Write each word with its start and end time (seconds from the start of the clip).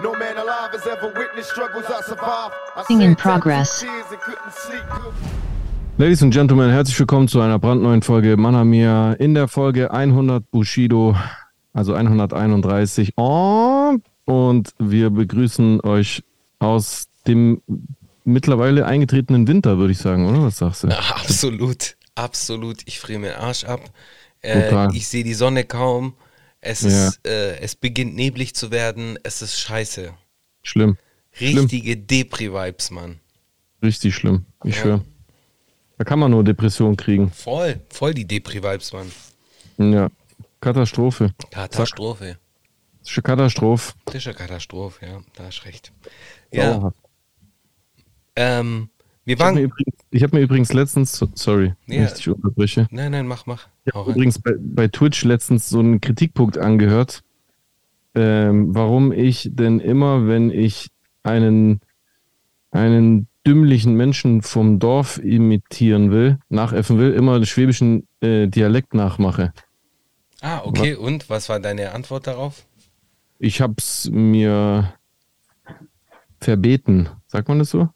No 0.00 0.12
man 0.12 0.36
alive 0.36 0.70
has 0.72 0.86
ever 0.86 1.12
witnessed 1.12 1.50
struggles 1.50 1.84
I 1.86 2.00
survived. 2.02 2.54
I 2.76 2.84
Thing 2.84 3.00
in 3.00 3.16
progress. 3.16 3.84
Ladies 5.98 6.22
and 6.22 6.32
Gentlemen, 6.32 6.70
herzlich 6.70 6.96
willkommen 7.00 7.26
zu 7.26 7.40
einer 7.40 7.58
brandneuen 7.58 8.02
Folge 8.02 8.36
Manamia. 8.36 9.14
In 9.14 9.34
der 9.34 9.48
Folge 9.48 9.90
100 9.90 10.48
Bushido, 10.52 11.16
also 11.72 11.94
131. 11.94 13.14
Oh, 13.16 13.96
und 14.24 14.70
wir 14.78 15.10
begrüßen 15.10 15.80
euch 15.80 16.22
aus 16.60 17.08
dem 17.26 17.60
mittlerweile 18.24 18.86
eingetretenen 18.86 19.48
Winter, 19.48 19.78
würde 19.78 19.90
ich 19.90 19.98
sagen, 19.98 20.28
oder? 20.28 20.44
Was 20.44 20.58
sagst 20.58 20.84
du? 20.84 20.88
Ja, 20.88 20.98
absolut, 20.98 21.96
absolut. 22.14 22.82
Ich 22.84 23.00
friere 23.00 23.18
mir 23.18 23.30
den 23.30 23.40
Arsch 23.40 23.64
ab. 23.64 23.80
Äh, 24.42 24.94
ich 24.94 25.08
sehe 25.08 25.24
die 25.24 25.34
Sonne 25.34 25.64
kaum. 25.64 26.14
Es, 26.60 26.82
Ja. 26.82 27.08
ist, 27.08 27.26
äh, 27.26 27.58
es 27.60 27.76
beginnt 27.76 28.14
neblig 28.14 28.54
zu 28.54 28.70
werden. 28.70 29.18
Es 29.22 29.42
ist 29.42 29.58
scheiße. 29.60 30.12
Schlimm. 30.62 30.96
Richtige 31.40 31.96
Depri-Vibes, 31.96 32.90
Mann. 32.90 33.20
Richtig 33.82 34.14
schlimm. 34.14 34.44
Ich 34.64 34.74
Ja. 34.76 34.82
schwöre. 34.82 35.04
Da 35.98 36.04
kann 36.04 36.18
man 36.18 36.30
nur 36.30 36.42
Depression 36.44 36.96
kriegen. 36.96 37.30
Voll, 37.30 37.80
voll 37.90 38.14
die 38.14 38.26
Depri-Vibes, 38.26 38.92
Mann. 38.92 39.12
Ja. 39.92 40.08
Katastrophe. 40.60 41.32
Katastrophe. 41.50 42.38
Das 43.00 43.10
ist 43.10 43.16
eine 43.18 43.22
Katastrophe. 43.22 43.92
Das 44.06 44.14
ist 44.16 44.26
eine 44.26 44.34
Katastrophe, 44.36 45.06
ja, 45.06 45.22
da 45.36 45.44
hast 45.44 45.64
recht. 45.64 45.92
Ja, 46.52 46.92
ähm, 48.36 48.90
wir 49.28 49.34
Ich 49.34 49.40
habe 49.40 49.54
mir, 49.60 49.70
waren. 49.70 50.22
hab 50.22 50.32
mir 50.32 50.40
übrigens 50.40 50.72
letztens, 50.72 51.12
so- 51.12 51.28
sorry, 51.34 51.74
wenn 51.86 51.98
Ja. 52.00 52.04
ich 52.06 52.12
dich 52.14 52.28
unterbreche. 52.28 52.88
Nein, 52.90 53.12
nein, 53.12 53.26
mach, 53.26 53.46
mach. 53.46 53.68
Ich 53.84 53.94
habe 53.94 54.10
übrigens 54.10 54.38
bei, 54.40 54.52
bei 54.58 54.88
Twitch 54.88 55.24
letztens 55.24 55.68
so 55.68 55.78
einen 55.80 56.00
Kritikpunkt 56.00 56.58
angehört, 56.58 57.22
ähm, 58.14 58.74
warum 58.74 59.12
ich 59.12 59.50
denn 59.52 59.80
immer, 59.80 60.26
wenn 60.26 60.50
ich 60.50 60.90
einen, 61.22 61.80
einen 62.70 63.28
dümmlichen 63.46 63.94
Menschen 63.94 64.42
vom 64.42 64.78
Dorf 64.78 65.18
imitieren 65.18 66.10
will, 66.10 66.38
nachäffen 66.48 66.98
will, 66.98 67.12
immer 67.12 67.38
den 67.38 67.46
schwäbischen 67.46 68.06
äh, 68.20 68.46
Dialekt 68.48 68.94
nachmache. 68.94 69.52
Ah, 70.40 70.62
okay, 70.64 70.94
und 70.94 71.28
was 71.30 71.48
war 71.48 71.60
deine 71.60 71.92
Antwort 71.92 72.26
darauf? 72.26 72.64
Ich 73.38 73.60
hab's 73.60 74.08
mir 74.10 74.92
verbeten. 76.40 77.08
Sagt 77.26 77.48
man 77.48 77.58
das 77.58 77.70
so? 77.70 77.88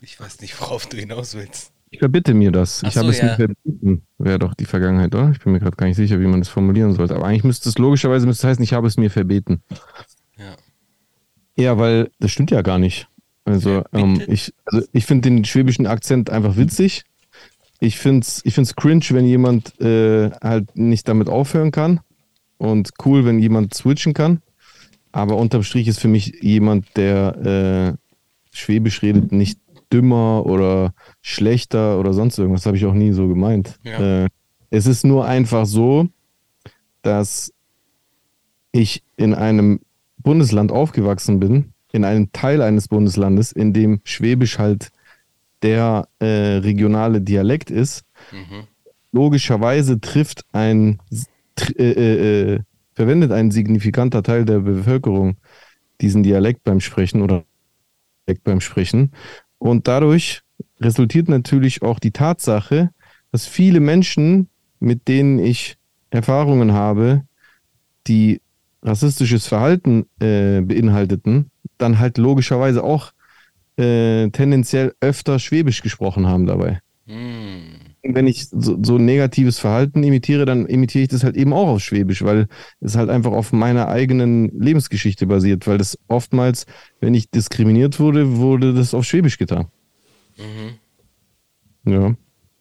Ich 0.00 0.20
weiß 0.20 0.40
nicht, 0.40 0.60
worauf 0.60 0.86
du 0.86 0.96
hinaus 0.96 1.34
willst. 1.34 1.72
Ich 1.90 1.98
verbitte 2.00 2.34
mir 2.34 2.52
das. 2.52 2.82
Ach 2.84 2.88
ich 2.88 2.96
habe 2.96 3.06
so, 3.06 3.12
es 3.12 3.22
mir 3.22 3.28
ja. 3.28 3.36
verbieten. 3.36 4.02
Wäre 4.18 4.38
doch 4.38 4.54
die 4.54 4.66
Vergangenheit, 4.66 5.14
oder? 5.14 5.30
Ich 5.30 5.40
bin 5.40 5.52
mir 5.52 5.60
gerade 5.60 5.76
gar 5.76 5.86
nicht 5.86 5.96
sicher, 5.96 6.20
wie 6.20 6.26
man 6.26 6.40
das 6.40 6.48
formulieren 6.48 6.94
sollte. 6.94 7.16
Aber 7.16 7.26
eigentlich 7.26 7.44
müsste 7.44 7.68
es 7.68 7.78
logischerweise 7.78 8.26
müsste 8.26 8.46
es 8.46 8.50
heißen, 8.50 8.62
ich 8.62 8.74
habe 8.74 8.86
es 8.86 8.96
mir 8.96 9.10
verbeten. 9.10 9.62
Ja. 10.36 10.54
Ja, 11.56 11.78
weil 11.78 12.10
das 12.20 12.30
stimmt 12.30 12.50
ja 12.50 12.62
gar 12.62 12.78
nicht. 12.78 13.08
Also, 13.44 13.82
ähm, 13.92 14.22
ich, 14.26 14.52
also 14.66 14.86
ich 14.92 15.06
finde 15.06 15.30
den 15.30 15.44
schwäbischen 15.44 15.86
Akzent 15.86 16.28
einfach 16.28 16.56
witzig. 16.56 17.04
Ich 17.80 17.98
finde 17.98 18.20
es 18.20 18.44
ich 18.44 18.54
find's 18.54 18.76
cringe, 18.76 19.06
wenn 19.10 19.24
jemand 19.24 19.80
äh, 19.80 20.30
halt 20.42 20.76
nicht 20.76 21.08
damit 21.08 21.28
aufhören 21.28 21.70
kann. 21.70 22.00
Und 22.58 22.90
cool, 23.04 23.24
wenn 23.24 23.38
jemand 23.38 23.72
switchen 23.72 24.12
kann. 24.12 24.42
Aber 25.10 25.36
unterm 25.36 25.62
Strich 25.62 25.88
ist 25.88 26.00
für 26.00 26.08
mich 26.08 26.42
jemand, 26.42 26.96
der 26.96 27.96
äh, 27.96 28.08
Schwäbisch 28.50 29.02
redet, 29.02 29.32
nicht 29.32 29.60
dümmer 29.92 30.44
oder 30.46 30.92
schlechter 31.22 31.98
oder 31.98 32.12
sonst 32.12 32.38
irgendwas. 32.38 32.66
habe 32.66 32.76
ich 32.76 32.86
auch 32.86 32.94
nie 32.94 33.12
so 33.12 33.28
gemeint. 33.28 33.78
Ja. 33.84 34.24
Äh, 34.24 34.28
es 34.70 34.86
ist 34.86 35.04
nur 35.04 35.26
einfach 35.26 35.66
so, 35.66 36.08
dass 37.02 37.52
ich 38.72 39.02
in 39.16 39.34
einem 39.34 39.80
Bundesland 40.18 40.72
aufgewachsen 40.72 41.40
bin, 41.40 41.72
in 41.92 42.04
einem 42.04 42.32
Teil 42.32 42.60
eines 42.60 42.88
Bundeslandes, 42.88 43.52
in 43.52 43.72
dem 43.72 44.00
Schwäbisch 44.04 44.58
halt 44.58 44.90
der 45.62 46.08
äh, 46.18 46.26
regionale 46.58 47.20
Dialekt 47.20 47.70
ist. 47.70 48.04
Mhm. 48.30 48.64
Logischerweise 49.10 50.00
trifft 50.00 50.44
ein, 50.52 51.00
äh, 51.76 51.82
äh, 51.82 52.54
äh, 52.54 52.60
verwendet 52.92 53.32
ein 53.32 53.50
signifikanter 53.50 54.22
Teil 54.22 54.44
der 54.44 54.60
Bevölkerung 54.60 55.36
diesen 56.00 56.22
Dialekt 56.22 56.62
beim 56.62 56.80
Sprechen 56.80 57.22
oder 57.22 57.44
Dialekt 58.26 58.44
beim 58.44 58.60
Sprechen. 58.60 59.12
Und 59.58 59.88
dadurch 59.88 60.42
resultiert 60.80 61.28
natürlich 61.28 61.82
auch 61.82 61.98
die 61.98 62.12
Tatsache, 62.12 62.90
dass 63.32 63.46
viele 63.46 63.80
Menschen, 63.80 64.48
mit 64.80 65.08
denen 65.08 65.38
ich 65.38 65.76
Erfahrungen 66.10 66.72
habe, 66.72 67.24
die 68.06 68.40
rassistisches 68.82 69.46
Verhalten 69.46 70.06
äh, 70.20 70.60
beinhalteten, 70.60 71.50
dann 71.78 71.98
halt 71.98 72.16
logischerweise 72.18 72.82
auch 72.82 73.12
äh, 73.76 74.28
tendenziell 74.30 74.94
öfter 75.00 75.38
Schwäbisch 75.38 75.82
gesprochen 75.82 76.26
haben 76.26 76.46
dabei. 76.46 76.80
Hm. 77.06 77.77
Wenn 78.02 78.26
ich 78.26 78.48
so, 78.48 78.78
so 78.82 78.96
negatives 78.96 79.58
Verhalten 79.58 80.02
imitiere, 80.02 80.44
dann 80.46 80.66
imitiere 80.66 81.02
ich 81.02 81.08
das 81.08 81.24
halt 81.24 81.36
eben 81.36 81.52
auch 81.52 81.68
auf 81.68 81.80
Schwäbisch, 81.80 82.22
weil 82.22 82.46
es 82.80 82.96
halt 82.96 83.10
einfach 83.10 83.32
auf 83.32 83.52
meiner 83.52 83.88
eigenen 83.88 84.48
Lebensgeschichte 84.58 85.26
basiert, 85.26 85.66
weil 85.66 85.78
das 85.78 85.98
oftmals, 86.06 86.66
wenn 87.00 87.14
ich 87.14 87.30
diskriminiert 87.30 87.98
wurde, 87.98 88.36
wurde 88.36 88.72
das 88.72 88.94
auf 88.94 89.04
Schwäbisch 89.04 89.36
getan. 89.38 89.66
Mhm. 90.36 90.78
Ja. 91.92 92.14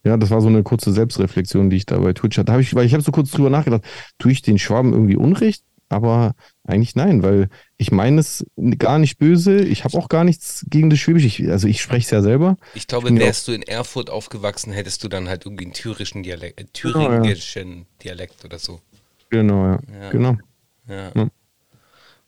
Ja, 0.04 0.16
das 0.16 0.30
war 0.30 0.42
so 0.42 0.48
eine 0.48 0.64
kurze 0.64 0.94
Selbstreflexion, 0.94 1.70
die 1.70 1.76
ich 1.78 1.86
da 1.86 2.00
bei 2.00 2.14
Twitch 2.14 2.38
hatte. 2.38 2.54
Hab 2.54 2.62
ich, 2.62 2.74
weil 2.74 2.86
ich 2.86 2.94
habe 2.94 3.04
so 3.04 3.12
kurz 3.12 3.32
drüber 3.32 3.50
nachgedacht, 3.50 3.84
tue 4.18 4.32
ich 4.32 4.42
den 4.42 4.58
Schwaben 4.58 4.94
irgendwie 4.94 5.18
Unrecht? 5.18 5.64
Aber 5.90 6.36
eigentlich 6.64 6.96
nein, 6.96 7.24
weil 7.24 7.50
ich 7.78 7.92
meine 7.92 8.20
es 8.20 8.46
gar 8.78 9.00
nicht 9.00 9.18
böse. 9.20 9.62
Ich 9.62 9.86
habe 9.86 9.98
auch 9.98 10.10
gar 10.10 10.24
nichts 10.26 10.66
gegen 10.70 10.90
das 10.90 11.00
Schwäbisch. 11.00 11.24
Ich, 11.24 11.50
also 11.50 11.68
ich 11.68 11.82
spreche 11.82 12.06
es 12.06 12.12
ja 12.12 12.22
selber. 12.22 12.58
Ich 12.74 12.88
glaube, 12.88 13.10
mir 13.12 13.22
wärst 13.22 13.48
du 13.48 13.54
in 13.54 13.64
Erfurt 13.64 14.10
aufgewachsen, 14.10 14.74
hättest 14.74 15.04
du 15.04 15.08
dann 15.08 15.30
halt 15.30 15.46
irgendwie 15.46 15.66
einen 15.66 15.74
thürischen 15.74 16.24
Dialekt, 16.24 16.60
äh, 16.60 16.66
Genau, 16.82 17.02
ja. 17.02 17.08
thüringischen 17.22 17.86
Dialekt 18.04 18.44
oder 18.44 18.60
so. 18.60 18.82
Genau, 19.30 19.66
ja. 19.66 19.80
Ja. 20.02 20.10
Genau. 20.10 20.38
Ja. 20.88 21.12
Ja. 21.16 21.30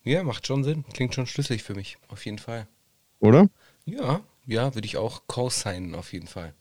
ja, 0.03 0.23
macht 0.23 0.47
schon 0.47 0.63
Sinn. 0.63 0.85
Klingt 0.93 1.15
schon 1.15 1.27
schlüssig 1.27 1.63
für 1.63 1.75
mich, 1.75 1.97
auf 2.07 2.25
jeden 2.25 2.39
Fall. 2.39 2.67
Oder? 3.19 3.49
Ja, 3.85 4.21
ja, 4.45 4.73
würde 4.75 4.85
ich 4.85 4.97
auch 4.97 5.23
co-signen, 5.27 5.95
auf 5.95 6.13
jeden 6.13 6.27
Fall. 6.27 6.53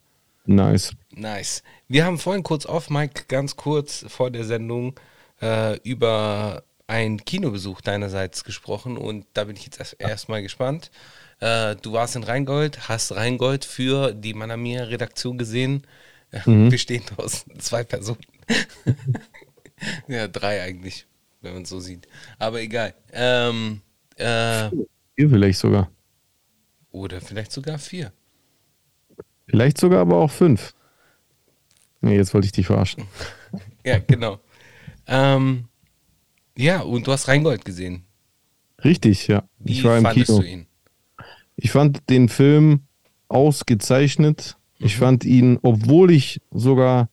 Nice. 0.45 0.93
Nice. 1.11 1.63
Wir 1.87 2.05
haben 2.05 2.17
vorhin 2.17 2.43
kurz 2.43 2.65
auf, 2.65 2.89
Mike, 2.89 3.25
ganz 3.27 3.55
kurz 3.55 4.05
vor 4.07 4.31
der 4.31 4.45
Sendung 4.45 4.99
äh, 5.41 5.77
über 5.81 6.63
einen 6.89 7.23
Kinobesuch 7.23 7.81
deinerseits 7.81 8.43
gesprochen 8.43 8.97
und 8.97 9.25
da 9.33 9.43
bin 9.43 9.55
ich 9.55 9.63
jetzt 9.65 9.79
erst, 9.79 9.95
erstmal 9.99 10.41
gespannt. 10.41 10.89
Äh, 11.39 11.75
du 11.75 11.93
warst 11.93 12.15
in 12.15 12.23
Rheingold, 12.23 12.89
hast 12.89 13.11
Rheingold 13.15 13.63
für 13.63 14.11
die 14.13 14.33
Manamia 14.33 14.83
Redaktion 14.85 15.37
gesehen, 15.37 15.85
äh, 16.31 16.39
Mhm. 16.49 16.69
bestehend 16.69 17.17
aus 17.17 17.45
zwei 17.59 17.83
Personen. 17.83 18.19
ja, 20.07 20.27
drei 20.27 20.61
eigentlich, 20.63 21.05
wenn 21.41 21.53
man 21.53 21.63
es 21.63 21.69
so 21.69 21.79
sieht. 21.79 22.07
Aber 22.39 22.59
egal. 22.59 22.93
Ähm, 23.13 23.81
äh, 24.17 24.69
Hier 25.15 25.29
vielleicht 25.29 25.59
sogar. 25.59 25.89
oder 26.91 27.21
vielleicht 27.21 27.51
sogar 27.51 27.77
vier. 27.77 28.11
Vielleicht 29.47 29.77
sogar 29.77 30.01
aber 30.01 30.17
auch 30.17 30.31
fünf. 30.31 30.73
Nee, 32.01 32.15
jetzt 32.15 32.33
wollte 32.33 32.45
ich 32.45 32.51
dich 32.51 32.65
verarschen. 32.67 33.05
Ja, 33.85 33.99
genau. 33.99 34.39
Ähm, 35.07 35.68
ja, 36.59 36.81
und 36.81 37.07
du 37.07 37.11
hast 37.11 37.27
Rheingold 37.27 37.65
gesehen. 37.65 38.03
Richtig, 38.83 39.27
ja. 39.27 39.43
Wie 39.59 39.73
ich 39.73 39.83
war 39.83 39.97
im 39.97 40.03
fandest 40.03 40.27
Kino. 40.27 40.41
du 40.41 40.47
ihn? 40.47 40.65
Ich 41.55 41.71
fand 41.71 42.09
den 42.09 42.29
Film 42.29 42.81
ausgezeichnet. 43.27 44.57
Ich 44.77 44.97
fand 44.97 45.25
ihn, 45.25 45.59
obwohl 45.61 46.11
ich 46.11 46.41
sogar 46.51 47.09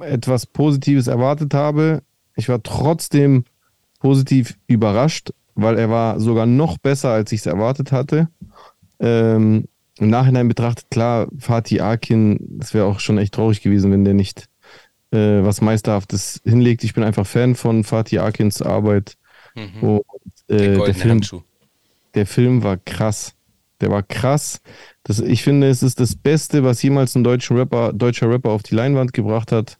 etwas 0.00 0.46
Positives 0.46 1.06
erwartet 1.06 1.54
habe, 1.54 2.02
ich 2.36 2.48
war 2.48 2.62
trotzdem 2.62 3.44
positiv 3.98 4.56
überrascht, 4.68 5.32
weil 5.54 5.76
er 5.76 5.90
war 5.90 6.20
sogar 6.20 6.46
noch 6.46 6.78
besser, 6.78 7.10
als 7.10 7.32
ich 7.32 7.40
es 7.40 7.46
erwartet 7.46 7.90
hatte. 7.90 8.28
Ähm, 9.00 9.66
Im 9.98 10.08
Nachhinein 10.08 10.46
betrachtet, 10.46 10.90
klar, 10.90 11.26
Fatih 11.36 11.80
Akin, 11.80 12.58
es 12.60 12.74
wäre 12.74 12.86
auch 12.86 13.00
schon 13.00 13.18
echt 13.18 13.34
traurig 13.34 13.60
gewesen, 13.60 13.90
wenn 13.90 14.04
der 14.04 14.14
nicht 14.14 14.48
äh, 15.12 15.42
was 15.44 15.60
Meisterhaftes 15.60 16.40
hinlegt. 16.44 16.84
Ich 16.84 16.94
bin 16.94 17.04
einfach 17.04 17.26
Fan 17.26 17.54
von 17.54 17.84
Fatih 17.84 18.20
Akins 18.20 18.62
Arbeit. 18.62 19.16
Mhm. 19.54 19.82
Und, 19.82 20.02
äh, 20.48 20.56
Der 20.58 20.78
der, 20.84 20.94
Film, 20.94 21.10
Handschuh. 21.10 21.42
der 22.14 22.26
Film 22.26 22.62
war 22.62 22.76
krass. 22.76 23.34
Der 23.80 23.90
war 23.90 24.02
krass. 24.02 24.60
Das, 25.04 25.20
ich 25.20 25.42
finde, 25.42 25.68
es 25.68 25.82
ist 25.82 26.00
das 26.00 26.16
Beste, 26.16 26.64
was 26.64 26.82
jemals 26.82 27.14
ein 27.14 27.22
deutscher 27.24 27.56
Rapper, 27.56 27.92
deutscher 27.92 28.28
Rapper 28.28 28.50
auf 28.50 28.62
die 28.62 28.74
Leinwand 28.74 29.12
gebracht 29.12 29.52
hat. 29.52 29.78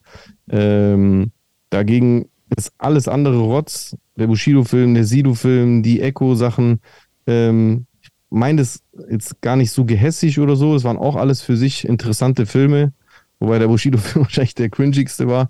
Ähm, 0.51 1.33
dagegen 1.71 2.29
ist 2.57 2.73
alles 2.79 3.09
andere 3.09 3.39
Rotz. 3.39 3.97
Der 4.17 4.27
Bushido-Film, 4.29 4.95
der 4.95 5.05
Sido-Film, 5.05 5.83
die 5.83 6.01
Echo-Sachen. 6.01 6.81
Ähm, 7.27 7.87
ich 8.01 8.09
meine 8.31 8.63
das 8.63 8.83
jetzt 9.11 9.41
gar 9.43 9.57
nicht 9.57 9.73
so 9.73 9.85
gehässig 9.85 10.39
oder 10.39 10.55
so. 10.57 10.75
Es 10.77 10.85
waren 10.85 10.97
auch 10.97 11.17
alles 11.17 11.43
für 11.43 11.57
sich 11.57 11.85
interessante 11.87 12.47
Filme. 12.47 12.93
Wobei 13.41 13.59
der 13.59 13.69
Bushido-Film 13.69 14.25
wahrscheinlich 14.27 14.55
der 14.55 14.71
cringigste 14.71 15.29
war. 15.29 15.49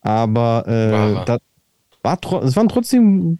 Aber 0.00 0.64
äh, 0.66 0.90
er. 0.90 1.24
da, 1.24 1.38
war 2.02 2.18
es 2.44 2.56
waren 2.56 2.68
trotzdem 2.68 3.38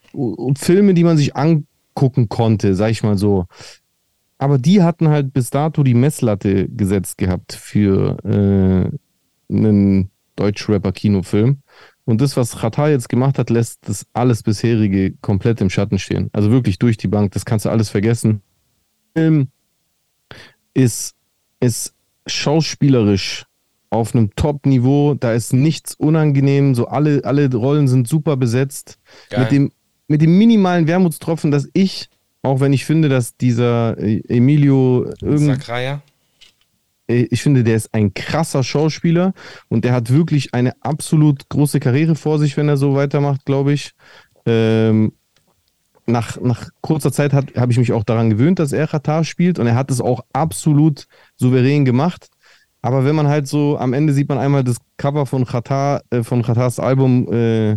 Filme, 0.56 0.94
die 0.94 1.04
man 1.04 1.16
sich 1.16 1.34
angucken 1.36 2.28
konnte, 2.28 2.74
sag 2.74 2.90
ich 2.90 3.02
mal 3.02 3.16
so. 3.16 3.46
Aber 4.38 4.58
die 4.58 4.82
hatten 4.82 5.08
halt 5.08 5.32
bis 5.32 5.50
dato 5.50 5.82
die 5.82 5.94
Messlatte 5.94 6.68
gesetzt 6.68 7.18
gehabt 7.18 7.52
für 7.52 8.16
äh, 8.24 9.54
einen 9.54 10.10
Deutsch-Rapper-Kinofilm. 10.36 11.58
Und 12.04 12.20
das, 12.20 12.36
was 12.36 12.56
Qatar 12.56 12.88
jetzt 12.90 13.08
gemacht 13.08 13.38
hat, 13.38 13.50
lässt 13.50 13.86
das 13.88 14.06
alles 14.14 14.42
bisherige 14.42 15.12
komplett 15.20 15.60
im 15.60 15.70
Schatten 15.70 15.98
stehen. 15.98 16.30
Also 16.32 16.50
wirklich 16.50 16.78
durch 16.78 16.96
die 16.96 17.08
Bank, 17.08 17.32
das 17.32 17.44
kannst 17.44 17.66
du 17.66 17.70
alles 17.70 17.90
vergessen. 17.90 18.42
Film 19.14 19.48
ist, 20.74 21.14
ist 21.60 21.94
schauspielerisch 22.26 23.44
auf 23.90 24.14
einem 24.14 24.34
Top-Niveau. 24.34 25.14
Da 25.14 25.32
ist 25.32 25.52
nichts 25.52 25.94
unangenehm. 25.94 26.74
So 26.74 26.86
alle, 26.86 27.24
alle 27.24 27.52
Rollen 27.54 27.88
sind 27.88 28.08
super 28.08 28.36
besetzt. 28.36 28.98
Mit 29.36 29.50
dem, 29.50 29.72
mit 30.08 30.22
dem 30.22 30.38
minimalen 30.38 30.86
Wermutstropfen, 30.86 31.50
dass 31.50 31.68
ich 31.72 32.08
auch 32.42 32.60
wenn 32.60 32.72
ich 32.72 32.84
finde, 32.84 33.08
dass 33.08 33.36
dieser 33.36 33.98
äh, 33.98 34.22
Emilio 34.28 35.10
Sakraya 35.20 36.02
äh, 37.08 37.26
ich 37.30 37.42
finde, 37.42 37.64
der 37.64 37.76
ist 37.76 37.92
ein 37.92 38.14
krasser 38.14 38.62
Schauspieler 38.62 39.34
und 39.68 39.84
der 39.84 39.92
hat 39.92 40.10
wirklich 40.10 40.54
eine 40.54 40.72
absolut 40.80 41.48
große 41.48 41.80
Karriere 41.80 42.14
vor 42.14 42.38
sich, 42.38 42.56
wenn 42.56 42.68
er 42.68 42.76
so 42.76 42.94
weitermacht, 42.94 43.44
glaube 43.44 43.72
ich. 43.72 43.92
Ähm, 44.46 45.12
nach, 46.06 46.40
nach 46.40 46.70
kurzer 46.80 47.12
Zeit 47.12 47.32
habe 47.32 47.72
ich 47.72 47.78
mich 47.78 47.92
auch 47.92 48.04
daran 48.04 48.30
gewöhnt, 48.30 48.58
dass 48.58 48.72
er 48.72 48.88
Katar 48.88 49.22
spielt 49.22 49.58
und 49.58 49.66
er 49.66 49.76
hat 49.76 49.90
es 49.90 50.00
auch 50.00 50.22
absolut 50.32 51.06
souverän 51.36 51.84
gemacht. 51.84 52.28
Aber 52.82 53.04
wenn 53.04 53.14
man 53.14 53.28
halt 53.28 53.46
so, 53.46 53.78
am 53.78 53.92
Ende 53.92 54.12
sieht 54.12 54.28
man 54.28 54.38
einmal 54.38 54.64
das 54.64 54.78
Cover 54.96 55.26
von 55.26 55.44
Katar, 55.44 56.02
äh, 56.10 56.22
von 56.22 56.42
Katars 56.42 56.78
Album 56.78 57.30
äh, 57.32 57.76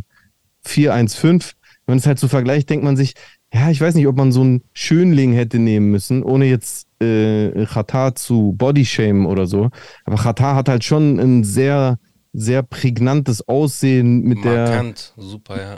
415. 0.62 1.58
Wenn 1.86 1.98
es 1.98 2.08
halt 2.08 2.20
so 2.20 2.30
vergleicht, 2.30 2.70
denkt 2.70 2.86
man 2.86 2.96
sich, 2.96 3.14
ja, 3.54 3.70
ich 3.70 3.82
weiß 3.82 3.96
nicht, 3.96 4.08
ob 4.08 4.16
man 4.16 4.32
so 4.32 4.42
einen 4.42 4.64
Schönling 4.74 5.34
hätte 5.34 5.60
nehmen 5.60 5.92
müssen, 5.92 6.24
ohne 6.24 6.46
jetzt 6.46 6.88
äh, 7.02 7.66
Qatar 7.66 8.16
zu 8.16 8.54
bodyshamen 8.58 9.26
oder 9.26 9.46
so. 9.46 9.70
Aber 10.06 10.16
Qatar 10.16 10.56
hat 10.56 10.70
halt 10.70 10.84
schon 10.86 11.20
ein 11.20 11.44
sehr, 11.44 12.00
sehr 12.32 12.64
prägnantes 12.64 13.48
Aussehen 13.48 14.22
mit 14.22 14.44
Markant, 14.44 15.14
der. 15.18 15.24
super, 15.24 15.62
ja 15.62 15.78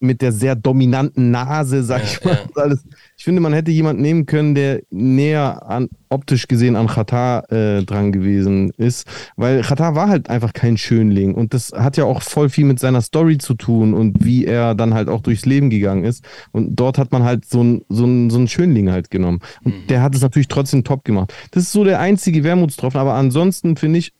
mit 0.00 0.22
der 0.22 0.32
sehr 0.32 0.56
dominanten 0.56 1.30
Nase, 1.30 1.84
sag 1.84 1.98
ja, 1.98 2.04
ich 2.04 2.24
mal. 2.24 2.38
Ja. 2.56 2.62
Alles. 2.62 2.84
Ich 3.16 3.24
finde, 3.24 3.40
man 3.40 3.52
hätte 3.52 3.70
jemanden 3.70 4.02
nehmen 4.02 4.26
können, 4.26 4.54
der 4.54 4.80
näher 4.90 5.68
an, 5.68 5.90
optisch 6.08 6.48
gesehen 6.48 6.74
an 6.74 6.86
Qatar 6.86 7.50
äh, 7.52 7.82
dran 7.84 8.10
gewesen 8.10 8.70
ist, 8.76 9.06
weil 9.36 9.60
Qatar 9.62 9.94
war 9.94 10.08
halt 10.08 10.30
einfach 10.30 10.52
kein 10.52 10.76
Schönling 10.76 11.34
und 11.34 11.54
das 11.54 11.72
hat 11.72 11.96
ja 11.96 12.04
auch 12.04 12.22
voll 12.22 12.48
viel 12.48 12.64
mit 12.64 12.80
seiner 12.80 13.02
Story 13.02 13.38
zu 13.38 13.54
tun 13.54 13.94
und 13.94 14.24
wie 14.24 14.46
er 14.46 14.74
dann 14.74 14.94
halt 14.94 15.08
auch 15.08 15.20
durchs 15.20 15.44
Leben 15.44 15.70
gegangen 15.70 16.04
ist 16.04 16.24
und 16.50 16.76
dort 16.76 16.98
hat 16.98 17.12
man 17.12 17.22
halt 17.22 17.44
so 17.44 17.60
einen 17.60 17.82
so 17.88 18.06
so 18.30 18.38
ein 18.38 18.48
Schönling 18.48 18.90
halt 18.90 19.10
genommen 19.10 19.40
und 19.62 19.74
mhm. 19.74 19.86
der 19.88 20.02
hat 20.02 20.14
es 20.14 20.22
natürlich 20.22 20.48
trotzdem 20.48 20.82
top 20.82 21.04
gemacht. 21.04 21.32
Das 21.52 21.62
ist 21.62 21.72
so 21.72 21.84
der 21.84 22.00
einzige 22.00 22.42
Wermutstropfen, 22.42 23.00
aber 23.00 23.14
ansonsten 23.14 23.76
finde 23.76 24.00
ich 24.00 24.12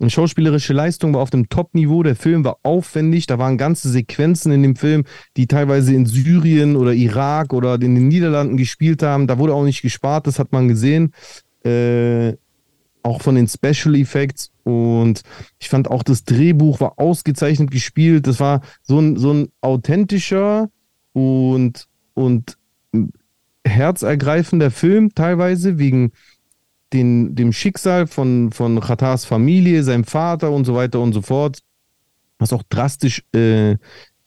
Eine 0.00 0.10
schauspielerische 0.10 0.72
Leistung 0.72 1.14
war 1.14 1.22
auf 1.22 1.30
dem 1.30 1.48
Top-Niveau. 1.48 2.02
Der 2.02 2.14
Film 2.14 2.44
war 2.44 2.58
aufwendig. 2.62 3.26
Da 3.26 3.38
waren 3.38 3.58
ganze 3.58 3.88
Sequenzen 3.88 4.52
in 4.52 4.62
dem 4.62 4.76
Film, 4.76 5.04
die 5.36 5.46
teilweise 5.46 5.92
in 5.94 6.06
Syrien 6.06 6.76
oder 6.76 6.92
Irak 6.92 7.52
oder 7.52 7.74
in 7.74 7.94
den 7.94 8.08
Niederlanden 8.08 8.56
gespielt 8.56 9.02
haben. 9.02 9.26
Da 9.26 9.38
wurde 9.38 9.54
auch 9.54 9.64
nicht 9.64 9.82
gespart, 9.82 10.26
das 10.26 10.38
hat 10.38 10.52
man 10.52 10.68
gesehen. 10.68 11.12
Äh, 11.64 12.34
auch 13.02 13.22
von 13.22 13.34
den 13.34 13.48
Special 13.48 13.96
Effects. 13.96 14.50
Und 14.62 15.22
ich 15.58 15.68
fand 15.68 15.90
auch 15.90 16.02
das 16.02 16.24
Drehbuch 16.24 16.80
war 16.80 16.98
ausgezeichnet 16.98 17.70
gespielt. 17.70 18.26
Das 18.26 18.38
war 18.38 18.60
so 18.82 19.00
ein, 19.00 19.16
so 19.16 19.32
ein 19.32 19.48
authentischer 19.60 20.68
und, 21.12 21.88
und 22.14 22.56
herzergreifender 23.64 24.70
Film 24.70 25.14
teilweise 25.14 25.78
wegen 25.78 26.12
den, 26.92 27.34
dem 27.34 27.52
Schicksal 27.52 28.06
von, 28.06 28.50
von 28.52 28.80
Khatars 28.80 29.24
Familie, 29.24 29.82
seinem 29.82 30.04
Vater 30.04 30.50
und 30.50 30.64
so 30.64 30.74
weiter 30.74 31.00
und 31.00 31.12
so 31.12 31.22
fort, 31.22 31.60
was 32.38 32.52
auch 32.52 32.62
drastisch 32.68 33.22
äh, 33.34 33.76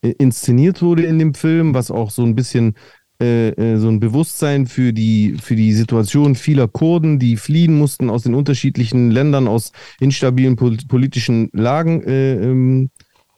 inszeniert 0.01 0.81
wurde 0.81 1.03
in 1.03 1.19
dem 1.19 1.33
Film, 1.33 1.73
was 1.73 1.91
auch 1.91 2.09
so 2.11 2.23
ein 2.23 2.35
bisschen 2.35 2.75
äh, 3.21 3.49
äh, 3.49 3.77
so 3.77 3.87
ein 3.87 3.99
Bewusstsein 3.99 4.65
für 4.65 4.93
die, 4.93 5.37
für 5.39 5.55
die 5.55 5.73
Situation 5.73 6.33
vieler 6.33 6.67
Kurden, 6.67 7.19
die 7.19 7.37
fliehen 7.37 7.77
mussten 7.77 8.09
aus 8.09 8.23
den 8.23 8.33
unterschiedlichen 8.33 9.11
Ländern, 9.11 9.47
aus 9.47 9.73
instabilen 9.99 10.55
pol 10.55 10.77
politischen 10.87 11.49
Lagen 11.53 12.01
äh, 12.03 12.33
ähm, 12.33 12.89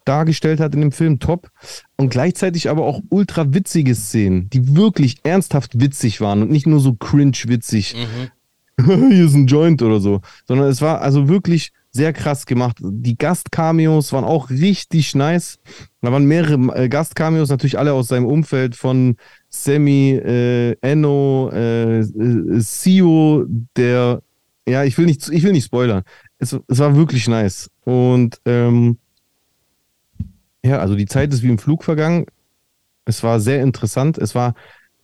dargestellt 0.06 0.62
hat 0.62 0.74
in 0.74 0.82
dem 0.82 0.92
Film, 0.94 1.20
top. 1.20 1.50
Und 1.98 2.10
gleichzeitig 2.10 2.70
aber 2.70 2.86
auch 2.86 3.02
ultra 3.10 3.54
witzige 3.54 3.94
Szenen, 3.94 4.50
die 4.50 4.76
wirklich 4.76 5.18
ernsthaft 5.24 5.80
witzig 5.82 6.22
waren 6.22 6.44
und 6.44 6.52
nicht 6.52 6.68
nur 6.68 6.80
so 6.80 6.94
cringe 6.94 7.38
witzig. 7.48 7.96
Mhm. 7.96 8.30
hier 9.10 9.26
ist 9.26 9.34
ein 9.34 9.48
Joint 9.48 9.82
oder 9.82 10.00
so, 10.00 10.22
sondern 10.46 10.68
es 10.68 10.82
war 10.82 11.02
also 11.02 11.28
wirklich 11.28 11.72
sehr 11.92 12.12
krass 12.12 12.46
gemacht. 12.46 12.78
Die 12.82 13.18
Gastcameos 13.18 14.12
waren 14.14 14.24
auch 14.24 14.50
richtig 14.50 15.14
nice. 15.14 15.60
Da 16.02 16.12
waren 16.12 16.26
mehrere 16.26 16.56
äh, 16.76 16.90
Gastcameos, 16.90 17.50
natürlich 17.50 17.78
alle 17.78 17.94
aus 17.94 18.08
seinem 18.08 18.26
Umfeld 18.26 18.76
von 18.76 19.16
Sammy, 19.50 20.14
äh, 20.14 20.76
Enno, 20.82 21.52
äh, 21.52 22.04
der, 23.78 24.22
ja, 24.68 24.84
ich 24.84 24.98
will 24.98 25.06
nicht, 25.06 25.30
ich 25.30 25.44
will 25.44 25.52
nicht 25.52 25.66
spoilern. 25.66 26.04
Es, 26.40 26.58
es 26.68 26.80
war 26.80 26.96
wirklich 26.96 27.28
nice. 27.28 27.70
Und 27.86 28.42
ähm, 28.46 28.98
ja, 30.66 30.80
also 30.80 30.96
die 30.96 31.06
Zeit 31.06 31.32
ist 31.32 31.44
wie 31.44 31.50
im 31.50 31.60
Flug 31.60 31.84
vergangen. 31.84 32.26
Es 33.06 33.22
war 33.22 33.40
sehr 33.40 33.62
interessant. 33.62 34.18
Es 34.18 34.34
war, 34.34 34.56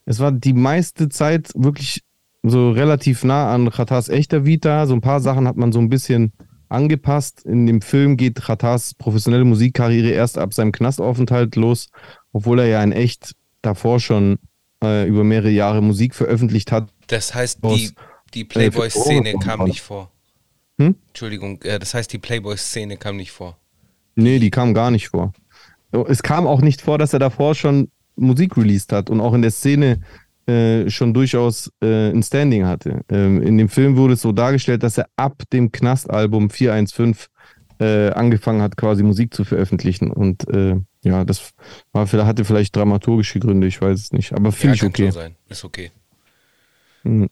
es 0.06 0.20
war 0.20 0.32
die 0.32 0.54
meiste 0.54 1.10
Zeit 1.10 1.52
wirklich 1.54 2.04
so 2.44 2.72
relativ 2.72 3.24
nah 3.24 3.54
an 3.54 3.70
Khatars 3.70 4.10
echter 4.10 4.46
Vita. 4.46 4.88
So 4.88 4.94
ein 4.94 5.02
paar 5.02 5.20
Sachen 5.20 5.48
hat 5.48 5.58
man 5.58 5.72
so 5.72 5.80
ein 5.80 5.90
bisschen 5.90 6.34
angepasst. 6.70 7.46
In 7.46 7.66
dem 7.66 7.82
Film 7.82 8.18
geht 8.18 8.42
Khatars 8.42 8.94
professionelle 8.94 9.46
Musikkarriere 9.46 10.10
erst 10.10 10.38
ab 10.38 10.54
seinem 10.54 10.72
Knastaufenthalt 10.72 11.56
los, 11.56 11.90
obwohl 12.32 12.60
er 12.60 12.68
ja 12.68 12.84
in 12.84 12.92
echt 12.92 13.36
davor 13.62 14.00
schon 14.00 14.38
äh, 14.84 15.08
über 15.08 15.24
mehrere 15.24 15.50
Jahre 15.50 15.82
Musik 15.82 16.16
veröffentlicht 16.16 16.72
hat. 16.72 16.90
Das 17.08 17.34
heißt, 17.34 17.60
die, 17.64 17.92
die 18.34 18.46
Playboy-Szene 18.46 19.34
kam 19.34 19.66
nicht 19.66 19.82
vor. 19.82 20.12
Hm? 20.80 20.96
Entschuldigung, 21.08 21.62
äh, 21.64 21.80
das 21.80 21.94
heißt, 21.94 22.14
die 22.14 22.20
Playboy-Szene 22.20 22.98
kam 22.98 23.18
nicht 23.18 23.32
vor. 23.32 23.58
Nee, 24.16 24.40
die 24.40 24.50
kam 24.50 24.74
gar 24.74 24.92
nicht 24.92 25.10
vor. 25.10 25.34
Es 26.08 26.22
kam 26.22 26.46
auch 26.46 26.62
nicht 26.62 26.82
vor, 26.82 26.98
dass 26.98 27.14
er 27.14 27.20
davor 27.20 27.56
schon 27.56 27.90
Musik 28.16 28.58
released 28.58 28.92
hat 28.92 29.10
und 29.10 29.22
auch 29.22 29.34
in 29.34 29.42
der 29.42 29.52
Szene 29.52 30.02
äh, 30.50 30.90
schon 30.90 31.14
durchaus 31.14 31.72
äh, 31.82 32.10
ein 32.10 32.24
Standing 32.24 32.66
hatte. 32.66 33.02
Ähm, 33.10 33.42
in 33.42 33.58
dem 33.58 33.70
Film 33.70 33.98
wurde 33.98 34.16
es 34.16 34.22
so 34.22 34.32
dargestellt, 34.32 34.82
dass 34.82 34.98
er 34.98 35.08
ab 35.16 35.44
dem 35.54 35.72
Knastalbum 35.72 36.50
415 36.50 37.28
äh, 37.80 38.10
angefangen 38.10 38.62
hat, 38.62 38.76
quasi 38.76 39.04
Musik 39.04 39.34
zu 39.34 39.44
veröffentlichen. 39.44 40.12
Und 40.12 40.48
äh, 40.50 40.76
ja, 41.04 41.24
das 41.24 41.52
war, 41.92 42.08
hatte 42.26 42.46
vielleicht 42.46 42.76
dramaturgische 42.76 43.40
Gründe, 43.40 43.68
ich 43.68 43.80
weiß 43.80 44.00
es 44.00 44.12
nicht. 44.12 44.34
Aber 44.34 44.52
finde 44.52 44.76
ja, 44.78 44.84
ich 44.84 44.90
okay. 44.90 45.12
Sein. 45.12 45.36
Ist 45.48 45.64
okay. 45.64 45.92
Mhm. 47.04 47.30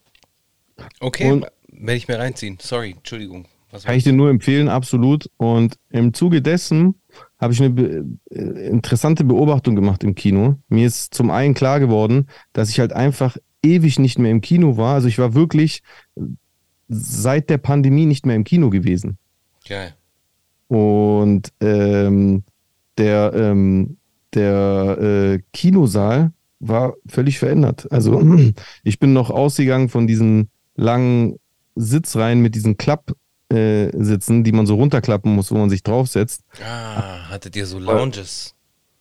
Okay, 1.00 1.30
Und, 1.30 1.46
werde 1.72 1.96
ich 1.96 2.06
mir 2.06 2.18
reinziehen. 2.18 2.58
Sorry, 2.60 2.92
Entschuldigung. 2.92 3.46
kann 3.84 3.96
ich 3.96 4.04
dir 4.04 4.12
nur 4.12 4.30
empfehlen, 4.30 4.68
absolut. 4.68 5.28
Und 5.38 5.76
im 5.90 6.14
Zuge 6.14 6.40
dessen 6.40 6.94
habe 7.38 7.52
ich 7.52 7.60
eine 7.60 7.70
be 7.70 8.04
äh, 8.30 8.68
interessante 8.68 9.24
Beobachtung 9.24 9.76
gemacht 9.76 10.02
im 10.04 10.14
Kino. 10.14 10.56
Mir 10.68 10.86
ist 10.86 11.14
zum 11.14 11.30
einen 11.30 11.54
klar 11.54 11.80
geworden, 11.80 12.26
dass 12.52 12.70
ich 12.70 12.80
halt 12.80 12.92
einfach 12.92 13.36
ewig 13.62 13.98
nicht 13.98 14.18
mehr 14.18 14.30
im 14.30 14.40
Kino 14.40 14.76
war. 14.76 14.94
Also 14.94 15.08
ich 15.08 15.18
war 15.18 15.34
wirklich 15.34 15.82
seit 16.88 17.50
der 17.50 17.58
Pandemie 17.58 18.06
nicht 18.06 18.26
mehr 18.26 18.36
im 18.36 18.44
Kino 18.44 18.70
gewesen. 18.70 19.18
Geil. 19.68 19.94
Und 20.68 21.52
ähm, 21.60 22.44
der, 22.96 23.32
ähm, 23.34 23.98
der 24.34 24.98
äh, 25.00 25.38
Kinosaal 25.52 26.32
war 26.60 26.94
völlig 27.06 27.38
verändert. 27.38 27.90
Also 27.90 28.20
ich 28.82 28.98
bin 28.98 29.12
noch 29.12 29.30
ausgegangen 29.30 29.88
von 29.88 30.06
diesen 30.06 30.50
langen 30.74 31.38
Sitzreihen 31.74 32.40
mit 32.40 32.54
diesen 32.54 32.76
Klapp 32.76 33.14
äh, 33.50 33.90
sitzen, 33.96 34.44
die 34.44 34.52
man 34.52 34.66
so 34.66 34.74
runterklappen 34.74 35.34
muss, 35.34 35.50
wo 35.50 35.56
man 35.56 35.70
sich 35.70 35.82
draufsetzt. 35.82 36.42
Ah, 36.64 37.28
hattet 37.30 37.56
ihr 37.56 37.66
so 37.66 37.78
Lounges? 37.78 38.54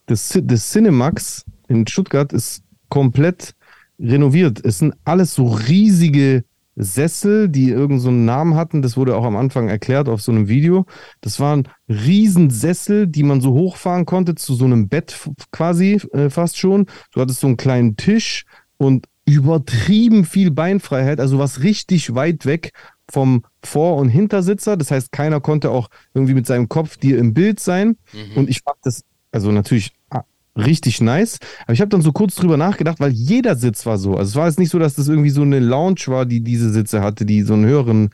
Das, 0.05 0.37
das 0.41 0.71
Cinemax 0.71 1.45
in 1.67 1.85
Stuttgart 1.85 2.31
ist 2.31 2.63
komplett 2.89 3.55
renoviert. 3.99 4.63
Es 4.63 4.79
sind 4.79 4.93
alles 5.03 5.33
so 5.33 5.47
riesige 5.47 6.43
Sessel, 6.77 7.49
die 7.49 7.69
irgendeinen 7.69 7.99
so 7.99 8.11
Namen 8.11 8.55
hatten. 8.55 8.81
Das 8.81 8.95
wurde 8.95 9.15
auch 9.15 9.25
am 9.25 9.35
Anfang 9.35 9.67
erklärt 9.67 10.07
auf 10.07 10.21
so 10.21 10.31
einem 10.31 10.47
Video. 10.47 10.85
Das 11.21 11.39
waren 11.39 11.67
Riesensessel, 11.89 13.07
die 13.07 13.23
man 13.23 13.41
so 13.41 13.53
hochfahren 13.53 14.05
konnte 14.05 14.35
zu 14.35 14.53
so 14.53 14.65
einem 14.65 14.87
Bett 14.87 15.15
quasi 15.51 15.99
äh, 16.13 16.29
fast 16.29 16.57
schon. 16.57 16.85
Du 17.11 17.21
hattest 17.21 17.39
so 17.39 17.47
einen 17.47 17.57
kleinen 17.57 17.97
Tisch 17.97 18.45
und 18.77 19.07
übertrieben 19.25 20.23
viel 20.23 20.51
Beinfreiheit, 20.51 21.19
also 21.19 21.39
was 21.39 21.61
richtig 21.61 22.15
weit 22.15 22.45
weg 22.45 22.71
vom 23.09 23.43
Vor- 23.67 23.97
und 23.97 24.09
Hintersitzer. 24.09 24.77
Das 24.77 24.91
heißt, 24.91 25.11
keiner 25.11 25.39
konnte 25.39 25.69
auch 25.69 25.89
irgendwie 26.13 26.33
mit 26.33 26.47
seinem 26.47 26.69
Kopf 26.69 26.97
dir 26.97 27.17
im 27.17 27.33
Bild 27.33 27.59
sein. 27.59 27.97
Mhm. 28.13 28.37
Und 28.37 28.49
ich 28.49 28.61
fand 28.61 28.77
das 28.83 29.03
also 29.31 29.51
natürlich 29.51 29.91
ah, 30.09 30.23
richtig 30.55 31.01
nice. 31.01 31.37
Aber 31.63 31.73
ich 31.73 31.81
habe 31.81 31.89
dann 31.89 32.01
so 32.01 32.11
kurz 32.11 32.35
drüber 32.35 32.57
nachgedacht, 32.57 32.99
weil 32.99 33.11
jeder 33.11 33.55
Sitz 33.55 33.85
war 33.85 33.97
so. 33.97 34.15
Also 34.15 34.29
es 34.29 34.35
war 34.35 34.47
jetzt 34.47 34.59
nicht 34.59 34.71
so, 34.71 34.79
dass 34.79 34.95
das 34.95 35.07
irgendwie 35.07 35.29
so 35.29 35.41
eine 35.41 35.59
Lounge 35.59 36.03
war, 36.07 36.25
die 36.25 36.41
diese 36.41 36.71
Sitze 36.71 37.01
hatte, 37.01 37.25
die 37.25 37.41
so 37.43 37.53
einen 37.53 37.65
höheren 37.65 38.09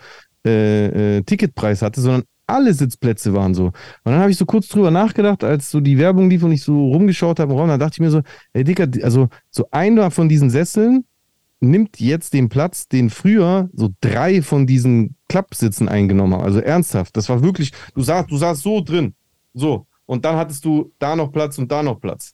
äh, 0.45 1.17
äh, 1.17 1.21
Ticketpreis 1.21 1.81
hatte, 1.81 2.01
sondern 2.01 2.23
alle 2.47 2.73
Sitzplätze 2.73 3.33
waren 3.33 3.53
so. 3.53 3.67
Und 3.67 3.73
dann 4.03 4.19
habe 4.19 4.31
ich 4.31 4.37
so 4.37 4.45
kurz 4.45 4.67
drüber 4.67 4.91
nachgedacht, 4.91 5.43
als 5.43 5.71
so 5.71 5.79
die 5.79 5.97
Werbung 5.97 6.29
lief 6.29 6.43
und 6.43 6.51
ich 6.51 6.63
so 6.63 6.87
rumgeschaut 6.87 7.39
habe 7.39 7.53
im 7.53 7.59
Raum, 7.59 7.69
dann 7.69 7.79
dachte 7.79 7.95
ich 7.95 7.99
mir 7.99 8.11
so, 8.11 8.21
ey 8.51 8.63
Dicker, 8.63 8.87
also 9.03 9.29
so 9.49 9.67
einer 9.71 10.11
von 10.11 10.27
diesen 10.27 10.49
Sesseln 10.49 11.05
nimmt 11.63 11.99
jetzt 11.99 12.33
den 12.33 12.49
Platz, 12.49 12.87
den 12.87 13.09
früher 13.09 13.69
so 13.73 13.89
drei 14.01 14.41
von 14.41 14.67
diesen 14.67 15.15
Klappsitzen 15.29 15.87
eingenommen 15.87 16.33
haben. 16.33 16.43
Also 16.43 16.59
ernsthaft, 16.59 17.15
das 17.17 17.29
war 17.29 17.41
wirklich, 17.41 17.71
du 17.95 18.01
saßt, 18.01 18.29
du 18.29 18.37
saßt 18.37 18.61
so 18.61 18.81
drin, 18.81 19.15
so. 19.53 19.87
Und 20.05 20.25
dann 20.25 20.35
hattest 20.35 20.65
du 20.65 20.91
da 20.99 21.15
noch 21.15 21.31
Platz 21.31 21.57
und 21.57 21.71
da 21.71 21.81
noch 21.81 21.99
Platz. 21.99 22.33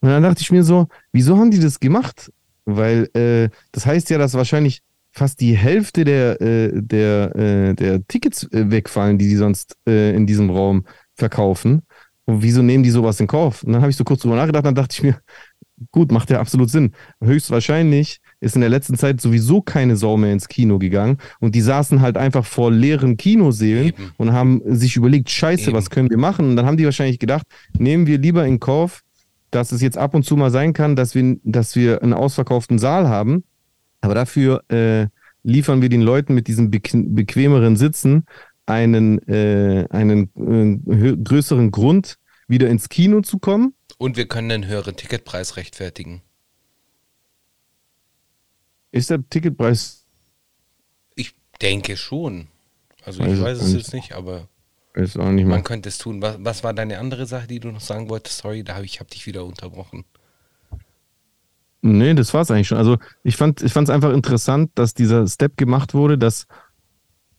Und 0.00 0.10
dann 0.10 0.22
dachte 0.22 0.42
ich 0.42 0.52
mir 0.52 0.62
so, 0.62 0.86
wieso 1.12 1.36
haben 1.36 1.50
die 1.50 1.58
das 1.58 1.80
gemacht? 1.80 2.30
Weil 2.66 3.08
äh, 3.14 3.48
das 3.72 3.86
heißt 3.86 4.10
ja, 4.10 4.18
dass 4.18 4.34
wahrscheinlich 4.34 4.82
fast 5.12 5.40
die 5.40 5.56
Hälfte 5.56 6.04
der, 6.04 6.40
äh, 6.40 6.70
der, 6.74 7.34
äh, 7.34 7.74
der 7.74 8.06
Tickets 8.06 8.44
äh, 8.52 8.70
wegfallen, 8.70 9.18
die 9.18 9.28
die 9.28 9.36
sonst 9.36 9.76
äh, 9.86 10.14
in 10.14 10.26
diesem 10.26 10.50
Raum 10.50 10.84
verkaufen. 11.14 11.82
Und 12.26 12.42
wieso 12.42 12.62
nehmen 12.62 12.84
die 12.84 12.90
sowas 12.90 13.18
in 13.18 13.26
Kauf? 13.26 13.64
Und 13.64 13.72
dann 13.72 13.82
habe 13.82 13.90
ich 13.90 13.96
so 13.96 14.04
kurz 14.04 14.20
drüber 14.20 14.36
nachgedacht, 14.36 14.64
dann 14.64 14.74
dachte 14.74 14.94
ich 14.94 15.02
mir, 15.02 15.20
gut, 15.90 16.12
macht 16.12 16.30
ja 16.30 16.40
absolut 16.40 16.70
Sinn. 16.70 16.92
Höchstwahrscheinlich 17.22 18.20
ist 18.40 18.54
in 18.54 18.62
der 18.62 18.70
letzten 18.70 18.96
Zeit 18.96 19.20
sowieso 19.20 19.60
keine 19.60 19.96
Sau 19.96 20.16
mehr 20.16 20.32
ins 20.32 20.48
Kino 20.48 20.78
gegangen 20.78 21.18
und 21.40 21.54
die 21.54 21.60
saßen 21.60 22.00
halt 22.00 22.16
einfach 22.16 22.44
vor 22.44 22.72
leeren 22.72 23.16
Kinoseelen 23.16 23.88
Eben. 23.88 24.12
und 24.16 24.32
haben 24.32 24.62
sich 24.64 24.96
überlegt, 24.96 25.30
scheiße, 25.30 25.70
Eben. 25.70 25.74
was 25.74 25.90
können 25.90 26.10
wir 26.10 26.18
machen? 26.18 26.48
Und 26.48 26.56
dann 26.56 26.66
haben 26.66 26.76
die 26.76 26.84
wahrscheinlich 26.84 27.18
gedacht, 27.18 27.46
nehmen 27.78 28.06
wir 28.06 28.18
lieber 28.18 28.46
in 28.46 28.58
Kauf, 28.58 29.02
dass 29.50 29.72
es 29.72 29.82
jetzt 29.82 29.98
ab 29.98 30.14
und 30.14 30.24
zu 30.24 30.36
mal 30.36 30.50
sein 30.50 30.72
kann, 30.72 30.96
dass 30.96 31.14
wir, 31.14 31.36
dass 31.44 31.76
wir 31.76 32.02
einen 32.02 32.14
ausverkauften 32.14 32.78
Saal 32.78 33.08
haben, 33.08 33.44
aber 34.00 34.14
dafür 34.14 34.62
äh, 34.68 35.06
liefern 35.42 35.82
wir 35.82 35.88
den 35.88 36.02
Leuten 36.02 36.34
mit 36.34 36.48
diesen 36.48 36.70
bequ 36.70 36.96
bequemeren 37.08 37.76
Sitzen 37.76 38.24
einen, 38.66 39.18
äh, 39.28 39.86
einen 39.90 40.30
äh, 40.88 41.16
größeren 41.16 41.70
Grund, 41.70 42.16
wieder 42.46 42.68
ins 42.68 42.88
Kino 42.88 43.20
zu 43.20 43.38
kommen. 43.38 43.74
Und 43.98 44.16
wir 44.16 44.26
können 44.26 44.50
einen 44.50 44.66
höheren 44.66 44.96
Ticketpreis 44.96 45.56
rechtfertigen. 45.56 46.22
Ist 48.92 49.10
der 49.10 49.22
Ticketpreis, 49.28 50.04
Ich 51.14 51.34
denke 51.60 51.96
schon. 51.96 52.48
Also 53.04 53.22
ich 53.22 53.32
es 53.32 53.40
weiß 53.40 53.62
es 53.62 53.72
jetzt 53.72 53.94
nicht, 53.94 54.12
aber 54.12 54.48
nicht 54.94 55.46
man 55.46 55.64
könnte 55.64 55.88
es 55.88 55.98
tun. 55.98 56.20
Was, 56.20 56.36
was 56.40 56.64
war 56.64 56.74
deine 56.74 56.98
andere 56.98 57.26
Sache, 57.26 57.46
die 57.46 57.60
du 57.60 57.70
noch 57.70 57.80
sagen 57.80 58.08
wolltest? 58.08 58.38
Sorry, 58.38 58.64
da 58.64 58.74
habe 58.74 58.84
ich 58.84 59.00
hab 59.00 59.08
dich 59.08 59.26
wieder 59.26 59.44
unterbrochen. 59.44 60.04
Nee, 61.82 62.14
das 62.14 62.34
war's 62.34 62.50
eigentlich 62.50 62.68
schon. 62.68 62.78
Also 62.78 62.98
ich 63.22 63.36
fand 63.36 63.62
ich 63.62 63.72
fand's 63.72 63.90
einfach 63.90 64.12
interessant, 64.12 64.70
dass 64.74 64.92
dieser 64.92 65.26
Step 65.26 65.56
gemacht 65.56 65.94
wurde, 65.94 66.18
dass, 66.18 66.46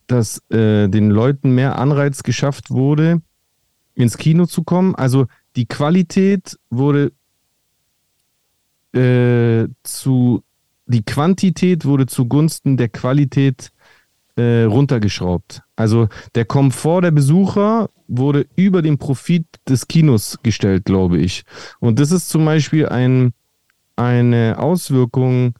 dass 0.07 0.41
äh, 0.49 0.87
den 0.87 1.11
Leuten 1.11 1.53
mehr 1.53 1.77
Anreiz 1.77 2.23
geschafft 2.23 2.71
wurde, 2.71 3.21
ins 3.93 4.17
Kino 4.17 4.45
zu 4.47 4.63
kommen. 4.63 4.95
Also 4.95 5.27
die 5.55 5.67
Qualität 5.67 6.57
wurde 6.69 7.11
äh, 8.93 9.67
zu, 9.83 10.43
die 10.91 11.03
Quantität 11.03 11.85
wurde 11.85 12.05
zugunsten 12.05 12.77
der 12.77 12.89
Qualität 12.89 13.71
äh, 14.35 14.63
runtergeschraubt. 14.63 15.61
Also 15.75 16.07
der 16.35 16.45
Komfort 16.45 17.01
der 17.01 17.11
Besucher 17.11 17.89
wurde 18.07 18.45
über 18.55 18.81
den 18.81 18.97
Profit 18.97 19.45
des 19.67 19.87
Kinos 19.87 20.39
gestellt, 20.43 20.85
glaube 20.85 21.19
ich. 21.19 21.43
Und 21.79 21.99
das 21.99 22.11
ist 22.11 22.29
zum 22.29 22.45
Beispiel 22.45 22.87
ein, 22.87 23.33
eine 23.95 24.57
Auswirkung 24.59 25.55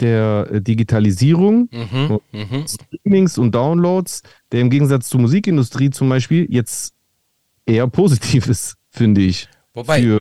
der 0.00 0.48
äh, 0.50 0.60
Digitalisierung, 0.60 1.68
Mhm, 1.70 2.20
mhm. 2.32 2.64
Streamings 2.66 3.38
und 3.38 3.54
Downloads, 3.54 4.22
der 4.50 4.60
im 4.60 4.70
Gegensatz 4.70 5.08
zur 5.08 5.20
Musikindustrie 5.20 5.90
zum 5.90 6.08
Beispiel 6.08 6.46
jetzt 6.50 6.94
eher 7.66 7.86
positiv 7.86 8.48
ist, 8.48 8.76
finde 8.90 9.20
ich. 9.20 9.48
Wobei, 9.72 10.18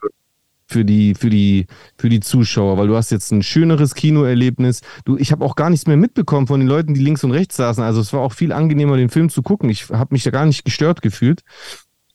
Für, 0.74 0.84
die, 0.84 1.14
für, 1.14 1.30
die, 1.30 1.68
für 2.00 2.10
die 2.10 2.20
Zuschauer, 2.20 2.80
weil 2.80 2.88
du 2.88 2.96
hast 2.96 3.12
jetzt 3.12 3.32
ein 3.32 3.44
schöneres 3.44 3.94
Kinoerlebnis. 3.94 4.82
Du, 5.06 5.18
ich 5.18 5.32
habe 5.32 5.46
auch 5.46 5.56
gar 5.56 5.70
nichts 5.70 5.86
mehr 5.86 5.98
mitbekommen 5.98 6.48
von 6.48 6.60
den 6.60 6.68
Leuten, 6.68 6.96
die 6.96 7.00
links 7.00 7.24
und 7.24 7.30
rechts 7.30 7.58
saßen. 7.58 7.84
Also 7.84 8.02
es 8.02 8.12
war 8.12 8.22
auch 8.22 8.34
viel 8.34 8.52
angenehmer, 8.52 8.98
den 8.98 9.10
Film 9.10 9.30
zu 9.30 9.44
gucken. 9.44 9.70
Ich 9.70 9.92
habe 9.92 10.16
mich 10.16 10.24
da 10.24 10.32
gar 10.32 10.48
nicht 10.48 10.66
gestört 10.66 11.04
gefühlt. 11.04 11.42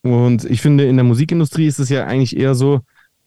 Und 0.02 0.44
ich 0.44 0.60
finde, 0.60 0.86
in 0.86 0.96
der 0.96 1.04
Musikindustrie 1.04 1.66
ist 1.66 1.78
es 1.78 1.88
ja 1.88 2.04
eigentlich 2.04 2.36
eher 2.36 2.56
so, 2.56 2.80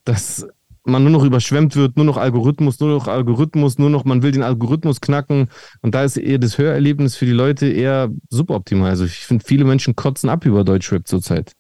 dass 0.03 0.45
man 0.83 1.03
nur 1.03 1.11
noch 1.11 1.23
überschwemmt 1.23 1.77
wird, 1.77 1.95
nur 1.95 2.05
noch 2.05 2.17
Algorithmus, 2.17 2.81
nur 2.81 2.89
noch 2.89 3.07
Algorithmus, 3.07 3.77
nur 3.77 3.89
noch, 3.89 4.03
man 4.03 4.23
will 4.23 4.33
den 4.33 4.43
Algorithmus 4.43 4.99
knacken. 4.99 5.47
Und 5.81 5.95
da 5.95 6.03
ist 6.03 6.17
eher 6.17 6.39
das 6.39 6.57
Hörerlebnis 6.57 7.15
für 7.15 7.25
die 7.25 7.31
Leute 7.31 7.67
eher 7.67 8.09
suboptimal. 8.29 8.89
Also 8.89 9.05
ich 9.05 9.19
finde, 9.19 9.45
viele 9.45 9.63
Menschen 9.63 9.95
kotzen 9.95 10.29
ab 10.29 10.45
über 10.45 10.65
Deutschrap 10.65 11.07
zurzeit. 11.07 11.53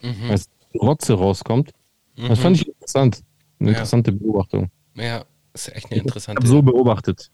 mhm, 0.00 0.28
Als 0.28 0.46
Rotze 0.74 1.14
rauskommt. 1.14 1.70
Das 2.16 2.38
mhm. 2.38 2.42
fand 2.42 2.56
ich 2.56 2.71
interessant. 2.82 3.22
Eine 3.58 3.70
Ja. 3.70 3.74
interessante 3.76 4.12
Beobachtung. 4.12 4.70
ja, 4.94 5.24
ist 5.54 5.68
echt 5.68 5.86
eine 5.86 5.94
Ich 5.94 5.98
habe 6.00 6.08
interessante. 6.08 6.46
so 6.46 6.62
beobachtet. 6.62 7.30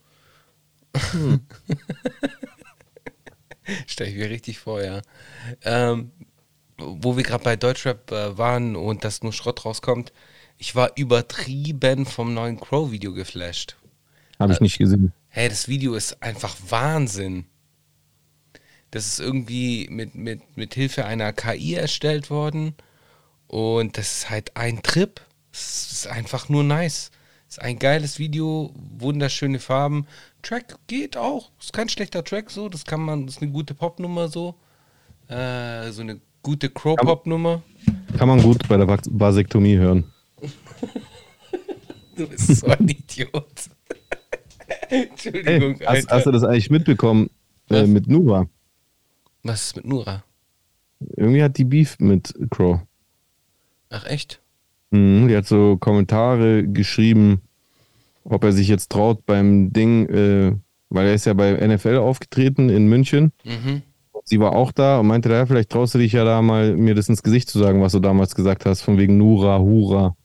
Stell 3.87 4.09
ich 4.09 4.15
mir 4.17 4.31
richtig 4.31 4.59
vor, 4.59 4.83
ja. 4.83 5.03
Ähm, 5.63 6.11
wo 6.79 7.17
wir 7.17 7.25
gerade 7.25 7.45
bei 7.45 7.57
Deutschrap 7.57 8.11
äh, 8.13 8.39
waren 8.39 8.77
und 8.77 9.05
dass 9.05 9.23
nur 9.23 9.33
Schrott 9.33 9.65
rauskommt, 9.65 10.13
ich 10.59 10.75
war 10.75 10.93
übertrieben 10.97 12.07
vom 12.07 12.35
neuen 12.35 12.59
Crow-Video 12.61 13.13
geflasht. 13.13 13.77
Habe 14.39 14.53
ich 14.53 14.61
nicht 14.61 14.79
gesehen. 14.79 15.13
Hey, 15.29 15.49
das 15.49 15.69
Video 15.69 15.95
ist 15.95 16.23
einfach 16.23 16.57
Wahnsinn. 16.69 17.47
Das 18.91 19.07
ist 19.07 19.21
irgendwie 19.21 19.89
mit, 19.91 20.15
mit, 20.15 20.57
mit 20.57 20.75
Hilfe 20.75 21.05
einer 21.05 21.33
KI 21.33 21.75
erstellt 21.75 22.31
worden. 22.31 22.75
Und 23.49 23.99
das 23.99 24.19
ist 24.19 24.31
halt 24.31 24.57
ein 24.57 24.83
Trip. 24.83 25.21
Es 25.53 25.93
ist 25.93 26.07
einfach 26.07 26.49
nur 26.49 26.63
nice. 26.65 27.11
Es 27.49 27.57
ist 27.57 27.63
ein 27.63 27.79
geiles 27.79 28.19
Video, 28.19 28.73
wunderschöne 28.99 29.59
Farben. 29.59 30.07
Track 30.43 30.77
geht 30.87 31.17
auch. 31.17 31.51
Ist 31.61 31.73
kein 31.73 31.89
schlechter 31.89 32.23
Track 32.23 32.51
so. 32.51 32.69
Das 32.69 32.85
kann 32.85 33.01
man, 33.01 33.27
das 33.27 33.37
ist 33.37 33.43
eine 33.43 33.51
gute 33.51 33.75
Popnummer 33.75 34.29
so. 34.29 34.55
Äh, 35.29 35.91
so 35.91 36.03
eine 36.03 36.21
gute 36.43 36.69
Crow-Pop-Nummer. 36.71 37.63
Kann 38.17 38.29
man 38.29 38.43
gut 38.43 38.67
bei 38.69 38.77
der 38.77 38.87
Vas- 38.87 39.09
Vasektomie 39.11 39.77
hören. 39.77 40.05
Du 42.17 42.27
bist 42.27 42.49
so 42.57 42.67
ein 42.67 42.89
Idiot. 42.89 43.47
Entschuldigung, 44.89 45.77
Hey, 45.79 45.87
hast, 46.03 46.11
hast 46.11 46.27
du 46.27 46.33
das 46.33 46.43
eigentlich 46.43 46.69
mitbekommen 46.69 47.31
äh, 47.71 47.87
mit 47.87 48.09
Nura? 48.09 48.49
Was 49.45 49.67
ist 49.67 49.77
mit 49.77 49.85
Nura? 49.85 50.25
Irgendwie 51.17 51.43
hat 51.45 51.57
die 51.59 51.65
Beef 51.65 51.97
mit 52.01 52.35
Crow. 52.51 52.81
Ach 53.91 54.05
echt? 54.07 54.41
Mhm, 54.91 55.29
die 55.29 55.37
hat 55.37 55.47
so 55.47 55.77
Kommentare 55.77 56.67
geschrieben, 56.67 57.43
ob 58.25 58.45
er 58.45 58.53
sich 58.53 58.69
jetzt 58.69 58.91
traut 58.91 59.25
beim 59.27 59.73
Ding, 59.73 60.09
äh, 60.09 60.55
weil 60.91 61.07
er 61.07 61.15
ist 61.15 61.27
ja 61.27 61.35
bei 61.35 61.53
NFL 61.53 61.97
aufgetreten 61.97 62.69
in 62.71 62.89
München. 62.89 63.33
Mhm. 63.45 63.83
Sie 64.25 64.41
war 64.41 64.55
auch 64.55 64.73
da 64.73 65.01
und 65.01 65.07
meinte, 65.07 65.31
ja, 65.31 65.47
vielleicht 65.47 65.71
traust 65.71 65.95
du 65.95 65.99
dich 65.99 66.13
ja 66.13 66.25
da 66.25 66.43
mal, 66.43 66.77
mir 66.77 66.95
das 66.95 67.09
ins 67.09 67.23
Gesicht 67.23 67.49
zu 67.49 67.59
sagen, 67.59 67.81
was 67.81 67.93
du 67.93 68.01
damals 68.01 68.35
gesagt 68.35 68.67
hast, 68.67 68.83
von 68.83 68.99
wegen 68.99 69.17
Nura, 69.17 69.59
Hura. 69.59 70.17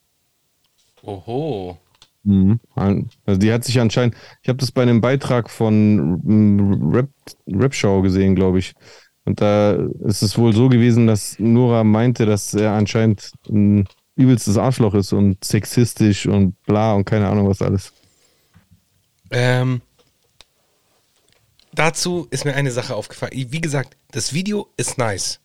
Oho. 1.03 1.77
Mhm. 2.23 2.59
Also 2.75 3.39
die 3.39 3.51
hat 3.51 3.63
sich 3.63 3.79
anscheinend, 3.79 4.15
ich 4.41 4.49
habe 4.49 4.57
das 4.57 4.71
bei 4.71 4.81
einem 4.81 5.01
Beitrag 5.01 5.49
von 5.49 6.91
Rap, 6.93 7.09
Rap 7.47 7.73
Show 7.73 8.01
gesehen, 8.01 8.35
glaube 8.35 8.59
ich. 8.59 8.73
Und 9.25 9.39
da 9.39 9.73
ist 10.05 10.21
es 10.21 10.37
wohl 10.37 10.53
so 10.53 10.69
gewesen, 10.69 11.07
dass 11.07 11.37
Nora 11.39 11.83
meinte, 11.83 12.25
dass 12.25 12.53
er 12.53 12.73
anscheinend 12.73 13.31
ein 13.49 13.85
übelstes 14.15 14.57
Arschloch 14.57 14.93
ist 14.93 15.13
und 15.13 15.43
sexistisch 15.43 16.25
und 16.27 16.61
bla 16.63 16.93
und 16.93 17.05
keine 17.05 17.27
Ahnung 17.27 17.47
was 17.47 17.61
alles. 17.61 17.93
Ähm, 19.31 19.81
dazu 21.73 22.27
ist 22.29 22.45
mir 22.45 22.55
eine 22.55 22.71
Sache 22.71 22.95
aufgefallen. 22.95 23.31
Wie 23.33 23.61
gesagt, 23.61 23.97
das 24.11 24.33
Video 24.33 24.69
ist 24.77 24.97
nice. 24.97 25.39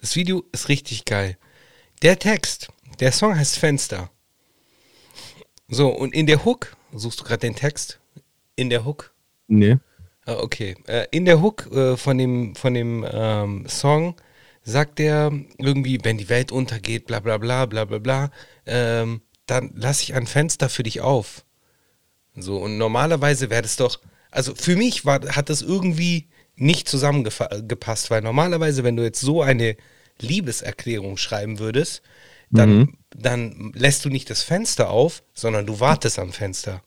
Das 0.00 0.16
Video 0.16 0.44
ist 0.52 0.68
richtig 0.68 1.04
geil. 1.04 1.36
Der 2.02 2.18
Text, 2.18 2.68
der 3.00 3.12
Song 3.12 3.36
heißt 3.36 3.58
Fenster. 3.58 4.10
So, 5.68 5.88
und 5.88 6.14
in 6.14 6.26
der 6.26 6.44
Hook, 6.44 6.76
suchst 6.92 7.20
du 7.20 7.24
gerade 7.24 7.40
den 7.40 7.56
Text? 7.56 8.00
In 8.56 8.70
der 8.70 8.84
Hook? 8.84 9.12
Nee. 9.48 9.78
Ah, 10.26 10.36
okay. 10.36 10.76
Äh, 10.86 11.06
in 11.10 11.24
der 11.24 11.42
Hook 11.42 11.70
äh, 11.72 11.96
von 11.96 12.16
dem, 12.18 12.54
von 12.54 12.74
dem 12.74 13.04
ähm, 13.10 13.66
Song 13.68 14.14
sagt 14.64 14.98
er 15.00 15.30
irgendwie, 15.58 15.98
wenn 16.02 16.18
die 16.18 16.28
Welt 16.28 16.50
untergeht, 16.52 17.06
bla 17.06 17.20
bla 17.20 17.38
bla 17.38 17.66
bla 17.66 17.84
bla 17.84 17.98
bla, 17.98 18.30
ähm, 18.66 19.20
dann 19.46 19.72
lasse 19.74 20.02
ich 20.02 20.14
ein 20.14 20.26
Fenster 20.26 20.68
für 20.68 20.82
dich 20.82 21.00
auf. 21.02 21.44
So, 22.36 22.58
und 22.58 22.78
normalerweise 22.78 23.50
wäre 23.50 23.62
das 23.62 23.76
doch, 23.76 24.00
also 24.30 24.54
für 24.54 24.74
mich 24.76 25.04
war, 25.04 25.20
hat 25.36 25.50
das 25.50 25.62
irgendwie 25.62 26.28
nicht 26.56 26.88
zusammengepasst, 26.88 28.10
weil 28.10 28.22
normalerweise, 28.22 28.84
wenn 28.84 28.96
du 28.96 29.02
jetzt 29.04 29.20
so 29.20 29.42
eine 29.42 29.76
Liebeserklärung 30.20 31.16
schreiben 31.16 31.58
würdest, 31.58 32.02
dann, 32.50 32.70
Mhm. 32.78 32.96
dann 33.14 33.72
lässt 33.74 34.04
du 34.04 34.08
nicht 34.08 34.30
das 34.30 34.42
Fenster 34.42 34.90
auf, 34.90 35.22
sondern 35.34 35.66
du 35.66 35.80
wartest 35.80 36.18
am 36.18 36.32
Fenster 36.32 36.82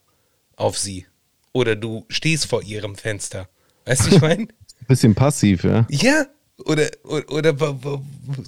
auf 0.56 0.78
sie. 0.78 1.06
Oder 1.52 1.76
du 1.76 2.04
stehst 2.08 2.46
vor 2.46 2.62
ihrem 2.62 2.96
Fenster. 2.96 3.48
Weißt 3.84 4.06
du, 4.06 4.14
ich 4.16 4.20
meine? 4.22 4.48
Bisschen 4.86 5.14
passiv, 5.14 5.64
ja. 5.64 5.86
Ja, 5.90 6.26
oder, 6.64 6.88
oder, 7.04 7.32
oder 7.32 7.72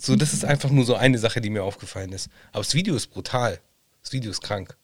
so, 0.01 0.17
das 0.17 0.33
ist 0.33 0.45
einfach 0.45 0.71
nur 0.71 0.85
so 0.85 0.95
eine 0.95 1.19
Sache, 1.19 1.41
die 1.41 1.51
mir 1.51 1.63
aufgefallen 1.63 2.13
ist. 2.13 2.29
Aber 2.53 2.63
das 2.63 2.75
Video 2.75 2.95
ist 2.95 3.09
brutal. 3.09 3.61
Das 4.03 4.13
Video 4.13 4.31
ist 4.31 4.41
krank. 4.43 4.77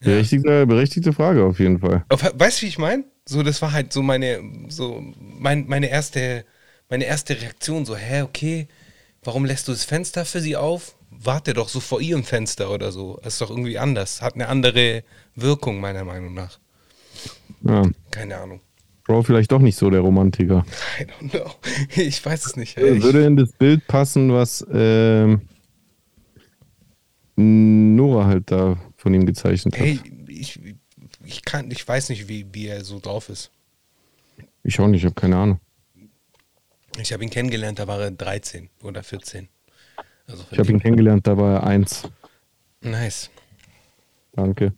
Berechtigte, 0.00 0.66
berechtigte 0.66 1.12
Frage 1.12 1.44
auf 1.44 1.58
jeden 1.58 1.78
Fall. 1.78 2.04
Weißt 2.08 2.58
du, 2.58 2.62
wie 2.62 2.68
ich 2.68 2.78
meine? 2.78 3.04
So, 3.26 3.42
das 3.42 3.60
war 3.60 3.72
halt 3.72 3.92
so 3.92 4.02
meine, 4.02 4.40
so 4.68 5.02
mein, 5.18 5.66
meine 5.66 5.90
erste, 5.90 6.44
meine 6.88 7.04
erste 7.04 7.40
Reaktion, 7.40 7.84
so, 7.84 7.94
hä, 7.96 8.22
okay, 8.22 8.66
warum 9.22 9.44
lässt 9.44 9.68
du 9.68 9.72
das 9.72 9.84
Fenster 9.84 10.24
für 10.24 10.40
sie 10.40 10.56
auf? 10.56 10.96
Warte 11.10 11.52
doch 11.52 11.68
so 11.68 11.80
vor 11.80 12.00
ihrem 12.00 12.24
Fenster 12.24 12.70
oder 12.70 12.92
so. 12.92 13.20
Das 13.22 13.34
ist 13.34 13.40
doch 13.42 13.50
irgendwie 13.50 13.78
anders. 13.78 14.22
Hat 14.22 14.34
eine 14.34 14.48
andere 14.48 15.04
Wirkung, 15.34 15.80
meiner 15.80 16.04
Meinung 16.04 16.32
nach. 16.32 16.58
Ja. 17.62 17.82
Keine 18.10 18.38
Ahnung. 18.38 18.60
Bro, 19.10 19.24
vielleicht 19.24 19.50
doch 19.50 19.58
nicht 19.58 19.74
so 19.74 19.90
der 19.90 20.02
Romantiker. 20.02 20.64
I 21.00 21.04
don't 21.04 21.30
know. 21.30 21.50
Ich 21.96 22.24
weiß 22.24 22.46
es 22.46 22.54
nicht. 22.54 22.76
ey. 22.78 23.02
Würde 23.02 23.24
in 23.26 23.36
das 23.36 23.50
Bild 23.50 23.84
passen, 23.88 24.32
was 24.32 24.64
ähm, 24.72 25.40
Nora 27.34 28.26
halt 28.26 28.52
da 28.52 28.76
von 28.96 29.12
ihm 29.12 29.26
gezeichnet 29.26 29.74
hat. 29.74 29.80
hey, 29.80 29.98
ich, 30.28 30.60
ich 31.24 31.42
kann, 31.44 31.68
ich 31.72 31.86
weiß 31.88 32.10
nicht, 32.10 32.28
wie, 32.28 32.46
wie 32.52 32.68
er 32.68 32.84
so 32.84 33.00
drauf 33.00 33.30
ist. 33.30 33.50
Ich 34.62 34.78
auch 34.78 34.86
nicht, 34.86 35.00
ich 35.00 35.06
habe 35.06 35.16
keine 35.16 35.36
Ahnung. 35.38 35.60
Ich 37.00 37.12
habe 37.12 37.24
ihn 37.24 37.30
kennengelernt, 37.30 37.80
da 37.80 37.88
war 37.88 38.00
er 38.00 38.12
13 38.12 38.68
oder 38.84 39.02
14. 39.02 39.48
Also 40.28 40.44
Ich 40.52 40.58
habe 40.60 40.70
ihn 40.70 40.78
kennengelernt, 40.78 41.26
da 41.26 41.36
war 41.36 41.54
er 41.54 41.64
eins. 41.64 42.08
Nice, 42.80 43.28
Danke. 44.36 44.72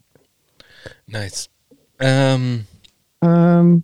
nice. 1.06 1.50
Ähm, 1.98 2.66
Ähm, 3.20 3.82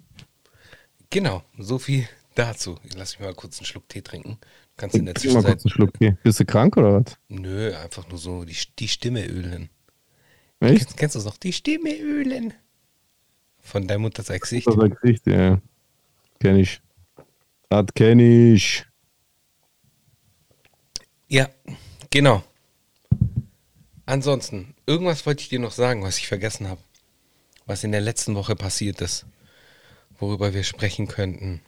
genau, 1.10 1.42
so 1.58 1.78
viel 1.78 2.08
dazu. 2.34 2.78
Lass 2.94 3.18
mich 3.18 3.26
mal 3.26 3.34
kurz 3.34 3.58
einen 3.58 3.66
Schluck 3.66 3.88
Tee 3.88 4.02
trinken. 4.02 4.38
Du 4.40 4.46
kannst 4.76 4.96
in 4.96 5.06
der 5.06 5.14
trink 5.14 5.34
mal 5.34 5.40
Zwischenzeit. 5.42 5.52
kurz 5.52 5.64
einen 5.64 5.70
Schluck 5.70 5.94
Tee. 5.98 6.16
Bist 6.22 6.40
du 6.40 6.44
krank 6.44 6.76
oder 6.76 7.04
was? 7.04 7.18
Nö, 7.28 7.74
einfach 7.76 8.08
nur 8.08 8.18
so 8.18 8.44
die, 8.44 8.56
die 8.78 8.88
Stimme 8.88 9.26
ölen. 9.26 9.70
Echt? 10.60 10.78
Kennst, 10.78 10.96
kennst 10.96 11.14
du 11.14 11.18
es 11.20 11.24
noch? 11.24 11.36
Die 11.36 11.52
Stimme 11.52 11.96
ölen. 11.96 12.54
Von 13.60 13.86
deiner 13.86 13.98
Mutter 14.00 14.22
sein 14.22 14.40
Gesicht. 14.40 14.66
Das 14.66 14.76
ist 14.76 15.00
Gesicht, 15.00 15.26
ja. 15.26 15.60
Kenn 16.40 16.56
ich. 16.56 16.80
Das 17.68 17.86
kenn 17.94 18.18
ich. 18.20 18.86
Ja, 21.28 21.48
genau. 22.10 22.42
Ansonsten, 24.06 24.74
irgendwas 24.86 25.26
wollte 25.26 25.42
ich 25.42 25.50
dir 25.50 25.58
noch 25.58 25.72
sagen, 25.72 26.02
was 26.02 26.16
ich 26.18 26.28
vergessen 26.28 26.68
habe. 26.68 26.80
Was 27.66 27.84
in 27.84 27.92
der 27.92 28.00
letzten 28.00 28.34
Woche 28.34 28.56
passiert 28.56 29.02
ist. 29.02 29.26
Worüber 30.18 30.52
wir 30.54 30.64
sprechen 30.64 31.06
könnten. 31.08 31.60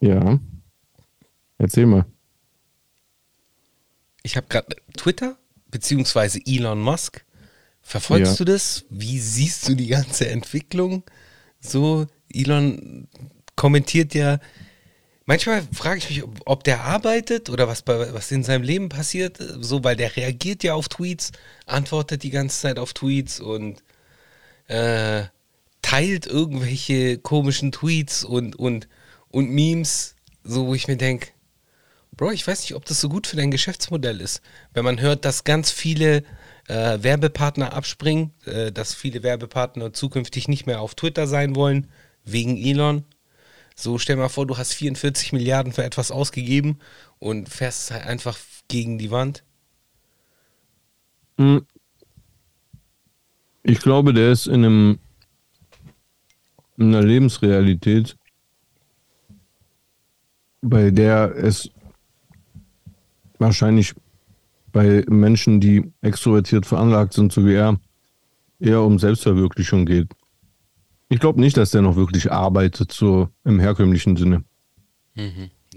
Ja. 0.00 0.40
Erzähl 1.58 1.86
mal. 1.86 2.06
Ich 4.24 4.36
habe 4.36 4.46
gerade 4.48 4.76
Twitter, 4.96 5.36
beziehungsweise 5.70 6.40
Elon 6.44 6.80
Musk. 6.80 7.24
Verfolgst 7.82 8.32
Ja. 8.32 8.38
du 8.38 8.44
das? 8.44 8.84
Wie 8.90 9.18
siehst 9.18 9.68
du 9.68 9.74
die 9.74 9.88
ganze 9.88 10.28
Entwicklung? 10.28 11.02
So, 11.60 12.06
Elon 12.32 13.08
kommentiert 13.56 14.14
ja. 14.14 14.38
Manchmal 15.24 15.62
frage 15.72 15.98
ich 15.98 16.10
mich, 16.10 16.24
ob, 16.46 16.64
der 16.64 16.82
arbeitet 16.82 17.48
oder 17.48 17.68
was, 17.68 17.82
bei, 17.82 18.12
was 18.12 18.30
in 18.32 18.42
seinem 18.42 18.62
Leben 18.64 18.88
passiert. 18.88 19.38
So, 19.60 19.84
weil 19.84 19.96
der 19.96 20.16
reagiert 20.16 20.64
ja 20.64 20.74
auf 20.74 20.88
Tweets, 20.88 21.30
antwortet 21.66 22.24
die 22.24 22.30
ganze 22.30 22.60
Zeit 22.60 22.78
auf 22.78 22.92
Tweets 22.92 23.40
und 23.40 23.82
äh, 24.66 25.24
teilt 25.82 26.26
irgendwelche 26.26 27.18
komischen 27.18 27.72
Tweets 27.72 28.24
und, 28.24 28.56
und, 28.56 28.88
und 29.28 29.50
Memes, 29.50 30.14
so 30.44 30.66
wo 30.66 30.74
ich 30.74 30.88
mir 30.88 30.96
denke, 30.96 31.28
Bro, 32.16 32.32
ich 32.32 32.46
weiß 32.46 32.60
nicht, 32.60 32.74
ob 32.74 32.84
das 32.84 33.00
so 33.00 33.08
gut 33.08 33.26
für 33.26 33.36
dein 33.36 33.50
Geschäftsmodell 33.50 34.20
ist. 34.20 34.42
Wenn 34.74 34.84
man 34.84 35.00
hört, 35.00 35.24
dass 35.24 35.44
ganz 35.44 35.70
viele 35.70 36.24
äh, 36.68 37.02
Werbepartner 37.02 37.72
abspringen, 37.72 38.32
äh, 38.44 38.70
dass 38.70 38.94
viele 38.94 39.22
Werbepartner 39.22 39.92
zukünftig 39.92 40.46
nicht 40.46 40.66
mehr 40.66 40.80
auf 40.82 40.94
Twitter 40.94 41.26
sein 41.26 41.56
wollen, 41.56 41.88
wegen 42.24 42.56
Elon. 42.56 43.04
So, 43.74 43.98
stell 43.98 44.16
mal 44.16 44.28
vor, 44.28 44.46
du 44.46 44.58
hast 44.58 44.74
44 44.74 45.32
Milliarden 45.32 45.72
für 45.72 45.84
etwas 45.84 46.10
ausgegeben 46.10 46.78
und 47.18 47.48
fährst 47.48 47.90
halt 47.90 48.04
einfach 48.04 48.38
gegen 48.68 48.98
die 48.98 49.10
Wand. 49.10 49.42
Hm. 51.38 51.66
Ich 53.62 53.80
glaube, 53.80 54.12
der 54.12 54.32
ist 54.32 54.46
in 54.46 54.64
einem 54.64 54.98
in 56.76 56.94
einer 56.94 57.02
Lebensrealität, 57.02 58.16
bei 60.60 60.90
der 60.90 61.34
es 61.36 61.70
wahrscheinlich 63.38 63.94
bei 64.72 65.04
Menschen, 65.08 65.60
die 65.60 65.92
extrovertiert 66.00 66.66
veranlagt 66.66 67.12
sind, 67.12 67.32
so 67.32 67.44
wie 67.44 67.54
er, 67.54 67.78
eher 68.58 68.82
um 68.82 68.98
Selbstverwirklichung 68.98 69.84
geht. 69.86 70.08
Ich 71.08 71.20
glaube 71.20 71.40
nicht, 71.40 71.56
dass 71.56 71.72
der 71.72 71.82
noch 71.82 71.96
wirklich 71.96 72.32
arbeitet, 72.32 72.92
so 72.92 73.28
im 73.44 73.60
herkömmlichen 73.60 74.16
Sinne. 74.16 74.44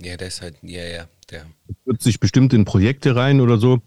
Ja, 0.01 0.15
der 0.15 0.27
ist 0.27 0.41
halt, 0.41 0.55
ja, 0.61 0.83
ja, 0.83 1.07
der. 1.29 1.45
wird 1.83 2.01
sich 2.01 2.19
bestimmt 2.19 2.53
in 2.53 2.63
Projekte 2.63 3.15
rein 3.15 3.41
oder 3.41 3.57
so. 3.57 3.81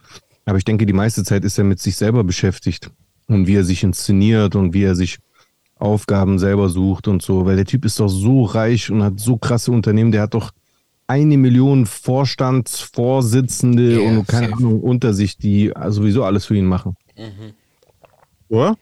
Aber 0.45 0.59
ich 0.59 0.65
denke, 0.65 0.85
die 0.85 0.93
meiste 0.93 1.25
Zeit 1.25 1.45
ist 1.45 1.59
er 1.59 1.65
mit 1.65 1.81
sich 1.81 1.97
selber 1.97 2.25
beschäftigt 2.25 2.91
und 3.27 3.47
wie 3.47 3.55
er 3.55 3.65
sich 3.65 3.83
inszeniert 3.83 4.57
und 4.57 4.73
wie 4.75 4.83
er 4.83 4.95
sich 4.95 5.19
Aufgaben 5.79 6.39
selber 6.39 6.69
sucht 6.69 7.09
und 7.09 7.23
so. 7.23 7.47
Weil 7.47 7.57
der 7.57 7.65
Typ 7.67 7.85
ist 7.85 7.99
doch 8.01 8.09
so 8.09 8.45
reich 8.45 8.91
und 8.91 9.03
hat 9.03 9.19
so 9.21 9.37
krasse 9.37 9.71
Unternehmen. 9.73 10.13
Der 10.13 10.23
hat 10.23 10.35
doch 10.35 10.53
eine 11.07 11.37
Million 11.39 11.87
Vorstandsvorsitzende 11.87 14.03
Ja, 14.03 14.09
und 14.11 14.27
keine 14.29 14.49
safe. 14.49 14.59
Ahnung 14.59 14.81
unter 14.83 15.15
sich, 15.15 15.39
die 15.39 15.73
sowieso 15.89 16.25
alles 16.25 16.47
für 16.47 16.57
ihn 16.57 16.67
machen. 16.67 16.97
Oder? 18.49 18.77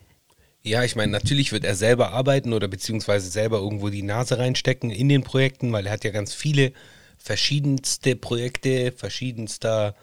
Ja, 0.62 0.82
ich 0.82 0.96
meine, 0.96 1.12
natürlich 1.12 1.52
wird 1.52 1.64
er 1.64 1.74
selber 1.76 2.12
arbeiten 2.12 2.52
oder 2.52 2.66
beziehungsweise 2.68 3.30
selber 3.30 3.59
irgendwo 3.59 3.88
die 3.88 4.02
Nase 4.02 4.38
reinstecken 4.38 4.90
in 4.90 5.09
den 5.09 5.22
Projekten, 5.22 5.72
weil 5.72 5.87
er 5.87 5.92
hat 5.92 6.04
ja 6.04 6.11
ganz 6.11 6.35
viele 6.35 6.72
verschiedenste 7.18 8.16
Projekte, 8.16 8.90
verschiedenster 8.92 9.94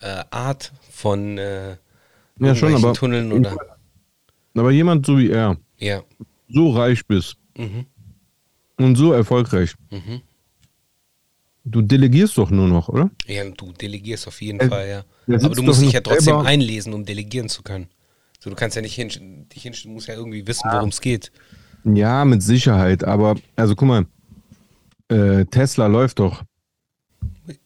äh, 0.00 0.24
Art 0.30 0.72
von 0.90 1.38
äh, 1.38 1.76
Ja, 2.40 2.54
schon, 2.56 2.74
aber- 2.74 2.94
Tunneln 2.94 3.32
oder 3.32 3.56
Aber 4.54 4.70
jemand 4.70 5.06
so 5.06 5.18
wie 5.18 5.30
er, 5.30 5.56
ja. 5.78 6.02
so 6.48 6.70
reich 6.70 7.06
bist 7.06 7.36
Mhm. 7.56 7.86
und 8.78 8.96
so 8.96 9.12
erfolgreich, 9.12 9.74
Mhm. 9.90 10.20
du 11.64 11.80
delegierst 11.82 12.36
doch 12.38 12.50
nur 12.50 12.68
noch, 12.68 12.88
oder? 12.88 13.10
Ja, 13.26 13.48
du 13.48 13.72
delegierst 13.72 14.26
auf 14.28 14.40
jeden 14.42 14.60
Er- 14.60 14.68
Fall, 14.68 14.88
ja. 14.88 15.04
Aber 15.36 15.54
du 15.54 15.62
musst 15.62 15.80
dich 15.82 15.92
ja 15.92 16.00
trotzdem 16.00 16.24
selber- 16.34 16.44
einlesen, 16.44 16.92
um 16.92 17.04
delegieren 17.04 17.48
zu 17.48 17.62
können. 17.62 17.88
So, 18.40 18.50
du 18.50 18.56
kannst 18.56 18.76
ja 18.76 18.82
nicht 18.82 18.94
hin, 18.94 19.08
dich 19.48 19.62
hin, 19.62 19.72
du 19.82 19.88
musst 19.90 20.08
ja 20.08 20.14
irgendwie 20.14 20.46
wissen, 20.46 20.68
worum 20.70 20.88
es 20.88 21.00
geht. 21.00 21.30
Ja, 21.84 22.24
mit 22.24 22.42
Sicherheit, 22.42 23.04
aber 23.04 23.36
also 23.56 23.74
guck 23.74 23.88
mal, 23.88 24.06
äh, 25.08 25.44
Tesla 25.46 25.86
läuft 25.86 26.18
doch. 26.18 26.42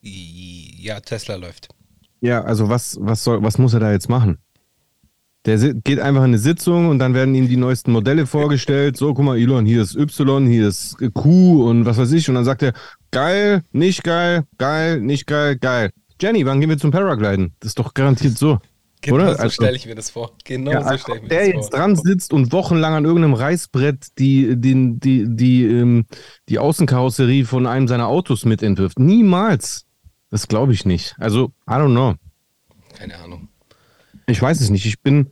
Ja, 0.01 0.99
Tesla 1.01 1.35
läuft. 1.35 1.67
Ja, 2.21 2.41
also 2.43 2.67
was, 2.69 2.97
was 2.99 3.23
soll, 3.23 3.43
was 3.43 3.57
muss 3.57 3.73
er 3.73 3.79
da 3.79 3.91
jetzt 3.91 4.09
machen? 4.09 4.37
Der 5.47 5.57
geht 5.73 5.99
einfach 5.99 6.21
in 6.21 6.31
eine 6.31 6.37
Sitzung 6.39 6.89
und 6.89 6.99
dann 6.99 7.13
werden 7.13 7.33
ihm 7.33 7.47
die 7.47 7.55
neuesten 7.57 7.91
Modelle 7.93 8.27
vorgestellt. 8.27 8.97
So, 8.97 9.13
guck 9.13 9.23
mal, 9.25 9.37
Elon, 9.37 9.65
hier 9.65 9.81
ist 9.81 9.95
Y, 9.95 10.45
hier 10.45 10.67
ist 10.67 10.97
Q 11.13 11.63
und 11.69 11.85
was 11.85 11.97
weiß 11.97 12.11
ich. 12.11 12.27
Und 12.27 12.35
dann 12.35 12.43
sagt 12.45 12.61
er, 12.63 12.73
geil, 13.11 13.63
nicht 13.71 14.03
geil, 14.03 14.43
geil, 14.57 14.99
nicht 14.99 15.25
geil, 15.25 15.55
geil. 15.57 15.89
Jenny, 16.21 16.45
wann 16.45 16.59
gehen 16.59 16.69
wir 16.69 16.77
zum 16.77 16.91
Paragliden? 16.91 17.53
Das 17.61 17.69
ist 17.69 17.79
doch 17.79 17.93
garantiert 17.93 18.37
so. 18.37 18.59
Genau 19.01 19.15
Oder? 19.17 19.35
so 19.35 19.39
Also- 19.43 19.49
stelle 19.53 19.77
ich 19.77 19.85
mir 19.85 19.95
das 19.95 20.09
vor. 20.09 20.31
Genau 20.43 20.71
Ja, 20.71 20.81
so 20.81 20.87
als 20.89 21.01
stelle 21.01 21.17
ich 21.17 21.23
mir 21.23 21.29
der 21.29 21.39
das 21.39 21.47
jetzt 21.47 21.69
vor. 21.69 21.79
dran 21.79 21.95
sitzt 21.95 22.33
und 22.33 22.51
wochenlang 22.51 22.93
an 22.95 23.05
irgendeinem 23.05 23.35
Reißbrett 23.35 24.07
die, 24.19 24.55
die, 24.59 24.99
die, 24.99 25.25
die, 25.29 25.63
ähm, 25.65 26.05
die 26.49 26.59
Außenkarosserie 26.59 27.45
von 27.45 27.67
einem 27.67 27.87
seiner 27.87 28.07
Autos 28.07 28.43
mitentwirft. 28.43 28.99
Niemals. 28.99 29.85
Das 30.29 30.47
glaube 30.49 30.73
ich 30.73 30.83
nicht. 30.85 31.15
Also, 31.19 31.53
I 31.69 31.73
don't 31.73 31.91
know. 31.91 32.15
Keine 32.97 33.17
Ahnung. 33.19 33.46
Ich 34.27 34.41
weiß 34.41 34.59
es 34.59 34.69
nicht. 34.69 34.85
Ich 34.85 35.01
bin, 35.01 35.27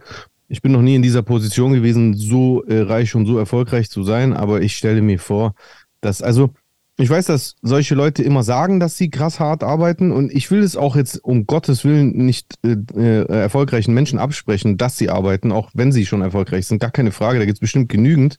ich 0.47 0.61
bin 0.61 0.71
noch 0.71 0.81
nie 0.81 0.95
in 0.95 1.01
dieser 1.01 1.21
Position 1.21 1.73
gewesen, 1.73 2.13
so 2.15 2.63
äh, 2.63 2.81
reich 2.81 3.13
und 3.13 3.25
so 3.25 3.37
erfolgreich 3.37 3.89
zu 3.89 4.03
sein, 4.03 4.33
aber 4.33 4.61
ich 4.61 4.75
stelle 4.75 5.01
mir 5.01 5.19
vor, 5.19 5.53
dass, 6.01 6.21
also, 6.21 6.51
ich 6.97 7.09
weiß, 7.09 7.25
dass 7.25 7.55
solche 7.61 7.93
Leute 7.93 8.23
immer 8.23 8.43
sagen, 8.43 8.79
dass 8.79 8.95
sie 8.95 9.09
krass 9.09 9.41
hart 9.41 9.63
arbeiten 9.63 10.13
und 10.13 10.31
ich 10.31 10.49
will 10.49 10.61
es 10.61 10.77
auch 10.77 10.95
jetzt 10.95 11.21
um 11.25 11.45
Gottes 11.45 11.83
Willen 11.83 12.13
nicht 12.25 12.55
äh, 12.63 12.77
äh, 12.95 13.27
erfolgreichen 13.27 13.93
Menschen 13.93 14.17
absprechen, 14.17 14.77
dass 14.77 14.97
sie 14.97 15.09
arbeiten, 15.09 15.51
auch 15.51 15.71
wenn 15.73 15.91
sie 15.91 16.05
schon 16.05 16.21
erfolgreich 16.21 16.67
sind. 16.67 16.79
Gar 16.79 16.91
keine 16.91 17.11
Frage, 17.11 17.39
da 17.39 17.45
gibt 17.45 17.57
es 17.57 17.59
bestimmt 17.59 17.89
genügend. 17.89 18.37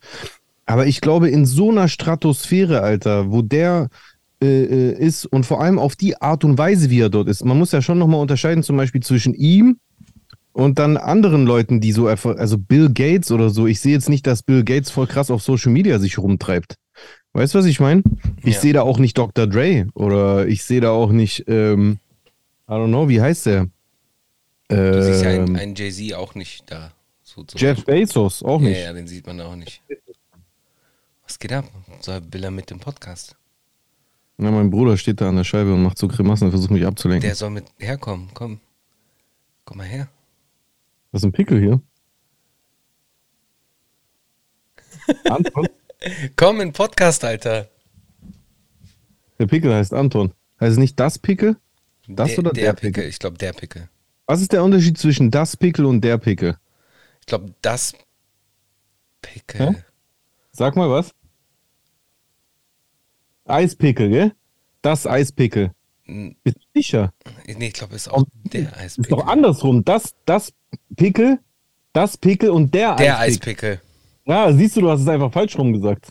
Aber 0.64 0.86
ich 0.86 1.02
glaube, 1.02 1.28
in 1.28 1.44
so 1.44 1.70
einer 1.70 1.88
Stratosphäre, 1.88 2.80
Alter, 2.80 3.30
wo 3.30 3.42
der 3.42 3.90
äh, 4.42 4.64
äh, 4.64 4.92
ist 4.92 5.26
und 5.26 5.44
vor 5.44 5.62
allem 5.62 5.78
auf 5.78 5.94
die 5.94 6.20
Art 6.20 6.42
und 6.42 6.56
Weise, 6.56 6.88
wie 6.88 7.00
er 7.00 7.10
dort 7.10 7.28
ist. 7.28 7.44
Man 7.44 7.58
muss 7.58 7.72
ja 7.72 7.82
schon 7.82 7.98
nochmal 7.98 8.20
unterscheiden, 8.20 8.62
zum 8.62 8.78
Beispiel 8.78 9.02
zwischen 9.02 9.34
ihm 9.34 9.78
und 10.56 10.78
dann 10.78 10.96
anderen 10.96 11.44
Leuten, 11.44 11.80
die 11.82 11.92
so 11.92 12.06
einfach, 12.06 12.36
also 12.36 12.56
Bill 12.56 12.88
Gates 12.92 13.30
oder 13.30 13.50
so. 13.50 13.66
Ich 13.66 13.80
sehe 13.80 13.92
jetzt 13.92 14.08
nicht, 14.08 14.26
dass 14.26 14.42
Bill 14.42 14.64
Gates 14.64 14.90
voll 14.90 15.06
krass 15.06 15.30
auf 15.30 15.42
Social 15.42 15.70
Media 15.70 15.98
sich 15.98 16.16
rumtreibt. 16.16 16.76
Weißt 17.34 17.54
du, 17.54 17.58
was 17.58 17.66
ich 17.66 17.78
meine? 17.78 18.02
Ich 18.42 18.54
Ja. 18.54 18.60
sehe 18.62 18.72
da 18.72 18.80
auch 18.82 18.98
nicht 18.98 19.18
Dr. 19.18 19.46
Dre 19.46 19.86
oder 19.92 20.46
ich 20.48 20.64
sehe 20.64 20.80
da 20.80 20.90
auch 20.92 21.10
nicht, 21.12 21.44
ähm, 21.46 21.98
I 22.68 22.72
don't 22.72 22.88
know, 22.88 23.06
wie 23.10 23.20
heißt 23.20 23.44
der? 23.46 23.66
Du 24.68 25.02
siehst 25.02 25.22
ja 25.22 25.30
einen, 25.30 25.48
Ähm, 25.48 25.56
einen 25.56 25.74
Jay-Z 25.74 26.14
auch 26.14 26.34
nicht 26.34 26.64
da. 26.70 26.90
So 27.22 27.44
Jeff 27.54 27.84
Bezos, 27.84 28.42
auch 28.42 28.62
Ja, 28.62 28.68
nicht. 28.68 28.80
ja, 28.80 28.92
den 28.94 29.06
sieht 29.06 29.26
man 29.26 29.38
auch 29.42 29.54
nicht. 29.56 29.82
Was 31.26 31.38
geht 31.38 31.52
ab? 31.52 31.66
So 32.00 32.12
will 32.30 32.44
er 32.44 32.50
mit 32.50 32.70
dem 32.70 32.78
Podcast. 32.80 33.36
Na, 34.38 34.50
mein 34.50 34.70
Bruder 34.70 34.96
steht 34.96 35.20
da 35.20 35.28
an 35.28 35.36
der 35.36 35.44
Scheibe 35.44 35.74
und 35.74 35.82
macht 35.82 35.98
so 35.98 36.08
Grimassen 36.08 36.46
und 36.46 36.50
versucht 36.52 36.70
mich 36.70 36.86
abzulenken. 36.86 37.28
Der 37.28 37.34
soll 37.34 37.50
mit 37.50 37.64
herkommen. 37.78 38.30
Komm. 38.32 38.58
Komm 39.66 39.76
mal 39.78 39.86
her. 39.86 40.08
Was 41.16 41.22
ist 41.22 41.28
ein 41.28 41.32
Pickel 41.32 41.58
hier? 41.58 41.80
Anton? 45.30 45.66
Komm 46.36 46.60
in 46.60 46.74
Podcast, 46.74 47.24
Alter. 47.24 47.70
Der 49.38 49.46
Pickel 49.46 49.72
heißt 49.72 49.94
Anton. 49.94 50.34
Heißt 50.60 50.72
es 50.72 50.78
nicht 50.78 51.00
das 51.00 51.18
Pickel? 51.18 51.56
Das 52.06 52.32
der, 52.32 52.38
oder 52.40 52.50
der 52.52 52.64
der 52.64 52.72
Pickel? 52.74 52.92
Pickel? 52.92 53.08
Ich 53.08 53.18
glaube, 53.18 53.38
der 53.38 53.54
Pickel. 53.54 53.88
Was 54.26 54.42
ist 54.42 54.52
der 54.52 54.62
Unterschied 54.62 54.98
zwischen 54.98 55.30
das 55.30 55.56
Pickel 55.56 55.86
und 55.86 56.02
der 56.02 56.18
Pickel? 56.18 56.58
Ich 57.20 57.26
glaube, 57.26 57.54
das 57.62 57.94
Pickel. 59.22 59.70
Hä? 59.70 59.84
Sag 60.52 60.76
mal 60.76 60.90
was. 60.90 61.14
Eispickel, 63.46 64.10
gell? 64.10 64.34
Das 64.82 65.06
Eispickel. 65.06 65.72
Bist 66.04 66.56
du 66.58 66.66
sicher? 66.74 67.14
Nee, 67.46 67.68
ich 67.68 67.72
glaube, 67.72 67.96
es 67.96 68.02
ist 68.06 68.12
auch 68.12 68.24
der 68.52 68.68
Ist 68.68 68.76
Eispickel. 68.76 69.16
doch 69.16 69.26
andersrum. 69.26 69.82
Das, 69.84 70.14
das 70.26 70.52
Pickel, 70.96 71.38
das 71.92 72.16
Pickel 72.16 72.50
und 72.50 72.74
der, 72.74 72.96
Der 72.96 73.18
Eispickel. 73.18 73.70
Eispickel. 73.74 73.80
Ja, 74.26 74.52
siehst 74.52 74.76
du, 74.76 74.80
du 74.80 74.90
hast 74.90 75.00
es 75.00 75.08
einfach 75.08 75.32
falsch 75.32 75.56
rum 75.56 75.72
gesagt. 75.72 76.08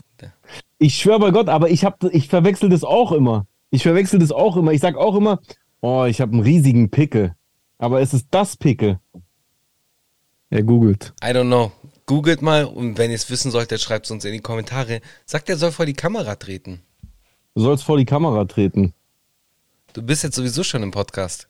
Ich 0.78 0.96
schwöre 0.96 1.18
bei 1.20 1.30
Gott, 1.30 1.48
aber 1.48 1.70
ich, 1.70 1.84
hab, 1.84 2.02
ich 2.04 2.28
verwechsel 2.28 2.68
das 2.68 2.84
auch 2.84 3.12
immer. 3.12 3.46
Ich 3.70 3.82
verwechsel 3.82 4.18
das 4.18 4.32
auch 4.32 4.56
immer. 4.56 4.72
Ich 4.72 4.80
sag 4.80 4.96
auch 4.96 5.14
immer, 5.14 5.40
oh, 5.80 6.04
ich 6.04 6.20
habe 6.20 6.32
einen 6.32 6.42
riesigen 6.42 6.90
Pickel. 6.90 7.34
Aber 7.78 8.00
es 8.00 8.14
ist 8.14 8.28
das 8.30 8.56
Pickel. 8.56 8.98
Er 10.50 10.62
googelt. 10.62 11.12
I 11.22 11.28
don't 11.28 11.46
know. 11.46 11.72
Googelt 12.06 12.40
mal 12.40 12.64
und 12.64 12.98
wenn 12.98 13.10
ihr 13.10 13.16
es 13.16 13.28
wissen 13.30 13.50
solltet, 13.50 13.80
schreibt 13.80 14.06
es 14.06 14.10
uns 14.12 14.24
in 14.24 14.32
die 14.32 14.40
Kommentare. 14.40 15.00
Sagt, 15.24 15.48
er 15.48 15.56
soll 15.56 15.72
vor 15.72 15.86
die 15.86 15.94
Kamera 15.94 16.36
treten. 16.36 16.82
Du 17.54 17.62
sollst 17.62 17.84
vor 17.84 17.98
die 17.98 18.04
Kamera 18.04 18.44
treten. 18.44 18.94
Du 19.92 20.02
bist 20.02 20.22
jetzt 20.22 20.36
sowieso 20.36 20.62
schon 20.62 20.82
im 20.82 20.90
Podcast. 20.90 21.48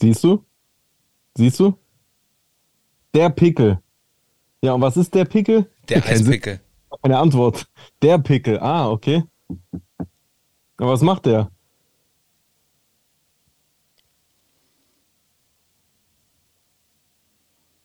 Siehst 0.00 0.24
du? 0.24 0.44
Siehst 1.36 1.60
du? 1.60 1.78
Der 3.14 3.30
Pickel. 3.30 3.80
Ja, 4.62 4.72
und 4.72 4.80
was 4.80 4.96
ist 4.96 5.14
der 5.14 5.24
Pickel? 5.24 5.70
Der. 5.88 6.04
Eispickel. 6.04 6.60
Eine 7.02 7.18
Antwort. 7.18 7.66
Der 8.02 8.18
Pickel. 8.18 8.58
Ah, 8.60 8.90
okay. 8.90 9.24
Aber 10.76 10.92
was 10.92 11.02
macht 11.02 11.26
der? 11.26 11.50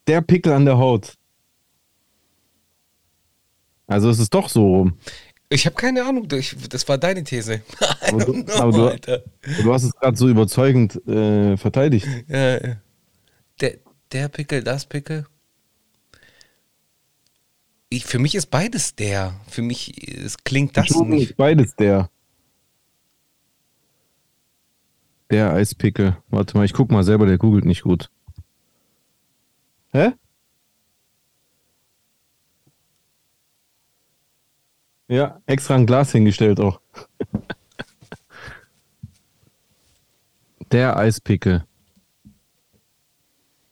Der 0.08 0.22
Pickel 0.22 0.54
an 0.54 0.66
der 0.66 0.78
Haut. 0.78 1.18
Also 3.88 4.10
es 4.10 4.20
ist 4.20 4.34
doch 4.34 4.50
so 4.50 4.66
rum. 4.66 4.98
Ich 5.52 5.66
habe 5.66 5.76
keine 5.76 6.06
Ahnung. 6.06 6.28
Ich, 6.34 6.56
das 6.70 6.88
war 6.88 6.98
deine 7.00 7.24
These. 7.24 7.62
Aber 8.08 8.24
du- 8.26 8.44
know, 8.44 8.54
aber 8.54 8.98
du-. 8.98 9.24
Du 9.64 9.74
hast 9.74 9.84
es 9.84 9.94
gerade 9.96 10.16
so 10.16 10.30
überzeugend 10.30 10.96
äh, 11.08 11.58
verteidigt. 11.58 12.08
Ja, 12.28 12.58
ja. 12.68 12.76
Der, 13.60 13.78
der 14.12 14.28
Pickel, 14.30 14.64
das 14.64 14.86
Pickel. 14.86 15.26
Ich, 17.90 18.06
für 18.06 18.20
mich 18.20 18.36
ist 18.36 18.48
beides 18.52 18.96
der. 18.96 19.34
Für 19.50 19.64
mich 19.64 20.08
es 20.16 20.38
klingt 20.38 20.78
das 20.78 20.88
Schon 20.88 21.10
nicht. 21.10 21.32
ist 21.32 21.38
Beides 21.38 21.76
der. 21.76 22.10
Der 25.32 25.54
Eispickel. 25.54 26.18
Warte 26.30 26.56
mal, 26.58 26.66
ich 26.66 26.74
guck 26.74 26.92
mal 26.92 27.04
selber, 27.04 27.26
der 27.26 27.38
googelt 27.40 27.66
nicht 27.66 27.82
gut. 27.84 28.10
Hä? 29.92 30.12
Ja, 35.10 35.42
extra 35.48 35.74
ein 35.74 35.88
Glas 35.88 36.12
hingestellt 36.12 36.60
auch. 36.60 36.80
der 40.72 40.98
Eispickel. 40.98 41.66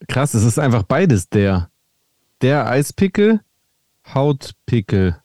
Krass, 0.07 0.33
es 0.33 0.43
ist 0.43 0.57
einfach 0.57 0.81
beides 0.81 1.29
der. 1.29 1.69
Der 2.41 2.67
Eispickel, 2.67 3.41
Hautpickel. 4.13 5.21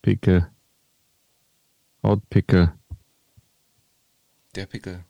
Pickel. 0.00 0.48
Hautpickel. 2.04 2.72
Der 4.54 4.66
Pickel. 4.66 5.04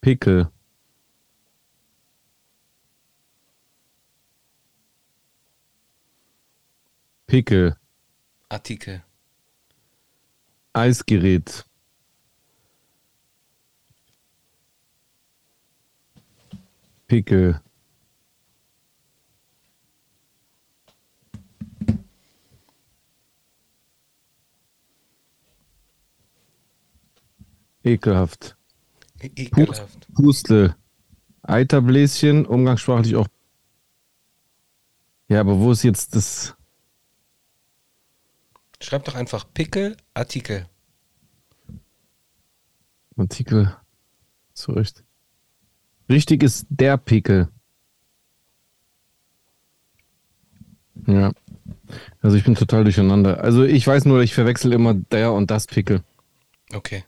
Pickel. 0.00 0.50
Pickel. 7.34 7.76
Artikel. 8.48 9.02
Eisgerät. 10.72 11.64
Pickel. 17.08 17.60
Ekelhaft. 27.82 28.56
Ekelhaft. 29.18 30.06
Pustel. 30.14 30.76
Eiterbläschen, 31.42 32.46
umgangssprachlich 32.46 33.16
auch. 33.16 33.26
Ja, 35.26 35.40
aber 35.40 35.58
wo 35.58 35.72
ist 35.72 35.82
jetzt 35.82 36.14
das? 36.14 36.56
Schreib 38.84 39.06
doch 39.06 39.14
einfach 39.14 39.46
Pickel, 39.54 39.96
Artikel. 40.12 40.66
Artikel. 43.16 43.74
Zu 44.52 44.72
Recht. 44.72 45.02
Richtig 46.10 46.42
ist 46.42 46.66
der 46.68 46.98
Pickel. 46.98 47.48
Ja. 51.06 51.32
Also 52.20 52.36
ich 52.36 52.44
bin 52.44 52.56
total 52.56 52.84
durcheinander. 52.84 53.42
Also 53.42 53.64
ich 53.64 53.86
weiß 53.86 54.04
nur, 54.04 54.20
ich 54.20 54.34
verwechsel 54.34 54.74
immer 54.74 54.92
der 54.92 55.32
und 55.32 55.50
das 55.50 55.66
Pickel. 55.66 56.02
Okay. 56.70 57.04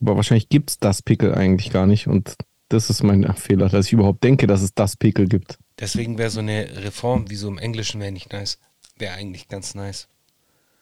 Aber 0.00 0.16
wahrscheinlich 0.16 0.48
gibt 0.48 0.70
es 0.70 0.78
das 0.78 1.02
Pickel 1.02 1.34
eigentlich 1.34 1.70
gar 1.70 1.86
nicht. 1.86 2.06
Und 2.06 2.34
das 2.70 2.88
ist 2.88 3.02
mein 3.02 3.30
Fehler, 3.34 3.68
dass 3.68 3.86
ich 3.88 3.92
überhaupt 3.92 4.24
denke, 4.24 4.46
dass 4.46 4.62
es 4.62 4.72
das 4.72 4.96
Pickel 4.96 5.28
gibt. 5.28 5.58
Deswegen 5.78 6.16
wäre 6.16 6.30
so 6.30 6.40
eine 6.40 6.82
Reform 6.82 7.28
wie 7.28 7.36
so 7.36 7.48
im 7.48 7.58
Englischen 7.58 8.00
wäre 8.00 8.10
nicht 8.10 8.32
nice. 8.32 8.58
Wäre 8.96 9.12
eigentlich 9.12 9.48
ganz 9.48 9.74
nice. 9.74 10.08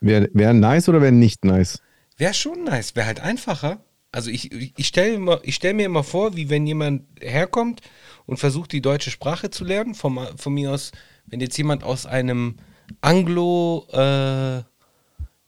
Wäre 0.00 0.28
wär 0.32 0.52
nice 0.52 0.88
oder 0.88 1.00
wäre 1.00 1.12
nicht 1.12 1.44
nice? 1.44 1.80
Wäre 2.16 2.34
schon 2.34 2.64
nice, 2.64 2.94
wäre 2.94 3.06
halt 3.06 3.20
einfacher. 3.20 3.84
Also 4.12 4.30
ich, 4.30 4.52
ich 4.78 4.86
stelle 4.86 5.18
mir, 5.18 5.40
stell 5.48 5.74
mir 5.74 5.86
immer 5.86 6.04
vor, 6.04 6.36
wie 6.36 6.48
wenn 6.48 6.66
jemand 6.66 7.02
herkommt 7.20 7.80
und 8.26 8.36
versucht, 8.36 8.72
die 8.72 8.80
deutsche 8.80 9.10
Sprache 9.10 9.50
zu 9.50 9.64
lernen. 9.64 9.94
Von, 9.94 10.18
von 10.36 10.54
mir 10.54 10.70
aus, 10.70 10.92
wenn 11.26 11.40
jetzt 11.40 11.56
jemand 11.58 11.82
aus 11.82 12.06
einem 12.06 12.56
Anglo, 13.00 13.86
äh, 13.92 14.58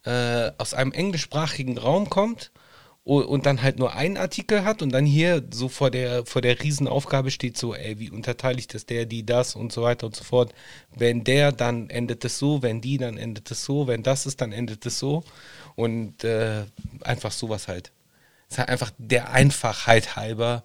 äh, 0.02 0.52
aus 0.58 0.74
einem 0.74 0.92
englischsprachigen 0.92 1.78
Raum 1.78 2.10
kommt 2.10 2.50
und, 3.06 3.46
dann 3.46 3.62
halt 3.62 3.78
nur 3.78 3.94
einen 3.94 4.16
Artikel 4.16 4.64
hat 4.64 4.82
und 4.82 4.90
dann 4.90 5.06
hier 5.06 5.44
so 5.52 5.68
vor 5.68 5.92
der, 5.92 6.26
vor 6.26 6.42
der 6.42 6.60
Riesenaufgabe 6.60 7.30
steht 7.30 7.56
so, 7.56 7.72
ey, 7.72 8.00
wie 8.00 8.10
unterteile 8.10 8.58
ich 8.58 8.66
das, 8.66 8.84
der, 8.84 9.06
die, 9.06 9.24
das 9.24 9.54
und 9.54 9.70
so 9.70 9.82
weiter 9.82 10.06
und 10.06 10.16
so 10.16 10.24
fort. 10.24 10.52
Wenn 10.92 11.22
der, 11.22 11.52
dann 11.52 11.88
endet 11.88 12.24
es 12.24 12.36
so, 12.40 12.62
wenn 12.62 12.80
die, 12.80 12.98
dann 12.98 13.16
endet 13.16 13.48
es 13.52 13.64
so, 13.64 13.86
wenn 13.86 14.02
das 14.02 14.26
ist, 14.26 14.40
dann 14.40 14.50
endet 14.50 14.84
es 14.86 14.98
so. 14.98 15.22
Und 15.76 16.24
äh, 16.24 16.64
einfach 17.02 17.30
sowas 17.30 17.68
halt. 17.68 17.92
Es 18.48 18.54
ist 18.54 18.58
halt 18.58 18.70
einfach 18.70 18.90
der 18.98 19.30
Einfachheit 19.30 20.16
halber. 20.16 20.64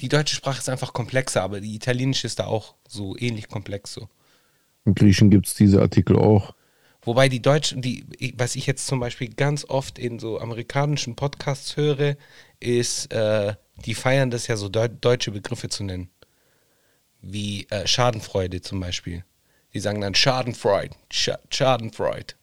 Die 0.00 0.10
deutsche 0.10 0.36
Sprache 0.36 0.58
ist 0.58 0.68
einfach 0.68 0.92
komplexer, 0.92 1.42
aber 1.42 1.62
die 1.62 1.74
italienische 1.74 2.26
ist 2.26 2.38
da 2.38 2.44
auch 2.44 2.74
so 2.86 3.16
ähnlich 3.16 3.48
komplex 3.48 3.94
so. 3.94 4.08
Im 4.84 4.94
Griechen 4.94 5.30
gibt 5.30 5.46
es 5.46 5.54
diese 5.54 5.80
Artikel 5.80 6.16
auch. 6.16 6.52
Wobei 7.08 7.30
die 7.30 7.40
Deutschen, 7.40 7.80
die, 7.80 8.04
was 8.36 8.54
ich 8.54 8.66
jetzt 8.66 8.86
zum 8.86 9.00
Beispiel 9.00 9.30
ganz 9.30 9.64
oft 9.64 9.98
in 9.98 10.18
so 10.18 10.38
amerikanischen 10.38 11.16
Podcasts 11.16 11.78
höre, 11.78 12.18
ist, 12.60 13.10
äh, 13.14 13.54
die 13.86 13.94
feiern 13.94 14.30
das 14.30 14.46
ja 14.46 14.58
so 14.58 14.68
deu 14.68 14.88
deutsche 14.88 15.30
Begriffe 15.30 15.70
zu 15.70 15.84
nennen. 15.84 16.10
Wie 17.22 17.66
äh, 17.70 17.86
Schadenfreude 17.86 18.60
zum 18.60 18.80
Beispiel. 18.80 19.24
Die 19.72 19.80
sagen 19.80 20.02
dann 20.02 20.14
Schadenfreude. 20.14 20.94
Scha 21.10 21.38
Schadenfreude. 21.48 22.34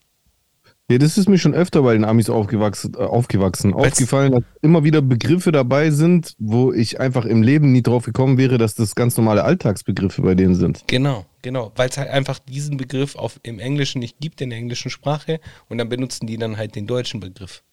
Ja, 0.90 0.98
das 0.98 1.20
ist 1.20 1.30
mir 1.30 1.38
schon 1.38 1.54
öfter 1.54 1.84
bei 1.84 1.94
den 1.94 2.04
Amis 2.04 2.32
aufgewachsen, 2.32 2.96
äh, 2.96 3.04
aufgewachsen. 3.04 3.72
aufgefallen, 3.72 4.32
dass 4.32 4.44
immer 4.64 4.84
wieder 4.84 5.04
Begriffe 5.04 5.52
dabei 5.52 5.92
sind, 5.92 6.36
wo 6.40 6.74
ich 6.74 7.00
einfach 7.00 7.26
im 7.26 7.44
Leben 7.44 7.72
nie 7.72 7.84
drauf 7.84 8.06
gekommen 8.06 8.40
wäre, 8.40 8.58
dass 8.58 8.74
das 8.74 8.96
ganz 8.96 9.16
normale 9.16 9.44
Alltagsbegriffe 9.44 10.24
bei 10.24 10.34
denen 10.34 10.56
sind. 10.56 10.84
Genau, 10.88 11.26
genau. 11.46 11.72
Weil 11.76 11.90
es 11.90 11.98
halt 11.98 12.10
einfach 12.10 12.40
diesen 12.40 12.76
Begriff 12.78 13.16
auf, 13.16 13.40
im 13.44 13.60
Englischen 13.60 14.00
nicht 14.00 14.20
gibt, 14.20 14.42
in 14.42 14.50
der 14.50 14.60
englischen 14.60 14.92
Sprache. 14.92 15.40
Und 15.70 15.78
dann 15.78 15.88
benutzen 15.88 16.28
die 16.28 16.38
dann 16.38 16.58
halt 16.58 16.76
den 16.76 16.88
deutschen 16.88 17.22
Begriff. 17.22 17.64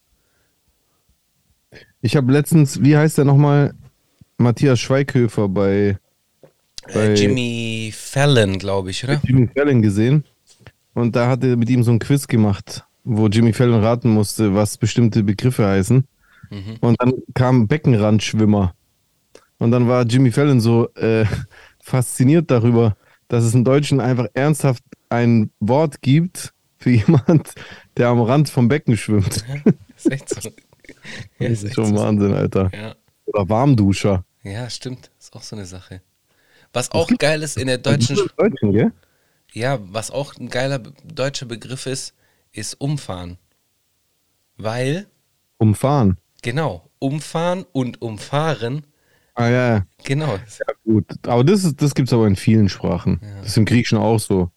Ich 2.02 2.16
habe 2.16 2.32
letztens, 2.32 2.82
wie 2.82 2.96
heißt 2.96 3.18
der 3.18 3.24
nochmal? 3.24 3.74
Matthias 4.38 4.80
Schweighöfer 4.80 5.48
bei, 5.48 5.98
Äh, 6.86 6.92
bei 6.92 7.14
Jimmy 7.14 7.92
Fallon, 7.94 8.58
glaube 8.58 8.90
ich, 8.90 9.04
oder? 9.04 9.20
Jimmy 9.24 9.48
Fallon 9.48 9.82
gesehen. 9.82 10.24
Und 10.94 11.16
da 11.16 11.28
hat 11.28 11.44
er 11.44 11.56
mit 11.56 11.70
ihm 11.70 11.82
so 11.82 11.92
ein 11.92 11.98
Quiz 11.98 12.26
gemacht, 12.28 12.84
wo 13.04 13.28
Jimmy 13.28 13.52
Fallon 13.52 13.82
raten 13.82 14.10
musste, 14.10 14.54
was 14.54 14.76
bestimmte 14.78 15.22
Begriffe 15.22 15.66
heißen. 15.66 16.06
Und 16.80 17.00
dann 17.00 17.14
kam 17.34 17.68
Beckenrandschwimmer. 17.68 18.74
Und 19.58 19.70
dann 19.70 19.88
war 19.88 20.04
Jimmy 20.04 20.30
Fallon 20.32 20.60
so 20.60 20.92
äh, 20.94 21.24
fasziniert 21.82 22.50
darüber, 22.50 22.96
dass 23.32 23.44
es 23.44 23.54
im 23.54 23.64
Deutschen 23.64 23.98
einfach 23.98 24.26
ernsthaft 24.34 24.82
ein 25.08 25.50
Wort 25.58 26.02
gibt 26.02 26.52
für 26.76 26.90
jemand, 27.02 27.54
der 27.96 28.08
am 28.08 28.20
Rand 28.20 28.50
vom 28.50 28.68
Becken 28.68 28.96
schwimmt. 28.98 29.42
ist 29.96 30.10
echt 30.10 30.28
so. 30.28 30.50
Ja, 31.38 31.48
Das 31.48 31.50
ist 31.50 31.64
echt 31.64 31.74
schon 31.76 31.86
so. 31.86 31.94
Wahnsinn, 31.96 32.34
Alter. 32.34 32.70
Ja. 32.74 32.94
Oder 33.24 33.48
Warmduscher. 33.48 34.24
ja, 34.42 34.68
stimmt. 34.68 35.10
Ist 35.18 35.34
auch 35.34 35.42
so 35.42 35.56
eine 35.56 35.64
Sache. 35.64 36.02
Was 36.74 36.90
auch 36.92 37.08
geil 37.18 37.42
ist 37.42 37.56
in 37.56 37.68
der 37.68 37.78
deutschen 37.78 38.18
Deutschen, 38.36 38.72
gell? 38.72 38.92
Ja, 39.54 39.78
was 39.82 40.10
auch 40.10 40.36
ein 40.36 40.50
geiler 40.50 40.78
deutscher 40.78 41.46
Begriff 41.46 41.86
ist, 41.86 42.14
ist 42.52 42.74
umfahren. 42.80 43.38
Weil, 44.58 45.06
Umfahren. 45.58 46.18
genau, 46.42 46.88
umfahren 46.98 47.64
und 47.72 48.02
umfahren, 48.02 48.84
Ah 49.34 49.48
ja, 49.48 49.68
ja. 49.76 49.86
genau. 50.04 50.36
Ja, 50.36 50.74
gut. 50.84 51.06
Aber 51.26 51.44
das, 51.44 51.64
ist- 51.64 51.80
das 51.80 51.94
gibt 51.94 52.08
es 52.08 52.12
aber 52.12 52.26
in 52.26 52.36
vielen 52.36 52.68
Sprachen. 52.68 53.20
Das 53.40 53.48
ist 53.48 53.56
im 53.56 53.64
Griechischen 53.64 53.98
auch 53.98 54.18
so. 54.18 54.50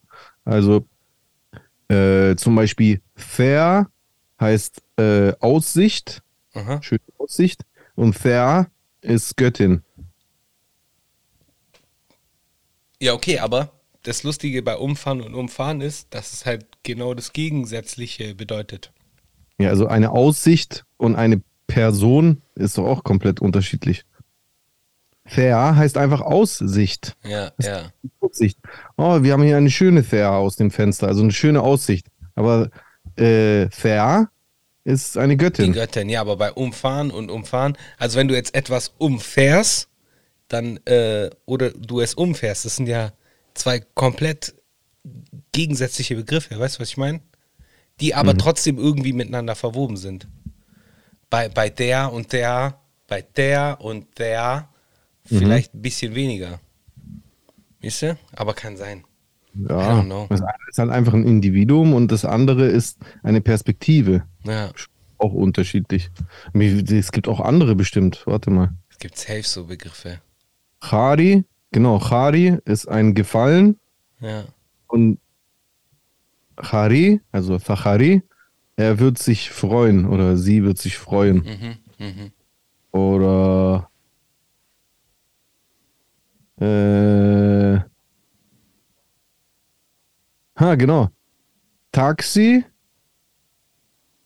Also 0.43 0.85
äh, 1.89 2.35
zum 2.35 2.55
Beispiel 2.55 3.01
fair 3.15 3.89
heißt 4.39 4.81
äh, 4.97 5.33
Aussicht, 5.39 6.21
Aha. 6.53 6.81
schöne 6.81 7.01
Aussicht. 7.17 7.61
Und 7.95 8.21
Thea 8.21 8.67
ist 9.01 9.38
Göttin. 9.38 9.83
Ja, 13.01 13.13
okay, 13.13 13.39
aber 13.39 13.71
das 14.03 14.23
Lustige 14.23 14.61
bei 14.61 14.75
umfahren 14.77 15.21
und 15.21 15.33
umfahren 15.35 15.81
ist, 15.81 16.13
dass 16.13 16.33
es 16.33 16.45
halt 16.45 16.65
genau 16.83 17.13
das 17.13 17.33
Gegensätzliche 17.33 18.35
bedeutet. 18.35 18.91
Ja, 19.57 19.69
also 19.69 19.88
eine 19.88 20.11
Aussicht 20.11 20.85
und 20.97 21.15
eine 21.15 21.41
Person 21.67 22.41
ist 22.55 22.77
doch 22.77 22.85
auch 22.85 23.03
komplett 23.03 23.41
unterschiedlich. 23.41 24.05
Thea 25.29 25.75
heißt 25.75 25.97
einfach 25.97 26.21
Aussicht. 26.21 27.15
Ja, 27.23 27.51
ja. 27.59 27.91
Aussicht. 28.19 28.59
Oh, 28.97 29.23
wir 29.23 29.33
haben 29.33 29.43
hier 29.43 29.57
eine 29.57 29.71
schöne 29.71 30.03
Thea 30.03 30.38
aus 30.38 30.55
dem 30.55 30.71
Fenster, 30.71 31.07
also 31.07 31.23
eine 31.23 31.31
schöne 31.31 31.61
Aussicht. 31.61 32.07
Aber 32.35 32.69
äh, 33.17 33.67
Thea 33.67 34.29
ist 34.83 35.17
eine 35.17 35.35
Die 35.35 35.43
Göttin. 35.43 35.73
Göttin, 35.73 36.09
ja, 36.09 36.21
aber 36.21 36.38
bei 36.38 36.51
umfahren 36.51 37.09
und 37.09 37.31
umfahren, 37.31 37.75
also 37.97 38.19
wenn 38.19 38.27
du 38.27 38.35
jetzt 38.35 38.53
etwas 38.53 38.93
umfährst, 38.97 39.89
dann, 40.47 40.77
äh, 40.85 41.31
oder 41.45 41.71
du 41.71 42.01
es 42.01 42.13
umfährst, 42.13 42.65
das 42.65 42.75
sind 42.75 42.88
ja 42.88 43.11
zwei 43.55 43.79
komplett 43.79 44.53
gegensätzliche 45.51 46.15
Begriffe, 46.15 46.59
weißt 46.59 46.77
du, 46.77 46.81
was 46.81 46.89
ich 46.89 46.97
meine? 46.97 47.21
Die 47.99 48.13
aber 48.13 48.38
trotzdem 48.38 48.77
irgendwie 48.77 49.13
miteinander 49.13 49.55
verwoben 49.55 49.97
sind. 49.97 50.27
Bei, 51.29 51.49
bei 51.49 51.69
der 51.69 52.11
und 52.11 52.33
der, 52.33 52.79
bei 53.07 53.21
der 53.21 53.77
und 53.79 54.19
der 54.19 54.69
vielleicht 55.25 55.73
ein 55.73 55.81
bisschen 55.81 56.15
weniger. 56.15 56.59
Wisst 57.81 58.03
ihr? 58.03 58.17
Aber 58.35 58.53
kann 58.53 58.77
sein. 58.77 59.03
Ja, 59.53 60.03
das 60.29 60.41
eine 60.41 60.53
ist 60.69 60.77
halt 60.79 60.91
einfach 60.91 61.13
ein 61.13 61.23
Individuum 61.25 61.93
und 61.93 62.11
das 62.11 62.25
andere 62.25 62.65
ist 62.65 62.97
eine 63.23 63.39
Perspektive. 63.41 64.23
Ja, 64.43 64.71
Auch 65.17 65.33
unterschiedlich. 65.33 66.09
Es 66.53 67.11
gibt 67.13 67.27
auch 67.29 67.39
andere 67.39 67.75
bestimmt. 67.75 68.23
Warte 68.25 68.49
mal. 68.51 68.73
es 68.89 68.97
gibt 68.99 69.17
safe 69.17 69.43
so 69.43 69.65
Begriffe. 69.65 70.19
Chari, 70.81 71.45
genau, 71.71 71.99
Chari 71.99 72.57
ist 72.65 72.88
ein 72.88 73.13
Gefallen 73.13 73.79
Ja. 74.19 74.43
und 74.88 75.19
Chari, 76.57 77.21
also 77.31 77.57
Zachari, 77.57 78.23
er 78.75 78.99
wird 78.99 79.17
sich 79.19 79.51
freuen 79.51 80.05
oder 80.05 80.35
sie 80.38 80.63
wird 80.63 80.77
sich 80.79 80.97
freuen. 80.97 81.77
Mhm, 81.99 82.05
mhm. 82.05 82.31
Oder 82.91 83.89
äh, 86.59 87.79
ha, 90.57 90.75
genau. 90.75 91.09
Taxi 91.91 92.65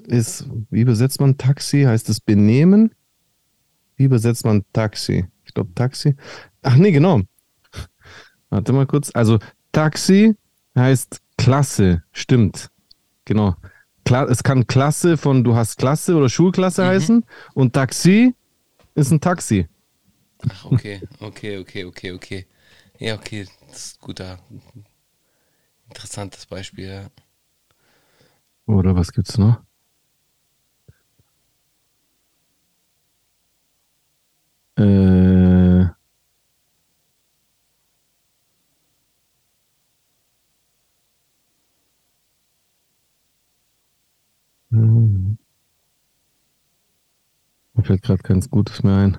ist, 0.06 0.48
wie 0.70 0.82
übersetzt 0.82 1.20
man 1.20 1.38
Taxi? 1.38 1.84
Heißt 1.84 2.10
es 2.10 2.20
Benehmen? 2.20 2.94
Wie 3.96 4.06
übersetzt 4.06 4.46
man 4.46 4.64
Taxi? 4.74 5.28
Ich 5.46 5.54
glaube 5.54 5.74
Taxi. 5.76 6.16
Ach 6.62 6.76
nee, 6.76 6.92
genau. 6.92 7.22
Warte 8.50 8.74
mal 8.74 8.88
kurz. 8.88 9.12
Also 9.14 9.40
Taxi 9.72 10.36
heißt 10.76 11.22
Klasse, 11.38 12.04
stimmt. 12.12 12.70
Genau. 13.26 13.56
Kla 14.06 14.24
es 14.26 14.44
kann 14.44 14.66
Klasse 14.66 15.18
von 15.18 15.44
du 15.44 15.56
hast 15.56 15.78
Klasse 15.78 16.16
oder 16.16 16.30
Schulklasse 16.30 16.86
heißen 16.86 17.24
und 17.54 17.74
Taxi 17.74 18.34
ist 18.96 19.12
ein 19.12 19.22
Taxi. 19.22 19.68
Ach, 20.48 20.66
okay, 20.66 21.02
okay, 21.20 21.58
okay, 21.58 21.84
okay, 21.86 22.12
okay. 22.14 22.46
Ja, 23.00 23.16
okay, 23.16 23.48
das 23.68 23.78
ist 23.88 23.98
ein 23.98 24.06
guter, 24.06 24.40
interessantes 25.90 26.46
Beispiel, 26.46 26.86
ja. 26.88 27.10
Oder 28.68 28.96
was 28.96 29.12
gibt's 29.12 29.38
noch? 29.38 29.62
Äh, 34.78 35.86
hm. 44.72 45.36
Mir 47.74 47.84
fällt 47.84 48.04
gerade 48.04 48.22
ganz 48.22 48.48
Gutes 48.52 48.84
mehr 48.84 48.96
ein. 48.98 49.18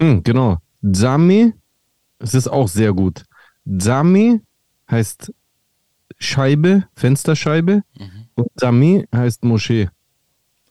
Hm, 0.00 0.22
genau. 0.22 0.58
Zami, 0.92 1.52
es 2.18 2.34
ist 2.34 2.48
auch 2.48 2.68
sehr 2.68 2.92
gut. 2.92 3.24
Zami 3.78 4.40
heißt 4.90 5.32
Scheibe, 6.18 6.88
Fensterscheibe. 6.94 7.82
Und 8.34 8.48
Sami 8.56 9.06
heißt 9.14 9.44
Moschee. 9.44 9.88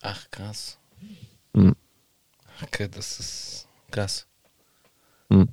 Ach, 0.01 0.29
krass. 0.31 0.77
Mhm. 1.53 1.75
Okay, 2.63 2.87
das 2.89 3.19
ist 3.19 3.67
krass. 3.91 4.27
Mhm. 5.29 5.49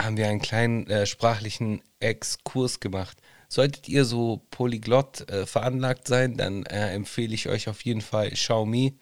Haben 0.00 0.16
wir 0.16 0.28
einen 0.28 0.40
kleinen 0.40 0.86
äh, 0.86 1.06
sprachlichen 1.06 1.82
Exkurs 1.98 2.80
gemacht. 2.80 3.18
Solltet 3.48 3.88
ihr 3.88 4.04
so 4.04 4.42
polyglott 4.50 5.28
äh, 5.28 5.44
veranlagt 5.44 6.06
sein, 6.06 6.36
dann 6.36 6.64
äh, 6.66 6.94
empfehle 6.94 7.34
ich 7.34 7.48
euch 7.48 7.68
auf 7.68 7.82
jeden 7.82 8.00
Fall 8.00 8.30
Xiaomi. 8.30 8.96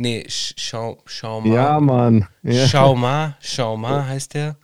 Nee, 0.00 0.24
Sch- 0.28 0.54
Schau, 0.56 0.96
Xiaoma. 1.04 1.54
Ja, 1.54 1.78
Mann. 1.80 2.26
Ja. 2.42 2.64
Xiaoma, 2.64 3.36
Xiaoma 3.40 4.06
heißt 4.06 4.32
der. 4.34 4.56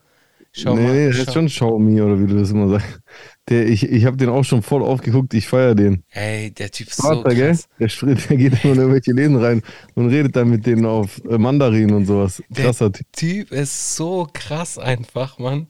Xiaoma, 0.53 0.81
nee, 0.81 0.93
nee, 0.93 1.07
das 1.09 1.17
ist 1.19 1.29
Xiao- 1.29 1.33
schon 1.35 1.47
Xiaomi 1.49 2.01
oder 2.01 2.19
wie 2.19 2.27
du 2.27 2.39
das 2.39 2.51
immer 2.51 2.69
sagst. 2.69 3.01
Der, 3.49 3.67
ich 3.69 3.83
ich 3.89 4.07
habe 4.07 4.17
den 4.17 4.31
auch 4.31 4.45
schon 4.45 4.63
voll 4.63 4.83
aufgeguckt, 4.83 5.35
ich 5.35 5.47
feiere 5.47 5.75
den. 5.75 6.03
Ey, 6.11 6.51
der 6.53 6.71
Typ 6.71 6.89
ist 6.89 6.97
so 6.97 7.23
Vater, 7.23 7.35
gell? 7.35 7.51
krass. 7.51 7.69
Der, 7.79 7.89
spricht, 7.89 8.31
der 8.31 8.37
geht 8.39 8.65
immer 8.65 8.73
in 8.73 8.79
irgendwelche 8.81 9.13
Läden 9.13 9.37
rein 9.37 9.63
und 9.95 10.09
redet 10.09 10.35
dann 10.37 10.49
mit 10.49 10.65
denen 10.67 10.87
auf 10.87 11.21
äh, 11.29 11.37
Mandarin 11.39 11.93
und 11.93 12.07
sowas. 12.07 12.43
Krasser 12.55 12.91
Der 12.91 12.93
Typ. 12.93 13.07
Typ 13.13 13.53
ist 13.53 13.97
so 13.97 14.27
krass 14.33 14.79
einfach, 14.79 15.39
Mann. 15.39 15.69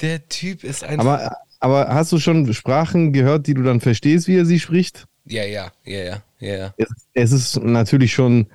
Der 0.00 0.26
Typ 0.28 0.64
ist 0.64 0.84
einfach. 0.84 1.04
Aber, 1.06 1.36
aber 1.60 1.94
hast 1.94 2.12
du 2.12 2.18
schon 2.18 2.52
Sprachen 2.54 3.12
gehört, 3.12 3.46
die 3.46 3.54
du 3.54 3.62
dann 3.62 3.80
verstehst, 3.80 4.26
wie 4.28 4.36
er 4.36 4.46
sie 4.46 4.58
spricht? 4.58 5.06
ja, 5.26 5.44
ja, 5.44 5.72
ja, 5.84 5.98
ja, 6.04 6.22
ja, 6.40 6.56
ja. 6.56 6.74
Es, 6.76 6.88
es 7.14 7.32
ist 7.32 7.62
natürlich 7.62 8.12
schon 8.12 8.46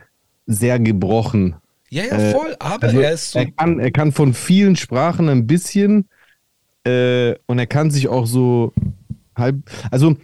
sehr 0.46 0.80
gebrochen. 0.80 1.56
Ja, 1.90 2.04
ja, 2.06 2.18
Äh, 2.18 2.32
voll, 2.32 2.56
aber 2.60 2.84
Also, 2.88 3.00
er 3.00 3.12
ist 3.14 3.32
so. 3.32 3.40
er, 3.40 3.52
kann, 3.52 3.80
er 3.80 3.92
kann 3.92 4.12
von 4.12 4.34
vielen 4.34 4.76
Sprachen 4.76 5.28
ein 5.30 5.46
bisschen 5.48 6.08
äh, 6.86 7.36
und 7.48 7.60
er 7.60 7.68
kann 7.68 7.92
sich 7.92 8.08
auch 8.08 8.26
so 8.26 8.74
halb. 9.36 9.58
Also 9.92 10.16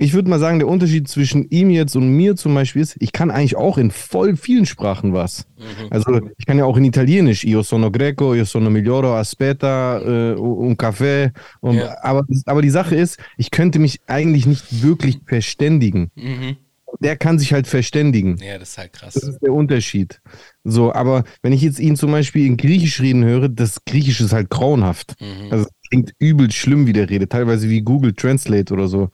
ich 0.00 0.12
würde 0.14 0.30
mal 0.30 0.38
sagen, 0.38 0.60
der 0.60 0.68
Unterschied 0.68 1.08
zwischen 1.08 1.48
ihm 1.50 1.70
jetzt 1.70 1.96
und 1.96 2.08
mir 2.10 2.36
zum 2.36 2.54
Beispiel 2.54 2.82
ist, 2.82 2.96
ich 3.00 3.10
kann 3.10 3.32
eigentlich 3.32 3.56
auch 3.56 3.78
in 3.78 3.90
voll 3.90 4.36
vielen 4.36 4.64
Sprachen 4.64 5.12
was. 5.12 5.48
Mhm. 5.56 5.86
Also 5.90 6.20
ich 6.36 6.46
kann 6.46 6.56
ja 6.56 6.66
auch 6.66 6.76
in 6.76 6.84
Italienisch, 6.84 7.42
io 7.42 7.62
sono 7.64 7.90
greco, 7.90 8.32
io 8.34 8.44
sono 8.44 8.70
miglioro, 8.70 9.16
aspetta, 9.16 9.98
äh, 10.00 10.34
un 10.38 10.76
caffè. 10.76 11.32
Und, 11.60 11.76
Ja. 11.78 11.96
aber, 12.02 12.24
aber 12.46 12.62
die 12.62 12.70
Sache 12.70 12.94
ist, 12.94 13.18
ich 13.38 13.50
könnte 13.50 13.80
mich 13.80 13.98
eigentlich 14.06 14.46
nicht 14.46 14.82
wirklich 14.84 15.18
verständigen. 15.26 16.12
Mhm. 16.14 16.56
Der 17.00 17.16
kann 17.16 17.38
sich 17.38 17.52
halt 17.52 17.66
verständigen. 17.66 18.36
Ja, 18.38 18.58
das 18.58 18.70
ist 18.70 18.78
halt 18.78 18.92
krass. 18.92 19.14
Das 19.14 19.24
ist 19.24 19.40
der 19.42 19.52
Unterschied. 19.52 20.20
So, 20.64 20.92
aber 20.92 21.24
wenn 21.42 21.52
ich 21.52 21.62
jetzt 21.62 21.78
ihn 21.78 21.96
zum 21.96 22.10
Beispiel 22.10 22.46
in 22.46 22.56
Griechisch 22.56 23.00
reden 23.00 23.24
höre, 23.24 23.48
das 23.48 23.84
Griechisch 23.84 24.20
ist 24.20 24.32
halt 24.32 24.50
grauenhaft. 24.50 25.14
Mhm. 25.20 25.52
Also 25.52 25.64
es 25.66 25.70
klingt 25.88 26.12
übel 26.18 26.50
schlimm, 26.50 26.86
wie 26.86 26.92
der 26.92 27.08
redet. 27.08 27.30
Teilweise 27.30 27.68
wie 27.68 27.82
Google 27.82 28.14
Translate 28.14 28.72
oder 28.72 28.88
so. 28.88 29.10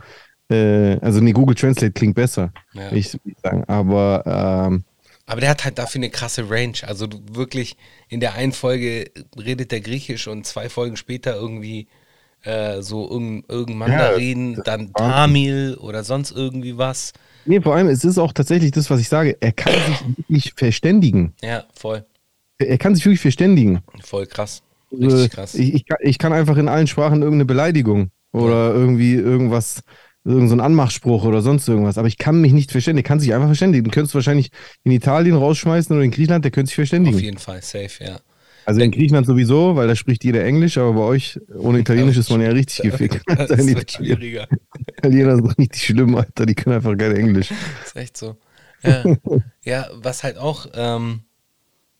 Äh, 0.51 0.99
also 1.01 1.21
nee, 1.21 1.33
Google 1.33 1.55
Translate 1.57 1.93
klingt 1.93 2.15
besser, 2.15 2.53
Ja. 2.75 2.91
will 2.91 2.99
ich 2.99 3.17
sagen. 3.43 3.65
Aber 3.65 4.23
ähm, 4.71 4.85
Aber 5.27 5.41
der 5.41 5.51
hat 5.51 5.65
halt 5.65 5.79
dafür 5.79 5.99
eine 5.99 6.11
krasse 6.11 6.49
Range. 6.49 6.79
Also 6.87 7.09
wirklich 7.33 7.77
in 8.09 8.21
der 8.21 8.35
einen 8.35 8.53
Folge 8.53 9.11
redet 9.37 9.73
der 9.73 9.81
Griechisch 9.81 10.29
und 10.29 10.47
zwei 10.47 10.69
Folgen 10.69 10.97
später 10.97 11.35
irgendwie 11.35 11.89
äh, 12.43 12.83
so 12.83 13.11
irgend, 13.11 13.49
irgend 13.51 13.77
Mandarin, 13.77 14.61
dann 14.65 14.93
Tamil 14.93 15.77
oder 15.81 16.05
sonst 16.05 16.31
irgendwie 16.31 16.77
was. 16.79 17.13
Nee, 17.47 17.61
vor 17.61 17.75
allem, 17.75 17.89
es 17.89 18.05
ist 18.05 18.19
auch 18.19 18.33
tatsächlich 18.33 18.71
das, 18.71 18.91
was 18.91 19.01
ich 19.01 19.09
sage. 19.09 19.37
Er 19.41 19.53
kann 19.53 19.73
sich 19.73 20.01
wirklich 20.29 20.55
verständigen. 20.57 21.35
Ja, 21.43 21.65
voll. 21.75 22.05
Er 22.59 22.79
kann 22.79 22.95
sich 22.95 23.05
wirklich 23.05 23.21
verständigen. 23.21 23.81
Voll 24.03 24.27
krass. 24.27 24.63
Äh, 24.93 25.07
Richtig 25.07 25.31
krass. 25.33 25.55
Ich, 25.55 25.75
ich, 25.75 25.87
kann, 25.87 25.99
ich 26.01 26.19
kann 26.19 26.33
einfach 26.33 26.57
in 26.57 26.69
allen 26.69 26.87
Sprachen 26.87 27.23
irgendeine 27.23 27.45
Beleidigung 27.47 28.11
oder 28.33 28.73
irgendwie 28.75 29.15
irgendwas, 29.15 29.83
irgendein 30.25 30.59
so 30.59 30.65
Anmachspruch 30.65 31.25
oder 31.25 31.43
sonst 31.43 31.69
irgendwas. 31.69 31.99
Aber 31.99 32.09
ich 32.09 32.19
kann 32.19 32.41
mich 32.41 32.53
nicht 32.53 32.71
verständigen. 32.71 33.05
Der 33.05 33.09
kann 33.09 33.21
sich 33.21 33.35
einfach 33.35 33.49
verständigen. 33.49 33.85
Du 33.85 33.91
könntest 33.91 34.15
wahrscheinlich 34.15 34.51
in 34.85 34.93
Italien 34.93 35.37
rausschmeißen 35.37 35.95
oder 35.95 36.05
in 36.05 36.11
Griechenland, 36.11 36.45
der 36.45 36.53
könnte 36.53 36.69
sich 36.69 36.75
Auf 36.75 36.77
verständigen. 36.77 37.19
jeden 37.19 37.39
Fall, 37.39 37.61
safe, 37.63 38.05
ja. 38.05 38.21
Also 38.66 38.81
in 38.81 38.90
Griechenland 38.90 39.27
sowieso, 39.27 39.77
weil 39.77 39.88
da 39.88 39.94
spricht 39.94 40.24
jeder 40.24 40.44
Englisch, 40.44 40.79
aber 40.79 40.92
bei 40.94 41.00
euch 41.03 41.38
ohne 41.55 41.81
Italienisch 41.81 42.16
ist 42.16 42.31
man 42.31 42.40
ja 42.40 42.50
richtig 42.50 42.90
gefickt. 42.90 43.22
Das 43.27 43.48
Die 43.48 43.74
wird 43.74 43.92
schwieriger. 43.92 44.48
Italiener 44.98 45.37
sind 45.37 45.59
richtig 45.59 45.85
schlimm, 45.85 46.14
Alter. 46.14 46.46
Die 46.46 46.55
können 46.55 46.77
einfach 46.77 46.96
kein 46.96 47.14
Englisch. 47.14 47.48
Das 47.48 47.88
ist 47.88 47.96
echt 47.96 48.16
so. 48.16 48.37
Ja, 48.83 49.05
ja 49.62 49.88
was 49.94 50.24
halt 50.24 50.38
auch, 50.38 50.66
ähm, 50.74 51.20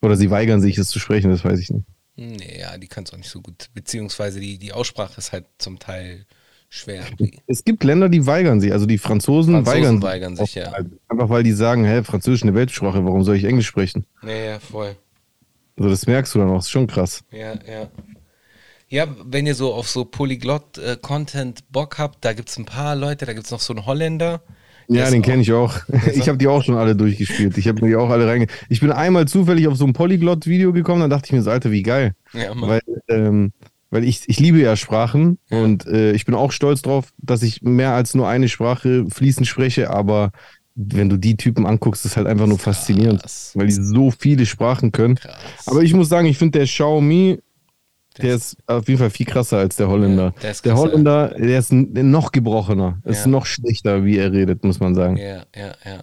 Oder 0.03 0.17
sie 0.17 0.31
weigern 0.31 0.61
sich, 0.61 0.79
es 0.79 0.89
zu 0.89 0.99
sprechen, 0.99 1.31
das 1.31 1.45
weiß 1.45 1.59
ich 1.59 1.71
nicht. 1.71 1.87
nee, 2.17 2.61
ja, 2.61 2.77
die 2.79 2.89
können 2.89 3.07
es 3.07 3.13
auch 3.13 3.19
nicht 3.19 3.31
so 3.31 3.41
gut. 3.41 3.71
Beziehungsweise 3.75 4.41
die, 4.41 4.59
die 4.59 4.73
Aussprache 4.73 5.19
ist 5.19 5.33
halt 5.33 5.47
zum 5.59 5.79
Teil 5.79 6.27
schwer. 6.69 7.05
Es 7.47 7.65
gibt 7.65 7.85
Länder, 7.85 8.09
die 8.09 8.27
weigern 8.27 8.61
sich. 8.61 8.73
Also 8.73 8.87
die 8.87 8.99
Franzosen, 8.99 9.55
Franzosen 9.55 9.83
weigern, 9.83 10.03
weigern 10.03 10.37
sich, 10.37 10.55
ja. 10.57 10.73
Einfach 11.09 11.29
weil 11.29 11.43
die 11.43 11.53
sagen, 11.53 11.85
hä, 11.85 12.03
Französisch 12.03 12.41
ist 12.41 12.49
eine 12.49 12.55
Weltsprache, 12.55 13.05
warum 13.05 13.23
soll 13.23 13.37
ich 13.37 13.45
Englisch 13.45 13.67
sprechen? 13.67 14.05
Nee, 14.23 14.47
ja, 14.47 14.59
voll. 14.59 14.97
Also 15.77 15.91
das 15.91 16.07
merkst 16.07 16.35
du 16.35 16.39
dann 16.39 16.51
auch, 16.51 16.59
ist 16.61 16.71
schon 16.71 16.87
krass. 16.87 17.25
Ja, 17.31 17.55
ja. 17.55 17.89
Ja, 18.89 19.09
wenn 19.25 19.47
ihr 19.47 19.55
so 19.55 19.75
auf 19.75 19.89
so 19.89 20.05
Polyglott-Content 20.05 21.65
Bock 21.73 21.99
habt, 21.99 22.25
da 22.25 22.33
gibt 22.33 22.49
es 22.49 22.57
ein 22.59 22.65
paar 22.65 22.95
Leute, 22.95 23.27
da 23.27 23.33
gibt 23.33 23.47
es 23.47 23.51
noch 23.51 23.61
so 23.61 23.73
einen 23.75 23.87
Holländer. 23.87 24.43
der 24.89 25.05
Ja, 25.05 25.11
den 25.11 25.23
kenne 25.23 25.43
ich 25.43 25.53
auch. 25.53 25.75
Ich 26.15 26.29
habe 26.29 26.39
die 26.39 26.47
auch 26.47 26.63
schon 26.63 26.77
alle 26.77 26.95
durchgespielt. 26.95 27.59
Ich 27.59 27.67
habe 27.67 27.83
mir 27.83 27.89
die 27.89 27.97
auch 27.97 28.11
alle 28.11 28.27
reinge... 28.27 28.47
Ich 28.69 28.81
bin 28.81 28.93
einmal 28.93 29.27
zufällig 29.27 29.67
auf 29.67 29.77
so 29.77 29.85
ein 29.85 29.95
Polyglot-Video 29.95 30.73
gekommen, 30.73 31.01
dann 31.01 31.11
dachte 31.11 31.27
ich 31.27 31.33
mir 31.33 31.43
so, 31.43 31.51
Alter, 31.51 31.71
wie 31.73 31.83
geil. 31.83 32.15
Ja, 32.35 32.55
Mann. 32.55 32.71
Weil, 32.71 32.81
ähm, 33.09 33.53
weil 33.91 34.05
ich, 34.05 34.29
ich 34.29 34.39
liebe 34.39 34.59
ja 34.61 34.77
Sprachen 34.77 35.39
Ja. 35.51 35.59
und 35.63 35.87
äh, 35.87 36.13
ich 36.13 36.25
bin 36.25 36.35
auch 36.37 36.53
stolz 36.53 36.83
drauf, 36.83 37.09
dass 37.19 37.43
ich 37.43 37.63
mehr 37.63 37.95
als 37.95 38.15
nur 38.15 38.29
eine 38.29 38.49
Sprache 38.49 39.07
fließend 39.09 39.47
spreche, 39.47 39.91
aber 39.91 40.31
wenn 40.75 41.09
du 41.09 41.17
die 41.17 41.37
Typen 41.37 41.67
anguckst, 41.67 42.05
ist 42.05 42.17
halt 42.17 42.27
einfach 42.27 42.47
nur 42.47 42.59
faszinierend, 42.59 43.21
Krass. 43.21 43.53
weil 43.55 43.67
die 43.69 43.73
so 43.73 44.11
viele 44.11 44.45
Sprachen 44.47 44.91
können. 44.93 45.15
Krass. 45.17 45.37
Aber 45.67 45.83
ich 45.83 45.95
muss 45.95 46.09
sagen, 46.09 46.27
ich 46.27 46.37
finde 46.39 46.59
der 46.59 46.67
Xiaomi, 46.67 47.39
Der 48.17 48.25
der 48.25 48.35
ist 48.37 48.57
auf 48.67 48.89
jeden 48.89 48.99
Fall 48.99 49.11
viel 49.11 49.27
krasser 49.27 49.59
als 49.59 49.77
der 49.77 49.89
Holländer. 49.89 50.35
Der 50.43 50.51
ist 50.51 50.65
der 50.65 50.77
Holländer, 50.77 51.29
der 51.29 51.59
ist 51.59 51.73
noch 51.73 52.33
gebrochener, 52.33 52.99
ist 53.05 53.25
Ja. 53.25 53.31
noch 53.31 53.47
schlechter, 53.47 54.05
wie 54.05 54.19
er 54.19 54.33
redet, 54.33 54.65
muss 54.65 54.81
man 54.81 54.95
sagen. 54.95 55.17
Ja, 55.17 55.45
ja, 55.55 55.75
ja. 55.85 56.01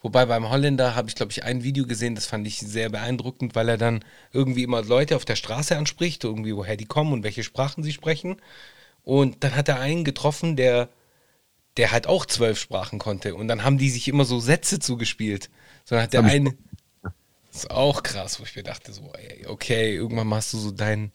Wobei 0.00 0.26
beim 0.26 0.48
Holländer 0.48 0.94
habe 0.94 1.08
ich, 1.08 1.16
glaube 1.16 1.32
ich, 1.32 1.42
ein 1.44 1.64
Video 1.64 1.84
gesehen, 1.86 2.14
das 2.14 2.26
fand 2.26 2.46
ich 2.46 2.60
sehr 2.60 2.88
beeindruckend, 2.88 3.56
weil 3.56 3.68
er 3.68 3.76
dann 3.78 4.00
irgendwie 4.32 4.62
immer 4.62 4.82
Leute 4.82 5.16
auf 5.16 5.24
der 5.24 5.34
Straße 5.36 5.76
anspricht, 5.76 6.22
irgendwie 6.22 6.54
woher 6.54 6.76
die 6.76 6.84
kommen 6.86 7.12
und 7.12 7.24
welche 7.24 7.42
Sprachen 7.42 7.82
sie 7.82 7.92
sprechen. 7.92 8.36
Und 9.02 9.42
dann 9.42 9.56
hat 9.56 9.68
er 9.68 9.80
einen 9.80 10.04
getroffen, 10.04 10.54
der, 10.54 10.88
der 11.78 11.92
halt 11.92 12.06
auch 12.06 12.26
zwölf 12.26 12.60
Sprachen 12.60 12.98
konnte. 12.98 13.34
Und 13.34 13.48
dann 13.48 13.64
haben 13.64 13.78
die 13.78 13.90
sich 13.90 14.08
immer 14.08 14.24
so 14.24 14.40
Sätze 14.40 14.78
zugespielt. 14.78 15.48
So 15.84 15.98
hat 15.98 16.12
der 16.12 16.24
eine. 16.24 16.54
Das 17.02 17.64
ist 17.64 17.70
auch 17.70 18.02
krass, 18.02 18.38
wo 18.38 18.44
ich 18.44 18.54
mir 18.54 18.62
dachte, 18.62 18.92
so, 18.92 19.12
ey, 19.14 19.46
okay, 19.46 19.94
irgendwann 19.94 20.32
hast 20.34 20.52
du 20.52 20.58
so 20.58 20.70
deinen 20.70 21.12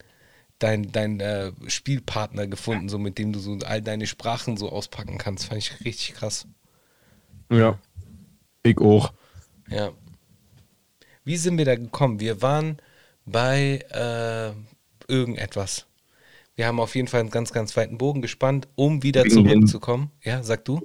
dein, 0.60 0.91
dein, 0.91 1.19
äh, 1.19 1.52
Spielpartner 1.67 2.47
gefunden, 2.47 2.89
so 2.89 2.97
mit 2.97 3.17
dem 3.17 3.34
du 3.34 3.39
so 3.39 3.58
all 3.65 3.82
deine 3.82 4.08
Sprachen 4.08 4.58
so 4.58 4.69
auspacken 4.69 5.17
kannst. 5.17 5.45
Fand 5.45 5.60
ich 5.60 5.86
richtig 5.86 6.15
krass. 6.15 6.47
Ja. 7.52 7.78
Ich 8.63 8.78
auch. 8.78 9.13
Ja. 9.69 9.91
Wie 11.26 11.38
sind 11.38 11.58
wir 11.58 11.65
da 11.65 11.76
gekommen? 11.76 12.19
Wir 12.19 12.41
waren 12.41 12.78
bei 13.26 13.80
äh, 13.91 15.12
irgendetwas. 15.12 15.86
Wir 16.55 16.67
haben 16.67 16.79
auf 16.79 16.95
jeden 16.95 17.07
Fall 17.07 17.21
einen 17.21 17.29
ganz, 17.31 17.51
ganz 17.51 17.75
weiten 17.75 17.97
Bogen 17.97 18.21
gespannt, 18.21 18.67
um 18.75 19.01
wieder 19.03 19.23
Wegen 19.23 19.35
den- 19.43 19.45
zurückzukommen. 19.47 20.11
Ja, 20.23 20.43
sag 20.43 20.65
du? 20.65 20.81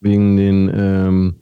Wegen 0.00 0.36
den, 0.36 0.70
ähm, 0.74 1.40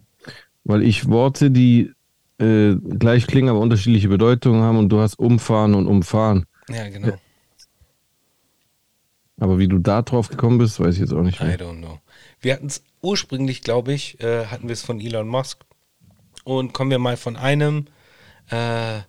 weil 0.65 0.83
ich 0.83 1.09
Worte, 1.09 1.51
die 1.51 1.93
äh, 2.41 2.75
gleich 2.77 3.27
klingen, 3.27 3.49
aber 3.49 3.61
unterschiedliche 3.61 4.09
Bedeutungen 4.09 4.63
haben 4.63 4.79
und 4.79 4.89
du 4.91 5.01
hast 5.01 5.19
umfahren 5.19 5.75
und 5.75 5.87
umfahren. 5.87 6.47
Ja, 6.69 6.89
genau. 6.89 7.13
Aber 9.41 9.59
wie 9.59 9.69
du 9.69 9.79
da 9.79 10.03
drauf 10.03 10.29
gekommen 10.29 10.59
bist, 10.59 10.81
weiß 10.81 10.95
ich 10.95 11.01
jetzt 11.01 11.13
auch 11.13 11.23
nicht 11.23 11.41
I 11.41 11.45
mehr. 11.45 11.59
don't 11.59 11.79
know. 11.79 12.01
Wir 12.41 12.55
hatten 12.55 12.67
es 12.67 12.83
ursprünglich, 13.03 13.63
glaube 13.63 13.93
ich, 13.93 14.21
äh, 14.21 14.47
hatten 14.47 14.69
wir 14.69 14.73
es 14.73 14.83
von 14.83 15.01
Elon 15.01 15.29
Musk. 15.29 15.65
Und 16.45 16.73
kommen 16.73 16.91
wir 16.91 16.99
mal 16.99 17.17
von 17.17 17.37
einem 17.37 17.87
äh, 18.51 19.01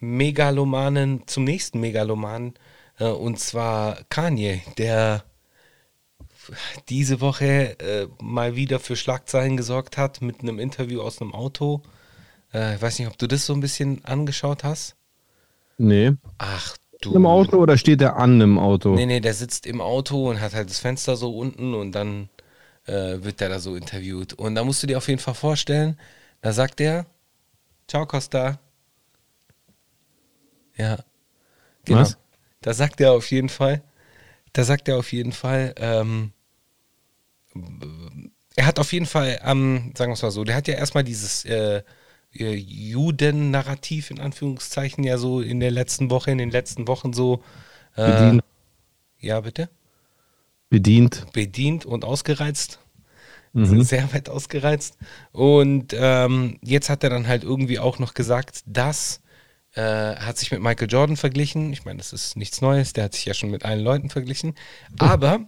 Megalomanen 0.00 1.22
zum 1.26 1.44
nächsten 1.44 1.80
Megalomanen. 1.80 2.54
Äh, 2.98 3.06
und 3.06 3.38
zwar 3.38 3.98
Kanye, 4.08 4.62
der 4.78 5.24
diese 6.88 7.20
Woche 7.20 7.78
äh, 7.80 8.08
mal 8.20 8.56
wieder 8.56 8.78
für 8.80 8.96
Schlagzeilen 8.96 9.56
gesorgt 9.56 9.96
hat 9.96 10.20
mit 10.20 10.40
einem 10.40 10.58
Interview 10.58 11.00
aus 11.00 11.20
einem 11.20 11.32
Auto. 11.32 11.82
Äh, 12.52 12.76
ich 12.76 12.82
weiß 12.82 12.98
nicht, 12.98 13.08
ob 13.08 13.18
du 13.18 13.26
das 13.26 13.46
so 13.46 13.54
ein 13.54 13.60
bisschen 13.60 14.04
angeschaut 14.04 14.64
hast. 14.64 14.96
Nee. 15.78 16.12
Ach 16.38 16.76
du. 17.00 17.14
Im 17.14 17.26
Auto 17.26 17.58
oder 17.58 17.76
steht 17.76 18.02
er 18.02 18.16
an 18.16 18.34
einem 18.34 18.58
Auto? 18.58 18.94
Nee, 18.94 19.06
nee, 19.06 19.20
der 19.20 19.34
sitzt 19.34 19.66
im 19.66 19.80
Auto 19.80 20.30
und 20.30 20.40
hat 20.40 20.54
halt 20.54 20.70
das 20.70 20.78
Fenster 20.78 21.16
so 21.16 21.36
unten 21.36 21.74
und 21.74 21.92
dann 21.92 22.28
äh, 22.86 23.22
wird 23.22 23.40
der 23.40 23.48
da 23.48 23.58
so 23.58 23.74
interviewt. 23.76 24.34
Und 24.34 24.54
da 24.54 24.64
musst 24.64 24.82
du 24.82 24.86
dir 24.86 24.98
auf 24.98 25.08
jeden 25.08 25.20
Fall 25.20 25.34
vorstellen, 25.34 25.98
da 26.42 26.52
sagt 26.52 26.80
er, 26.80 27.06
ciao 27.88 28.06
Costa. 28.06 28.58
Ja. 30.76 30.98
Genau. 31.84 32.00
Was? 32.00 32.18
Da 32.64 32.72
sagt 32.72 32.98
er 33.02 33.12
auf 33.12 33.30
jeden 33.30 33.50
Fall, 33.50 33.82
da 34.54 34.64
sagt 34.64 34.88
er 34.88 34.96
auf 34.96 35.12
jeden 35.12 35.32
Fall, 35.32 35.74
ähm, 35.76 36.32
er 38.56 38.64
hat 38.64 38.78
auf 38.78 38.94
jeden 38.94 39.04
Fall, 39.04 39.38
ähm, 39.44 39.92
sagen 39.94 40.10
wir 40.10 40.14
es 40.14 40.22
mal 40.22 40.30
so, 40.30 40.44
der 40.44 40.56
hat 40.56 40.66
ja 40.66 40.72
erstmal 40.72 41.04
dieses 41.04 41.44
äh, 41.44 41.82
äh, 42.32 42.54
Juden-Narrativ 42.54 44.10
in 44.10 44.18
Anführungszeichen 44.18 45.04
ja 45.04 45.18
so 45.18 45.42
in 45.42 45.60
der 45.60 45.72
letzten 45.72 46.08
Woche, 46.08 46.30
in 46.30 46.38
den 46.38 46.50
letzten 46.50 46.88
Wochen 46.88 47.12
so 47.12 47.42
äh, 47.96 48.10
Bedient. 48.10 48.44
ja, 49.20 49.40
bitte. 49.40 49.68
Bedient. 50.70 51.26
Bedient 51.34 51.84
und 51.84 52.02
ausgereizt. 52.06 52.78
Mhm. 53.52 53.82
Sehr 53.82 54.10
weit 54.14 54.30
ausgereizt. 54.30 54.96
Und 55.32 55.94
ähm, 55.98 56.58
jetzt 56.62 56.88
hat 56.88 57.04
er 57.04 57.10
dann 57.10 57.28
halt 57.28 57.44
irgendwie 57.44 57.78
auch 57.78 57.98
noch 57.98 58.14
gesagt, 58.14 58.62
dass 58.64 59.20
äh, 59.74 60.16
hat 60.16 60.38
sich 60.38 60.50
mit 60.50 60.60
Michael 60.60 60.90
Jordan 60.90 61.16
verglichen. 61.16 61.72
Ich 61.72 61.84
meine, 61.84 61.98
das 61.98 62.12
ist 62.12 62.36
nichts 62.36 62.60
Neues, 62.60 62.92
der 62.92 63.04
hat 63.04 63.14
sich 63.14 63.24
ja 63.24 63.34
schon 63.34 63.50
mit 63.50 63.64
allen 63.64 63.80
Leuten 63.80 64.10
verglichen. 64.10 64.54
Aber 64.98 65.40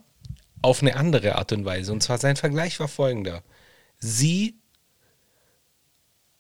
auf 0.62 0.82
eine 0.82 0.96
andere 0.96 1.36
Art 1.36 1.52
und 1.52 1.64
Weise. 1.64 1.92
Und 1.92 2.02
zwar 2.02 2.18
sein 2.18 2.36
Vergleich 2.36 2.80
war 2.80 2.88
folgender. 2.88 3.42
Sie 3.98 4.56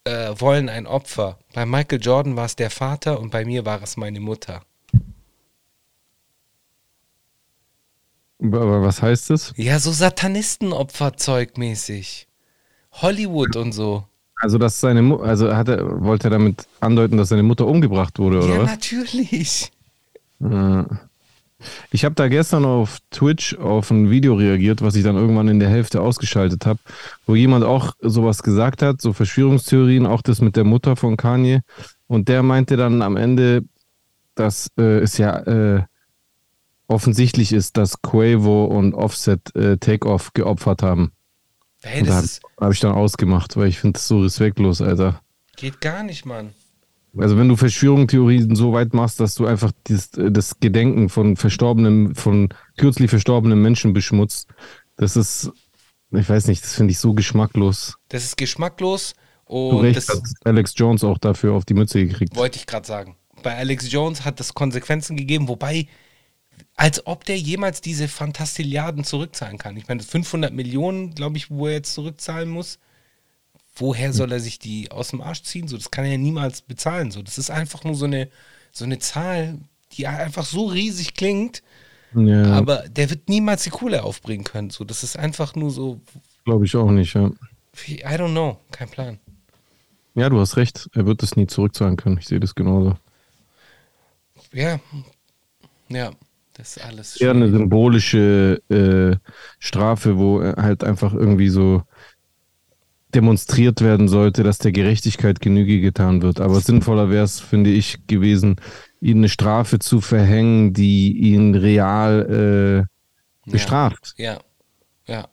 äh, 0.04 0.34
wollen 0.38 0.68
ein 0.68 0.86
Opfer. 0.86 1.38
Bei 1.52 1.66
Michael 1.66 2.00
Jordan 2.00 2.36
war 2.36 2.46
es 2.46 2.56
der 2.56 2.70
Vater 2.70 3.20
und 3.20 3.30
bei 3.30 3.44
mir 3.44 3.64
war 3.64 3.82
es 3.82 3.96
meine 3.96 4.20
Mutter. 4.20 4.62
Aber 8.38 8.82
was 8.82 9.00
heißt 9.00 9.30
das? 9.30 9.54
Ja, 9.56 9.78
so 9.78 9.92
Satanistenopferzeug 9.92 11.56
mäßig. 11.56 12.28
Hollywood 12.92 13.56
und 13.56 13.72
so. 13.72 14.06
Also, 14.36 14.58
dass 14.58 14.80
seine 14.80 15.02
Mu 15.02 15.16
also 15.16 15.54
hat 15.54 15.68
er, 15.68 16.02
wollte 16.02 16.28
er 16.28 16.30
damit 16.30 16.66
andeuten, 16.80 17.16
dass 17.16 17.30
seine 17.30 17.42
Mutter 17.42 17.66
umgebracht 17.66 18.18
wurde, 18.18 18.38
oder 18.38 18.54
ja, 18.54 18.62
was? 18.62 18.70
natürlich. 18.70 19.72
Ich 21.90 22.04
habe 22.04 22.14
da 22.14 22.28
gestern 22.28 22.64
auf 22.66 22.98
Twitch 23.10 23.56
auf 23.56 23.90
ein 23.90 24.10
Video 24.10 24.34
reagiert, 24.34 24.82
was 24.82 24.94
ich 24.94 25.02
dann 25.02 25.16
irgendwann 25.16 25.48
in 25.48 25.58
der 25.58 25.70
Hälfte 25.70 26.02
ausgeschaltet 26.02 26.66
habe, 26.66 26.78
wo 27.26 27.34
jemand 27.34 27.64
auch 27.64 27.94
sowas 28.00 28.42
gesagt 28.42 28.82
hat, 28.82 29.00
so 29.00 29.14
Verschwörungstheorien, 29.14 30.06
auch 30.06 30.20
das 30.20 30.42
mit 30.42 30.56
der 30.56 30.64
Mutter 30.64 30.96
von 30.96 31.16
Kanye. 31.16 31.60
Und 32.06 32.28
der 32.28 32.42
meinte 32.42 32.76
dann 32.76 33.00
am 33.00 33.16
Ende, 33.16 33.64
dass 34.34 34.68
äh, 34.78 34.98
es 34.98 35.16
ja 35.16 35.38
äh, 35.38 35.82
offensichtlich 36.88 37.52
ist, 37.52 37.78
dass 37.78 38.02
Quavo 38.02 38.66
und 38.66 38.94
Offset 38.94 39.54
äh, 39.56 39.78
Takeoff 39.78 40.34
geopfert 40.34 40.82
haben. 40.82 41.12
Hey, 41.86 42.00
Und 42.00 42.08
da 42.08 42.20
das 42.20 42.40
habe 42.56 42.66
hab 42.66 42.72
ich 42.72 42.80
dann 42.80 42.92
ausgemacht, 42.92 43.56
weil 43.56 43.68
ich 43.68 43.78
finde 43.78 43.94
das 43.94 44.08
so 44.08 44.20
respektlos, 44.20 44.80
Alter. 44.80 45.20
geht 45.56 45.80
gar 45.80 46.02
nicht, 46.02 46.26
Mann. 46.26 46.52
Also 47.18 47.38
wenn 47.38 47.48
du 47.48 47.56
Verschwörungstheorien 47.56 48.54
so 48.56 48.74
weit 48.74 48.92
machst, 48.92 49.20
dass 49.20 49.34
du 49.34 49.46
einfach 49.46 49.72
das, 49.84 50.10
das 50.10 50.60
Gedenken 50.60 51.08
von 51.08 51.36
verstorbenen, 51.36 52.14
von 52.14 52.50
kürzlich 52.76 53.08
verstorbenen 53.08 53.62
Menschen 53.62 53.94
beschmutzt, 53.94 54.48
das 54.96 55.16
ist, 55.16 55.50
ich 56.10 56.28
weiß 56.28 56.46
nicht, 56.48 56.62
das 56.62 56.74
finde 56.74 56.90
ich 56.92 56.98
so 56.98 57.14
geschmacklos. 57.14 57.96
Das 58.08 58.22
ist 58.24 58.36
geschmacklos 58.36 59.14
und 59.46 59.80
recht, 59.80 59.96
das 59.96 60.08
hat 60.08 60.22
Alex 60.44 60.74
Jones 60.76 61.04
auch 61.04 61.16
dafür 61.18 61.54
auf 61.54 61.64
die 61.64 61.74
Mütze 61.74 62.04
gekriegt. 62.06 62.36
wollte 62.36 62.58
ich 62.58 62.66
gerade 62.66 62.86
sagen. 62.86 63.16
Bei 63.42 63.56
Alex 63.56 63.90
Jones 63.90 64.24
hat 64.24 64.38
das 64.40 64.52
Konsequenzen 64.52 65.16
gegeben, 65.16 65.48
wobei, 65.48 65.86
als 66.76 67.06
ob 67.06 67.24
der 67.24 67.38
jemals 67.38 67.80
diese 67.80 68.08
Fantastilliarden 68.08 69.04
zurückzahlen 69.04 69.58
kann. 69.58 69.76
Ich 69.76 69.88
meine, 69.88 70.02
500 70.02 70.52
Millionen, 70.52 71.14
glaube 71.14 71.36
ich, 71.36 71.50
wo 71.50 71.66
er 71.66 71.74
jetzt 71.74 71.94
zurückzahlen 71.94 72.48
muss. 72.48 72.78
Woher 73.74 74.12
soll 74.12 74.32
er 74.32 74.40
sich 74.40 74.58
die 74.58 74.90
aus 74.90 75.08
dem 75.08 75.20
Arsch 75.20 75.42
ziehen? 75.42 75.68
So, 75.68 75.76
das 75.76 75.90
kann 75.90 76.04
er 76.04 76.12
ja 76.12 76.18
niemals 76.18 76.62
bezahlen. 76.62 77.10
So, 77.10 77.22
das 77.22 77.38
ist 77.38 77.50
einfach 77.50 77.84
nur 77.84 77.94
so 77.94 78.06
eine, 78.06 78.28
so 78.72 78.84
eine 78.84 78.98
Zahl, 78.98 79.58
die 79.92 80.06
einfach 80.06 80.44
so 80.44 80.66
riesig 80.66 81.14
klingt, 81.14 81.62
Ja, 82.14 82.52
aber 82.52 82.88
der 82.88 83.10
wird 83.10 83.28
niemals 83.28 83.64
die 83.64 83.70
Kohle 83.70 84.02
aufbringen 84.02 84.44
können. 84.44 84.70
So, 84.70 84.84
das 84.84 85.02
ist 85.02 85.18
einfach 85.18 85.54
nur 85.54 85.70
so, 85.70 86.00
glaube 86.44 86.64
ich 86.64 86.74
auch 86.76 86.90
nicht, 86.90 87.14
ja. 87.14 87.30
I 87.88 88.02
don't 88.04 88.30
know, 88.30 88.58
kein 88.70 88.88
Plan. 88.88 89.18
Ja, 90.14 90.30
du 90.30 90.40
hast 90.40 90.56
recht. 90.56 90.88
Er 90.94 91.04
wird 91.04 91.22
das 91.22 91.36
nie 91.36 91.46
zurückzahlen 91.46 91.96
können. 91.96 92.16
Ich 92.16 92.26
sehe 92.26 92.40
das 92.40 92.54
genauso. 92.54 92.96
Ja, 94.52 94.80
ja, 95.88 96.10
das 96.56 96.76
ist 96.76 96.84
alles. 96.84 97.20
Eher 97.20 97.30
eine 97.32 97.50
symbolische 97.50 98.62
äh, 98.68 99.16
Strafe, 99.58 100.18
wo 100.18 100.42
halt 100.42 100.84
einfach 100.84 101.12
irgendwie 101.12 101.48
so 101.48 101.82
demonstriert 103.14 103.80
werden 103.80 104.08
sollte, 104.08 104.42
dass 104.42 104.58
der 104.58 104.72
Gerechtigkeit 104.72 105.40
Genüge 105.40 105.80
getan 105.80 106.22
wird. 106.22 106.40
Aber 106.40 106.60
sinnvoller 106.60 107.10
wäre 107.10 107.24
es, 107.24 107.40
finde 107.40 107.70
ich, 107.70 108.06
gewesen, 108.06 108.56
ihm 109.00 109.18
eine 109.18 109.28
Strafe 109.28 109.78
zu 109.78 110.00
verhängen, 110.00 110.72
die 110.72 111.16
ihn 111.16 111.54
real 111.54 112.86
äh, 113.46 113.50
bestraft. 113.50 114.14
Ja, 114.18 114.38
ja, 115.06 115.28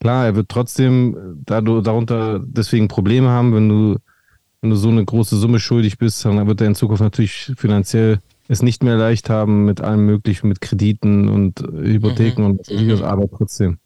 Klar, 0.00 0.26
er 0.26 0.36
wird 0.36 0.48
trotzdem 0.48 1.44
dadu- 1.44 1.82
darunter 1.82 2.40
deswegen 2.42 2.88
Probleme 2.88 3.28
haben, 3.28 3.54
wenn 3.54 3.68
du, 3.68 3.98
wenn 4.62 4.70
du 4.70 4.76
so 4.76 4.88
eine 4.88 5.04
große 5.04 5.36
Summe 5.36 5.60
schuldig 5.60 5.98
bist, 5.98 6.24
dann 6.24 6.46
wird 6.46 6.60
er 6.62 6.68
in 6.68 6.74
Zukunft 6.74 7.02
natürlich 7.02 7.52
finanziell 7.56 8.20
es 8.50 8.62
nicht 8.62 8.82
mehr 8.82 8.96
leicht 8.96 9.30
haben 9.30 9.64
mit 9.64 9.80
allem 9.80 10.06
möglichen, 10.06 10.48
mit 10.48 10.60
Krediten 10.60 11.28
und 11.28 11.60
Hypotheken 11.60 12.44
und 12.44 12.58
was 12.60 12.70
weiß 12.70 12.80
ich 12.80 12.88
was, 12.88 13.02
aber 13.02 13.28
trotzdem. 13.30 13.78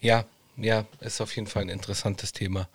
ja, 0.00 0.24
ja, 0.56 0.86
ist 1.00 1.20
auf 1.20 1.34
jeden 1.36 1.46
Fall 1.46 1.62
ein 1.62 1.68
interessantes 1.68 2.32
Thema. 2.32 2.68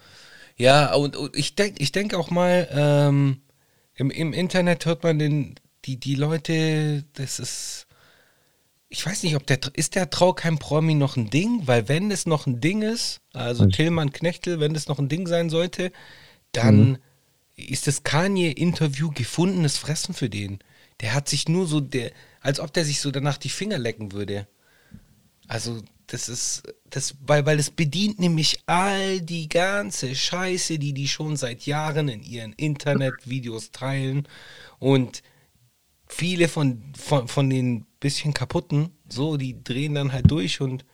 Ja, 0.58 0.94
und, 0.96 1.16
und 1.16 1.36
ich 1.36 1.56
denke 1.56 1.82
ich 1.82 1.92
denk 1.92 2.14
auch 2.14 2.32
mal, 2.32 2.68
ähm, 2.72 3.42
im, 3.96 4.12
im 4.12 4.34
Internet 4.34 4.86
hört 4.86 5.04
man 5.04 5.20
den, 5.20 5.56
die, 5.86 5.98
die 6.00 6.16
Leute, 6.16 7.06
das 7.14 7.40
ist, 7.40 7.88
ich 8.90 9.06
weiß 9.06 9.24
nicht, 9.24 9.36
ob 9.36 9.48
der, 9.48 9.60
ist 9.74 9.96
der 9.96 10.10
Traukeim 10.10 10.60
Promi 10.60 10.94
noch 10.94 11.18
ein 11.18 11.30
Ding? 11.30 11.62
Weil 11.66 11.88
wenn 11.90 12.12
es 12.12 12.26
noch 12.26 12.46
ein 12.48 12.62
Ding 12.62 12.82
ist, 12.82 13.22
also 13.34 13.66
Tillmann 13.66 14.12
Knechtel, 14.14 14.60
wenn 14.60 14.76
es 14.76 14.88
noch 14.88 15.00
ein 15.00 15.10
Ding 15.10 15.28
sein 15.28 15.50
sollte, 15.50 15.92
dann 16.54 16.92
Mhm. 16.92 16.98
Ist 17.56 17.88
das 17.88 18.04
Kanye-Interview 18.04 19.12
gefundenes 19.12 19.78
Fressen 19.78 20.14
für 20.14 20.30
den. 20.30 20.60
Der 21.02 21.14
hat 21.14 21.30
sich 21.30 21.48
nur 21.48 21.68
so, 21.68 21.80
der, 21.80 22.12
als 22.42 22.60
ob 22.60 22.74
der 22.74 22.86
sich 22.86 23.00
so 23.00 23.12
danach 23.12 23.38
die 23.38 23.50
Finger 23.50 23.78
lecken 23.78 24.12
würde. 24.12 24.48
Also, 25.48 25.82
das 26.08 26.30
ist, 26.30 26.64
das, 26.90 27.16
weil, 27.22 27.46
weil 27.46 27.60
es 27.60 27.70
bedient 27.70 28.20
nämlich 28.20 28.60
all 28.66 29.22
die 29.22 29.50
ganze 29.50 30.16
Scheiße, 30.16 30.78
die 30.80 30.94
die 30.94 31.08
schon 31.08 31.38
seit 31.38 31.66
Jahren 31.66 32.10
in 32.10 32.24
ihren 32.24 32.54
Internetvideos 32.54 33.72
teilen. 33.72 34.28
Und 34.80 35.24
viele 36.08 36.48
von, 36.48 36.94
von, 36.96 37.28
von 37.28 37.50
den 37.50 37.86
bisschen 38.00 38.34
kaputten, 38.34 38.92
so, 39.08 39.38
die 39.38 39.64
drehen 39.64 39.96
dann 39.96 40.12
halt 40.12 40.30
durch 40.30 40.62
und 40.62 40.86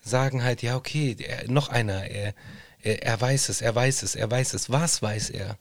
sagen 0.00 0.42
halt, 0.42 0.62
ja, 0.62 0.76
okay, 0.76 1.16
er, 1.18 1.50
noch 1.50 1.68
einer, 1.68 2.04
er, 2.06 2.34
er, 2.80 3.02
er 3.02 3.20
weiß 3.20 3.48
es, 3.50 3.60
er 3.60 3.74
weiß 3.74 4.02
es, 4.02 4.14
er 4.14 4.30
weiß 4.30 4.54
es. 4.54 4.70
Was 4.70 5.02
weiß 5.02 5.30
er? 5.30 5.58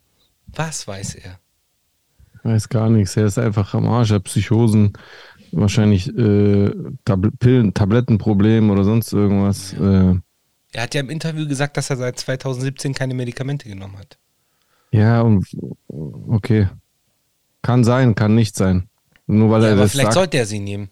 Was 0.56 0.88
weiß 0.88 1.16
er? 1.16 1.40
Weiß 2.44 2.70
gar 2.70 2.90
nichts. 2.90 3.18
Er 3.18 3.26
ist 3.26 3.38
einfach 3.38 3.74
am 3.74 3.88
Arsch, 3.88 4.12
er 4.12 4.16
hat 4.16 4.24
Psychosen, 4.26 4.94
wahrscheinlich 5.52 6.08
äh, 6.18 6.72
Tab 7.06 7.28
Pillen, 7.40 7.74
Tablettenproblem 7.74 8.70
oder 8.70 8.84
sonst 8.84 9.12
irgendwas. 9.14 9.74
Äh, 9.74 10.16
Er 10.72 10.84
hat 10.84 10.94
ja 10.96 11.02
im 11.02 11.10
Interview 11.10 11.48
gesagt, 11.48 11.78
dass 11.78 11.90
er 11.90 11.98
seit 11.98 12.20
2017 12.20 12.94
keine 12.94 13.14
Medikamente 13.14 13.68
genommen 13.68 13.98
hat. 13.98 14.18
ja, 14.92 15.22
und 15.22 15.46
okay. 15.88 16.70
Kann 17.62 17.84
sein, 17.84 18.16
kann 18.16 18.36
nicht 18.36 18.56
sein. 18.56 18.88
Nur 19.28 19.50
weil 19.52 19.62
Ja, 19.62 19.68
er 19.70 19.74
aber 19.74 19.82
das 19.84 19.92
vielleicht 19.92 20.14
sagt. 20.14 20.14
sollte 20.14 20.38
er 20.38 20.46
sie 20.46 20.60
nehmen. 20.60 20.90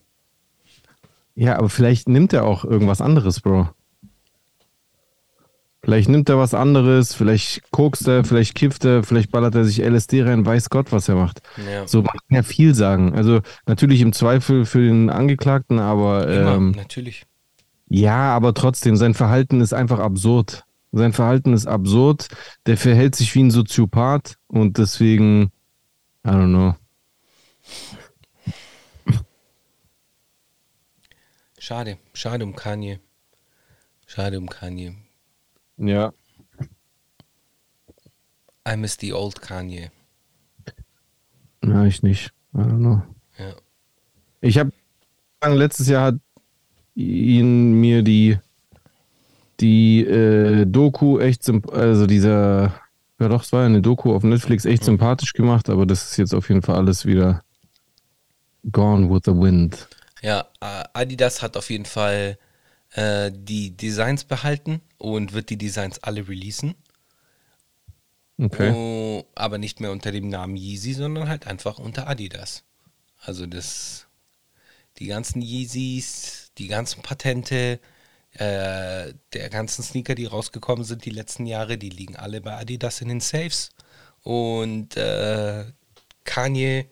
Ja, 1.36 1.58
aber 1.58 1.70
vielleicht 1.70 2.10
nimmt 2.10 2.34
er 2.34 2.44
auch 2.46 2.66
irgendwas 2.66 3.00
anderes, 3.02 3.40
Bro. 3.42 3.70
Vielleicht 5.84 6.10
nimmt 6.10 6.28
er 6.28 6.38
was 6.38 6.54
anderes, 6.54 7.14
vielleicht 7.14 7.72
kokst 7.72 8.08
er, 8.08 8.24
vielleicht 8.24 8.56
kifft 8.56 8.84
er, 8.84 9.04
vielleicht 9.04 9.32
ballert 9.32 9.56
er 9.56 9.64
sich 9.64 9.80
LSD 9.80 10.24
rein, 10.24 10.46
weiß 10.46 10.70
Gott, 10.70 10.92
was 10.92 11.08
er 11.08 11.16
macht. 11.16 11.42
Ja. 11.72 11.88
So 11.88 12.02
man 12.02 12.12
kann 12.12 12.36
ja 12.36 12.44
viel 12.44 12.74
sagen. 12.74 13.14
Also 13.16 13.42
natürlich 13.68 14.02
im 14.02 14.12
Zweifel 14.12 14.66
für 14.66 14.82
den 14.82 15.10
Angeklagten, 15.10 15.80
aber 15.80 16.28
Immer, 16.28 16.56
ähm, 16.56 16.72
natürlich. 16.72 17.26
ja, 17.88 18.36
aber 18.36 18.54
trotzdem, 18.54 18.96
sein 18.98 19.14
Verhalten 19.14 19.62
ist 19.62 19.74
einfach 19.74 20.00
absurd. 20.00 20.64
Sein 20.92 21.14
Verhalten 21.14 21.54
ist 21.54 21.68
absurd. 21.68 22.28
Der 22.66 22.76
verhält 22.78 23.16
sich 23.16 23.34
wie 23.36 23.44
ein 23.44 23.52
Soziopath 23.52 24.36
und 24.48 24.78
deswegen, 24.80 25.52
I 26.26 26.30
don't 26.30 26.48
know. 26.48 26.76
Schade, 31.60 31.98
schade 32.14 32.44
um 32.44 32.56
Kanye. 32.56 33.00
Schade 34.06 34.38
um 34.40 34.50
Kanye. 34.50 34.96
Ja. 35.78 36.14
I 38.68 38.76
miss 38.76 38.98
the 39.00 39.14
old 39.14 39.42
Kanye. 39.42 39.92
Na, 41.62 41.86
ich 41.86 42.04
nicht. 42.04 42.32
I 42.54 42.58
don't 42.58 42.80
know. 42.80 43.02
Ja. 43.38 43.56
Ich 44.42 44.58
habe 44.58 44.72
letztes 45.46 45.88
Jahr 45.88 46.06
hat 46.06 46.16
ihn 46.96 47.74
mir 47.80 48.02
die 48.02 48.38
die 49.60 50.02
äh, 50.02 50.66
Doku 50.66 51.20
echt 51.20 51.50
also 51.72 52.08
dieser 52.08 52.74
ja 53.20 53.28
doch 53.28 53.44
es 53.44 53.52
war 53.52 53.62
ja 53.62 53.66
eine 53.68 53.82
Doku 53.82 54.14
auf 54.14 54.24
Netflix 54.24 54.66
echt 54.66 54.84
sympathisch 54.84 55.34
gemacht, 55.34 55.70
aber 55.70 55.86
das 55.86 56.12
ist 56.12 56.18
jetzt 56.18 56.34
auf 56.34 56.50
jeden 56.50 56.62
Fall 56.62 56.76
alles 56.76 57.06
wieder 57.06 57.44
gone 58.72 59.10
with 59.10 59.22
the 59.26 59.32
wind. 59.32 59.88
Ja, 60.22 60.48
Adidas 60.94 61.42
hat 61.42 61.58
auf 61.58 61.70
jeden 61.70 61.86
Fall 61.86 62.38
äh, 62.92 63.32
die 63.34 63.76
Designs 63.76 64.24
behalten 64.24 64.82
und 64.98 65.34
wird 65.34 65.50
die 65.50 65.58
Designs 65.58 66.00
alle 66.00 66.28
releasen. 66.28 66.76
Okay. 68.40 68.72
Oh, 68.72 69.26
aber 69.36 69.58
nicht 69.58 69.80
mehr 69.80 69.92
unter 69.92 70.12
dem 70.12 70.30
Namen 70.30 70.56
Yeezy, 70.56 70.94
sondern 70.94 71.28
halt 71.28 71.48
einfach 71.48 71.80
unter 71.80 72.08
Adidas. 72.08 72.64
Also 73.20 73.48
das, 73.48 74.06
die 75.00 75.08
ganzen 75.08 75.42
Yeezys, 75.42 76.52
die 76.58 76.68
ganzen 76.68 77.02
Patente, 77.02 77.80
äh, 78.34 79.14
der 79.34 79.50
ganzen 79.50 79.84
Sneaker, 79.84 80.14
die 80.14 80.26
rausgekommen 80.26 80.86
sind 80.86 81.06
die 81.06 81.10
letzten 81.10 81.48
Jahre, 81.48 81.78
die 81.80 81.90
liegen 81.90 82.16
alle 82.16 82.42
bei 82.42 82.56
Adidas 82.56 83.02
in 83.02 83.10
den 83.10 83.22
Safes. 83.22 83.72
Und 84.22 84.96
äh, 84.98 85.66
Kanye 86.24 86.86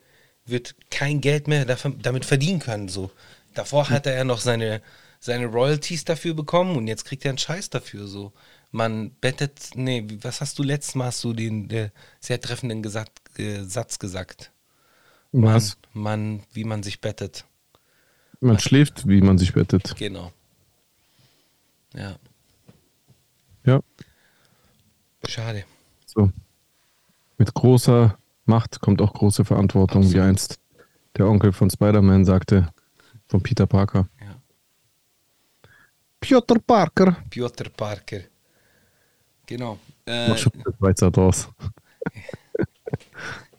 wird 0.44 0.74
kein 0.90 1.20
Geld 1.20 1.46
mehr 1.46 1.64
dafür, 1.64 1.94
damit 2.00 2.24
verdienen 2.24 2.58
können. 2.58 2.88
So. 2.88 3.10
Davor 3.54 3.90
hat 3.90 4.06
er 4.06 4.24
noch 4.24 4.40
seine, 4.40 4.82
seine 5.26 5.46
Royalties 5.46 6.04
dafür 6.04 6.34
bekommen 6.34 6.76
und 6.76 6.86
jetzt 6.86 7.04
kriegt 7.04 7.24
er 7.24 7.30
einen 7.30 7.38
Scheiß 7.38 7.68
dafür. 7.70 8.06
So. 8.06 8.32
Man 8.70 9.10
bettet, 9.20 9.70
nee, 9.74 10.04
wie- 10.06 10.22
was 10.24 10.40
hast 10.40 10.58
du 10.58 10.62
letztes 10.62 10.94
Mal 10.94 11.06
hast 11.06 11.22
du 11.24 11.32
den 11.32 11.68
äh, 11.70 11.90
sehr 12.20 12.40
treffenden 12.40 12.82
Gesat, 12.82 13.10
äh, 13.36 13.62
Satz 13.64 13.98
gesagt? 13.98 14.50
Was? 15.32 15.76
Man, 15.92 16.42
wie 16.52 16.64
man 16.64 16.82
sich 16.82 17.00
bettet. 17.00 17.44
Man 18.40 18.58
schläft, 18.58 19.06
wie 19.08 19.20
man 19.20 19.36
sich 19.38 19.52
bettet. 19.52 19.94
Genau. 19.96 20.32
Ja, 21.94 22.16
Ja, 23.64 23.80
schade. 25.26 25.64
so. 26.06 26.30
Mit 27.38 27.52
großer 27.52 28.16
Macht 28.44 28.80
kommt 28.80 29.02
auch 29.02 29.12
große 29.12 29.44
Verantwortung, 29.44 30.02
wie 30.04 30.06
Absolut. 30.06 30.26
einst 30.28 30.58
der 31.16 31.26
Onkel 31.26 31.52
von 31.52 31.68
Spider-Man 31.70 32.24
sagte, 32.24 32.68
von 33.26 33.42
Peter 33.42 33.66
Parker. 33.66 34.08
Peter 36.28 36.58
Parker. 36.58 37.16
Piotr 37.30 37.70
Parker. 37.70 38.20
Genau. 39.46 39.78
Mach 40.06 40.12
Äh, 40.12 40.36
schon 40.36 40.52
das 40.64 40.74
Schweizer 40.76 41.10
draus. 41.10 41.48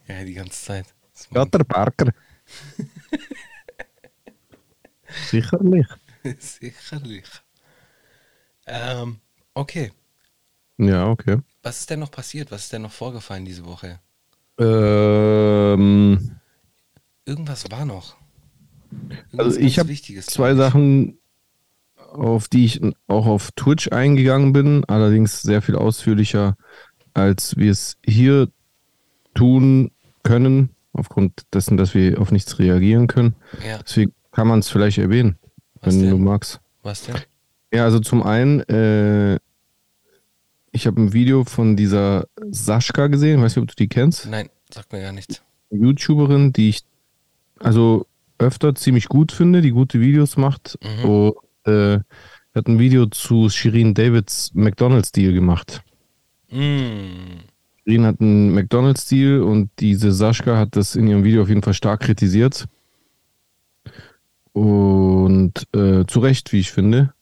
ja, 0.08 0.24
die 0.24 0.34
ganze 0.34 0.64
Zeit. 0.64 0.86
Das 1.14 1.26
Peter 1.26 1.64
Parker. 1.64 2.12
Sicherlich. 5.30 5.86
Sicherlich. 6.38 7.24
Ähm, 8.70 9.16
okay. 9.54 9.92
Ja, 10.76 11.06
okay. 11.08 11.38
Was 11.62 11.80
ist 11.80 11.88
denn 11.88 12.00
noch 12.00 12.10
passiert? 12.10 12.50
Was 12.50 12.64
ist 12.64 12.72
denn 12.74 12.82
noch 12.82 12.92
vorgefallen 12.92 13.46
diese 13.46 13.64
Woche? 13.64 13.98
Ähm, 14.58 16.38
Irgendwas 17.24 17.70
war 17.70 17.86
noch. 17.86 18.14
Irgendwas 18.90 19.46
also 19.46 19.60
ich 19.60 19.78
habe 19.78 19.88
Wichtiges, 19.88 20.26
zwei. 20.26 20.54
Sachen, 20.54 21.18
auf 22.12 22.48
die 22.48 22.64
ich 22.64 22.80
auch 23.06 23.26
auf 23.26 23.50
Twitch 23.52 23.88
eingegangen 23.92 24.52
bin, 24.52 24.84
allerdings 24.86 25.42
sehr 25.42 25.62
viel 25.62 25.76
ausführlicher, 25.76 26.56
als 27.14 27.56
wir 27.56 27.70
es 27.70 27.96
hier 28.04 28.48
tun 29.34 29.90
können, 30.22 30.70
aufgrund 30.92 31.42
dessen, 31.52 31.76
dass 31.76 31.94
wir 31.94 32.20
auf 32.20 32.32
nichts 32.32 32.58
reagieren 32.58 33.06
können. 33.06 33.36
Ja, 33.66 33.78
Deswegen 33.78 34.12
kann 34.32 34.48
man 34.48 34.60
es 34.60 34.68
vielleicht 34.68 34.98
erwähnen, 34.98 35.38
Was 35.80 35.94
wenn 35.94 36.02
denn? 36.02 36.10
du 36.10 36.18
magst. 36.18 36.60
was 36.82 37.02
denn? 37.02 37.16
Ja, 37.72 37.84
also 37.84 38.00
zum 38.00 38.22
einen, 38.22 38.60
äh, 38.68 39.38
ich 40.72 40.86
habe 40.86 41.00
ein 41.00 41.12
Video 41.12 41.44
von 41.44 41.76
dieser 41.76 42.26
Sascha 42.50 43.06
gesehen, 43.08 43.42
weiß 43.42 43.56
nicht, 43.56 43.62
ob 43.62 43.68
du 43.68 43.74
die 43.76 43.88
kennst. 43.88 44.26
Nein, 44.26 44.48
sagt 44.72 44.92
mir 44.92 45.00
gar 45.02 45.12
nichts. 45.12 45.42
YouTuberin, 45.70 46.52
die 46.52 46.70
ich 46.70 46.82
also 47.58 48.06
öfter 48.38 48.74
ziemlich 48.74 49.08
gut 49.08 49.32
finde, 49.32 49.60
die 49.60 49.70
gute 49.70 50.00
Videos 50.00 50.36
macht. 50.36 50.78
Mhm. 50.82 51.08
Und 51.08 51.34
äh, 51.68 52.00
hat 52.54 52.66
ein 52.66 52.78
Video 52.78 53.06
zu 53.06 53.48
Shirin 53.48 53.94
Davids 53.94 54.52
McDonalds-Deal 54.54 55.32
gemacht. 55.32 55.82
Mm, 56.50 57.40
Shirin 57.84 58.04
hat 58.04 58.20
einen 58.20 58.54
McDonalds-Deal 58.54 59.42
und 59.42 59.70
diese 59.78 60.12
Sascha 60.12 60.56
hat 60.56 60.76
das 60.76 60.96
in 60.96 61.06
ihrem 61.06 61.24
Video 61.24 61.42
auf 61.42 61.48
jeden 61.48 61.62
Fall 61.62 61.74
stark 61.74 62.00
kritisiert. 62.00 62.66
Und 64.52 65.66
äh, 65.74 66.04
zu 66.06 66.20
Recht, 66.20 66.52
wie 66.52 66.60
ich 66.60 66.72
finde. 66.72 67.12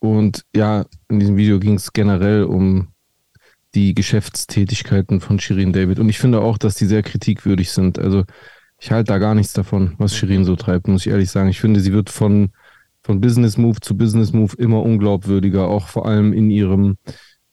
Und 0.00 0.44
ja, 0.54 0.84
in 1.08 1.18
diesem 1.18 1.36
Video 1.36 1.58
ging 1.58 1.74
es 1.74 1.92
generell 1.92 2.44
um 2.44 2.88
die 3.74 3.94
Geschäftstätigkeiten 3.94 5.20
von 5.20 5.40
Shirin 5.40 5.72
David. 5.72 5.98
Und 5.98 6.08
ich 6.08 6.18
finde 6.18 6.40
auch, 6.40 6.58
dass 6.58 6.74
die 6.74 6.86
sehr 6.86 7.02
kritikwürdig 7.02 7.70
sind. 7.70 7.98
Also 7.98 8.24
ich 8.78 8.90
halte 8.90 9.12
da 9.12 9.18
gar 9.18 9.34
nichts 9.34 9.52
davon, 9.52 9.94
was 9.98 10.14
Shirin 10.14 10.44
so 10.44 10.56
treibt, 10.56 10.88
muss 10.88 11.06
ich 11.06 11.12
ehrlich 11.12 11.30
sagen. 11.30 11.48
Ich 11.48 11.60
finde, 11.60 11.80
sie 11.80 11.92
wird 11.92 12.10
von, 12.10 12.50
von 13.04 13.20
Business 13.20 13.56
Move 13.56 13.80
zu 13.80 13.96
Business 13.96 14.32
Move 14.32 14.54
immer 14.58 14.82
unglaubwürdiger, 14.82 15.68
auch 15.68 15.88
vor 15.88 16.06
allem 16.06 16.32
in 16.32 16.50
ihrem, 16.50 16.96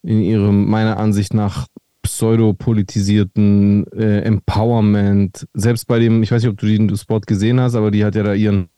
in 0.01 0.21
ihrem, 0.21 0.69
meiner 0.69 0.97
Ansicht 0.97 1.33
nach, 1.33 1.67
pseudopolitisierten 2.03 3.85
äh, 3.93 4.21
Empowerment. 4.21 5.47
Selbst 5.53 5.87
bei 5.87 5.99
dem, 5.99 6.23
ich 6.23 6.31
weiß 6.31 6.41
nicht, 6.41 6.51
ob 6.51 6.57
du 6.57 6.65
den 6.65 6.95
Spot 6.97 7.19
gesehen 7.19 7.59
hast, 7.59 7.75
aber 7.75 7.91
die 7.91 8.03
hat 8.03 8.15
ja 8.15 8.23
da 8.23 8.33
ihren 8.33 8.69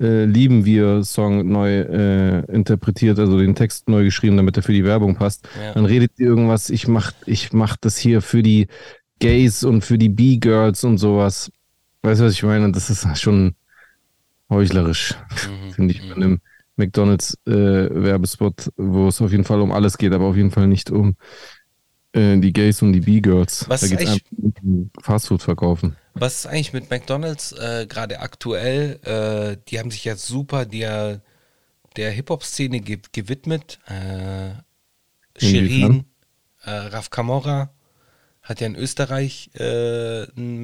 äh, 0.00 0.24
Lieben 0.24 0.64
wir 0.64 1.04
Song 1.04 1.48
neu 1.48 1.80
äh, 1.80 2.40
interpretiert, 2.52 3.18
also 3.18 3.38
den 3.38 3.54
Text 3.54 3.88
neu 3.88 4.04
geschrieben, 4.04 4.36
damit 4.36 4.56
er 4.56 4.62
für 4.62 4.72
die 4.72 4.84
Werbung 4.84 5.14
passt. 5.14 5.48
ja. 5.60 5.72
Dann 5.72 5.84
redet 5.84 6.16
sie 6.16 6.24
irgendwas, 6.24 6.68
ich 6.68 6.88
mach, 6.88 7.12
ich 7.26 7.52
mach 7.52 7.76
das 7.76 7.96
hier 7.96 8.20
für 8.20 8.42
die 8.42 8.66
Gays 9.20 9.62
und 9.62 9.82
für 9.82 9.96
die 9.96 10.08
B-Girls 10.08 10.82
und 10.84 10.98
sowas. 10.98 11.50
Weißt 12.02 12.20
du, 12.20 12.24
was 12.24 12.32
ich 12.32 12.42
meine? 12.42 12.72
Das 12.72 12.90
ist 12.90 13.06
schon 13.20 13.54
heuchlerisch, 14.50 15.14
Mhm, 15.46 15.72
finde 15.72 15.94
ich, 15.94 16.08
bei 16.08 16.14
einem 16.14 16.40
McDonalds-Werbespot, 16.76 18.70
wo 18.76 19.08
es 19.08 19.20
auf 19.22 19.30
jeden 19.30 19.44
Fall 19.44 19.60
um 19.60 19.72
alles 19.72 19.98
geht, 19.98 20.12
aber 20.12 20.26
auf 20.26 20.36
jeden 20.36 20.50
Fall 20.50 20.66
nicht 20.66 20.90
um 20.90 21.16
äh, 22.12 22.38
die 22.38 22.52
Gays 22.52 22.82
und 22.82 22.92
die 22.92 23.00
B-Girls. 23.00 23.68
Was 23.68 23.80
Da 23.82 23.86
geht 23.88 24.00
es 24.00 24.18
um 24.62 24.90
Fastfood 25.00 25.42
verkaufen. 25.42 25.96
Was 26.14 26.36
ist 26.36 26.46
eigentlich 26.46 26.72
mit 26.72 26.90
McDonalds 26.90 27.52
äh, 27.52 27.86
gerade 27.88 28.20
aktuell? 28.20 29.00
Äh, 29.02 29.56
die 29.68 29.78
haben 29.78 29.90
sich 29.90 30.04
ja 30.04 30.16
super 30.16 30.64
der, 30.64 31.22
der 31.96 32.10
Hip-Hop-Szene 32.12 32.80
ge 32.80 33.00
gewidmet. 33.12 33.80
Äh, 33.86 34.50
Shirin, 35.36 36.04
äh, 36.64 36.70
Raf 36.70 37.10
Camora 37.10 37.70
hat 38.42 38.60
ja 38.60 38.66
in 38.66 38.76
Österreich 38.76 39.50
äh, 39.54 40.26
einen 40.36 40.62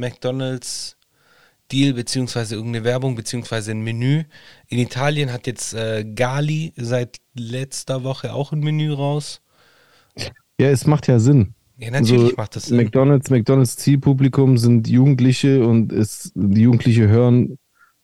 McDonalds-Deal, 1.70 1.94
beziehungsweise 1.94 2.54
irgendeine 2.56 2.84
Werbung, 2.84 3.14
beziehungsweise 3.14 3.70
ein 3.70 3.82
Menü. 3.82 4.24
In 4.68 4.78
Italien 4.78 5.32
hat 5.32 5.46
jetzt 5.46 5.74
äh, 5.74 6.04
Gali 6.04 6.72
seit 6.76 7.18
letzter 7.34 8.02
Woche 8.04 8.32
auch 8.34 8.52
ein 8.52 8.60
Menü 8.60 8.92
raus. 8.92 9.40
Ja, 10.60 10.68
es 10.68 10.86
macht 10.86 11.06
ja 11.06 11.18
Sinn. 11.18 11.54
Ja, 11.78 11.90
natürlich 11.90 12.22
Also, 12.24 12.36
macht 12.36 12.56
das 12.56 12.66
Sinn. 12.66 12.76
McDonalds, 12.76 13.30
McDonalds 13.30 13.76
Zielpublikum 13.76 14.58
sind 14.58 14.88
Jugendliche 14.88 15.66
und 15.66 15.92
es, 15.92 16.32
die 16.34 16.62
Jugendliche 16.62 17.08
hören 17.08 17.58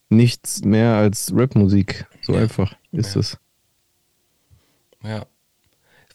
nichts 0.09 0.65
mehr 0.65 0.95
als 0.97 1.33
Rapmusik. 1.35 2.07
So 2.23 2.33
Ja. 2.33 2.41
einfach 2.41 2.75
ist 2.93 3.15
Ja. 3.15 3.21
es. 3.21 3.39
Ja. 5.03 5.27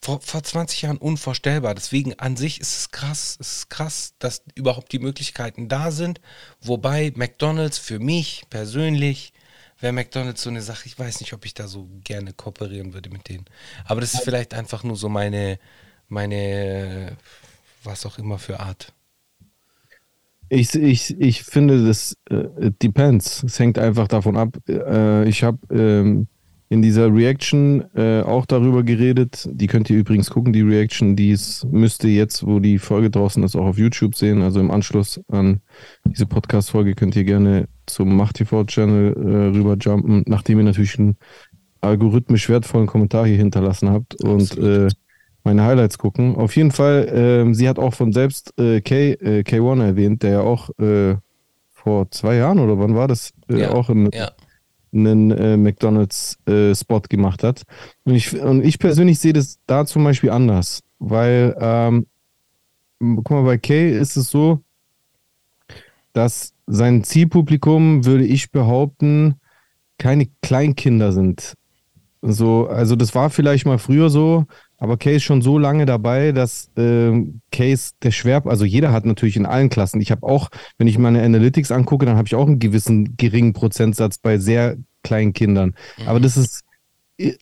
Vor, 0.04 0.20
vor 0.22 0.42
20 0.42 0.82
Jahren 0.82 0.98
unvorstellbar. 0.98 1.76
Deswegen 1.76 2.18
an 2.18 2.36
sich 2.36 2.60
ist 2.60 2.76
es 2.76 2.92
krass, 2.92 3.38
es 3.40 3.52
ist 3.52 3.70
krass, 3.70 4.16
dass 4.18 4.44
überhaupt 4.56 4.92
die 4.92 5.00
Möglichkeiten 5.00 5.70
da 5.70 5.92
sind. 5.92 6.20
Wobei 6.60 7.14
McDonalds 7.16 7.78
für 7.78 8.00
mich 8.00 8.44
persönlich 8.50 9.32
wäre 9.80 9.94
McDonalds 9.94 10.42
so 10.42 10.50
eine 10.50 10.62
Sache, 10.62 10.88
ich 10.88 10.98
weiß 10.98 11.20
nicht, 11.20 11.34
ob 11.34 11.46
ich 11.46 11.54
da 11.54 11.68
so 11.68 11.88
gerne 12.04 12.34
kooperieren 12.34 12.94
würde 12.94 13.10
mit 13.10 13.30
denen. 13.30 13.46
Aber 13.86 14.02
das 14.02 14.14
ist 14.14 14.24
vielleicht 14.24 14.54
einfach 14.54 14.84
nur 14.84 14.96
so 14.96 15.08
meine, 15.08 15.60
meine, 16.08 17.18
was 17.84 18.06
auch 18.06 18.18
immer 18.18 18.40
für 18.40 18.60
Art. 18.60 18.94
Ich, 20.50 20.74
ich, 20.76 21.20
ich 21.20 21.44
finde, 21.44 21.86
das 21.86 22.18
äh, 22.30 22.72
depends. 22.82 23.44
Es 23.44 23.58
hängt 23.58 23.78
einfach 23.78 24.08
davon 24.08 24.36
ab. 24.36 24.58
Äh, 24.68 25.28
ich 25.30 25.44
habe 25.44 25.60
ähm, 25.74 26.28
in 26.72 26.82
dieser 26.82 27.14
Reaction 27.14 27.84
äh, 27.96 28.22
auch 28.22 28.46
darüber 28.46 28.82
geredet. 28.84 29.46
Die 29.52 29.68
könnt 29.68 29.90
ihr 29.90 29.98
übrigens 29.98 30.30
gucken, 30.30 30.54
die 30.54 30.62
Reaction. 30.62 31.18
Die 31.18 31.32
ist, 31.32 31.66
müsste 31.66 32.08
jetzt, 32.08 32.48
wo 32.48 32.62
die 32.62 32.80
Folge 32.80 33.10
draußen 33.10 33.44
ist, 33.44 33.58
auch 33.58 33.66
auf 33.66 33.78
YouTube 33.78 34.16
sehen. 34.16 34.42
Also 34.42 34.62
im 34.62 34.72
Anschluss 34.72 35.20
an 35.28 35.60
diese 36.06 36.26
Podcast-Folge 36.26 36.96
könnt 36.96 37.14
ihr 37.18 37.26
gerne 37.26 37.68
zum 37.88 38.16
MachtTV-Channel 38.16 39.18
äh, 39.18 39.58
rüberjumpen, 39.58 40.24
nachdem 40.28 40.60
ihr 40.60 40.64
natürlich 40.64 40.98
einen 40.98 41.18
algorithmisch 41.82 42.48
wertvollen 42.48 42.88
Kommentar 42.88 43.28
hier 43.28 43.36
hinterlassen 43.36 43.90
habt. 43.90 44.24
Und 44.24 44.58
äh, 44.58 44.88
meine 45.44 45.64
Highlights 45.64 45.98
gucken. 45.98 46.38
Auf 46.38 46.56
jeden 46.56 46.72
Fall, 46.72 47.12
ähm, 47.14 47.54
sie 47.54 47.68
hat 47.68 47.80
auch 47.80 47.94
von 47.94 48.14
selbst 48.14 48.58
äh, 48.58 48.80
K, 48.80 49.12
äh, 49.16 49.42
K1 49.42 49.84
erwähnt, 49.84 50.24
der 50.24 50.32
ja 50.32 50.40
auch 50.40 50.70
äh, 50.80 51.16
vor 51.70 52.10
zwei 52.12 52.38
Jahren 52.38 52.60
oder 52.60 52.80
wann 52.80 52.96
war 52.96 53.10
das, 53.10 53.34
Ja, 53.50 53.72
auch 53.72 53.90
einen, 53.90 54.10
Ja. 54.14 54.32
Einen 54.94 55.32
äh, 55.32 55.58
McDonalds-Spot 55.58 57.02
gemacht 57.10 57.44
hat. 57.44 57.64
Und 58.04 58.16
ich, 58.16 58.38
und 58.38 58.64
ich 58.64 58.80
persönlich 58.80 59.20
sehe 59.20 59.34
das 59.34 59.60
da 59.66 59.86
zum 59.86 60.04
Beispiel 60.04 60.30
anders, 60.30 60.82
weil, 61.00 61.56
ähm, 61.60 62.08
guck 63.00 63.32
mal, 63.32 63.44
bei 63.44 63.58
Kay 63.58 63.98
ist 63.98 64.18
es 64.18 64.30
so, 64.30 64.60
dass 66.14 66.54
sein 66.68 67.04
Zielpublikum, 67.04 68.06
würde 68.06 68.26
ich 68.26 68.52
behaupten, 68.52 69.36
keine 69.98 70.28
Kleinkinder 70.42 71.12
sind. 71.12 71.54
So, 72.22 72.68
also 72.68 72.96
das 72.96 73.16
war 73.16 73.30
vielleicht 73.30 73.66
mal 73.66 73.78
früher 73.78 74.10
so, 74.10 74.46
aber 74.82 74.98
Kay 74.98 75.18
ist 75.18 75.24
schon 75.24 75.44
so 75.44 75.60
lange 75.60 75.86
dabei, 75.86 76.32
dass 76.32 76.72
ähm, 76.76 77.42
Case 77.52 77.92
der 78.02 78.10
Schwerp, 78.10 78.48
also 78.48 78.66
jeder 78.66 78.92
hat 78.92 79.06
natürlich 79.06 79.38
in 79.38 79.46
allen 79.46 79.70
Klassen. 79.70 80.02
Ich 80.02 80.10
habe 80.10 80.26
auch, 80.26 80.50
wenn 80.80 80.88
ich 80.88 80.98
meine 80.98 81.22
Analytics 81.22 81.72
angucke, 81.72 82.08
dann 82.08 82.18
habe 82.18 82.26
ich 82.28 82.34
auch 82.34 82.48
einen 82.48 82.58
gewissen 82.58 83.16
geringen 83.16 83.54
Prozentsatz 83.54 84.18
bei 84.18 84.40
sehr 84.40 84.78
kleinen 85.04 85.34
Kindern. 85.34 85.76
Aber 86.08 86.20
das 86.20 86.36
ist 86.36 86.62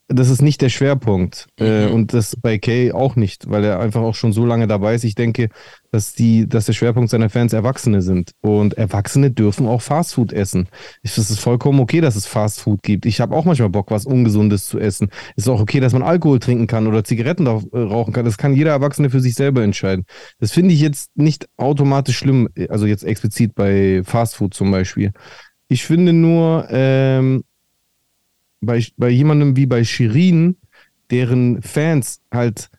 das 0.08 0.30
ist 0.30 0.42
nicht 0.42 0.62
der 0.62 0.70
Schwerpunkt. 0.70 1.48
Äh, 1.60 1.88
Mhm. 1.88 1.94
und 1.94 2.14
das 2.14 2.36
bei 2.36 2.58
Kay 2.58 2.92
auch 2.92 3.16
nicht, 3.16 3.50
weil 3.50 3.64
er 3.64 3.80
einfach 3.80 4.02
auch 4.02 4.16
schon 4.16 4.34
so 4.34 4.46
lange 4.46 4.68
dabei 4.68 4.96
ist. 4.96 5.04
Ich 5.04 5.16
denke, 5.16 5.50
dass 5.92 6.14
die, 6.14 6.48
dass 6.48 6.66
der 6.66 6.74
Schwerpunkt 6.74 7.10
seiner 7.10 7.30
Fans 7.30 7.54
Erwachsene 7.54 8.02
sind. 8.02 8.32
Und 8.42 8.76
Erwachsene 8.76 9.32
dürfen 9.32 9.68
auch 9.68 9.82
Fastfood 9.82 10.34
essen. 10.34 10.68
Es 11.04 11.18
ist 11.18 11.40
vollkommen 11.40 11.80
okay, 11.80 12.02
dass 12.02 12.16
es 12.16 12.26
Fastfood 12.26 12.84
gibt. 12.84 13.06
Ich 13.06 13.20
habe 13.22 13.36
auch 13.36 13.46
manchmal 13.46 13.70
Bock, 13.70 13.90
was 13.92 14.06
Ungesundes 14.06 14.68
zu 14.68 14.80
essen. 14.80 15.10
Es 15.36 15.46
ist 15.46 15.50
auch 15.50 15.62
okay, 15.62 15.80
dass 15.80 15.94
man 15.94 16.04
Alkohol 16.04 16.40
trinken 16.40 16.68
kann 16.68 16.86
oder 16.88 17.04
Zigaretten 17.04 17.46
äh, 17.48 17.78
rauchen 17.78 18.14
kann. 18.14 18.26
Das 18.26 18.38
kann 18.38 18.54
jeder 18.56 18.72
Erwachsene 18.72 19.10
für 19.10 19.20
sich 19.20 19.36
selber 19.36 19.64
entscheiden. 19.64 20.06
Das 20.40 20.52
finde 20.52 20.74
ich 20.74 20.82
jetzt 20.82 21.10
nicht 21.16 21.48
automatisch 21.58 22.18
schlimm, 22.18 22.50
also 22.70 22.86
jetzt 22.86 23.04
explizit 23.04 23.56
bei 23.56 24.02
Fastfood 24.04 24.54
zum 24.54 24.72
Beispiel. 24.72 25.12
Ich 25.70 25.86
finde 25.86 26.14
nur, 26.14 26.68
ähm, 26.70 27.44
bei, 28.62 28.84
bei 28.98 29.10
jemandem 29.10 29.56
wie 29.56 29.66
bei 29.66 29.84
Shirin, 29.84 30.58
deren 31.12 31.62
Fans 31.62 32.22
halt 32.32 32.70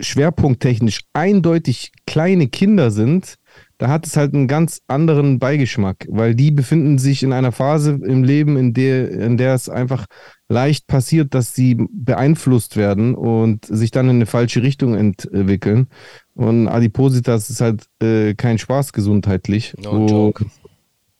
schwerpunkttechnisch 0.00 1.00
eindeutig 1.12 1.92
kleine 2.06 2.48
Kinder 2.48 2.90
sind, 2.90 3.36
da 3.78 3.88
hat 3.88 4.06
es 4.06 4.16
halt 4.16 4.34
einen 4.34 4.46
ganz 4.46 4.82
anderen 4.86 5.38
Beigeschmack, 5.38 6.06
weil 6.08 6.34
die 6.34 6.50
befinden 6.50 6.98
sich 6.98 7.22
in 7.22 7.32
einer 7.32 7.52
Phase 7.52 7.98
im 8.04 8.22
Leben, 8.22 8.56
in 8.56 8.74
der, 8.74 9.10
in 9.10 9.36
der 9.36 9.54
es 9.54 9.68
einfach 9.68 10.06
leicht 10.48 10.86
passiert, 10.86 11.34
dass 11.34 11.54
sie 11.54 11.78
beeinflusst 11.90 12.76
werden 12.76 13.14
und 13.14 13.64
sich 13.64 13.90
dann 13.90 14.08
in 14.08 14.16
eine 14.16 14.26
falsche 14.26 14.62
Richtung 14.62 14.94
entwickeln. 14.94 15.88
Und 16.34 16.68
Adipositas 16.68 17.50
ist 17.50 17.60
halt 17.60 17.84
äh, 18.02 18.34
kein 18.34 18.58
Spaß 18.58 18.92
gesundheitlich. 18.92 19.74
No 19.82 20.06
joke. 20.06 20.46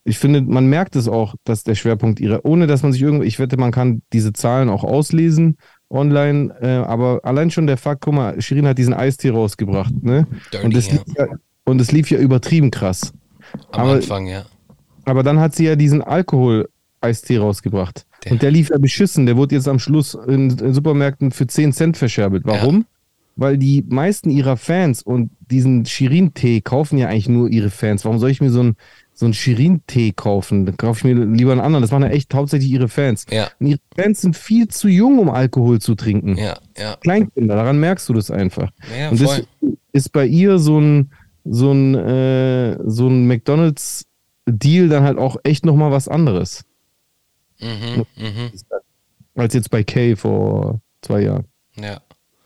Ich 0.05 0.17
finde, 0.19 0.41
man 0.41 0.67
merkt 0.67 0.95
es 0.97 1.07
auch, 1.07 1.35
dass 1.45 1.63
der 1.63 1.75
Schwerpunkt 1.75 2.19
ihrer, 2.19 2.43
ohne 2.43 2.67
dass 2.67 2.83
man 2.83 2.91
sich 2.91 3.01
irgendwie, 3.01 3.25
ich 3.25 3.39
wette, 3.39 3.55
man 3.57 3.71
kann 3.71 4.01
diese 4.11 4.33
Zahlen 4.33 4.69
auch 4.69 4.83
auslesen 4.83 5.57
online, 5.89 6.53
äh, 6.61 6.67
aber 6.85 7.21
allein 7.23 7.51
schon 7.51 7.67
der 7.67 7.77
Fakt, 7.77 8.01
guck 8.01 8.13
mal, 8.15 8.41
Shirin 8.41 8.67
hat 8.67 8.77
diesen 8.77 8.93
Eistee 8.93 9.29
rausgebracht, 9.29 9.93
ne? 10.03 10.27
Dirty, 10.51 10.65
Und 10.65 10.75
es 10.75 10.87
ja. 10.87 10.93
lief 10.93 11.03
ja, 11.17 11.27
und 11.65 11.79
es 11.79 11.91
lief 11.93 12.11
ja 12.11 12.19
übertrieben 12.19 12.69
krass. 12.71 13.13
Am 13.71 13.81
aber- 13.81 13.91
Anfang, 13.93 14.25
ja. 14.27 14.43
Aber 15.05 15.23
dann 15.23 15.39
hat 15.39 15.55
sie 15.55 15.65
ja 15.65 15.75
diesen 15.75 16.01
Alkohol-Eistee 16.01 17.37
rausgebracht. 17.37 18.05
Der- 18.25 18.31
Und 18.33 18.41
der 18.41 18.51
lief 18.51 18.69
ja 18.69 18.77
beschissen. 18.77 19.25
Der 19.25 19.37
wurde 19.37 19.55
jetzt 19.55 19.67
am 19.67 19.79
Schluss 19.79 20.15
in, 20.27 20.49
in 20.57 20.73
Supermärkten 20.73 21.31
für 21.31 21.47
10 21.47 21.73
Cent 21.73 21.97
verscherbelt. 21.97 22.43
Warum? 22.45 22.85
Weil 23.35 23.57
die 23.57 23.83
meisten 23.87 24.29
ihrer 24.29 24.57
Fans 24.57 25.01
und 25.01 25.31
diesen 25.51 25.85
Shirin-Tee 25.85 26.61
kaufen 26.61 26.97
ja 26.97 27.07
eigentlich 27.07 27.29
nur 27.29 27.49
ihre 27.49 27.69
Fans. 27.69 28.05
Warum 28.05 28.19
soll 28.19 28.29
ich 28.29 28.41
mir 28.41 28.49
so 28.51 28.59
einen 28.61 28.75
so 29.13 29.25
einen 29.25 29.33
Shirin-Tee 29.33 30.13
kaufen? 30.13 30.65
Dann 30.65 30.77
kaufe 30.77 30.99
ich 30.99 31.15
mir 31.15 31.25
lieber 31.25 31.51
einen 31.51 31.61
anderen. 31.61 31.81
Das 31.81 31.91
machen 31.91 32.03
ja 32.03 32.09
echt 32.09 32.33
hauptsächlich 32.33 32.69
ihre 32.71 32.89
Fans. 32.89 33.25
Ja, 33.31 33.49
Und 33.59 33.67
ihre 33.67 33.79
Fans 33.95 34.21
sind 34.21 34.35
viel 34.35 34.67
zu 34.67 34.87
jung, 34.87 35.19
um 35.19 35.29
Alkohol 35.29 35.79
zu 35.79 35.95
trinken. 35.95 36.37
ja, 36.37 36.57
ja. 36.77 36.95
Kleinkinder, 36.97 37.55
daran 37.55 37.79
merkst 37.79 38.07
du 38.09 38.13
das 38.13 38.31
einfach. 38.31 38.71
Ja, 38.97 39.09
Und 39.09 39.21
das 39.21 39.43
ist 39.91 40.11
bei 40.11 40.25
ihr 40.25 40.59
so 40.59 40.79
ein, 40.79 41.11
so 41.45 41.71
ein, 41.71 41.95
äh, 41.95 42.77
so 42.85 43.07
ein 43.07 43.27
McDonalds-Deal 43.27 44.89
dann 44.89 45.03
halt 45.03 45.17
auch 45.17 45.37
echt 45.43 45.65
nochmal 45.65 45.91
was 45.91 46.07
anderes. 46.07 46.65
Mhm, 47.59 48.05
mhm. 48.15 48.51
Als 49.35 49.53
jetzt 49.53 49.69
bei 49.69 49.83
Kay 49.83 50.15
vor 50.15 50.81
zwei 51.01 51.21
Jahren. 51.21 51.45
Ja. 51.75 52.01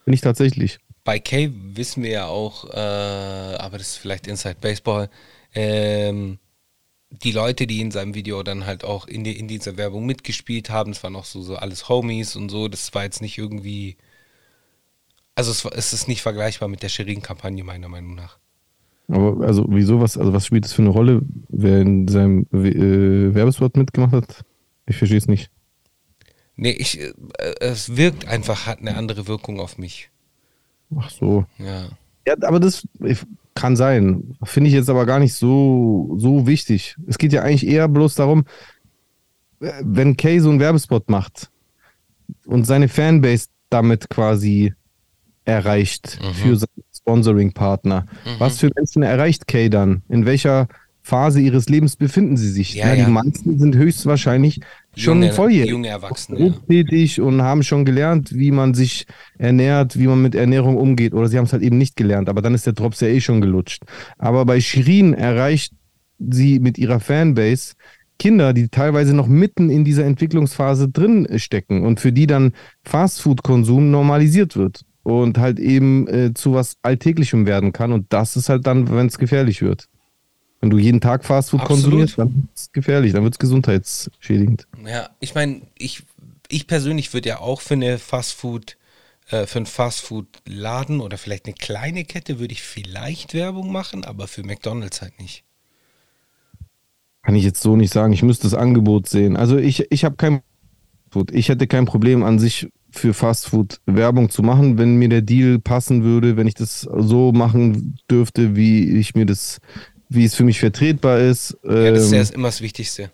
Bin 0.06 0.14
ich 0.14 0.22
tatsächlich. 0.22 0.80
Bei 1.04 1.20
Kay 1.20 1.52
wissen 1.54 2.04
wir 2.04 2.10
ja 2.12 2.26
auch, 2.28 2.66
äh, 2.70 2.78
aber 2.78 3.78
das 3.78 3.92
ist 3.92 3.98
vielleicht 3.98 4.28
Inside 4.28 4.58
Baseball, 4.60 5.10
ähm, 5.54 6.38
die 7.10 7.32
Leute, 7.32 7.68
die 7.68 7.82
in 7.82 7.92
seinem 7.92 8.16
Video 8.16 8.44
dann 8.44 8.66
halt 8.66 8.84
auch 8.84 9.08
in, 9.08 9.24
die, 9.24 9.38
in 9.38 9.48
dieser 9.48 9.78
Werbung 9.78 10.06
mitgespielt 10.06 10.70
haben, 10.70 10.92
das 10.92 11.04
waren 11.04 11.16
auch 11.16 11.26
so, 11.26 11.42
so 11.42 11.56
alles 11.56 11.90
Homies 11.90 12.36
und 12.36 12.50
so, 12.50 12.68
das 12.68 12.94
war 12.94 13.04
jetzt 13.04 13.22
nicht 13.22 13.38
irgendwie, 13.38 13.98
also 15.36 15.52
es, 15.52 15.64
war, 15.64 15.72
es 15.76 15.94
ist 15.94 16.08
nicht 16.08 16.22
vergleichbar 16.22 16.68
mit 16.68 16.84
der 16.84 16.90
Shirin-Kampagne 16.90 17.64
meiner 17.64 17.88
Meinung 17.88 18.16
nach. 18.16 18.38
Aber 19.10 19.46
also 19.46 19.66
wieso 19.70 20.02
was, 20.02 20.18
also 20.18 20.34
was 20.34 20.46
spielt 20.46 20.66
das 20.66 20.74
für 20.74 20.82
eine 20.82 20.92
Rolle, 20.92 21.22
wer 21.48 21.80
in 21.80 22.08
seinem 22.10 22.46
äh, 22.52 23.34
Werbespot 23.34 23.78
mitgemacht 23.78 24.12
hat? 24.12 24.46
Ich 24.86 24.98
verstehe 24.98 25.18
es 25.18 25.28
nicht. 25.28 25.50
Nee, 26.58 26.72
ich, 26.72 27.00
äh, 27.00 27.14
es 27.62 27.96
wirkt 27.96 28.28
einfach, 28.28 28.66
hat 28.66 28.80
eine 28.80 28.98
andere 28.98 29.28
Wirkung 29.28 29.62
auf 29.62 29.78
mich. 29.78 30.10
Ach 30.98 31.10
so. 31.10 31.46
Ja. 31.58 31.90
Ja, 32.28 32.36
aber 32.42 32.60
das 32.60 32.86
kann 33.58 33.76
sein. 33.76 34.36
Finde 34.44 34.70
ich 34.70 34.74
jetzt 34.76 34.90
aber 34.90 35.06
gar 35.06 35.20
nicht 35.20 35.34
so, 35.34 36.14
so 36.18 36.48
wichtig. 36.48 36.96
Es 37.08 37.18
geht 37.18 37.34
ja 37.34 37.42
eigentlich 37.42 37.68
eher 37.68 37.88
bloß 37.88 38.16
darum, 38.16 38.46
äh, 39.60 39.72
wenn 39.84 40.16
Kay 40.16 40.40
so 40.40 40.50
einen 40.50 40.60
Werbespot 40.60 41.10
macht 41.10 41.50
und 42.46 42.66
seine 42.66 42.88
Fanbase 42.88 43.48
damit 43.70 44.10
quasi 44.10 44.74
erreicht 45.46 46.20
Mhm. 46.22 46.34
für 46.34 46.56
seinen 46.58 46.84
Sponsoring-Partner. 46.96 48.06
Was 48.38 48.60
für 48.60 48.70
Menschen 48.76 49.04
erreicht 49.04 49.48
Kay 49.48 49.70
dann? 49.70 50.04
In 50.10 50.26
welcher 50.26 50.68
Phase 51.08 51.40
ihres 51.40 51.70
Lebens 51.70 51.96
befinden 51.96 52.36
sie 52.36 52.50
sich? 52.50 52.76
Ja, 52.76 52.94
ja. 52.94 53.06
Die 53.06 53.12
meisten 53.12 53.58
sind 53.58 53.78
höchstwahrscheinlich 53.78 54.60
schon 54.94 55.22
junge, 55.22 55.34
volljährig 55.34 55.72
junge 55.72 55.88
Erwachsene. 55.88 56.38
Ja. 56.38 56.46
berufstätig 56.48 57.22
und 57.22 57.42
haben 57.42 57.64
schon 57.64 57.86
gelernt, 57.86 58.32
wie 58.34 58.52
man 58.52 58.74
sich 58.74 59.06
ernährt, 59.38 59.98
wie 59.98 60.08
man 60.08 60.22
mit 60.22 60.36
Ernährung 60.36 60.76
umgeht. 60.76 61.14
Oder 61.14 61.30
sie 61.30 61.38
haben 61.38 61.46
es 61.46 61.54
halt 61.54 61.64
eben 61.64 61.78
nicht 61.78 61.96
gelernt, 61.96 62.28
aber 62.28 62.42
dann 62.42 62.54
ist 62.54 62.66
der 62.66 62.74
Drops 62.74 63.00
ja 63.00 63.08
eh 63.08 63.22
schon 63.22 63.40
gelutscht. 63.40 63.84
Aber 64.18 64.46
bei 64.46 64.60
Shirin 64.60 65.14
erreicht 65.14 65.72
sie 66.20 66.60
mit 66.60 66.78
ihrer 66.78 67.00
Fanbase 67.00 67.76
Kinder, 68.20 68.52
die 68.52 68.68
teilweise 68.68 69.16
noch 69.16 69.28
mitten 69.28 69.70
in 69.70 69.86
dieser 69.86 70.04
Entwicklungsphase 70.04 70.90
drin 70.90 71.28
stecken 71.38 71.86
und 71.86 72.02
für 72.02 72.12
die 72.12 72.28
dann 72.28 72.52
Fastfood-Konsum 72.84 73.92
normalisiert 73.92 74.58
wird 74.58 74.82
und 75.04 75.38
halt 75.38 75.58
eben 75.58 76.06
äh, 76.10 76.34
zu 76.34 76.54
was 76.54 76.76
Alltäglichem 76.82 77.46
werden 77.46 77.72
kann. 77.72 77.94
Und 77.94 78.08
das 78.10 78.36
ist 78.36 78.50
halt 78.50 78.68
dann, 78.68 78.90
wenn 78.90 79.08
es 79.08 79.18
gefährlich 79.18 79.62
wird. 79.62 79.88
Wenn 80.60 80.70
du 80.70 80.78
jeden 80.78 81.02
Tag 81.02 81.24
Fastfood 81.24 81.62
Absolut. 81.62 81.84
konsumierst, 81.84 82.18
dann 82.18 82.50
ist 82.54 82.62
es 82.62 82.72
gefährlich, 82.72 83.14
dann 83.14 83.24
wird 83.24 83.36
es 83.36 83.40
gesundheitsschädigend. 83.40 84.68
Ja, 84.86 85.10
ich 85.20 85.36
meine, 85.36 85.62
ich, 85.78 86.04
ich 86.50 86.68
persönlich 86.68 87.14
würde 87.14 87.30
ja 87.30 87.40
auch 87.40 87.62
für 87.62 87.76
eine 87.76 88.00
Fastfood, 88.00 88.78
äh, 89.30 89.46
für 89.46 89.60
einen 89.60 89.66
Fastfood-Laden 89.68 91.00
oder 91.00 91.18
vielleicht 91.18 91.46
eine 91.46 91.54
kleine 91.54 92.06
Kette 92.06 92.40
würde 92.40 92.54
ich 92.54 92.64
vielleicht 92.64 93.34
Werbung 93.34 93.72
machen, 93.72 94.04
aber 94.04 94.28
für 94.28 94.44
McDonalds 94.44 95.02
halt 95.02 95.20
nicht. 95.20 95.44
Kann 97.22 97.36
ich 97.36 97.44
jetzt 97.44 97.62
so 97.62 97.76
nicht 97.76 97.94
sagen. 97.94 98.14
Ich 98.14 98.24
müsste 98.24 98.44
das 98.44 98.54
Angebot 98.54 99.10
sehen. 99.10 99.36
Also 99.36 99.58
ich, 99.58 99.92
ich 99.92 100.06
habe 100.06 100.16
kein. 100.16 100.42
Ich 101.32 101.50
hätte 101.50 101.68
kein 101.68 101.86
Problem 101.86 102.24
an 102.24 102.40
sich 102.40 102.70
für 102.90 103.14
Fastfood 103.14 103.80
Werbung 103.86 104.30
zu 104.30 104.44
machen, 104.44 104.78
wenn 104.78 104.96
mir 104.96 105.10
der 105.10 105.22
Deal 105.22 105.60
passen 105.60 106.04
würde, 106.04 106.38
wenn 106.38 106.48
ich 106.48 106.54
das 106.54 106.82
so 106.82 107.32
machen 107.32 107.98
dürfte, 108.10 108.56
wie 108.56 108.98
ich 108.98 109.16
mir 109.16 109.26
das, 109.26 109.60
wie 110.10 110.26
es 110.26 110.36
für 110.36 110.44
mich 110.44 110.60
vertretbar 110.60 111.20
ist. 111.20 111.58
Ja, 111.64 111.92
das 111.92 112.06
ist 112.06 112.12
ja 112.12 112.20
Ähm, 112.22 112.28
immer 112.36 112.48
das 112.50 112.62
Wichtigste. 112.62 113.10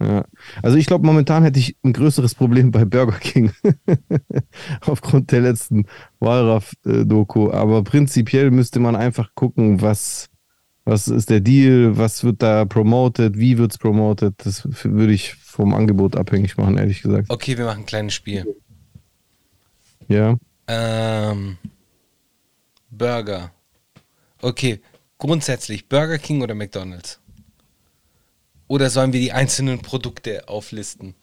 ja. 0.00 0.24
Also 0.62 0.76
ich 0.76 0.86
glaube, 0.86 1.06
momentan 1.06 1.42
hätte 1.42 1.58
ich 1.58 1.76
ein 1.82 1.92
größeres 1.92 2.34
Problem 2.34 2.70
bei 2.70 2.84
Burger 2.84 3.18
King. 3.18 3.52
Aufgrund 4.82 5.32
der 5.32 5.40
letzten 5.42 5.86
Wallraff-Doku. 6.20 7.50
Aber 7.50 7.82
prinzipiell 7.84 8.50
müsste 8.50 8.80
man 8.80 8.96
einfach 8.96 9.34
gucken, 9.34 9.80
was, 9.80 10.28
was 10.84 11.08
ist 11.08 11.30
der 11.30 11.40
Deal, 11.40 11.96
was 11.96 12.24
wird 12.24 12.42
da 12.42 12.64
promoted, 12.64 13.38
wie 13.38 13.58
wird 13.58 13.72
es 13.72 13.78
promoted. 13.78 14.34
Das 14.38 14.66
würde 14.84 15.12
ich 15.12 15.34
vom 15.34 15.74
Angebot 15.74 16.16
abhängig 16.16 16.56
machen, 16.56 16.78
ehrlich 16.78 17.02
gesagt. 17.02 17.30
Okay, 17.30 17.56
wir 17.58 17.64
machen 17.64 17.80
ein 17.80 17.86
kleines 17.86 18.14
Spiel. 18.14 18.46
Ja. 20.08 20.36
Ähm, 20.66 21.58
Burger. 22.90 23.50
Okay, 24.40 24.80
grundsätzlich 25.18 25.88
Burger 25.88 26.18
King 26.18 26.42
oder 26.42 26.54
McDonalds? 26.54 27.20
Oder 28.68 28.90
sollen 28.90 29.12
wir 29.12 29.20
die 29.20 29.32
einzelnen 29.32 29.80
Produkte 29.80 30.48
auflisten? 30.48 31.14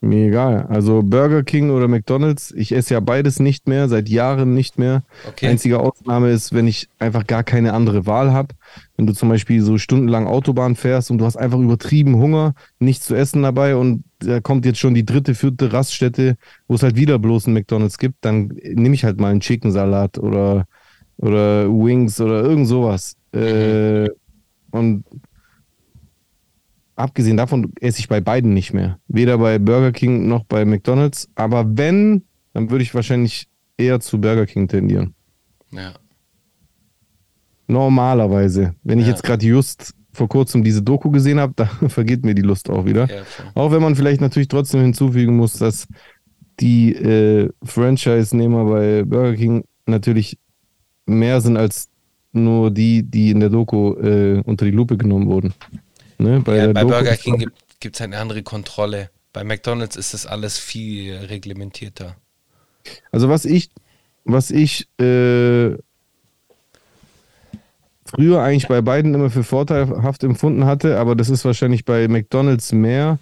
Mir 0.00 0.28
egal. 0.28 0.66
Also 0.68 1.02
Burger 1.02 1.42
King 1.42 1.70
oder 1.70 1.88
McDonalds, 1.88 2.52
ich 2.52 2.70
esse 2.70 2.94
ja 2.94 3.00
beides 3.00 3.40
nicht 3.40 3.66
mehr, 3.66 3.88
seit 3.88 4.08
Jahren 4.08 4.54
nicht 4.54 4.78
mehr. 4.78 5.02
Okay. 5.26 5.48
Einzige 5.48 5.80
Ausnahme 5.80 6.30
ist, 6.30 6.52
wenn 6.52 6.68
ich 6.68 6.88
einfach 7.00 7.26
gar 7.26 7.42
keine 7.42 7.72
andere 7.72 8.06
Wahl 8.06 8.32
habe. 8.32 8.54
Wenn 8.96 9.08
du 9.08 9.12
zum 9.12 9.28
Beispiel 9.28 9.60
so 9.60 9.76
stundenlang 9.76 10.28
Autobahn 10.28 10.76
fährst 10.76 11.10
und 11.10 11.18
du 11.18 11.24
hast 11.24 11.36
einfach 11.36 11.58
übertrieben 11.58 12.16
Hunger, 12.16 12.54
nichts 12.78 13.06
zu 13.06 13.16
essen 13.16 13.42
dabei 13.42 13.74
und 13.74 14.04
da 14.20 14.40
kommt 14.40 14.64
jetzt 14.66 14.78
schon 14.78 14.94
die 14.94 15.04
dritte, 15.04 15.34
vierte 15.34 15.72
Raststätte, 15.72 16.36
wo 16.68 16.76
es 16.76 16.82
halt 16.84 16.94
wieder 16.94 17.18
bloß 17.18 17.46
einen 17.46 17.54
McDonalds 17.54 17.98
gibt, 17.98 18.18
dann 18.20 18.52
nehme 18.62 18.94
ich 18.94 19.02
halt 19.04 19.18
mal 19.18 19.32
einen 19.32 19.40
Chicken 19.40 19.72
Salat 19.72 20.18
oder, 20.18 20.66
oder 21.18 21.68
Wings 21.68 22.20
oder 22.20 22.42
irgend 22.42 22.66
sowas. 22.66 23.16
Äh, 23.32 24.08
und 24.70 25.04
abgesehen 26.96 27.36
davon 27.36 27.72
esse 27.80 28.00
ich 28.00 28.08
bei 28.08 28.20
beiden 28.20 28.54
nicht 28.54 28.72
mehr. 28.72 28.98
Weder 29.08 29.38
bei 29.38 29.58
Burger 29.58 29.92
King 29.92 30.26
noch 30.28 30.44
bei 30.44 30.64
McDonalds. 30.64 31.28
Aber 31.34 31.64
wenn, 31.76 32.24
dann 32.52 32.70
würde 32.70 32.82
ich 32.82 32.94
wahrscheinlich 32.94 33.48
eher 33.76 34.00
zu 34.00 34.20
Burger 34.20 34.46
King 34.46 34.68
tendieren. 34.68 35.14
Ja. 35.70 35.92
Normalerweise. 37.66 38.74
Wenn 38.82 38.98
ich 38.98 39.06
Ja. 39.06 39.12
jetzt 39.12 39.22
gerade 39.22 39.44
just 39.46 39.94
vor 40.12 40.28
kurzem 40.28 40.64
diese 40.64 40.82
Doku 40.82 41.10
gesehen 41.10 41.38
habe, 41.38 41.52
da 41.56 41.66
vergeht 41.88 42.24
mir 42.24 42.34
die 42.34 42.42
Lust 42.42 42.70
auch 42.70 42.84
wieder. 42.86 43.06
Ja. 43.08 43.22
Auch 43.54 43.70
wenn 43.70 43.82
man 43.82 43.94
vielleicht 43.94 44.20
natürlich 44.20 44.48
trotzdem 44.48 44.80
hinzufügen 44.80 45.36
muss, 45.36 45.58
dass 45.58 45.86
die 46.60 46.94
äh, 46.94 47.50
Franchise-Nehmer 47.62 48.64
bei 48.64 49.04
Burger 49.04 49.36
King 49.36 49.64
natürlich 49.86 50.38
mehr 51.08 51.40
sind 51.40 51.56
als 51.56 51.88
nur 52.32 52.70
die, 52.70 53.02
die 53.02 53.30
in 53.30 53.40
der 53.40 53.48
Doku 53.48 53.94
äh, 53.94 54.42
unter 54.44 54.64
die 54.64 54.70
Lupe 54.70 54.96
genommen 54.96 55.26
wurden. 55.26 55.54
Ne? 56.18 56.40
Bei, 56.40 56.56
ja, 56.56 56.66
der 56.66 56.74
bei 56.74 56.82
Doku- 56.82 56.88
Burger 56.88 57.16
King 57.16 57.50
gibt 57.80 57.96
es 57.96 58.00
eine 58.00 58.18
andere 58.18 58.42
Kontrolle. 58.42 59.10
Bei 59.32 59.44
McDonalds 59.44 59.96
ist 59.96 60.14
das 60.14 60.26
alles 60.26 60.58
viel 60.58 61.14
reglementierter. 61.16 62.16
Also 63.12 63.28
was 63.28 63.44
ich, 63.44 63.70
was 64.24 64.50
ich 64.50 64.88
äh, 65.00 65.76
früher 68.04 68.42
eigentlich 68.42 68.68
bei 68.68 68.80
beiden 68.80 69.14
immer 69.14 69.30
für 69.30 69.44
vorteilhaft 69.44 70.24
empfunden 70.24 70.64
hatte, 70.64 70.98
aber 70.98 71.14
das 71.14 71.28
ist 71.28 71.44
wahrscheinlich 71.44 71.84
bei 71.84 72.08
McDonalds 72.08 72.72
mehr, 72.72 73.18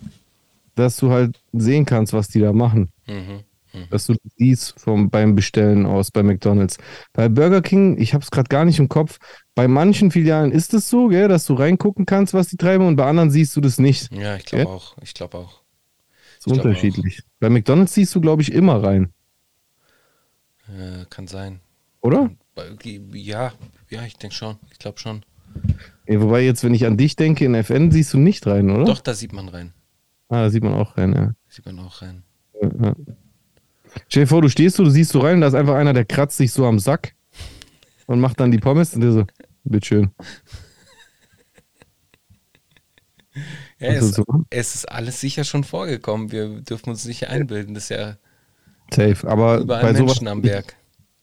dass 0.75 0.97
du 0.97 1.11
halt 1.11 1.41
sehen 1.53 1.85
kannst, 1.87 2.13
was 2.13 2.29
die 2.29 2.41
da 2.41 2.53
machen. 2.53 2.91
Mhm. 3.07 3.41
Dass 3.91 4.07
du 4.07 4.15
das 4.15 4.33
siehst 4.37 4.79
vom, 4.81 5.11
beim 5.11 5.35
Bestellen 5.35 5.87
aus 5.87 6.11
bei 6.11 6.23
McDonalds. 6.23 6.79
Bei 7.13 7.29
Burger 7.29 7.63
King, 7.63 7.99
ich 8.01 8.15
habe 8.15 8.23
es 8.23 8.31
gerade 8.31 8.49
gar 8.49 8.65
nicht 8.65 8.79
im 8.79 8.89
Kopf, 8.89 9.19
bei 9.55 9.69
manchen 9.69 10.11
Filialen 10.11 10.53
ist 10.53 10.75
es 10.75 10.89
so, 10.91 11.09
gell, 11.09 11.29
dass 11.29 11.45
du 11.47 11.55
reingucken 11.55 12.07
kannst, 12.07 12.35
was 12.35 12.49
die 12.49 12.57
treiben 12.57 12.87
und 12.87 12.97
bei 12.97 13.07
anderen 13.07 13.31
siehst 13.31 13.57
du 13.57 13.61
das 13.61 13.79
nicht. 13.79 14.13
Ja, 14.13 14.37
ich 14.37 14.45
glaube 14.45 14.69
auch. 14.69 14.97
Ich 15.03 15.15
glaube 15.15 15.39
auch. 15.39 15.63
ist 16.39 16.47
Ich 16.47 16.53
glaub 16.53 16.65
unterschiedlich. 16.65 17.23
Bei 17.41 17.49
McDonalds 17.51 17.95
siehst 17.95 18.15
du, 18.15 18.21
glaube 18.21 18.43
ich, 18.43 18.53
immer 18.53 18.83
rein, 18.83 19.13
Äh, 20.69 21.05
kann 21.11 21.27
sein. 21.27 21.61
oder? 22.01 22.31
Ja, 23.13 23.53
ja, 23.91 24.03
ich 24.05 24.17
denke 24.17 24.35
schon. 24.35 24.57
Ich 24.71 24.79
glaube 24.79 24.99
schon. 24.99 25.25
Ey, 26.07 26.21
wobei 26.21 26.43
jetzt, 26.45 26.65
wenn 26.65 26.75
ich 26.75 26.87
an 26.87 26.97
dich 26.97 27.17
denke, 27.17 27.45
in 27.45 27.55
FN 27.55 27.91
siehst 27.91 28.15
du 28.15 28.19
nicht 28.19 28.47
rein, 28.47 28.71
oder? 28.71 28.85
Doch, 28.85 29.01
da 29.01 29.15
sieht 29.15 29.33
man 29.33 29.49
rein. 29.49 29.73
Ah, 30.29 30.43
da 30.43 30.51
sieht 30.51 30.63
man 30.63 30.75
auch 30.75 30.97
rein, 30.97 31.13
ja. 31.13 31.35
Sieht 31.49 31.67
man 31.67 31.79
auch 31.79 32.03
rein. 32.03 32.23
Ja. 32.61 32.95
Stell 34.09 34.25
dir 34.25 34.29
vor, 34.29 34.43
du 34.43 34.49
stehst 34.49 34.77
so, 34.77 34.85
du 34.85 34.91
siehst 34.91 35.11
so 35.13 35.21
rein, 35.21 35.41
da 35.41 35.49
ist 35.49 35.55
einfach 35.55 35.75
einer, 35.75 35.93
der 35.93 36.05
kratzt 36.05 36.37
sich 36.37 36.53
so 36.53 36.67
am 36.67 36.79
Sack 36.79 37.15
und 38.07 38.21
macht 38.21 38.41
dann 38.41 38.51
die 38.51 38.59
Pommes 38.59 38.95
und 38.95 39.01
der 39.01 39.13
so, 39.13 39.25
bitteschön. 39.65 40.11
Ja, 43.79 43.89
es, 43.89 44.05
ist 44.05 44.15
so? 44.15 44.25
es 44.49 44.75
ist 44.75 44.91
alles 44.91 45.21
sicher 45.21 45.45
schon 45.45 45.63
vorgekommen. 45.65 46.33
Wir 46.33 46.61
dürfen 46.61 46.91
uns 46.91 47.05
nicht 47.05 47.29
einbilden. 47.29 47.75
Das 47.75 47.85
ist 47.85 47.91
ja 47.91 48.17
Safe. 48.91 49.29
Aber 49.29 49.65
bei 49.65 49.81
sowas, 49.95 49.99
Menschen 49.99 50.29
am 50.29 50.43
Werk. 50.45 50.77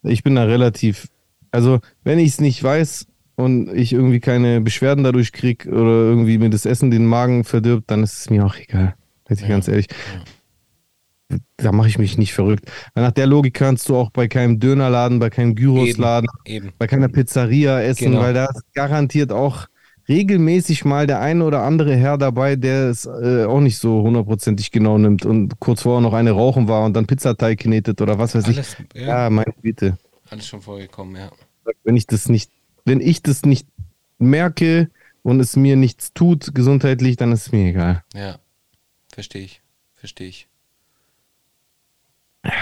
ich 0.03 0.21
bin 0.23 0.35
da 0.35 0.43
relativ, 0.43 1.07
also 1.51 1.79
wenn 2.03 2.19
ich 2.19 2.29
es 2.29 2.41
nicht 2.41 2.61
weiß 2.61 3.07
und 3.35 3.73
ich 3.73 3.93
irgendwie 3.93 4.19
keine 4.19 4.61
Beschwerden 4.61 5.03
dadurch 5.03 5.31
kriege 5.31 5.69
oder 5.69 5.91
irgendwie 5.91 6.37
mir 6.37 6.49
das 6.49 6.65
Essen 6.65 6.91
den 6.91 7.05
Magen 7.05 7.43
verdirbt, 7.45 7.89
dann 7.89 8.03
ist 8.03 8.19
es 8.19 8.29
mir 8.29 8.45
auch 8.45 8.55
egal. 8.55 8.95
Weiß 9.27 9.37
ich 9.39 9.43
Ja. 9.43 9.49
ganz 9.49 9.67
ehrlich. 9.67 9.87
Da 11.57 11.71
mache 11.71 11.87
ich 11.87 11.97
mich 11.97 12.17
nicht 12.17 12.33
verrückt. 12.33 12.69
Weil 12.93 13.03
nach 13.05 13.11
der 13.11 13.25
Logik 13.27 13.53
kannst 13.55 13.89
du 13.89 13.95
auch 13.95 14.11
bei 14.11 14.27
keinem 14.27 14.59
Dönerladen, 14.59 15.19
bei 15.19 15.29
keinem 15.29 15.55
Gyrosladen, 15.55 16.29
Eben. 16.45 16.71
bei 16.77 16.85
keiner 16.87 17.07
Pizzeria 17.07 17.81
essen, 17.81 18.11
Genau. 18.11 18.21
weil 18.21 18.33
da 18.33 18.45
ist 18.45 18.61
garantiert 18.73 19.31
auch 19.31 19.67
regelmäßig 20.09 20.83
mal 20.85 21.07
der 21.07 21.21
eine 21.21 21.43
oder 21.45 21.63
andere 21.63 21.95
Herr 21.95 22.17
dabei, 22.17 22.55
der 22.57 22.89
es 22.89 23.05
äh, 23.05 23.45
auch 23.45 23.61
nicht 23.61 23.77
so 23.77 24.01
hundertprozentig 24.03 24.69
genau 24.71 24.97
nimmt 24.97 25.25
und 25.25 25.59
kurz 25.59 25.83
vorher 25.83 26.01
noch 26.01 26.13
eine 26.13 26.31
rauchen 26.31 26.67
war 26.67 26.83
und 26.85 26.93
dann 26.93 27.07
Pizzateig 27.07 27.59
knetet 27.59 28.01
oder 28.01 28.19
was 28.19 28.35
weiß 28.35 28.47
ich. 28.49 28.57
Alles, 28.57 28.77
ja, 28.93 29.01
Ja, 29.23 29.29
meine 29.29 29.53
Güte. 29.61 29.97
alles 30.29 30.45
schon 30.45 30.61
vorgekommen, 30.61 31.15
ja. 31.15 31.31
Wenn 31.85 31.95
ich 31.95 32.05
das 32.05 32.27
nicht, 32.27 32.51
wenn 32.85 32.99
ich 32.99 33.23
das 33.23 33.43
nicht 33.43 33.65
merke 34.19 34.89
und 35.23 35.39
es 35.39 35.55
mir 35.55 35.77
nichts 35.77 36.13
tut 36.13 36.53
gesundheitlich, 36.53 37.15
dann 37.15 37.31
ist 37.31 37.47
es 37.47 37.51
mir 37.53 37.69
egal. 37.69 38.03
Ja. 38.13 38.39
Verstehe 39.13 39.43
ich. 39.43 39.61
Verstehe 39.95 40.27
ich. 40.27 40.47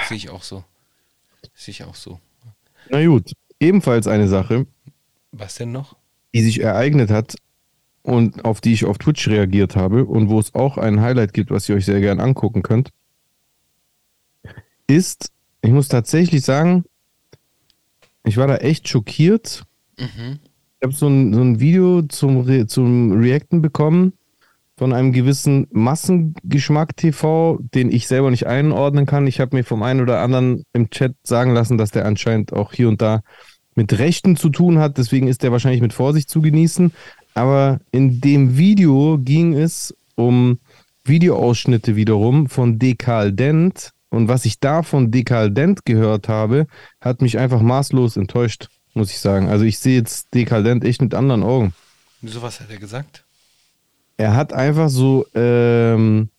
Sehe 0.07 0.17
ich 0.17 0.29
auch 0.29 0.43
so. 0.43 0.63
Sehe 1.55 1.71
ich 1.71 1.83
auch 1.83 1.95
so. 1.95 2.19
Na 2.89 3.05
gut, 3.05 3.33
ebenfalls 3.59 4.07
eine 4.07 4.27
Sache, 4.27 4.65
Was 5.31 5.55
denn 5.55 5.71
noch? 5.71 5.95
die 6.33 6.41
sich 6.41 6.61
ereignet 6.61 7.09
hat 7.09 7.35
und 8.03 8.45
auf 8.45 8.61
die 8.61 8.73
ich 8.73 8.85
auf 8.85 8.97
Twitch 8.97 9.27
reagiert 9.27 9.75
habe 9.75 10.05
und 10.05 10.29
wo 10.29 10.39
es 10.39 10.55
auch 10.55 10.77
ein 10.77 11.01
Highlight 11.01 11.33
gibt, 11.33 11.51
was 11.51 11.67
ihr 11.69 11.75
euch 11.75 11.85
sehr 11.85 11.99
gern 12.01 12.19
angucken 12.19 12.63
könnt, 12.63 12.89
ist, 14.87 15.31
ich 15.61 15.71
muss 15.71 15.87
tatsächlich 15.87 16.43
sagen, 16.43 16.83
ich 18.23 18.37
war 18.37 18.47
da 18.47 18.57
echt 18.57 18.87
schockiert. 18.87 19.63
Mhm. 19.97 20.39
Ich 20.79 20.83
habe 20.83 20.93
so 20.93 21.07
ein, 21.07 21.33
so 21.33 21.41
ein 21.41 21.59
Video 21.59 22.01
zum, 22.03 22.41
Re 22.41 22.65
zum 22.67 23.11
Reacten 23.19 23.61
bekommen 23.61 24.13
von 24.81 24.93
einem 24.93 25.11
gewissen 25.11 25.67
Massengeschmack 25.69 26.97
TV, 26.97 27.59
den 27.61 27.91
ich 27.91 28.07
selber 28.07 28.31
nicht 28.31 28.47
einordnen 28.47 29.05
kann. 29.05 29.27
Ich 29.27 29.39
habe 29.39 29.55
mir 29.55 29.63
vom 29.63 29.83
einen 29.83 30.01
oder 30.01 30.21
anderen 30.21 30.63
im 30.73 30.89
Chat 30.89 31.13
sagen 31.21 31.53
lassen, 31.53 31.77
dass 31.77 31.91
der 31.91 32.07
anscheinend 32.07 32.51
auch 32.51 32.73
hier 32.73 32.89
und 32.89 32.99
da 32.99 33.21
mit 33.75 33.99
Rechten 33.99 34.37
zu 34.37 34.49
tun 34.49 34.79
hat. 34.79 34.97
Deswegen 34.97 35.27
ist 35.27 35.43
der 35.43 35.51
wahrscheinlich 35.51 35.83
mit 35.83 35.93
Vorsicht 35.93 36.31
zu 36.31 36.41
genießen. 36.41 36.91
Aber 37.35 37.79
in 37.91 38.21
dem 38.21 38.57
Video 38.57 39.19
ging 39.19 39.53
es 39.53 39.95
um 40.15 40.57
Videoausschnitte 41.03 41.95
wiederum 41.95 42.49
von 42.49 42.79
Dekal 42.79 43.33
Dent. 43.33 43.91
Und 44.09 44.29
was 44.29 44.45
ich 44.45 44.59
da 44.59 44.81
von 44.81 45.11
Dekal 45.11 45.51
Dent 45.51 45.85
gehört 45.85 46.27
habe, 46.27 46.65
hat 46.99 47.21
mich 47.21 47.37
einfach 47.37 47.61
maßlos 47.61 48.17
enttäuscht, 48.17 48.69
muss 48.95 49.11
ich 49.11 49.19
sagen. 49.19 49.47
Also 49.47 49.63
ich 49.63 49.77
sehe 49.77 49.99
jetzt 49.99 50.33
Dekal 50.33 50.63
Dent 50.63 50.83
echt 50.83 51.03
mit 51.03 51.13
anderen 51.13 51.43
Augen. 51.43 51.75
Wieso, 52.21 52.41
was 52.41 52.59
hat 52.59 52.71
er 52.71 52.77
gesagt? 52.77 53.25
Er 54.17 54.35
hat 54.35 54.53
einfach 54.53 54.89
so, 54.89 55.25
ähm, 55.33 56.29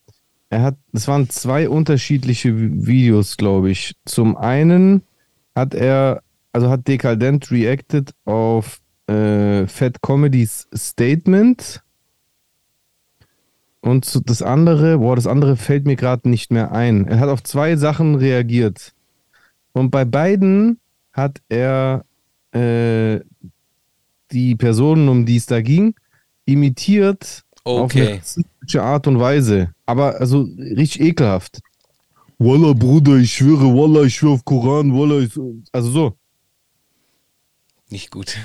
er 0.49 0.61
hat, 0.61 0.77
es 0.93 1.07
waren 1.07 1.29
zwei 1.29 1.67
unterschiedliche 1.67 2.49
Vi- 2.49 2.85
Videos, 2.87 3.37
glaube 3.37 3.71
ich. 3.71 3.95
Zum 4.05 4.37
einen 4.37 5.03
hat 5.55 5.73
er, 5.73 6.21
also 6.51 6.69
hat 6.69 6.87
Dekadent 6.87 7.51
reacted 7.51 8.13
auf 8.25 8.79
äh, 9.07 9.67
Fat 9.67 10.01
Comedies 10.01 10.67
Statement. 10.73 11.81
Und 13.81 14.05
zu- 14.05 14.21
das 14.21 14.41
andere, 14.41 14.99
boah, 14.99 15.15
das 15.15 15.27
andere 15.27 15.57
fällt 15.57 15.85
mir 15.85 15.97
gerade 15.97 16.29
nicht 16.29 16.51
mehr 16.51 16.71
ein. 16.71 17.05
Er 17.07 17.19
hat 17.19 17.29
auf 17.29 17.43
zwei 17.43 17.75
Sachen 17.75 18.15
reagiert. 18.15 18.93
Und 19.73 19.89
bei 19.91 20.05
beiden 20.05 20.79
hat 21.11 21.41
er 21.49 22.05
äh, 22.53 23.19
die 24.31 24.55
Personen, 24.55 25.09
um 25.09 25.25
die 25.25 25.35
es 25.37 25.47
da 25.47 25.61
ging, 25.61 25.95
imitiert 26.45 27.42
auf 27.65 27.95
eine 27.95 28.21
Okay. 28.65 28.79
Art 28.79 29.07
und 29.07 29.19
Weise. 29.19 29.71
Aber 29.85 30.19
also 30.19 30.47
richtig 30.57 31.01
ekelhaft. 31.01 31.59
Wallah, 32.39 32.73
Bruder, 32.73 33.17
ich 33.17 33.33
schwöre, 33.33 33.65
Wallah, 33.73 34.03
ich 34.03 34.15
schwöre 34.15 34.33
auf 34.33 34.45
Koran, 34.45 34.93
Wallah, 34.93 35.19
ich, 35.19 35.31
also 35.71 35.89
so. 35.89 36.17
Nicht 37.89 38.11
gut. 38.11 38.37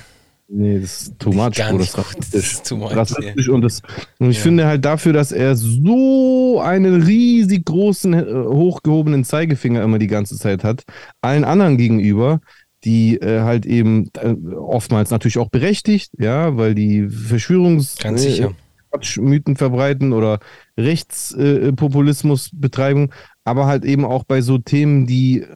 Nee, 0.51 0.81
das 0.81 1.03
ist 1.03 1.19
too 1.19 1.31
much, 1.33 1.59
nicht 1.59 1.59
das 1.59 1.93
Das 2.31 2.35
ist 2.35 2.66
too 2.66 2.77
much, 2.77 2.97
rassistisch 2.97 3.49
und, 3.51 3.61
das, 3.61 3.83
und 4.19 4.31
ich 4.31 4.39
Ja. 4.39 4.43
finde 4.43 4.66
halt 4.66 4.83
dafür, 4.85 5.12
dass 5.12 5.31
er 5.31 5.57
so 5.57 6.61
einen 6.61 7.03
riesig 7.03 7.66
großen, 7.66 8.14
äh, 8.14 8.25
hochgehobenen 8.33 9.25
Zeigefinger 9.25 9.83
immer 9.83 9.99
die 9.99 10.07
ganze 10.07 10.37
Zeit 10.39 10.64
hat, 10.64 10.85
allen 11.21 11.45
anderen 11.45 11.77
gegenüber, 11.77 12.41
die 12.85 13.16
äh, 13.21 13.41
halt 13.41 13.66
eben 13.66 14.11
äh, 14.23 14.35
oftmals 14.57 15.11
natürlich 15.11 15.37
auch 15.39 15.51
berechtigt, 15.51 16.12
ja, 16.19 16.57
weil 16.57 16.75
die 16.75 17.09
Verschwörungs 17.09 17.97
Ganz 17.99 18.25
äh, 18.25 18.31
sicher. 18.31 18.53
Quatschmythen 18.91 19.57
verbreiten 19.57 20.12
oder 20.12 20.41
Rechtspopulismus 20.76 21.76
Populismus 21.76 22.51
betreiben, 22.53 23.11
aber 23.45 23.66
halt 23.66 23.84
eben 23.84 24.05
auch 24.05 24.24
bei 24.24 24.41
so 24.41 24.59
Themen, 24.59 25.07
die, 25.07 25.47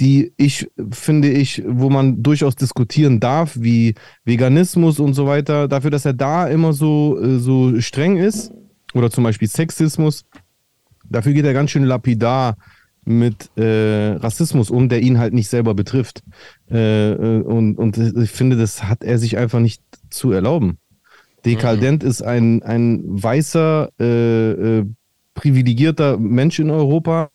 die 0.00 0.32
ich 0.36 0.68
finde 0.90 1.30
ich, 1.30 1.62
wo 1.66 1.90
man 1.90 2.22
durchaus 2.22 2.56
diskutieren 2.56 3.20
darf, 3.20 3.56
wie 3.58 3.94
Veganismus 4.24 4.98
und 4.98 5.14
so 5.14 5.26
weiter, 5.26 5.68
dafür, 5.68 5.90
dass 5.90 6.04
er 6.04 6.14
da 6.14 6.46
immer 6.46 6.72
so, 6.72 7.18
äh, 7.20 7.38
so 7.38 7.80
streng 7.80 8.16
ist, 8.16 8.52
oder 8.94 9.10
zum 9.10 9.24
Beispiel 9.24 9.48
Sexismus, 9.48 10.24
dafür 11.08 11.32
geht 11.32 11.44
er 11.44 11.52
ganz 11.52 11.70
schön 11.70 11.84
lapidar 11.84 12.56
mit 13.04 13.50
äh, 13.56 14.12
Rassismus 14.12 14.70
um, 14.70 14.88
der 14.88 15.02
ihn 15.02 15.18
halt 15.18 15.34
nicht 15.34 15.48
selber 15.48 15.74
betrifft. 15.74 16.22
Äh, 16.70 17.12
äh, 17.12 17.42
und, 17.42 17.76
und 17.76 17.98
ich 17.98 18.30
finde, 18.30 18.56
das 18.56 18.84
hat 18.84 19.02
er 19.02 19.18
sich 19.18 19.36
einfach 19.36 19.60
nicht 19.60 19.82
zu 20.10 20.30
erlauben. 20.30 20.78
Dekadent 21.44 22.02
ist 22.04 22.22
ein, 22.22 22.62
ein 22.62 23.02
weißer, 23.04 23.90
äh, 23.98 24.50
äh, 24.50 24.86
privilegierter 25.34 26.18
Mensch 26.18 26.58
in 26.58 26.70
Europa. 26.70 27.30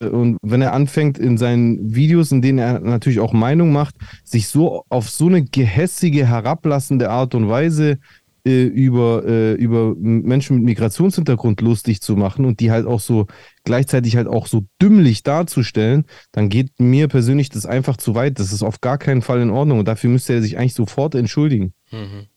Und 0.00 0.38
wenn 0.40 0.62
er 0.62 0.72
anfängt 0.72 1.18
in 1.18 1.36
seinen 1.36 1.94
Videos, 1.94 2.32
in 2.32 2.40
denen 2.40 2.58
er 2.58 2.80
natürlich 2.80 3.20
auch 3.20 3.34
Meinung 3.34 3.70
macht, 3.70 3.96
sich 4.24 4.48
so 4.48 4.84
auf 4.88 5.10
so 5.10 5.26
eine 5.26 5.44
gehässige, 5.44 6.26
herablassende 6.26 7.10
Art 7.10 7.34
und 7.34 7.50
Weise 7.50 7.98
äh, 8.46 8.64
über, 8.64 9.24
äh, 9.26 9.52
über 9.52 9.94
Menschen 9.96 10.56
mit 10.56 10.64
Migrationshintergrund 10.64 11.60
lustig 11.60 12.00
zu 12.00 12.16
machen 12.16 12.46
und 12.46 12.60
die 12.60 12.70
halt 12.70 12.86
auch 12.86 13.00
so 13.00 13.26
gleichzeitig 13.64 14.16
halt 14.16 14.28
auch 14.28 14.46
so 14.46 14.64
dümmlich 14.80 15.22
darzustellen, 15.22 16.06
dann 16.32 16.48
geht 16.48 16.80
mir 16.80 17.08
persönlich 17.08 17.50
das 17.50 17.66
einfach 17.66 17.98
zu 17.98 18.14
weit. 18.14 18.38
Das 18.38 18.54
ist 18.54 18.62
auf 18.62 18.80
gar 18.80 18.96
keinen 18.96 19.20
Fall 19.20 19.42
in 19.42 19.50
Ordnung 19.50 19.80
und 19.80 19.88
dafür 19.88 20.08
müsste 20.08 20.32
er 20.32 20.40
sich 20.40 20.56
eigentlich 20.56 20.72
sofort 20.72 21.14
entschuldigen. 21.14 21.74
Mhm. 21.92 22.29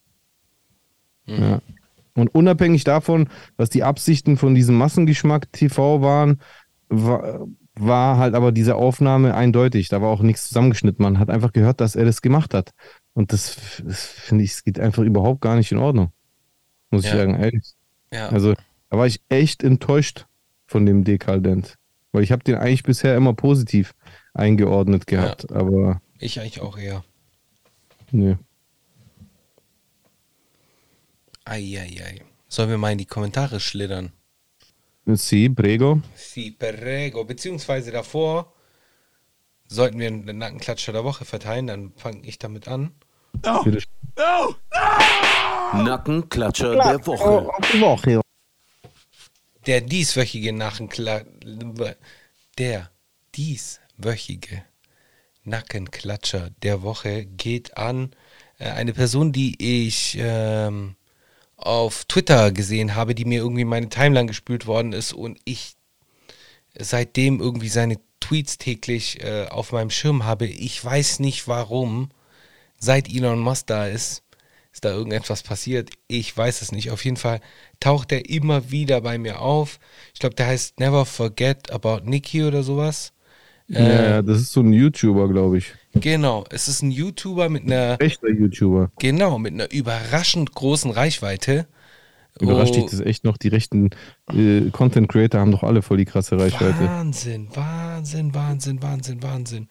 Ja. 1.25 1.59
Und 2.15 2.33
unabhängig 2.35 2.83
davon, 2.83 3.27
was 3.57 3.69
die 3.69 3.83
Absichten 3.83 4.37
von 4.37 4.53
diesem 4.53 4.75
Massengeschmack 4.75 5.51
TV 5.51 6.01
waren, 6.01 6.39
war, 6.89 7.47
war 7.75 8.17
halt 8.17 8.35
aber 8.35 8.51
diese 8.51 8.75
Aufnahme 8.75 9.33
eindeutig. 9.33 9.89
Da 9.89 10.01
war 10.01 10.09
auch 10.09 10.21
nichts 10.21 10.47
zusammengeschnitten. 10.47 11.01
Man 11.01 11.17
hat 11.17 11.29
einfach 11.31 11.53
gehört, 11.53 11.81
dass 11.81 11.95
er 11.95 12.05
das 12.05 12.21
gemacht 12.21 12.53
hat. 12.53 12.71
Und 13.13 13.33
das, 13.33 13.81
das 13.83 14.05
finde 14.05 14.43
ich, 14.43 14.51
es 14.51 14.63
geht 14.63 14.79
einfach 14.79 15.03
überhaupt 15.03 15.41
gar 15.41 15.55
nicht 15.55 15.71
in 15.71 15.79
Ordnung. 15.79 16.11
Muss 16.91 17.03
ich 17.05 17.11
Ja. 17.11 17.17
sagen, 17.17 17.35
ehrlich. 17.35 17.73
Ja. 18.11 18.29
Also, 18.29 18.53
da 18.89 18.97
war 18.97 19.07
ich 19.07 19.21
echt 19.29 19.63
enttäuscht 19.63 20.27
von 20.67 20.85
dem 20.85 21.03
Dekadent. 21.03 21.75
Weil 22.11 22.21
ich 22.23 22.31
habe 22.31 22.43
den 22.43 22.55
eigentlich 22.55 22.83
bisher 22.83 23.15
immer 23.17 23.33
positiv 23.33 23.95
eingeordnet 24.35 25.07
gehabt. 25.07 25.51
Aber 25.51 25.99
ich 26.19 26.39
eigentlich 26.39 26.61
auch 26.61 26.77
eher. 26.77 27.03
nö. 28.11 28.35
Eieiei. 31.45 32.21
Sollen 32.47 32.69
wir 32.69 32.77
mal 32.77 32.91
in 32.91 32.97
die 32.97 33.05
Kommentare 33.05 33.59
schlittern? 33.59 34.13
Si, 35.05 35.49
prego. 35.49 36.01
Si, 36.15 36.51
prego. 36.51 37.25
Beziehungsweise 37.25 37.91
davor 37.91 38.53
sollten 39.67 39.99
wir 39.99 40.07
einen 40.07 40.37
Nackenklatscher 40.37 40.93
der 40.93 41.03
Woche 41.03 41.25
verteilen, 41.25 41.67
dann 41.67 41.93
fange 41.95 42.25
ich 42.25 42.39
damit 42.39 42.67
an. 42.67 42.95
Bitte. 43.63 43.83
Nackenklatscher 45.73 46.75
der 46.75 47.05
Woche. 47.05 47.49
Woche. 47.79 48.21
Der 49.65 49.81
dieswöchige 49.81 50.53
Nackenkla 50.53 51.21
der 52.57 52.91
dieswöchige 53.35 54.63
Nackenklatscher 55.43 56.51
der 56.61 56.83
Woche 56.83 57.25
geht 57.25 57.77
an 57.77 58.15
äh, 58.59 58.69
eine 58.69 58.93
Person, 58.93 59.31
die 59.31 59.55
ich 59.59 60.15
ähm, 60.19 60.95
auf 61.65 62.05
Twitter 62.05 62.51
gesehen 62.51 62.95
habe, 62.95 63.15
die 63.15 63.25
mir 63.25 63.39
irgendwie 63.39 63.61
in 63.61 63.67
meine 63.67 63.89
Timeline 63.89 64.27
gespült 64.27 64.65
worden 64.65 64.93
ist 64.93 65.13
und 65.13 65.39
ich 65.45 65.75
seitdem 66.77 67.39
irgendwie 67.39 67.69
seine 67.69 67.99
Tweets 68.19 68.57
täglich 68.57 69.23
äh, 69.23 69.47
auf 69.49 69.71
meinem 69.71 69.89
Schirm 69.89 70.25
habe. 70.25 70.45
Ich 70.45 70.83
weiß 70.83 71.19
nicht 71.19 71.47
warum. 71.47 72.09
Seit 72.79 73.09
Elon 73.09 73.39
Musk 73.39 73.67
da 73.67 73.87
ist, 73.87 74.23
ist 74.71 74.85
da 74.85 74.91
irgendetwas 74.91 75.43
passiert. 75.43 75.91
Ich 76.07 76.35
weiß 76.35 76.61
es 76.61 76.71
nicht. 76.71 76.91
Auf 76.91 77.05
jeden 77.05 77.17
Fall 77.17 77.41
taucht 77.79 78.11
er 78.11 78.29
immer 78.29 78.71
wieder 78.71 79.01
bei 79.01 79.17
mir 79.17 79.41
auf. 79.41 79.79
Ich 80.13 80.19
glaube, 80.19 80.35
der 80.35 80.47
heißt 80.47 80.79
Never 80.79 81.05
Forget 81.05 81.71
About 81.71 82.01
Nikki 82.05 82.43
oder 82.43 82.63
sowas. 82.63 83.13
Ja, 83.67 84.03
ja, 84.03 84.21
das 84.21 84.41
ist 84.41 84.51
so 84.51 84.61
ein 84.61 84.73
YouTuber, 84.73 85.29
glaube 85.29 85.57
ich. 85.57 85.73
Genau, 85.93 86.43
es 86.49 86.67
ist 86.67 86.81
ein 86.81 86.91
YouTuber 86.91 87.49
mit 87.49 87.63
einer 87.63 88.01
Echter 88.01 88.29
YouTuber. 88.29 88.91
genau 88.99 89.37
mit 89.37 89.53
einer 89.53 89.71
überraschend 89.71 90.53
großen 90.53 90.91
Reichweite. 90.91 91.67
Überrascht 92.39 92.73
Oh, 92.75 92.81
dich 92.81 92.89
das 92.89 92.99
echt 92.99 93.23
noch? 93.25 93.37
Die 93.37 93.49
rechten 93.49 93.91
äh, 94.31 94.71
Content 94.71 95.07
Creator 95.07 95.39
haben 95.39 95.51
doch 95.51 95.61
alle 95.63 95.83
voll 95.83 95.97
die 95.97 96.05
krasse 96.05 96.39
Reichweite. 96.39 96.79
Wahnsinn, 96.79 97.47
Wahnsinn, 97.53 98.33
Wahnsinn, 98.33 98.81
Wahnsinn, 98.81 99.21
Wahnsinn. 99.21 99.69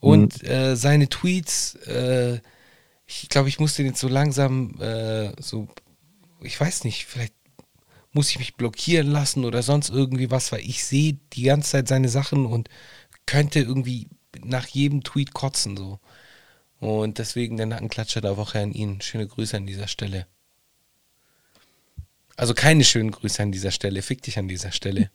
Und 0.00 0.42
äh, 0.42 0.74
seine 0.76 1.08
Tweets, 1.08 1.76
äh, 1.86 2.40
ich 3.06 3.28
glaube, 3.28 3.48
ich 3.48 3.60
musste 3.60 3.84
den 3.84 3.94
so 3.94 4.08
langsam 4.08 4.74
äh, 4.80 5.30
so, 5.40 5.68
ich 6.42 6.60
weiß 6.60 6.82
nicht, 6.84 7.06
vielleicht 7.06 7.34
muss 8.12 8.30
ich 8.30 8.40
mich 8.40 8.56
blockieren 8.56 9.06
lassen 9.06 9.44
oder 9.44 9.62
sonst 9.62 9.90
irgendwie 9.90 10.32
was, 10.32 10.50
weil 10.50 10.60
ich 10.60 10.84
sehe 10.84 11.18
die 11.32 11.42
ganze 11.44 11.70
Zeit 11.70 11.86
seine 11.86 12.08
Sachen 12.08 12.44
und 12.44 12.68
könnte 13.26 13.60
irgendwie 13.60 14.08
nach 14.44 14.66
jedem 14.66 15.02
Tweet 15.02 15.32
kotzen 15.34 15.76
so. 15.76 15.98
Und 16.80 17.18
deswegen 17.18 17.56
der 17.56 17.66
Nackenklatscher 17.66 18.20
der 18.20 18.36
Woche 18.36 18.60
an 18.60 18.72
ihn. 18.72 19.00
Schöne 19.00 19.26
Grüße 19.26 19.56
an 19.56 19.66
dieser 19.66 19.86
Stelle. 19.86 20.26
Also 22.36 22.54
keine 22.54 22.84
schönen 22.84 23.10
Grüße 23.10 23.42
an 23.42 23.52
dieser 23.52 23.70
Stelle. 23.70 24.00
Fick 24.02 24.22
dich 24.22 24.38
an 24.38 24.48
dieser 24.48 24.72
Stelle. 24.72 25.10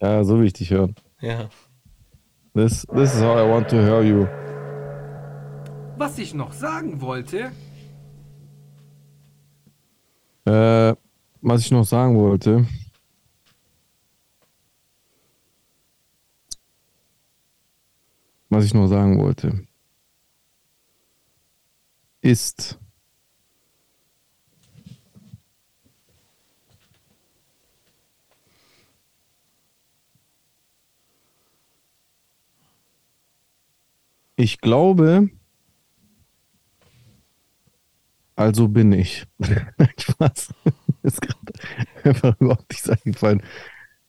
Ja, 0.00 0.24
so 0.24 0.38
will 0.38 0.46
ich 0.46 0.54
dich 0.54 0.70
hören. 0.70 0.96
Ja. 1.20 1.48
This, 2.54 2.86
this 2.92 3.14
is 3.14 3.20
how 3.20 3.36
I 3.38 3.48
want 3.48 3.68
to 3.70 3.76
hear 3.76 4.02
you. 4.02 4.26
Was 5.96 6.18
ich 6.18 6.34
noch 6.34 6.52
sagen 6.52 7.00
wollte, 7.00 7.52
Äh, 10.46 10.94
was 11.42 11.60
ich 11.60 11.70
noch 11.70 11.84
sagen 11.84 12.16
wollte. 12.18 12.66
Was 18.50 18.64
ich 18.64 18.74
noch 18.74 18.88
sagen 18.88 19.18
wollte. 19.18 19.64
Ist. 22.20 22.78
Ich 34.36 34.60
glaube, 34.60 35.30
also 38.34 38.68
bin 38.68 38.92
ich. 38.92 39.26
Spaß. 39.98 40.54
Ist 41.02 41.20
gerade 41.20 41.52
einfach 42.04 42.40
überhaupt 42.40 42.70
nichts 42.70 42.90
eingefallen. 42.90 43.42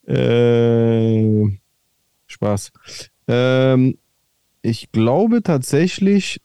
Äh, 0.06 1.58
Spaß. 2.26 2.72
Ähm, 3.28 3.98
ich 4.62 4.92
glaube 4.92 5.42
tatsächlich, 5.42 6.40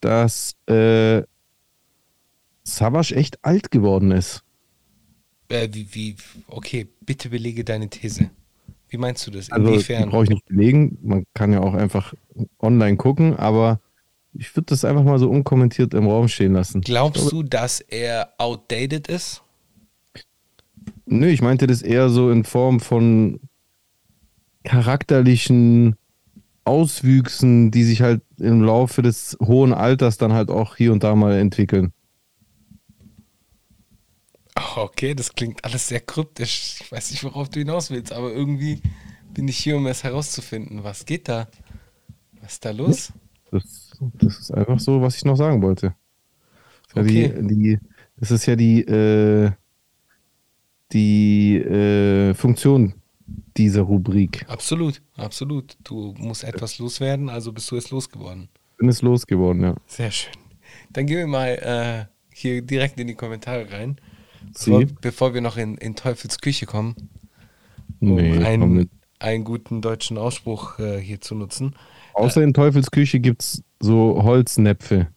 dass 0.00 0.56
äh, 0.66 1.22
Savage 2.62 3.14
echt 3.14 3.44
alt 3.44 3.70
geworden 3.70 4.10
ist. 4.10 4.42
Äh, 5.48 5.68
wie, 5.72 5.86
wie, 5.92 6.16
okay, 6.48 6.86
bitte 7.00 7.30
belege 7.30 7.64
deine 7.64 7.88
These. 7.88 8.30
Wie 8.88 8.98
meinst 8.98 9.26
du 9.26 9.30
das? 9.30 9.50
Also 9.50 9.68
Inwiefern? 9.68 10.10
brauche 10.10 10.24
ich 10.24 10.30
nicht 10.30 10.46
belegen. 10.46 10.98
Man 11.02 11.24
kann 11.34 11.52
ja 11.52 11.60
auch 11.60 11.74
einfach 11.74 12.14
online 12.60 12.96
gucken, 12.96 13.36
aber 13.36 13.80
ich 14.32 14.54
würde 14.54 14.66
das 14.66 14.84
einfach 14.84 15.02
mal 15.02 15.18
so 15.18 15.30
unkommentiert 15.30 15.94
im 15.94 16.06
Raum 16.06 16.28
stehen 16.28 16.52
lassen. 16.52 16.82
Glaubst 16.82 17.32
du, 17.32 17.42
dass 17.42 17.80
er 17.80 18.32
outdated 18.38 19.08
ist? 19.08 19.42
Nö, 21.06 21.28
ich 21.28 21.40
meinte 21.40 21.66
das 21.66 21.82
eher 21.82 22.08
so 22.10 22.30
in 22.30 22.44
Form 22.44 22.80
von 22.80 23.40
charakterlichen 24.64 25.96
Auswüchsen, 26.66 27.70
die 27.70 27.84
sich 27.84 28.02
halt 28.02 28.22
im 28.38 28.62
Laufe 28.62 29.02
des 29.02 29.36
hohen 29.40 29.72
Alters 29.72 30.18
dann 30.18 30.32
halt 30.32 30.50
auch 30.50 30.76
hier 30.76 30.92
und 30.92 31.04
da 31.04 31.14
mal 31.14 31.36
entwickeln. 31.36 31.92
Okay, 34.74 35.14
das 35.14 35.34
klingt 35.34 35.64
alles 35.64 35.88
sehr 35.88 36.00
kryptisch. 36.00 36.80
Ich 36.80 36.92
weiß 36.92 37.10
nicht, 37.10 37.24
worauf 37.24 37.48
du 37.48 37.60
hinaus 37.60 37.90
willst, 37.90 38.12
aber 38.12 38.32
irgendwie 38.32 38.80
bin 39.32 39.48
ich 39.48 39.58
hier, 39.58 39.76
um 39.76 39.86
es 39.86 40.02
herauszufinden. 40.02 40.82
Was 40.82 41.04
geht 41.04 41.28
da? 41.28 41.48
Was 42.40 42.54
ist 42.54 42.64
da 42.64 42.70
los? 42.70 43.12
Das, 43.50 43.92
das 44.14 44.38
ist 44.38 44.50
einfach 44.50 44.80
so, 44.80 45.00
was 45.00 45.16
ich 45.16 45.24
noch 45.24 45.36
sagen 45.36 45.62
wollte. 45.62 45.94
Okay. 46.94 47.34
die, 47.38 47.46
die, 47.48 47.78
das 48.16 48.30
ist 48.30 48.46
ja 48.46 48.56
die, 48.56 48.80
äh, 48.80 49.50
die 50.92 51.56
äh, 51.56 52.34
Funktion 52.34 52.94
dieser 53.56 53.82
Rubrik. 53.82 54.44
Absolut, 54.48 55.02
absolut. 55.16 55.76
Du 55.82 56.14
musst 56.18 56.44
etwas 56.44 56.78
loswerden, 56.78 57.28
also 57.28 57.52
bist 57.52 57.70
du 57.70 57.76
es 57.76 57.90
losgeworden. 57.90 58.48
Bin 58.78 58.88
es 58.88 59.02
losgeworden, 59.02 59.62
ja. 59.62 59.74
Sehr 59.86 60.10
schön. 60.10 60.34
Dann 60.92 61.06
gehen 61.06 61.18
wir 61.18 61.26
mal 61.26 62.08
äh, 62.08 62.12
hier 62.32 62.62
direkt 62.62 63.00
in 63.00 63.06
die 63.06 63.14
Kommentare 63.14 63.70
rein. 63.70 63.96
Bevor, 64.52 64.84
bevor 65.00 65.34
wir 65.34 65.40
noch 65.40 65.56
in, 65.56 65.76
in 65.76 65.96
Teufels 65.96 66.38
Küche 66.38 66.66
kommen, 66.66 66.94
um 68.00 68.14
Nee, 68.14 68.44
einen, 68.44 68.90
einen 69.18 69.44
guten 69.44 69.80
deutschen 69.80 70.18
Ausspruch 70.18 70.78
äh, 70.78 70.98
hier 70.98 71.20
zu 71.20 71.34
nutzen. 71.34 71.74
Außer 72.14 72.42
in 72.42 72.54
Teufels 72.54 72.90
Küche 72.90 73.20
gibt 73.20 73.42
es 73.42 73.64
so 73.80 74.22
Holznäpfe. 74.22 75.08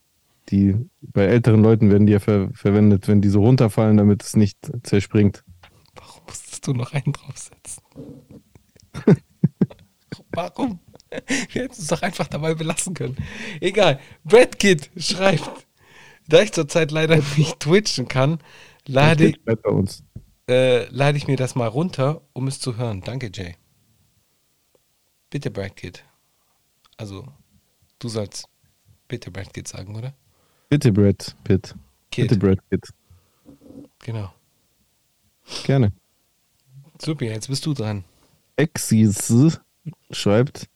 Die 0.49 0.76
bei 1.01 1.26
älteren 1.26 1.62
Leuten 1.62 1.91
werden 1.91 2.07
die 2.07 2.14
ja 2.14 2.20
ver 2.20 2.49
verwendet, 2.53 3.07
wenn 3.07 3.22
die 3.22 3.30
so 3.30 3.41
runterfallen, 3.41 3.97
damit 3.97 4.24
es 4.24 4.36
nicht 4.36 4.57
zerspringt. 4.84 5.43
Musstest 6.60 6.68
du 6.68 6.74
noch 6.74 6.91
einen 6.93 7.14
draufsetzen? 7.14 7.84
Warum? 10.32 10.80
Wir 11.10 11.64
hätten 11.64 11.74
es 11.74 11.88
doch 11.88 12.01
einfach 12.01 12.28
dabei 12.28 12.53
belassen 12.53 12.93
können. 12.93 13.16
Egal. 13.62 13.99
Brad 14.26 14.60
Kid 14.60 14.89
schreibt, 14.97 15.49
da 16.28 16.41
ich 16.41 16.51
zurzeit 16.51 16.91
leider 16.91 17.18
nicht 17.38 17.62
twitchen 17.62 18.10
kann, 18.10 18.39
lade, 18.86 19.34
äh, 20.49 20.86
lade 20.89 21.18
ich 21.18 21.28
mir 21.28 21.38
das 21.38 21.55
mal 21.55 21.68
runter, 21.68 22.22
um 22.34 22.47
es 22.47 22.60
zu 22.60 22.76
hören. 22.76 23.01
Danke, 23.01 23.32
Jay. 23.34 23.55
Bitte, 25.30 25.51
Brad 25.51 25.78
Kid. 25.78 26.03
Also, 26.97 27.26
du 27.99 28.10
sollst 28.10 28.49
bitte 29.07 29.32
Brad 29.32 29.53
Kid 29.53 29.68
sagen, 29.68 29.95
oder? 29.95 30.14
Bitte, 30.68 30.91
Brad 30.91 31.36
Pitt. 31.45 31.74
Kid. 32.12 32.28
Bitte, 32.28 32.38
Brad 32.38 32.70
Pitt. 32.70 32.86
Genau. 33.99 34.34
Gerne. 35.64 35.93
Super, 37.02 37.26
jetzt 37.26 37.47
bist 37.47 37.66
du 37.66 37.74
dran. 37.74 38.04
Exis 38.58 39.60
schreibt, 40.12 40.68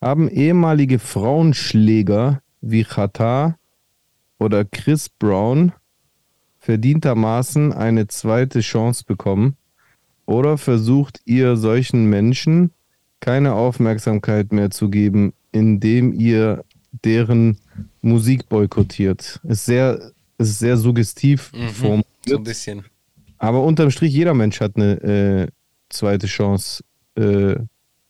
haben 0.00 0.28
ehemalige 0.28 0.98
Frauenschläger 0.98 2.42
wie 2.60 2.84
Qatar 2.84 3.58
oder 4.38 4.64
Chris 4.64 5.08
Brown 5.08 5.72
verdientermaßen 6.58 7.72
eine 7.72 8.06
zweite 8.06 8.60
Chance 8.60 9.04
bekommen? 9.06 9.56
Oder 10.26 10.58
versucht 10.58 11.20
ihr 11.24 11.56
solchen 11.56 12.04
Menschen 12.06 12.70
keine 13.20 13.54
Aufmerksamkeit 13.54 14.52
mehr 14.52 14.70
zu 14.70 14.88
geben, 14.88 15.32
indem 15.50 16.12
ihr 16.12 16.64
deren 17.04 17.58
Musik 18.02 18.48
boykottiert? 18.48 19.40
Ist 19.44 19.64
sehr, 19.64 20.12
ist 20.38 20.58
sehr 20.58 20.76
suggestiv 20.76 21.50
formuliert. 21.72 22.06
So 22.26 22.36
ein 22.36 22.44
bisschen. 22.44 22.84
Aber 23.38 23.62
unterm 23.64 23.90
Strich, 23.90 24.12
jeder 24.12 24.34
Mensch 24.34 24.60
hat 24.60 24.76
eine 24.76 25.02
äh, 25.02 25.46
zweite 25.90 26.26
Chance 26.26 26.82
äh, 27.16 27.56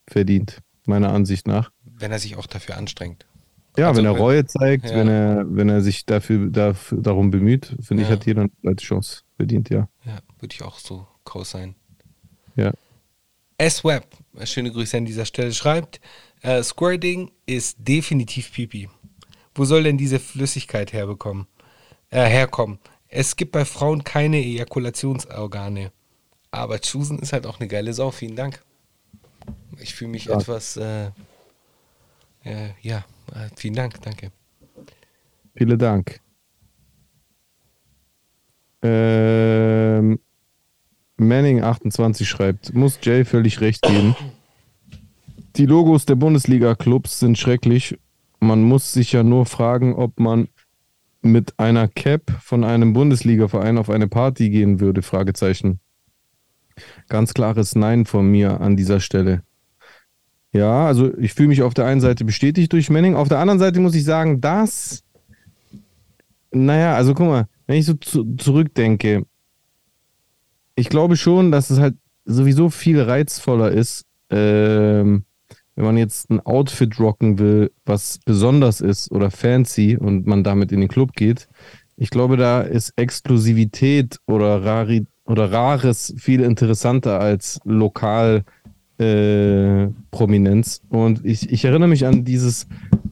verdient, 0.08 0.60
meiner 0.86 1.12
Ansicht 1.12 1.46
nach. 1.46 1.70
Wenn 1.84 2.12
er 2.12 2.18
sich 2.18 2.36
auch 2.36 2.46
dafür 2.46 2.76
anstrengt. 2.76 3.26
Ja, 3.76 3.88
Also 3.88 3.98
wenn 3.98 4.06
er 4.06 4.12
Reue 4.12 4.44
zeigt, 4.46 4.86
ja. 4.86 4.96
wenn 4.96 5.08
er, 5.08 5.44
wenn 5.48 5.68
er 5.68 5.80
sich 5.80 6.04
dafür, 6.06 6.48
dafür 6.50 6.98
darum 7.00 7.30
bemüht, 7.30 7.76
finde 7.80 8.02
ich, 8.02 8.08
Ja. 8.08 8.14
hat 8.16 8.26
jeder 8.26 8.42
eine 8.42 8.50
zweite 8.62 8.84
Chance 8.84 9.22
verdient, 9.36 9.70
ja. 9.70 9.88
Ja, 10.04 10.18
würde 10.38 10.54
ich 10.54 10.62
auch 10.62 10.78
so 10.78 11.06
co 11.24 11.44
sein. 11.44 11.74
Ja. 12.56 12.72
S-Web, 13.58 14.06
schöne 14.44 14.72
Grüße 14.72 14.96
an 14.96 15.04
dieser 15.04 15.24
Stelle, 15.26 15.52
schreibt, 15.52 16.00
äh, 16.42 16.62
Squirting 16.62 17.30
ist 17.46 17.76
definitiv 17.78 18.52
Pipi. 18.52 18.88
Wo 19.54 19.64
soll 19.64 19.82
denn 19.82 19.98
diese 19.98 20.18
Flüssigkeit 20.18 20.92
herbekommen, 20.92 21.46
äh, 22.10 22.24
herkommen? 22.24 22.78
Es 23.08 23.36
gibt 23.36 23.52
bei 23.52 23.64
Frauen 23.64 24.02
keine 24.04 24.38
Ejakulationsorgane. 24.38 25.92
Aber 26.50 26.80
Chusen 26.80 27.18
ist 27.20 27.32
halt 27.32 27.46
auch 27.46 27.60
eine 27.60 27.68
geile 27.68 27.92
Sau. 27.92 28.10
Vielen 28.10 28.36
Dank. 28.36 28.60
Ich 29.78 29.94
fühle 29.94 30.10
mich 30.10 30.24
Ja. 30.26 30.38
etwas, 30.38 30.76
äh, 30.76 31.06
äh, 32.44 32.70
ja, 32.82 33.04
äh, 33.32 33.48
vielen 33.56 33.74
Dank, 33.74 34.00
danke. 34.02 34.30
Vielen 35.54 35.78
Dank. 35.78 36.20
Ähm, 38.82 40.18
Manning28 41.18 42.24
schreibt, 42.24 42.74
muss 42.74 42.98
Jay 43.02 43.24
völlig 43.24 43.60
recht 43.60 43.82
geben. 43.82 44.16
Die 45.56 45.66
Logos 45.66 46.06
der 46.06 46.14
Bundesliga-Clubs 46.14 47.20
sind 47.20 47.36
schrecklich. 47.36 47.98
Man 48.38 48.62
muss 48.62 48.92
sich 48.92 49.12
ja 49.12 49.22
nur 49.22 49.44
fragen, 49.44 49.94
ob 49.94 50.18
man 50.18 50.48
mit 51.20 51.58
einer 51.58 51.88
Cap 51.88 52.30
von 52.40 52.64
einem 52.64 52.94
Bundesliga-Verein 52.94 53.76
auf 53.76 53.90
eine 53.90 54.08
Party 54.08 54.48
gehen 54.48 54.80
würde, 54.80 55.02
Fragezeichen. 55.02 55.80
Ganz 57.08 57.34
klares 57.34 57.74
Nein 57.74 58.06
von 58.06 58.30
mir 58.30 58.60
an 58.60 58.76
dieser 58.76 59.00
Stelle. 59.00 59.42
Ja, 60.52 60.86
also 60.86 61.16
ich 61.18 61.32
fühle 61.34 61.48
mich 61.48 61.62
auf 61.62 61.74
der 61.74 61.86
einen 61.86 62.00
Seite 62.00 62.24
bestätigt 62.24 62.72
durch 62.72 62.90
Manning, 62.90 63.14
auf 63.14 63.28
der 63.28 63.38
anderen 63.38 63.60
Seite 63.60 63.80
muss 63.80 63.94
ich 63.94 64.04
sagen, 64.04 64.40
dass 64.40 65.04
naja, 66.52 66.94
also 66.94 67.14
guck 67.14 67.26
mal, 67.26 67.46
wenn 67.66 67.78
ich 67.78 67.86
so 67.86 67.94
zu, 67.94 68.34
zurückdenke, 68.36 69.24
ich 70.74 70.88
glaube 70.88 71.16
schon, 71.16 71.52
dass 71.52 71.70
es 71.70 71.78
halt 71.78 71.94
sowieso 72.24 72.70
viel 72.70 73.00
reizvoller 73.00 73.70
ist, 73.70 74.04
ähm, 74.30 75.24
wenn 75.76 75.84
man 75.84 75.96
jetzt 75.96 76.30
ein 76.30 76.40
Outfit 76.40 76.98
rocken 76.98 77.38
will, 77.38 77.70
was 77.84 78.18
besonders 78.24 78.80
ist 78.80 79.10
oder 79.12 79.30
fancy 79.30 79.96
und 79.96 80.26
man 80.26 80.44
damit 80.44 80.72
in 80.72 80.80
den 80.80 80.88
Club 80.88 81.12
geht. 81.14 81.48
Ich 81.96 82.10
glaube, 82.10 82.36
da 82.36 82.62
ist 82.62 82.92
Exklusivität 82.96 84.18
oder, 84.26 84.64
Rari 84.64 85.06
oder 85.30 85.50
Rares 85.52 86.12
viel 86.18 86.40
interessanter 86.40 87.20
als 87.20 87.60
lokal 87.64 88.42
äh, 88.98 89.86
Prominenz. 90.10 90.82
Und 90.88 91.24
ich, 91.24 91.50
ich 91.50 91.64
erinnere 91.64 91.88
mich 91.88 92.04
an 92.06 92.24
dieses 92.24 92.66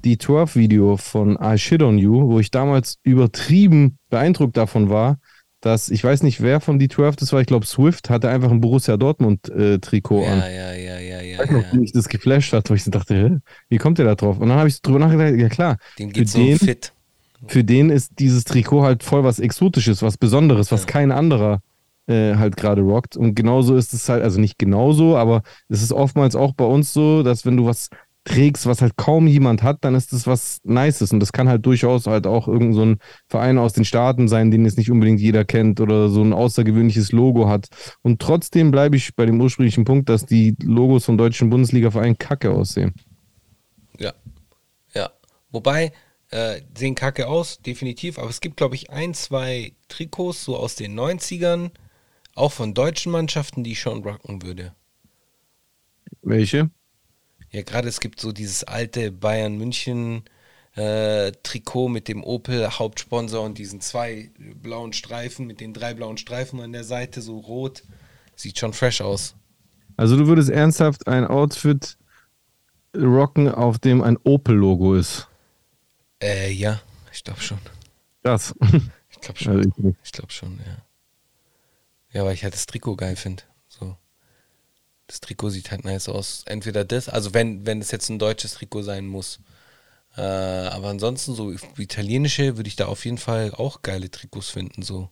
D12-Video 0.05 0.97
von 0.97 1.39
I 1.43 1.57
Shit 1.59 1.83
on 1.83 1.99
You, 1.99 2.29
wo 2.31 2.41
ich 2.41 2.51
damals 2.51 2.99
übertrieben 3.03 3.99
beeindruckt 4.11 4.57
davon 4.57 4.91
war, 4.91 5.19
dass 5.61 5.89
ich 5.91 6.05
weiß 6.05 6.23
nicht, 6.23 6.41
wer 6.41 6.61
von 6.61 6.79
D12 6.79 7.19
das 7.19 7.33
war, 7.33 7.41
ich 7.41 7.47
glaube 7.47 7.66
Swift 7.66 8.11
hatte 8.11 8.29
einfach 8.29 8.51
ein 8.51 8.61
Borussia 8.61 8.97
Dortmund-Trikot 8.97 10.25
an. 10.25 10.39
Ja, 10.39 10.49
ja, 10.49 10.73
ja, 10.73 10.99
ja, 11.01 11.21
ja. 11.21 11.33
Ich 11.33 11.39
weiß 11.39 11.51
noch, 11.51 11.73
wie 11.73 11.79
mich 11.79 11.93
das 11.93 12.09
geflasht 12.09 12.53
hat, 12.53 12.71
wo 12.71 12.75
ich 12.75 12.85
dachte, 12.85 13.14
hä, 13.14 13.39
wie 13.69 13.79
kommt 13.79 13.99
der 13.99 14.07
da 14.07 14.14
drauf? 14.14 14.39
Und 14.39 14.49
dann 14.51 14.59
habe 14.59 14.69
ich 14.69 14.81
drüber 14.83 14.99
nachgedacht, 15.01 15.35
ja 15.37 15.49
klar, 15.49 15.77
Dem 15.99 16.11
für 16.11 16.14
geht's 16.14 16.33
so 16.33 16.39
den, 16.39 16.59
fit. 16.59 16.93
für 17.49 17.64
den 17.64 17.91
ist 17.91 18.12
dieses 18.21 18.45
Trikot 18.45 18.83
halt 18.83 19.03
voll 19.03 19.25
was 19.25 19.41
Exotisches, 19.41 20.01
was 20.03 20.16
Besonderes, 20.16 20.71
was 20.71 20.83
Ja. 20.83 20.87
kein 20.87 21.11
anderer 21.11 21.61
äh, 22.09 22.37
halt 22.37 22.57
gerade 22.57 22.83
rockt. 22.83 23.17
Und 23.17 23.35
genauso 23.35 23.77
ist 23.77 23.93
es 23.93 24.09
halt, 24.09 24.23
also 24.23 24.41
nicht 24.41 24.59
genauso, 24.59 25.17
aber 25.17 25.43
es 25.69 25.83
ist 25.83 25.93
oftmals 25.93 26.35
auch 26.35 26.55
bei 26.55 26.65
uns 26.65 26.93
so, 26.93 27.23
dass 27.23 27.47
wenn 27.47 27.57
du 27.57 27.67
was 27.67 27.91
trägst, 28.25 28.67
was 28.67 28.83
halt 28.83 28.97
kaum 28.97 29.27
jemand 29.27 29.63
hat, 29.63 29.79
dann 29.83 29.95
ist 29.95 30.13
das 30.13 30.27
was 30.27 30.59
Nices. 30.65 31.13
Und 31.13 31.21
das 31.21 31.33
kann 31.33 31.49
halt 31.49 31.65
durchaus 31.65 32.07
halt 32.07 32.27
auch 32.27 32.47
irgend 32.47 32.75
so 32.75 32.85
ein 32.85 32.99
Verein 33.27 33.59
aus 33.59 33.73
den 33.73 33.85
Staaten 33.85 34.29
sein, 34.29 34.51
den 34.51 34.65
jetzt 34.65 34.77
nicht 34.77 34.91
unbedingt 34.91 35.21
jeder 35.21 35.45
kennt 35.45 35.81
oder 35.81 36.09
so 36.09 36.23
ein 36.23 36.33
außergewöhnliches 36.33 37.13
Logo 37.13 37.49
hat. 37.49 37.69
Und 38.03 38.21
trotzdem 38.21 38.71
bleibe 38.71 38.97
ich 38.97 39.15
bei 39.15 39.25
dem 39.25 39.41
ursprünglichen 39.41 39.85
Punkt, 39.85 40.09
dass 40.09 40.27
die 40.27 40.55
Logos 40.63 41.07
von 41.07 41.17
deutschen 41.17 41.49
Bundesliga-Vereinen 41.49 42.19
kacke 42.19 42.51
aussehen. 42.51 42.95
Ja. 43.99 44.13
Ja. 44.95 45.11
Wobei, 45.51 45.93
äh, 46.31 46.61
sehen 46.77 46.95
kacke 46.95 47.27
aus, 47.29 47.61
definitiv, 47.63 48.19
aber 48.19 48.29
es 48.29 48.41
gibt, 48.41 48.59
glaube 48.59 48.75
ich, 48.75 48.91
ein, 48.91 49.15
zwei 49.15 49.73
Trikots 49.89 50.45
so 50.45 50.57
aus 50.57 50.75
den 50.75 50.99
90ern, 50.99 51.71
auch 52.39 52.53
von 52.53 52.74
deutschen 52.74 53.12
Mannschaften, 53.12 53.64
die 53.64 53.72
ich 53.72 53.80
schon 53.80 54.03
rocken 54.03 54.43
würde. 54.43 54.74
Welche? 56.22 56.70
Ja, 57.51 57.62
gerade 57.62 57.89
es 57.89 58.01
gibt 58.01 58.20
so 58.20 58.32
dieses 58.32 58.64
alte 58.64 59.11
Bayern 59.11 59.57
München 59.57 60.24
äh, 60.74 61.32
Trikot 61.43 61.89
mit 61.89 62.09
dem 62.09 62.22
Opel 62.22 62.68
Hauptsponsor 62.70 63.45
und 63.45 63.59
diesen 63.59 63.80
zwei 63.80 64.30
blauen 64.62 64.93
Streifen 64.93 65.47
mit 65.47 65.61
den 65.61 65.72
drei 65.74 65.95
blauen 65.95 66.18
Streifen 66.18 66.61
an 66.61 66.72
der 66.72 66.84
Seite, 66.84 67.20
so 67.20 67.39
rot. 67.39 67.82
Sieht 68.36 68.59
schon 68.59 68.72
fresh 68.72 69.01
aus. 69.01 69.34
Also 69.97 70.16
du 70.16 70.26
würdest 70.26 70.51
ernsthaft 70.51 71.09
ein 71.09 71.26
Outfit 71.26 71.99
rocken, 72.97 73.49
auf 73.49 73.78
dem 73.78 74.03
ein 74.03 74.16
Opel-Logo 74.22 74.95
ist. 74.95 75.28
Äh, 76.22 76.53
ja, 76.53 76.80
ich 77.12 77.24
glaube 77.24 77.41
schon. 77.41 77.59
Krass. 78.22 78.55
Ich 79.11 79.22
glaube 79.22 79.41
schon. 79.41 79.57
Also 79.57 79.68
ich. 79.68 79.95
Ich 80.05 80.12
glaube 80.12 80.30
schon, 80.30 80.61
ja. 80.64 80.88
Ja, 82.13 82.25
weil 82.25 82.35
ich 82.35 82.45
halt 82.45 82.55
das 82.55 82.67
Trikot 82.67 82.97
geil 82.97 83.17
finde. 83.17 83.43
So. 83.69 83.97
Das 85.07 85.21
Trikot 85.21 85.51
sieht 85.51 85.71
halt 85.71 85.85
nice 85.85 86.09
aus. 86.09 86.43
Entweder 86.47 86.85
das, 86.85 87.09
also 87.09 87.35
wenn, 87.35 87.67
wenn 87.67 87.81
es 87.81 87.91
jetzt 87.91 88.09
ein 88.09 88.19
deutsches 88.19 88.55
Trikot 88.55 88.83
sein 88.83 89.07
muss. 89.07 89.41
Äh, 90.17 90.23
aber 90.23 90.89
ansonsten, 90.89 91.35
so 91.35 91.53
italienische, 91.77 92.57
würde 92.57 92.69
ich 92.69 92.77
da 92.77 92.87
auf 92.87 93.05
jeden 93.05 93.19
Fall 93.19 93.53
auch 93.55 93.83
geile 93.83 94.11
Trikots 94.11 94.51
finden. 94.51 94.83
So. 94.83 95.11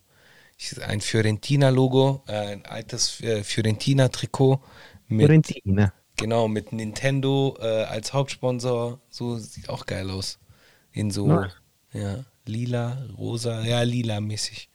Ich, 0.59 0.83
ein 0.83 1.01
Fiorentina-Logo, 1.01 2.25
äh, 2.27 2.33
ein 2.33 2.67
altes 2.67 3.21
äh, 3.21 3.45
Fiorentina-Trikot 3.45 4.63
Fiorentina. 5.09 5.93
genau, 6.17 6.49
mit 6.49 6.73
Nintendo 6.73 7.57
äh, 7.61 7.85
als 7.85 8.13
Hauptsponsor. 8.13 9.01
So 9.11 9.39
sieht 9.39 9.69
auch 9.69 9.87
geil 9.87 10.11
aus. 10.11 10.39
In 10.93 11.11
so, 11.11 11.45
ja, 11.93 12.25
lila, 12.47 13.07
rosa, 13.19 13.63
ja, 13.65 13.83
lila-mäßig. 13.83 14.69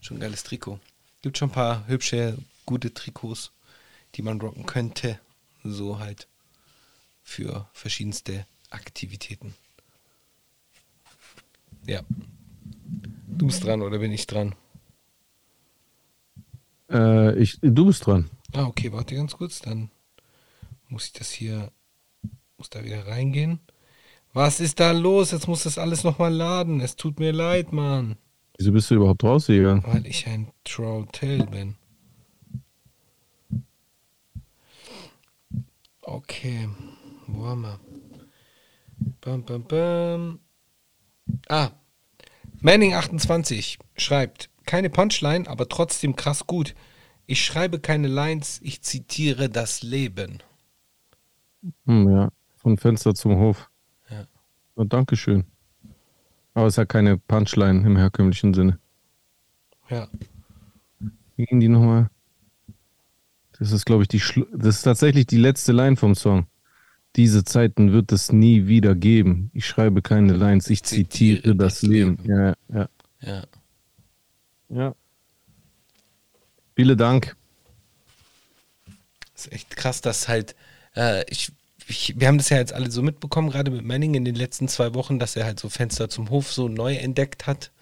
Schon 0.00 0.18
ein 0.18 0.20
geiles 0.20 0.44
Trikot. 0.44 0.78
Gibt 1.22 1.38
schon 1.38 1.50
ein 1.50 1.52
paar 1.52 1.86
hübsche, 1.88 2.38
gute 2.64 2.94
Trikots, 2.94 3.52
die 4.14 4.22
man 4.22 4.40
rocken 4.40 4.66
könnte. 4.66 5.18
So 5.64 5.98
halt 5.98 6.28
für 7.22 7.68
verschiedenste 7.72 8.46
Aktivitäten. 8.70 9.54
Ja. 11.86 12.02
Du 13.26 13.46
bist 13.46 13.64
dran 13.64 13.82
oder 13.82 13.98
bin 13.98 14.12
ich 14.12 14.26
dran? 14.26 14.54
Äh, 16.90 17.36
ich, 17.38 17.58
du 17.60 17.86
bist 17.86 18.06
dran. 18.06 18.30
Ah, 18.52 18.64
okay, 18.64 18.92
warte 18.92 19.14
ganz 19.14 19.36
kurz, 19.36 19.60
dann 19.60 19.90
muss 20.88 21.06
ich 21.06 21.12
das 21.12 21.30
hier, 21.30 21.70
muss 22.56 22.70
da 22.70 22.84
wieder 22.84 23.06
reingehen. 23.06 23.60
Was 24.32 24.60
ist 24.60 24.80
da 24.80 24.92
los? 24.92 25.32
Jetzt 25.32 25.48
muss 25.48 25.64
das 25.64 25.78
alles 25.78 26.04
nochmal 26.04 26.32
laden. 26.32 26.80
Es 26.80 26.96
tut 26.96 27.18
mir 27.18 27.32
leid, 27.32 27.72
Mann. 27.72 28.16
Wieso 28.58 28.72
bist 28.72 28.90
du 28.90 28.96
überhaupt 28.96 29.22
rausgegangen? 29.22 29.84
Weil 29.86 30.04
ich 30.04 30.26
ein 30.26 30.50
Trottel 30.64 31.46
bin. 31.46 31.76
Okay, 36.02 36.68
wo 37.28 37.46
haben 37.46 37.62
wir? 37.62 37.80
Bam, 39.20 39.44
bam, 39.44 39.62
bam. 39.62 40.40
Ah, 41.48 41.70
Manning28 42.60 43.78
schreibt, 43.96 44.50
keine 44.66 44.90
Punchline, 44.90 45.46
aber 45.46 45.68
trotzdem 45.68 46.16
krass 46.16 46.46
gut. 46.48 46.74
Ich 47.26 47.44
schreibe 47.44 47.78
keine 47.78 48.08
Lines, 48.08 48.58
ich 48.64 48.82
zitiere 48.82 49.48
das 49.48 49.82
Leben. 49.82 50.42
Hm, 51.84 52.10
ja, 52.10 52.30
von 52.56 52.76
Fenster 52.76 53.14
zum 53.14 53.36
Hof. 53.36 53.70
Ja. 54.10 54.26
Oh, 54.74 54.84
Dankeschön. 54.84 55.44
Aber 56.58 56.66
es 56.66 56.76
hat 56.76 56.88
keine 56.88 57.18
Punchline 57.18 57.86
im 57.86 57.96
herkömmlichen 57.96 58.52
Sinne. 58.52 58.80
Ja. 59.88 60.08
Wie 61.36 61.44
ging 61.44 61.60
die 61.60 61.68
nochmal? 61.68 62.10
Das 63.60 63.70
ist, 63.70 63.84
glaube 63.86 64.02
ich, 64.02 64.08
die 64.08 64.18
Schlu 64.18 64.44
das 64.52 64.78
ist 64.78 64.82
tatsächlich 64.82 65.28
die 65.28 65.36
letzte 65.36 65.70
Line 65.70 65.94
vom 65.94 66.16
Song. 66.16 66.48
Diese 67.14 67.44
Zeiten 67.44 67.92
wird 67.92 68.10
es 68.10 68.32
nie 68.32 68.66
wieder 68.66 68.96
geben. 68.96 69.52
Ich 69.54 69.66
schreibe 69.66 70.02
keine 70.02 70.32
Lines, 70.32 70.68
ich 70.68 70.82
zitiere 70.82 71.54
das 71.54 71.82
Leben. 71.82 72.18
Ja, 72.24 72.54
ja, 72.74 72.88
Ja. 73.20 73.44
ja. 74.68 74.94
Vielen 76.74 76.98
Dank. 76.98 77.36
Das 79.32 79.46
ist 79.46 79.52
echt 79.52 79.76
krass, 79.76 80.00
dass 80.00 80.26
halt, 80.26 80.56
äh, 80.96 81.24
ich, 81.30 81.52
ich, 81.88 82.14
wir 82.18 82.28
haben 82.28 82.38
das 82.38 82.50
ja 82.50 82.58
jetzt 82.58 82.72
alle 82.72 82.90
so 82.90 83.02
mitbekommen, 83.02 83.50
gerade 83.50 83.70
mit 83.70 83.84
Manning 83.84 84.14
in 84.14 84.24
den 84.24 84.34
letzten 84.34 84.68
zwei 84.68 84.94
Wochen, 84.94 85.18
dass 85.18 85.36
er 85.36 85.44
halt 85.44 85.58
so 85.58 85.68
Fenster 85.68 86.08
zum 86.08 86.30
Hof 86.30 86.52
so 86.52 86.68
neu 86.68 86.94
entdeckt 86.94 87.46
hat. 87.46 87.72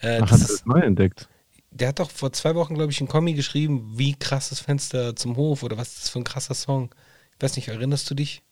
Äh, 0.00 0.20
Ach, 0.22 0.28
das 0.28 0.32
hat 0.32 0.40
er 0.40 0.48
das 0.48 0.66
neu 0.66 0.80
entdeckt? 0.80 1.28
der 1.70 1.88
hat 1.88 2.00
doch 2.00 2.10
vor 2.10 2.32
zwei 2.32 2.54
Wochen, 2.54 2.74
glaube 2.74 2.92
ich, 2.92 3.00
ein 3.00 3.08
Kommi 3.08 3.34
geschrieben, 3.34 3.92
wie 3.94 4.14
krass 4.14 4.50
das 4.50 4.60
Fenster 4.60 5.14
zum 5.14 5.36
Hof 5.36 5.62
oder 5.62 5.76
was 5.76 5.88
ist 5.90 6.02
das 6.04 6.10
für 6.10 6.18
ein 6.18 6.24
krasser 6.24 6.54
Song. 6.54 6.94
Ich 7.36 7.42
weiß 7.42 7.56
nicht, 7.56 7.68
erinnerst 7.68 8.10
du 8.10 8.14
dich? 8.14 8.42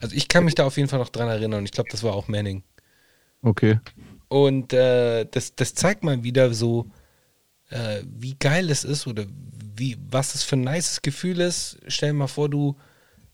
Also 0.00 0.16
ich 0.16 0.28
kann 0.28 0.44
mich 0.44 0.54
da 0.54 0.64
auf 0.64 0.76
jeden 0.76 0.88
Fall 0.88 0.98
noch 0.98 1.08
dran 1.08 1.28
erinnern. 1.28 1.64
Ich 1.64 1.72
glaube, 1.72 1.90
das 1.90 2.02
war 2.02 2.14
auch 2.14 2.28
Manning. 2.28 2.62
Okay. 3.42 3.78
Und 4.28 4.72
äh, 4.72 5.24
das, 5.30 5.54
das 5.54 5.74
zeigt 5.74 6.02
mal 6.02 6.22
wieder 6.24 6.52
so, 6.52 6.90
äh, 7.68 8.02
wie 8.06 8.34
geil 8.34 8.70
es 8.70 8.84
ist 8.84 9.06
oder 9.06 9.24
wie, 9.76 9.96
was 10.10 10.34
es 10.34 10.42
für 10.42 10.56
ein 10.56 10.62
nices 10.62 11.02
Gefühl 11.02 11.40
ist. 11.40 11.78
Stell 11.86 12.10
dir 12.10 12.14
mal 12.14 12.26
vor, 12.26 12.48
du 12.48 12.76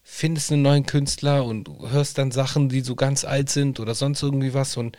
findest 0.09 0.53
einen 0.53 0.63
neuen 0.63 0.87
Künstler 0.87 1.45
und 1.45 1.69
hörst 1.91 2.17
dann 2.17 2.31
Sachen, 2.31 2.69
die 2.69 2.81
so 2.81 2.95
ganz 2.95 3.25
alt 3.25 3.51
sind 3.51 3.81
oder 3.81 3.95
sonst 3.95 4.23
irgendwie 4.23 4.55
was 4.55 4.77
und 4.77 4.97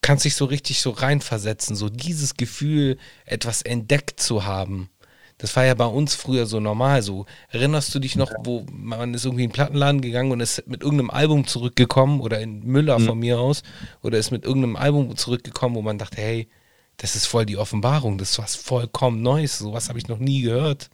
kannst 0.00 0.24
dich 0.24 0.36
so 0.36 0.46
richtig 0.46 0.80
so 0.80 0.90
reinversetzen. 0.90 1.76
So 1.76 1.90
dieses 1.90 2.34
Gefühl, 2.34 2.96
etwas 3.26 3.60
entdeckt 3.60 4.20
zu 4.20 4.46
haben. 4.46 4.88
Das 5.36 5.54
war 5.54 5.66
ja 5.66 5.74
bei 5.74 5.84
uns 5.84 6.14
früher 6.14 6.46
so 6.46 6.60
normal. 6.60 7.02
So 7.02 7.26
erinnerst 7.50 7.94
du 7.94 7.98
dich 7.98 8.16
noch, 8.16 8.32
wo 8.42 8.64
man 8.72 9.12
ist 9.12 9.26
irgendwie 9.26 9.44
in 9.44 9.50
den 9.50 9.54
Plattenladen 9.54 10.00
gegangen 10.00 10.32
und 10.32 10.40
ist 10.40 10.66
mit 10.66 10.82
irgendeinem 10.82 11.10
Album 11.10 11.46
zurückgekommen 11.46 12.20
oder 12.20 12.40
in 12.40 12.64
Müller 12.64 12.98
von 12.98 13.18
mir 13.18 13.38
aus 13.38 13.62
oder 14.02 14.16
ist 14.16 14.30
mit 14.30 14.44
irgendeinem 14.44 14.76
Album 14.76 15.14
zurückgekommen, 15.14 15.76
wo 15.76 15.82
man 15.82 15.98
dachte, 15.98 16.22
hey, 16.22 16.48
das 16.96 17.16
ist 17.16 17.26
voll 17.26 17.44
die 17.44 17.58
Offenbarung, 17.58 18.16
das 18.16 18.30
ist 18.30 18.38
was 18.38 18.56
vollkommen 18.56 19.20
Neues. 19.20 19.58
Sowas 19.58 19.90
habe 19.90 19.98
ich 19.98 20.08
noch 20.08 20.18
nie 20.18 20.40
gehört. 20.40 20.88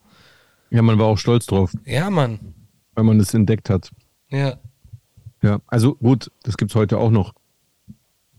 Ja, 0.71 0.83
man 0.83 0.99
war 0.99 1.07
auch 1.07 1.19
stolz 1.19 1.47
drauf, 1.47 1.73
Ja, 1.85 2.11
Mann. 2.11 2.55
Weil 2.95 3.05
man 3.05 3.21
es 3.21 3.35
entdeckt 3.35 3.71
hat. 3.71 3.91
Ja. 4.31 4.59
Ja, 5.43 5.61
also 5.67 5.97
gut, 5.97 6.31
das 6.43 6.57
gibt's 6.57 6.75
heute 6.75 6.99
auch 6.99 7.11
noch. 7.11 7.35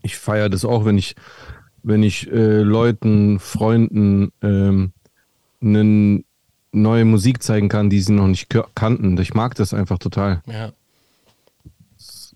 Ich 0.02 0.16
feiere 0.16 0.48
das 0.48 0.64
auch, 0.64 0.84
wenn 0.84 0.98
ich, 0.98 1.14
wenn 1.82 2.02
ich 2.02 2.30
äh, 2.30 2.62
Leuten, 2.62 3.38
Freunden 3.38 4.32
ähm, 4.42 4.92
eine 5.60 6.24
neue 6.72 7.04
Musik 7.04 7.42
zeigen 7.42 7.68
kann, 7.68 7.90
die 7.90 8.00
sie 8.00 8.12
noch 8.12 8.26
nicht 8.26 8.54
kannten. 8.74 9.18
Ich 9.18 9.34
mag 9.34 9.54
das 9.54 9.72
einfach 9.72 9.98
total. 9.98 10.42
Ja. 10.46 10.72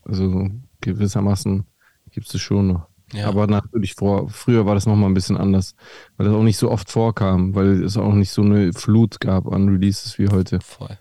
Also 0.05 0.49
gewissermaßen 0.81 1.65
gibt 2.11 2.33
es 2.33 2.41
schon 2.41 2.69
noch. 2.69 2.87
Ja. 3.13 3.27
Aber 3.29 3.47
natürlich 3.47 3.95
vor, 3.95 4.29
früher 4.29 4.67
war 4.67 4.75
das 4.75 4.87
noch 4.87 4.97
mal 4.97 5.07
ein 5.07 5.15
bisschen 5.15 5.37
anders, 5.37 5.75
weil 6.17 6.27
das 6.27 6.35
auch 6.35 6.43
nicht 6.43 6.59
so 6.59 6.71
oft 6.71 6.91
vorkam, 6.91 7.55
weil 7.55 7.83
es 7.83 7.97
auch 7.97 8.15
nicht 8.15 8.31
so 8.31 8.43
eine 8.43 8.73
Flut 8.73 9.21
gab 9.21 9.49
an 9.53 9.69
Releases 9.69 10.19
wie 10.19 10.29
heute. 10.29 10.61
Voll. 10.61 10.97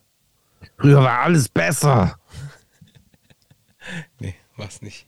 Früher 0.77 1.01
war 1.01 1.19
alles 1.19 1.49
besser. 1.49 2.15
Nee, 4.19 4.35
war's 4.55 4.83
nicht. 4.83 5.07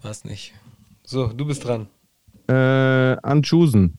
War's 0.00 0.24
nicht. 0.24 0.54
So, 1.02 1.26
du 1.26 1.44
bist 1.44 1.62
dran. 1.64 1.88
Äh, 2.48 3.18
Anchusen. 3.22 3.98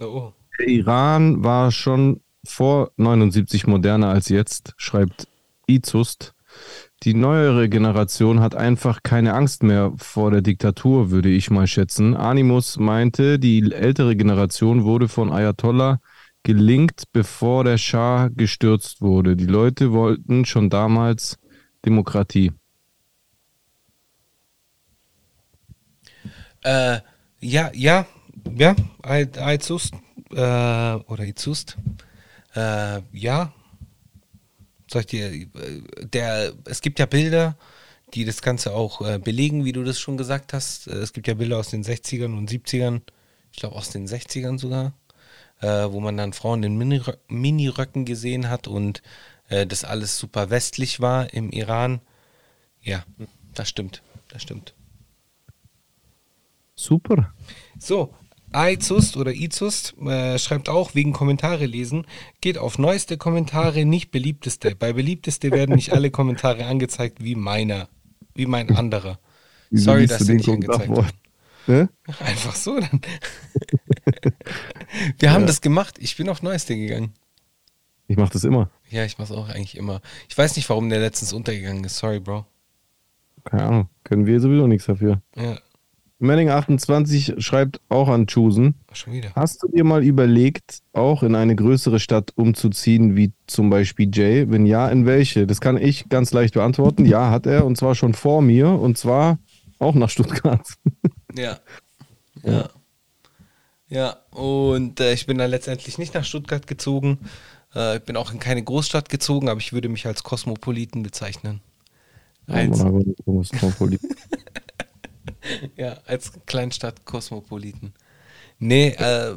Oh, 0.00 0.04
oh. 0.04 0.32
Der 0.58 0.66
Iran 0.66 1.44
war 1.44 1.70
schon 1.70 2.20
vor 2.44 2.90
79 2.96 3.68
moderner 3.68 4.08
als 4.08 4.28
jetzt, 4.28 4.74
schreibt 4.76 5.28
Izust. 5.66 6.34
Die 7.04 7.14
neuere 7.14 7.68
Generation 7.68 8.40
hat 8.40 8.56
einfach 8.56 9.04
keine 9.04 9.34
Angst 9.34 9.62
mehr 9.62 9.92
vor 9.96 10.32
der 10.32 10.42
Diktatur, 10.42 11.12
würde 11.12 11.28
ich 11.28 11.50
mal 11.50 11.68
schätzen. 11.68 12.16
Animus 12.16 12.78
meinte, 12.78 13.38
die 13.38 13.70
ältere 13.72 14.16
Generation 14.16 14.82
wurde 14.82 15.06
von 15.06 15.30
Ayatollah 15.30 16.00
gelingt, 16.42 17.04
bevor 17.12 17.64
der 17.64 17.78
Schah 17.78 18.28
gestürzt 18.28 19.00
wurde. 19.00 19.36
Die 19.36 19.46
Leute 19.46 19.92
wollten 19.92 20.44
schon 20.44 20.70
damals 20.70 21.38
Demokratie. 21.84 22.52
Äh, 26.62 26.98
ja, 27.40 27.70
ja, 27.74 28.06
ja, 28.56 28.74
Aizust, 29.02 29.94
äh, 30.32 30.36
oder 30.36 31.24
Izust, 31.24 31.76
äh, 32.54 33.00
ja. 33.12 33.52
Sag 34.90 35.00
ich 35.00 35.06
dir, 35.06 35.32
äh, 35.32 35.46
der, 36.12 36.54
es 36.64 36.80
gibt 36.80 36.98
ja 36.98 37.06
Bilder, 37.06 37.56
die 38.14 38.24
das 38.24 38.42
Ganze 38.42 38.72
auch 38.74 39.02
äh, 39.02 39.18
belegen, 39.18 39.64
wie 39.64 39.72
du 39.72 39.84
das 39.84 40.00
schon 40.00 40.16
gesagt 40.16 40.52
hast. 40.52 40.88
Äh, 40.88 40.96
Es 40.96 41.12
gibt 41.12 41.28
ja 41.28 41.34
Bilder 41.34 41.58
aus 41.58 41.70
den 41.70 41.84
60ern 41.84 42.36
und 42.36 42.50
70ern, 42.50 43.02
ich 43.52 43.58
glaube 43.60 43.76
aus 43.76 43.90
den 43.90 44.06
60ern 44.08 44.58
sogar, 44.58 44.94
äh, 45.60 45.90
wo 45.90 46.00
man 46.00 46.16
dann 46.16 46.32
Frauen 46.32 46.62
in 46.62 46.76
Minirö 46.76 47.12
Miniröcken 47.28 48.04
gesehen 48.04 48.48
hat 48.48 48.68
und 48.68 49.02
äh, 49.48 49.66
das 49.66 49.84
alles 49.84 50.18
super 50.18 50.50
westlich 50.50 51.00
war 51.00 51.32
im 51.32 51.50
Iran. 51.50 52.00
Ja, 52.82 53.04
das 53.54 53.68
stimmt, 53.68 54.02
das 54.28 54.42
stimmt. 54.42 54.74
Super. 56.74 57.34
So, 57.78 58.14
Aizust 58.52 59.16
oder 59.16 59.34
Izust 59.34 59.94
äh, 60.00 60.38
schreibt 60.38 60.68
auch 60.68 60.94
wegen 60.94 61.12
Kommentare 61.12 61.66
lesen, 61.66 62.06
geht 62.40 62.56
auf 62.56 62.78
neueste 62.78 63.18
Kommentare, 63.18 63.84
nicht 63.84 64.10
beliebteste. 64.10 64.74
Bei 64.74 64.92
beliebteste 64.92 65.50
werden 65.50 65.74
nicht 65.74 65.92
alle 65.92 66.10
Kommentare 66.10 66.66
angezeigt 66.66 67.22
wie 67.22 67.34
meiner, 67.34 67.88
wie 68.34 68.46
mein 68.46 68.74
anderer. 68.74 69.18
Sorry, 69.70 70.06
dass 70.06 70.20
sie 70.22 70.34
nicht 70.34 70.48
angezeigt 70.48 70.86
vor? 70.86 71.06
Ne? 71.68 71.90
Einfach 72.20 72.56
so 72.56 72.80
dann. 72.80 73.00
Wir 75.18 75.32
haben 75.32 75.46
das 75.46 75.60
gemacht. 75.60 75.96
Ich 75.98 76.16
bin 76.16 76.28
auf 76.30 76.42
neueste 76.42 76.74
gegangen. 76.74 77.12
Ich 78.06 78.16
mache 78.16 78.32
das 78.32 78.44
immer. 78.44 78.70
Ja, 78.88 79.04
ich 79.04 79.18
mach's 79.18 79.30
auch 79.30 79.50
eigentlich 79.50 79.76
immer. 79.76 80.00
Ich 80.30 80.38
weiß 80.38 80.56
nicht, 80.56 80.68
warum 80.70 80.88
der 80.88 81.00
letztens 81.00 81.34
untergegangen 81.34 81.84
ist. 81.84 81.98
Sorry, 81.98 82.20
Bro. 82.20 82.46
Keine 83.44 83.64
Ahnung. 83.64 83.88
Können 84.02 84.24
wir 84.24 84.40
sowieso 84.40 84.66
nichts 84.66 84.86
dafür. 84.86 85.20
Ja, 85.36 85.58
Manning 86.20 86.48
28 86.48 87.34
schreibt 87.38 87.80
auch 87.88 88.08
an 88.08 88.26
Chusen. 88.26 88.74
schon 88.92 89.12
wieder. 89.12 89.30
Hast 89.36 89.62
du 89.62 89.68
dir 89.68 89.84
mal 89.84 90.02
überlegt, 90.02 90.80
auch 90.92 91.22
in 91.22 91.36
eine 91.36 91.54
größere 91.54 92.00
Stadt 92.00 92.32
umzuziehen, 92.34 93.14
wie 93.14 93.32
zum 93.46 93.70
Beispiel 93.70 94.10
Jay? 94.12 94.50
Wenn 94.50 94.66
ja, 94.66 94.88
in 94.88 95.06
welche? 95.06 95.46
Das 95.46 95.60
kann 95.60 95.76
ich 95.76 96.08
ganz 96.08 96.32
leicht 96.32 96.54
beantworten. 96.54 97.04
Ja, 97.06 97.30
hat 97.30 97.46
er 97.46 97.64
und 97.64 97.76
zwar 97.76 97.94
schon 97.94 98.14
vor 98.14 98.42
mir 98.42 98.68
und 98.68 98.98
zwar 98.98 99.38
auch 99.78 99.94
nach 99.94 100.10
Stuttgart. 100.10 100.66
Ja. 101.34 101.58
Ja. 102.42 102.70
Ja, 103.90 104.18
und 104.30 105.00
äh, 105.00 105.14
ich 105.14 105.26
bin 105.26 105.38
dann 105.38 105.50
letztendlich 105.50 105.96
nicht 105.96 106.12
nach 106.14 106.24
Stuttgart 106.24 106.66
gezogen. 106.66 107.20
Äh, 107.74 107.96
ich 107.96 108.02
bin 108.02 108.16
auch 108.16 108.32
in 108.32 108.38
keine 108.38 108.62
Großstadt 108.62 109.08
gezogen, 109.08 109.48
aber 109.48 109.60
ich 109.60 109.72
würde 109.72 109.88
mich 109.88 110.06
als 110.06 110.22
Kosmopoliten 110.22 111.02
bezeichnen. 111.02 111.62
Als, 112.46 112.78
ja, 115.76 115.98
als 116.06 116.32
Kleinstadt-Kosmopoliten. 116.46 117.94
Nee, 118.58 118.88
äh, 118.88 119.36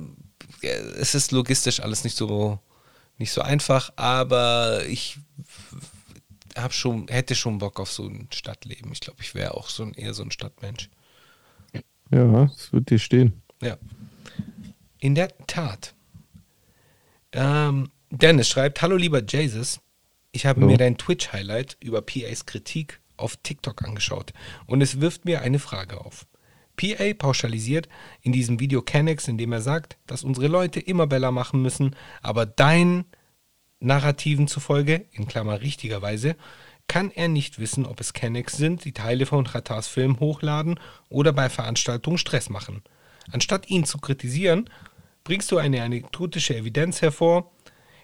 es 0.61 1.15
ist 1.15 1.31
logistisch 1.31 1.79
alles 1.79 2.03
nicht 2.03 2.17
so, 2.17 2.59
nicht 3.17 3.31
so 3.31 3.41
einfach, 3.41 3.93
aber 3.95 4.85
ich 4.87 5.17
hab 6.55 6.73
schon, 6.73 7.07
hätte 7.07 7.35
schon 7.35 7.57
Bock 7.59 7.79
auf 7.79 7.91
so 7.91 8.05
ein 8.07 8.27
Stadtleben. 8.33 8.91
Ich 8.91 8.99
glaube, 8.99 9.21
ich 9.21 9.35
wäre 9.35 9.53
auch 9.55 9.69
so 9.69 9.83
ein, 9.83 9.93
eher 9.93 10.13
so 10.13 10.23
ein 10.23 10.31
Stadtmensch. 10.31 10.89
Ja, 12.11 12.43
es 12.45 12.73
wird 12.73 12.89
dir 12.89 12.99
stehen. 12.99 13.41
Ja. 13.61 13.77
In 14.99 15.15
der 15.15 15.29
Tat. 15.47 15.93
Ähm, 17.31 17.89
Dennis 18.09 18.49
schreibt: 18.49 18.81
Hallo 18.81 18.97
lieber 18.97 19.23
Jesus, 19.23 19.79
ich 20.31 20.45
habe 20.45 20.59
Ja. 20.61 20.67
mir 20.67 20.77
dein 20.77 20.97
Twitch-Highlight 20.97 21.77
über 21.79 22.01
PAs 22.01 22.45
Kritik 22.45 22.99
auf 23.17 23.37
TikTok 23.37 23.83
angeschaut 23.83 24.33
und 24.65 24.81
es 24.81 24.99
wirft 24.99 25.25
mir 25.25 25.41
eine 25.41 25.59
Frage 25.59 26.01
auf. 26.03 26.25
PA 26.75 27.13
pauschalisiert 27.13 27.87
in 28.21 28.31
diesem 28.31 28.59
Video 28.59 28.81
Kennex, 28.81 29.27
indem 29.27 29.51
er 29.51 29.61
sagt, 29.61 29.97
dass 30.07 30.23
unsere 30.23 30.47
Leute 30.47 30.79
immer 30.79 31.05
Bella 31.07 31.31
machen 31.31 31.61
müssen, 31.61 31.95
aber 32.21 32.45
deinen 32.45 33.05
Narrativen 33.81 34.47
zufolge, 34.47 35.05
in 35.11 35.27
Klammer 35.27 35.61
richtigerweise, 35.61 36.35
kann 36.87 37.11
er 37.11 37.27
nicht 37.27 37.59
wissen, 37.59 37.85
ob 37.85 37.99
es 37.99 38.13
Kennex 38.13 38.57
sind, 38.57 38.85
die 38.85 38.91
Teile 38.91 39.25
von 39.25 39.45
Ratars 39.45 39.87
Film 39.87 40.19
hochladen 40.19 40.79
oder 41.09 41.33
bei 41.33 41.49
Veranstaltungen 41.49 42.17
Stress 42.17 42.49
machen. 42.49 42.83
Anstatt 43.31 43.69
ihn 43.69 43.85
zu 43.85 43.97
kritisieren, 43.97 44.69
bringst 45.23 45.51
du 45.51 45.57
eine 45.57 45.81
anekdotische 45.83 46.55
Evidenz 46.55 47.01
hervor, 47.01 47.51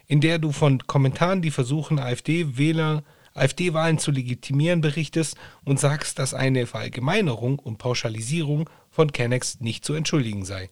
in 0.06 0.20
der 0.20 0.38
du 0.38 0.52
von 0.52 0.86
Kommentaren, 0.86 1.42
die 1.42 1.50
versuchen, 1.50 1.98
AfD-Wähler, 1.98 3.04
AfD-Wahlen 3.34 3.98
zu 3.98 4.10
legitimieren, 4.10 4.80
berichtest 4.80 5.36
und 5.64 5.78
sagst, 5.78 6.18
dass 6.18 6.34
eine 6.34 6.66
Verallgemeinerung 6.66 7.58
und 7.58 7.78
Pauschalisierung 7.78 8.68
von 8.90 9.12
Kennex 9.12 9.60
nicht 9.60 9.84
zu 9.84 9.94
entschuldigen 9.94 10.44
sei. 10.44 10.70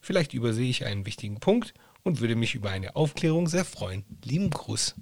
Vielleicht 0.00 0.32
übersehe 0.32 0.70
ich 0.70 0.86
einen 0.86 1.06
wichtigen 1.06 1.40
Punkt 1.40 1.74
und 2.02 2.20
würde 2.20 2.36
mich 2.36 2.54
über 2.54 2.70
eine 2.70 2.96
Aufklärung 2.96 3.46
sehr 3.46 3.64
freuen. 3.64 4.04
Lieben 4.24 4.50
Gruß. 4.50 4.94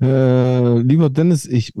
Äh, 0.00 0.78
lieber 0.80 1.08
Dennis, 1.08 1.46
ich, 1.46 1.72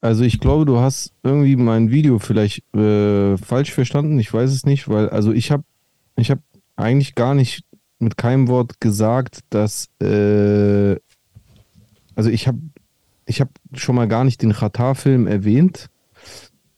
also 0.00 0.24
ich 0.24 0.40
glaube, 0.40 0.64
du 0.64 0.78
hast 0.78 1.12
irgendwie 1.22 1.56
mein 1.56 1.90
Video 1.90 2.18
vielleicht 2.18 2.62
äh, 2.74 3.36
falsch 3.38 3.72
verstanden. 3.72 4.18
Ich 4.18 4.32
weiß 4.32 4.50
es 4.50 4.66
nicht, 4.66 4.88
weil 4.88 5.08
also 5.08 5.32
ich 5.32 5.50
habe 5.50 5.64
ich 6.16 6.30
habe 6.30 6.42
eigentlich 6.76 7.14
gar 7.14 7.34
nicht 7.34 7.64
mit 7.98 8.16
keinem 8.16 8.48
Wort 8.48 8.80
gesagt, 8.80 9.40
dass 9.50 9.88
äh, 10.00 10.96
also 12.14 12.30
ich 12.30 12.48
habe 12.48 12.58
ich 13.26 13.40
habe 13.40 13.50
schon 13.74 13.94
mal 13.94 14.08
gar 14.08 14.24
nicht 14.24 14.42
den 14.42 14.52
Qatar-Film 14.52 15.26
erwähnt. 15.26 15.88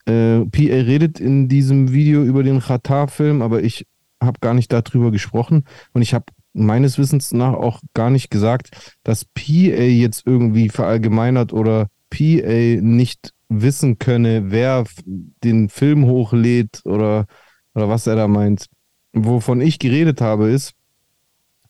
Äh, 0.06 0.44
PA 0.44 0.74
redet 0.74 1.18
in 1.18 1.48
diesem 1.48 1.92
Video 1.92 2.22
über 2.22 2.42
den 2.42 2.60
Qatar-Film, 2.60 3.40
aber 3.40 3.62
ich 3.62 3.86
habe 4.26 4.40
gar 4.40 4.54
nicht 4.54 4.72
darüber 4.72 5.10
gesprochen 5.10 5.64
und 5.92 6.02
ich 6.02 6.14
habe 6.14 6.26
meines 6.52 6.98
Wissens 6.98 7.32
nach 7.32 7.54
auch 7.54 7.80
gar 7.94 8.10
nicht 8.10 8.30
gesagt, 8.30 8.94
dass 9.02 9.24
PA 9.24 9.42
jetzt 9.50 10.26
irgendwie 10.26 10.68
verallgemeinert 10.68 11.52
oder 11.52 11.88
PA 12.10 12.80
nicht 12.80 13.32
wissen 13.48 13.98
könne, 13.98 14.50
wer 14.50 14.84
den 15.04 15.68
Film 15.68 16.06
hochlädt 16.06 16.80
oder, 16.84 17.26
oder 17.74 17.88
was 17.88 18.06
er 18.06 18.16
da 18.16 18.28
meint. 18.28 18.66
wovon 19.12 19.60
ich 19.60 19.78
geredet 19.78 20.20
habe, 20.20 20.48
ist, 20.48 20.72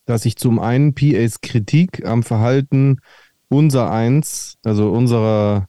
dass 0.06 0.24
ich 0.24 0.36
zum 0.36 0.58
einen 0.58 0.94
PAs 0.94 1.40
Kritik 1.40 2.04
am 2.06 2.22
Verhalten 2.22 2.98
unser 3.48 3.90
eins, 3.90 4.56
also 4.62 4.90
unserer 4.90 5.66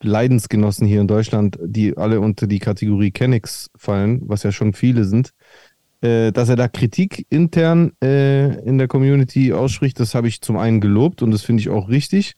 Leidensgenossen 0.00 0.86
hier 0.86 1.00
in 1.00 1.08
Deutschland, 1.08 1.58
die 1.62 1.96
alle 1.96 2.20
unter 2.20 2.46
die 2.46 2.58
Kategorie 2.58 3.12
Kennex 3.12 3.70
fallen, 3.76 4.20
was 4.24 4.42
ja 4.42 4.52
schon 4.52 4.72
viele 4.74 5.04
sind, 5.04 5.32
äh, 6.02 6.32
dass 6.32 6.48
er 6.48 6.56
da 6.56 6.68
Kritik 6.68 7.26
intern 7.30 7.92
äh, 8.02 8.60
in 8.64 8.78
der 8.78 8.88
Community 8.88 9.52
ausspricht, 9.52 9.98
das 10.00 10.14
habe 10.14 10.28
ich 10.28 10.40
zum 10.40 10.56
einen 10.56 10.80
gelobt 10.80 11.22
und 11.22 11.30
das 11.30 11.42
finde 11.42 11.60
ich 11.60 11.68
auch 11.68 11.88
richtig. 11.88 12.34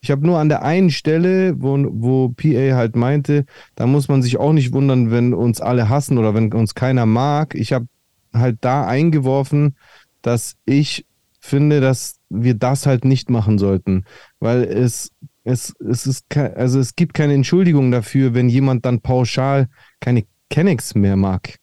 Ich 0.00 0.10
habe 0.10 0.24
nur 0.24 0.38
an 0.38 0.48
der 0.48 0.62
einen 0.62 0.90
Stelle, 0.90 1.60
wo, 1.60 1.76
wo 1.90 2.28
PA 2.28 2.76
halt 2.76 2.94
meinte, 2.94 3.44
da 3.74 3.86
muss 3.86 4.08
man 4.08 4.22
sich 4.22 4.38
auch 4.38 4.52
nicht 4.52 4.72
wundern, 4.72 5.10
wenn 5.10 5.34
uns 5.34 5.60
alle 5.60 5.88
hassen 5.88 6.18
oder 6.18 6.34
wenn 6.34 6.52
uns 6.52 6.74
keiner 6.74 7.04
mag. 7.04 7.54
Ich 7.54 7.72
habe 7.72 7.86
halt 8.32 8.58
da 8.60 8.86
eingeworfen, 8.86 9.76
dass 10.22 10.56
ich 10.64 11.04
finde, 11.40 11.80
dass 11.80 12.20
wir 12.28 12.54
das 12.54 12.86
halt 12.86 13.04
nicht 13.04 13.30
machen 13.30 13.58
sollten, 13.58 14.04
weil 14.38 14.62
es 14.62 15.10
es, 15.44 15.74
es 15.80 16.06
ist 16.06 16.36
also 16.36 16.78
es 16.78 16.94
gibt 16.94 17.14
keine 17.14 17.32
Entschuldigung 17.32 17.90
dafür, 17.90 18.34
wenn 18.34 18.48
jemand 18.48 18.84
dann 18.84 19.00
pauschal 19.00 19.68
keine 19.98 20.24
Kennex 20.50 20.94
mehr 20.94 21.16
mag. 21.16 21.56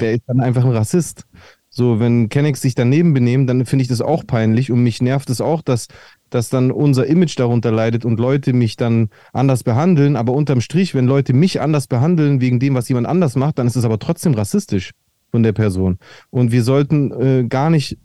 Der 0.00 0.14
ist 0.14 0.22
dann 0.26 0.40
einfach 0.40 0.64
ein 0.64 0.72
Rassist. 0.72 1.24
So, 1.68 2.00
wenn 2.00 2.30
Kennex 2.30 2.62
sich 2.62 2.74
daneben 2.74 3.12
benehmen, 3.12 3.46
dann 3.46 3.66
finde 3.66 3.82
ich 3.82 3.88
das 3.88 4.00
auch 4.00 4.26
peinlich 4.26 4.72
und 4.72 4.82
mich 4.82 5.02
nervt 5.02 5.28
es 5.28 5.42
auch, 5.42 5.60
dass, 5.60 5.88
dass 6.30 6.48
dann 6.48 6.70
unser 6.70 7.06
Image 7.06 7.38
darunter 7.38 7.70
leidet 7.70 8.06
und 8.06 8.18
Leute 8.18 8.54
mich 8.54 8.76
dann 8.76 9.10
anders 9.34 9.62
behandeln. 9.62 10.16
Aber 10.16 10.32
unterm 10.32 10.62
Strich, 10.62 10.94
wenn 10.94 11.06
Leute 11.06 11.34
mich 11.34 11.60
anders 11.60 11.86
behandeln 11.86 12.40
wegen 12.40 12.60
dem, 12.60 12.74
was 12.74 12.88
jemand 12.88 13.06
anders 13.06 13.36
macht, 13.36 13.58
dann 13.58 13.66
ist 13.66 13.76
es 13.76 13.84
aber 13.84 13.98
trotzdem 13.98 14.32
rassistisch 14.32 14.92
von 15.30 15.42
der 15.42 15.52
Person. 15.52 15.98
Und 16.30 16.50
wir 16.50 16.62
sollten 16.62 17.12
äh, 17.12 17.44
gar 17.46 17.68
nicht 17.68 17.98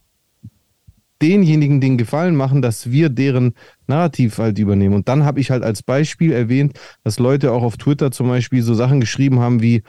denjenigen 1.21 1.79
den 1.79 1.97
Gefallen 1.97 2.35
machen, 2.35 2.61
dass 2.61 2.91
wir 2.91 3.07
deren 3.07 3.53
Narrativ 3.87 4.37
halt 4.37 4.59
übernehmen. 4.59 4.95
Und 4.95 5.07
dann 5.07 5.23
habe 5.23 5.39
ich 5.39 5.51
halt 5.51 5.63
als 5.63 5.81
Beispiel 5.83 6.33
erwähnt, 6.33 6.77
dass 7.03 7.19
Leute 7.19 7.53
auch 7.53 7.63
auf 7.63 7.77
Twitter 7.77 8.11
zum 8.11 8.27
Beispiel 8.27 8.63
so 8.63 8.73
Sachen 8.73 8.99
geschrieben 8.99 9.39
haben 9.39 9.61
wie, 9.61 9.83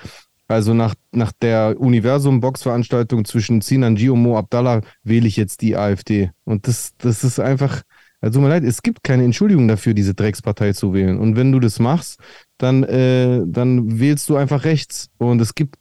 also 0.52 0.74
nach, 0.74 0.94
nach 1.12 1.32
der 1.32 1.80
Universum-Box-Veranstaltung 1.80 3.24
zwischen 3.24 3.60
Sinan 3.60 3.96
G 3.96 4.08
und 4.10 4.22
Mo 4.22 4.36
Abdallah 4.38 4.82
wähle 5.02 5.26
ich 5.26 5.36
jetzt 5.36 5.62
die 5.62 5.76
AfD. 5.76 6.30
Und 6.44 6.68
das, 6.68 6.92
das 6.98 7.24
ist 7.24 7.40
einfach, 7.40 7.82
also 8.20 8.38
tut 8.38 8.44
mir 8.44 8.50
leid, 8.50 8.64
es 8.64 8.82
gibt 8.82 9.02
keine 9.02 9.24
Entschuldigung 9.24 9.66
dafür, 9.66 9.94
diese 9.94 10.14
Dreckspartei 10.14 10.72
zu 10.72 10.94
wählen. 10.94 11.18
Und 11.18 11.36
wenn 11.36 11.50
du 11.50 11.58
das 11.58 11.80
machst, 11.80 12.20
dann, 12.58 12.84
äh, 12.84 13.40
dann 13.44 13.98
wählst 13.98 14.28
du 14.28 14.36
einfach 14.36 14.62
rechts. 14.64 15.10
Und 15.18 15.40
es 15.40 15.56
gibt 15.56 15.76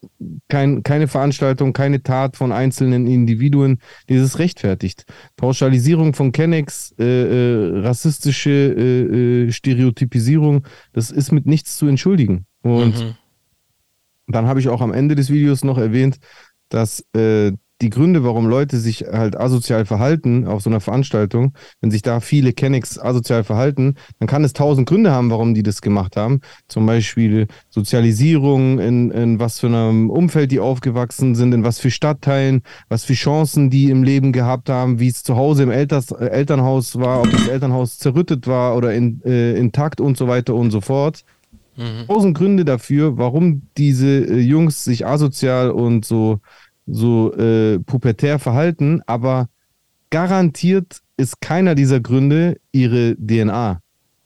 kein, 0.49 0.81
keine 0.81 1.07
Veranstaltung, 1.07 1.73
keine 1.73 2.01
Tat 2.01 2.37
von 2.37 2.51
einzelnen 2.51 3.05
Individuen, 3.05 3.79
die 4.09 4.17
das 4.17 4.39
rechtfertigt. 4.39 5.05
Pauschalisierung 5.35 6.13
von 6.15 6.31
Kennex, 6.31 6.95
äh, 6.97 7.03
äh, 7.03 7.79
rassistische 7.81 8.49
äh, 8.49 9.45
äh, 9.47 9.51
Stereotypisierung, 9.51 10.65
das 10.93 11.11
ist 11.11 11.31
mit 11.31 11.45
nichts 11.45 11.77
zu 11.77 11.85
entschuldigen. 11.85 12.45
Und 12.63 12.97
Mhm. 12.99 13.15
Dann 14.33 14.47
habe 14.47 14.59
ich 14.59 14.69
auch 14.69 14.81
am 14.81 14.93
Ende 14.93 15.15
des 15.15 15.29
Videos 15.29 15.63
noch 15.63 15.77
erwähnt, 15.77 16.17
dass 16.69 17.03
äh, 17.13 17.51
die 17.81 17.89
Gründe, 17.89 18.23
warum 18.23 18.47
Leute 18.47 18.77
sich 18.77 19.05
halt 19.11 19.35
asozial 19.35 19.85
verhalten 19.85 20.47
auf 20.47 20.61
so 20.61 20.69
einer 20.69 20.79
Veranstaltung, 20.79 21.53
wenn 21.81 21.91
sich 21.91 22.01
da 22.01 22.19
viele 22.19 22.53
Kennex 22.53 22.99
asozial 22.99 23.43
verhalten, 23.43 23.95
dann 24.19 24.27
kann 24.27 24.43
es 24.43 24.53
tausend 24.53 24.87
Gründe 24.87 25.11
haben, 25.11 25.31
warum 25.31 25.53
die 25.53 25.63
das 25.63 25.81
gemacht 25.81 26.15
haben. 26.15 26.41
Zum 26.67 26.85
Beispiel 26.85 27.47
Sozialisierung, 27.69 28.79
in, 28.79 29.11
in 29.11 29.39
was 29.39 29.59
für 29.59 29.67
einem 29.67 30.09
Umfeld 30.09 30.51
die 30.51 30.59
aufgewachsen 30.59 31.35
sind, 31.35 31.53
in 31.53 31.63
was 31.63 31.79
für 31.79 31.91
Stadtteilen, 31.91 32.61
was 32.87 33.03
für 33.03 33.13
Chancen 33.13 33.69
die 33.69 33.89
im 33.89 34.03
Leben 34.03 34.31
gehabt 34.31 34.69
haben, 34.69 34.99
wie 34.99 35.07
es 35.07 35.23
zu 35.23 35.35
Hause 35.35 35.63
im 35.63 35.71
Elters, 35.71 36.11
äh, 36.11 36.25
Elternhaus 36.25 36.99
war, 36.99 37.21
ob 37.21 37.31
das 37.31 37.47
Elternhaus 37.47 37.97
zerrüttet 37.97 38.47
war 38.47 38.75
oder 38.75 38.93
in, 38.93 39.21
äh, 39.25 39.53
intakt 39.53 39.99
und 39.99 40.17
so 40.17 40.27
weiter 40.27 40.53
und 40.53 40.71
so 40.71 40.81
fort 40.81 41.23
tausend 42.07 42.37
Gründe 42.37 42.65
dafür, 42.65 43.17
warum 43.17 43.63
diese 43.77 44.07
äh, 44.07 44.39
Jungs 44.39 44.83
sich 44.83 45.05
asozial 45.05 45.71
und 45.71 46.05
so, 46.05 46.39
so 46.85 47.33
äh, 47.33 47.79
pubertär 47.79 48.39
verhalten, 48.39 49.01
aber 49.05 49.47
garantiert 50.09 51.01
ist 51.17 51.41
keiner 51.41 51.75
dieser 51.75 51.99
Gründe 51.99 52.57
ihre 52.71 53.15
DNA. 53.15 53.79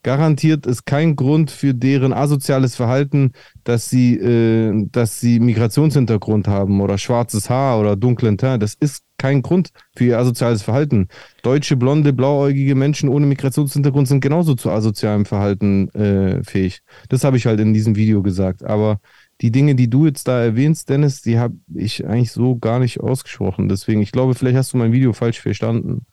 Garantiert 0.06 0.68
ist 0.68 0.86
kein 0.86 1.16
Grund 1.16 1.50
für 1.50 1.74
deren 1.74 2.14
asoziales 2.14 2.76
Verhalten, 2.76 3.32
dass 3.64 3.90
sie, 3.90 4.16
äh, 4.16 4.86
dass 4.92 5.20
sie 5.20 5.40
Migrationshintergrund 5.40 6.48
haben 6.48 6.80
oder 6.80 7.00
schwarzes 7.00 7.50
Haar 7.50 7.80
oder 7.80 7.96
dunklen 7.96 8.38
Teint. 8.38 8.62
Das 8.62 8.76
ist 8.76 9.04
kein 9.18 9.42
Grund 9.42 9.72
für 9.98 10.04
ihr 10.06 10.20
asoziales 10.20 10.62
Verhalten. 10.62 11.08
Deutsche, 11.42 11.76
blonde, 11.76 12.14
blauäugige 12.14 12.76
Menschen 12.76 13.10
ohne 13.10 13.26
Migrationshintergrund 13.26 14.08
sind 14.08 14.22
genauso 14.22 14.54
zu 14.54 14.70
asozialem 14.70 15.26
Verhalten 15.26 15.90
äh, 15.96 16.44
fähig. 16.44 16.82
Das 17.10 17.24
habe 17.24 17.38
ich 17.38 17.48
halt 17.48 17.60
in 17.60 17.74
diesem 17.74 17.96
Video 17.96 18.22
gesagt. 18.22 18.64
Aber 18.64 19.00
die 19.42 19.52
Dinge, 19.52 19.74
die 19.74 19.90
du 19.90 20.06
jetzt 20.06 20.28
da 20.28 20.40
erwähnst, 20.40 20.88
Dennis, 20.88 21.24
die 21.24 21.40
habe 21.40 21.56
ich 21.74 22.06
eigentlich 22.06 22.32
so 22.32 22.58
gar 22.58 22.78
nicht 22.78 23.00
ausgesprochen. 23.00 23.70
Deswegen, 23.70 24.04
ich 24.04 24.12
glaube, 24.12 24.36
vielleicht 24.36 24.56
hast 24.56 24.74
du 24.74 24.78
mein 24.78 24.94
Video 24.94 25.14
falsch 25.14 25.42
verstanden. 25.42 26.06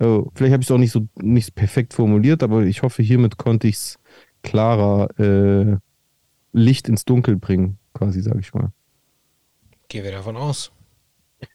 Oh, 0.00 0.30
vielleicht 0.34 0.52
habe 0.52 0.62
ich 0.62 0.68
es 0.68 0.70
auch 0.70 0.78
nicht 0.78 0.92
so 0.92 1.08
nicht 1.16 1.54
perfekt 1.54 1.92
formuliert, 1.94 2.42
aber 2.42 2.62
ich 2.62 2.82
hoffe, 2.82 3.02
hiermit 3.02 3.36
konnte 3.36 3.66
ich 3.66 3.74
es 3.76 3.98
klarer 4.42 5.08
äh, 5.18 5.76
Licht 6.52 6.88
ins 6.88 7.04
Dunkel 7.04 7.36
bringen, 7.36 7.78
quasi, 7.94 8.20
sage 8.22 8.40
ich 8.40 8.54
mal. 8.54 8.72
Gehen 9.88 10.04
wir 10.04 10.12
davon 10.12 10.36
aus. 10.36 10.70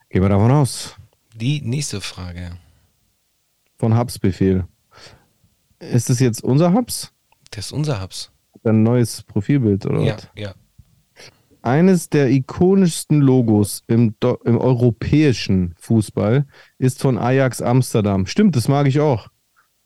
Gehen 0.09 0.21
wir 0.21 0.29
davon 0.29 0.51
aus. 0.51 0.95
Die 1.35 1.61
nächste 1.61 2.01
Frage. 2.01 2.57
Von 3.77 3.97
Hubs-Befehl. 3.97 4.65
Ist 5.79 6.09
das 6.09 6.19
jetzt 6.19 6.43
unser 6.43 6.73
Hubs? 6.73 7.11
Das 7.51 7.67
ist 7.67 7.71
unser 7.71 8.01
Hubs. 8.01 8.31
Ein 8.63 8.83
neues 8.83 9.23
Profilbild, 9.23 9.85
oder 9.85 10.01
Ja, 10.01 10.15
was? 10.15 10.29
ja. 10.35 10.53
Eines 11.63 12.09
der 12.09 12.29
ikonischsten 12.29 13.21
Logos 13.21 13.83
im, 13.87 14.15
im 14.43 14.57
europäischen 14.57 15.73
Fußball 15.77 16.45
ist 16.77 17.01
von 17.01 17.17
Ajax 17.17 17.61
Amsterdam. 17.61 18.25
Stimmt, 18.25 18.57
das 18.57 18.67
mag 18.67 18.85
ich 18.85 18.99
auch. 18.99 19.29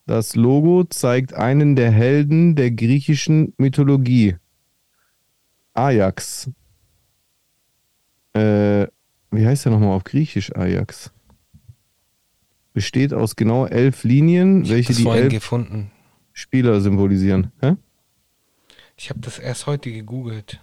Das 0.07 0.35
Logo 0.35 0.85
zeigt 0.85 1.35
einen 1.35 1.75
der 1.75 1.91
Helden 1.91 2.55
der 2.55 2.71
griechischen 2.71 3.53
Mythologie. 3.57 4.37
Ajax. 5.73 6.49
Äh, 8.33 8.87
wie 9.29 9.45
heißt 9.45 9.65
der 9.65 9.71
nochmal 9.71 9.91
auf 9.95 10.03
Griechisch 10.03 10.55
Ajax? 10.55 11.11
Besteht 12.73 13.13
aus 13.13 13.35
genau 13.35 13.67
elf 13.67 14.03
Linien, 14.03 14.63
Ich 14.63 14.71
welche 14.71 14.93
die 14.93 15.07
elf 15.07 15.31
gefunden. 15.31 15.91
Spieler 16.33 16.81
symbolisieren. 16.81 17.51
Hä? 17.61 17.75
Ich 18.95 19.11
habe 19.11 19.19
das 19.19 19.37
erst 19.37 19.67
heute 19.67 19.91
gegoogelt. 19.91 20.59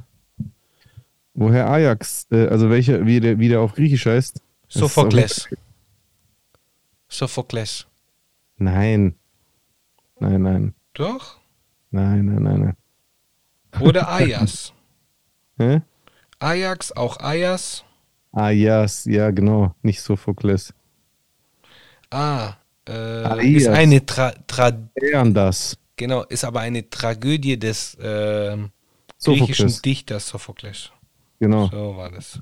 Woher 1.35 1.69
Ajax, 1.69 2.27
äh, 2.31 2.47
also 2.47 2.71
welcher, 2.71 3.05
wie 3.07 3.19
der, 3.21 3.39
wie 3.39 3.49
der 3.49 3.61
auf 3.61 3.75
Griechisch 3.75 4.07
heißt? 4.07 4.41
Sophokles. 4.69 5.49
Sophokles. 7.09 7.87
Nein. 8.57 9.17
Nein, 10.21 10.43
nein. 10.43 10.75
Doch? 10.95 11.39
Nein, 11.91 12.27
nein, 12.27 12.43
nein, 12.43 12.61
nein. 12.61 13.81
Oder 13.81 14.09
Ajax. 14.13 14.73
Hä? 15.59 15.83
Ajax, 16.39 16.93
auch 16.93 17.19
Ajax. 17.19 17.85
Yes, 18.37 19.05
ja, 19.05 19.31
genau. 19.31 19.75
Nicht 19.83 20.01
Sophokles. 20.03 20.75
Ah, 22.11 22.55
äh, 22.87 22.93
Ajax. 22.93 23.63
ist 23.63 23.69
eine 23.69 24.05
Tra 24.07 24.33
Tra 24.47 24.71
das. 24.73 25.79
genau, 25.97 26.23
ist 26.25 26.45
aber 26.45 26.61
eine 26.61 26.89
Tragödie 26.91 27.59
des 27.59 27.93
Sophokles. 27.93 28.67
griechischen 29.25 29.83
Dichters 29.83 30.29
Sophokles. 30.29 30.91
Genau. 31.41 31.69
So 31.69 31.97
war 31.97 32.11
das. 32.11 32.41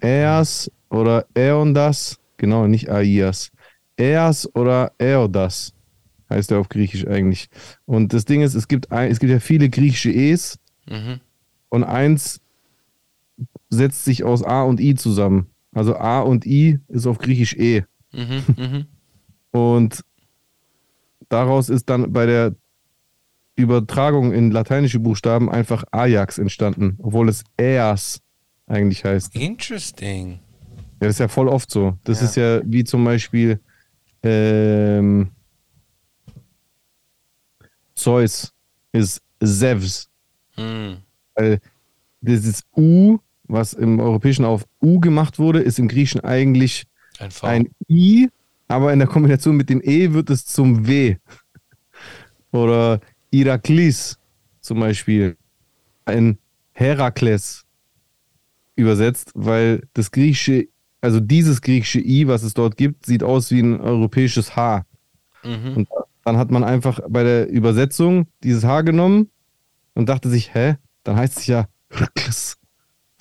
Eas 0.00 0.70
oder 0.90 1.26
Eondas. 1.34 2.18
Genau, 2.36 2.66
nicht 2.66 2.90
Aias. 2.90 3.50
Eas 3.96 4.48
oder 4.54 4.92
Eodas 4.98 5.72
heißt 6.30 6.50
er 6.50 6.58
auf 6.58 6.68
Griechisch 6.68 7.06
eigentlich. 7.06 7.48
Und 7.86 8.12
das 8.12 8.24
Ding 8.24 8.42
ist, 8.42 8.54
es 8.54 8.68
gibt, 8.68 8.90
es 8.90 9.20
gibt 9.20 9.30
ja 9.32 9.40
viele 9.40 9.68
griechische 9.68 10.10
Es 10.10 10.58
Mhm. 10.86 11.20
und 11.70 11.84
eins 11.84 12.42
setzt 13.70 14.04
sich 14.04 14.22
aus 14.22 14.42
A 14.42 14.64
und 14.64 14.80
I 14.80 14.94
zusammen. 14.94 15.46
Also 15.72 15.96
A 15.96 16.20
und 16.20 16.44
I 16.44 16.78
ist 16.88 17.06
auf 17.06 17.16
Griechisch 17.18 17.54
E. 17.54 17.84
Mhm. 18.12 18.42
Mhm. 18.56 18.86
Und 19.50 20.04
daraus 21.30 21.70
ist 21.70 21.88
dann 21.88 22.12
bei 22.12 22.26
der 22.26 22.54
Übertragung 23.56 24.32
in 24.32 24.50
lateinische 24.50 24.98
Buchstaben 24.98 25.50
einfach 25.50 25.84
Ajax 25.92 26.38
entstanden, 26.38 26.98
obwohl 27.00 27.28
es 27.28 27.44
Eas 27.56 28.20
eigentlich 28.66 29.04
heißt. 29.04 29.34
Interesting. 29.36 30.40
Ja, 31.00 31.08
das 31.08 31.10
ist 31.10 31.18
ja 31.20 31.28
voll 31.28 31.48
oft 31.48 31.70
so. 31.70 31.96
Das 32.04 32.20
Ja. 32.20 32.26
ist 32.26 32.36
ja 32.36 32.60
wie 32.64 32.84
zum 32.84 33.04
Beispiel 33.04 33.60
ähm, 34.22 35.30
Zeus 37.94 38.52
ist 38.92 39.22
Zeus. 39.40 40.08
Mhm. 40.56 40.98
Weil 41.34 41.60
dieses 42.20 42.62
U 42.76 43.18
was 43.46 43.74
im 43.74 44.00
Europäischen 44.00 44.44
auf 44.44 44.64
U 44.82 45.00
gemacht 45.00 45.38
wurde, 45.38 45.60
ist 45.60 45.78
im 45.78 45.86
Griechischen 45.88 46.22
eigentlich 46.22 46.84
Ein 47.18 47.30
V. 47.30 47.46
ein 47.46 47.68
I, 47.90 48.28
aber 48.68 48.92
in 48.92 48.98
der 48.98 49.08
Kombination 49.08 49.56
mit 49.56 49.68
dem 49.68 49.82
E 49.82 50.12
wird 50.12 50.30
es 50.30 50.46
zum 50.46 50.86
W. 50.86 51.16
Oder 52.52 53.00
Iraklis 53.34 54.18
zum 54.60 54.80
Beispiel. 54.80 55.36
Ein 56.04 56.38
Herakles 56.72 57.64
übersetzt, 58.76 59.32
weil 59.34 59.86
das 59.94 60.10
griechische, 60.10 60.68
also 61.00 61.20
dieses 61.20 61.60
griechische 61.60 62.00
I, 62.00 62.26
was 62.28 62.42
es 62.42 62.54
dort 62.54 62.76
gibt, 62.76 63.06
sieht 63.06 63.22
aus 63.22 63.50
wie 63.50 63.60
ein 63.60 63.80
europäisches 63.80 64.56
H. 64.56 64.84
Mhm. 65.44 65.76
Und 65.76 65.88
dann 66.24 66.36
hat 66.36 66.50
man 66.50 66.64
einfach 66.64 67.00
bei 67.08 67.22
der 67.22 67.48
Übersetzung 67.48 68.26
dieses 68.42 68.64
H 68.64 68.82
genommen 68.82 69.30
und 69.94 70.08
dachte 70.08 70.30
sich, 70.30 70.54
hä, 70.54 70.76
dann 71.02 71.16
heißt 71.16 71.38
es 71.38 71.46
ja 71.46 71.66
Herakles. 71.90 72.56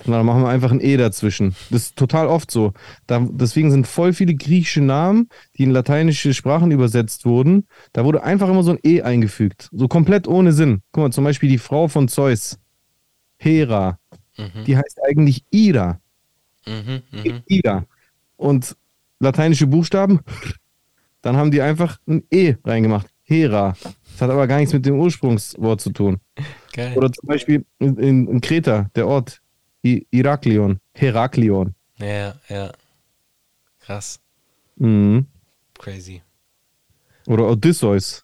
Und 0.06 0.12
dann 0.12 0.26
machen 0.26 0.42
wir 0.42 0.50
einfach 0.50 0.72
ein 0.72 0.82
E 0.82 0.98
dazwischen. 0.98 1.56
Das 1.70 1.84
ist 1.84 1.96
total 1.96 2.28
oft 2.28 2.52
so. 2.52 2.74
Da, 3.08 3.26
deswegen 3.32 3.72
sind 3.72 3.88
voll 3.88 4.14
viele 4.14 4.36
griechische 4.36 4.82
Namen, 4.82 5.30
die 5.58 5.64
in 5.64 5.72
lateinische 5.72 6.34
Sprachen 6.34 6.72
übersetzt 6.72 7.26
wurden. 7.26 7.68
Da 7.94 8.04
wurde 8.04 8.24
einfach 8.24 8.50
immer 8.50 8.64
so 8.64 8.72
ein 8.72 8.80
E 8.84 9.02
eingefügt. 9.02 9.70
So 9.72 9.88
komplett 9.88 10.28
ohne 10.28 10.52
Sinn. 10.52 10.82
Guck 10.92 11.04
mal, 11.04 11.12
zum 11.12 11.24
Beispiel 11.24 11.50
die 11.50 11.58
Frau 11.58 11.88
von 11.88 12.08
Zeus, 12.08 12.60
Hera, 13.38 14.00
Mhm. 14.38 14.64
die 14.66 14.76
heißt 14.76 15.00
eigentlich 15.08 15.46
Ida. 15.52 16.00
Mhm. 16.66 17.02
Mhm. 17.12 17.42
Ida. 17.46 17.86
Und 18.36 18.76
lateinische 19.20 19.68
Buchstaben, 19.68 20.22
dann 21.22 21.38
haben 21.38 21.52
die 21.52 21.62
einfach 21.62 22.00
ein 22.08 22.24
E 22.32 22.56
reingemacht. 22.66 23.08
Hera. 23.24 23.76
Das 24.12 24.22
hat 24.22 24.30
aber 24.32 24.48
gar 24.48 24.58
nichts 24.58 24.74
mit 24.74 24.86
dem 24.86 25.00
Ursprungswort 25.00 25.82
zu 25.82 25.92
tun. 25.92 26.18
Geil. 26.74 26.98
Oder 26.98 27.12
zum 27.12 27.28
Beispiel 27.28 27.66
in, 27.80 27.98
in, 27.98 28.28
in 28.28 28.42
Kreta, 28.42 28.90
der 28.96 29.08
Ort, 29.08 29.40
I 29.86 30.08
Iraklion, 30.12 30.80
Heraklion. 30.94 31.76
Ja, 31.98 32.36
ja. 32.50 32.72
Krass. 33.80 34.20
Mhm. 34.78 35.26
Crazy. 35.78 36.22
Oder 37.28 37.50
Odysseus. 37.50 38.24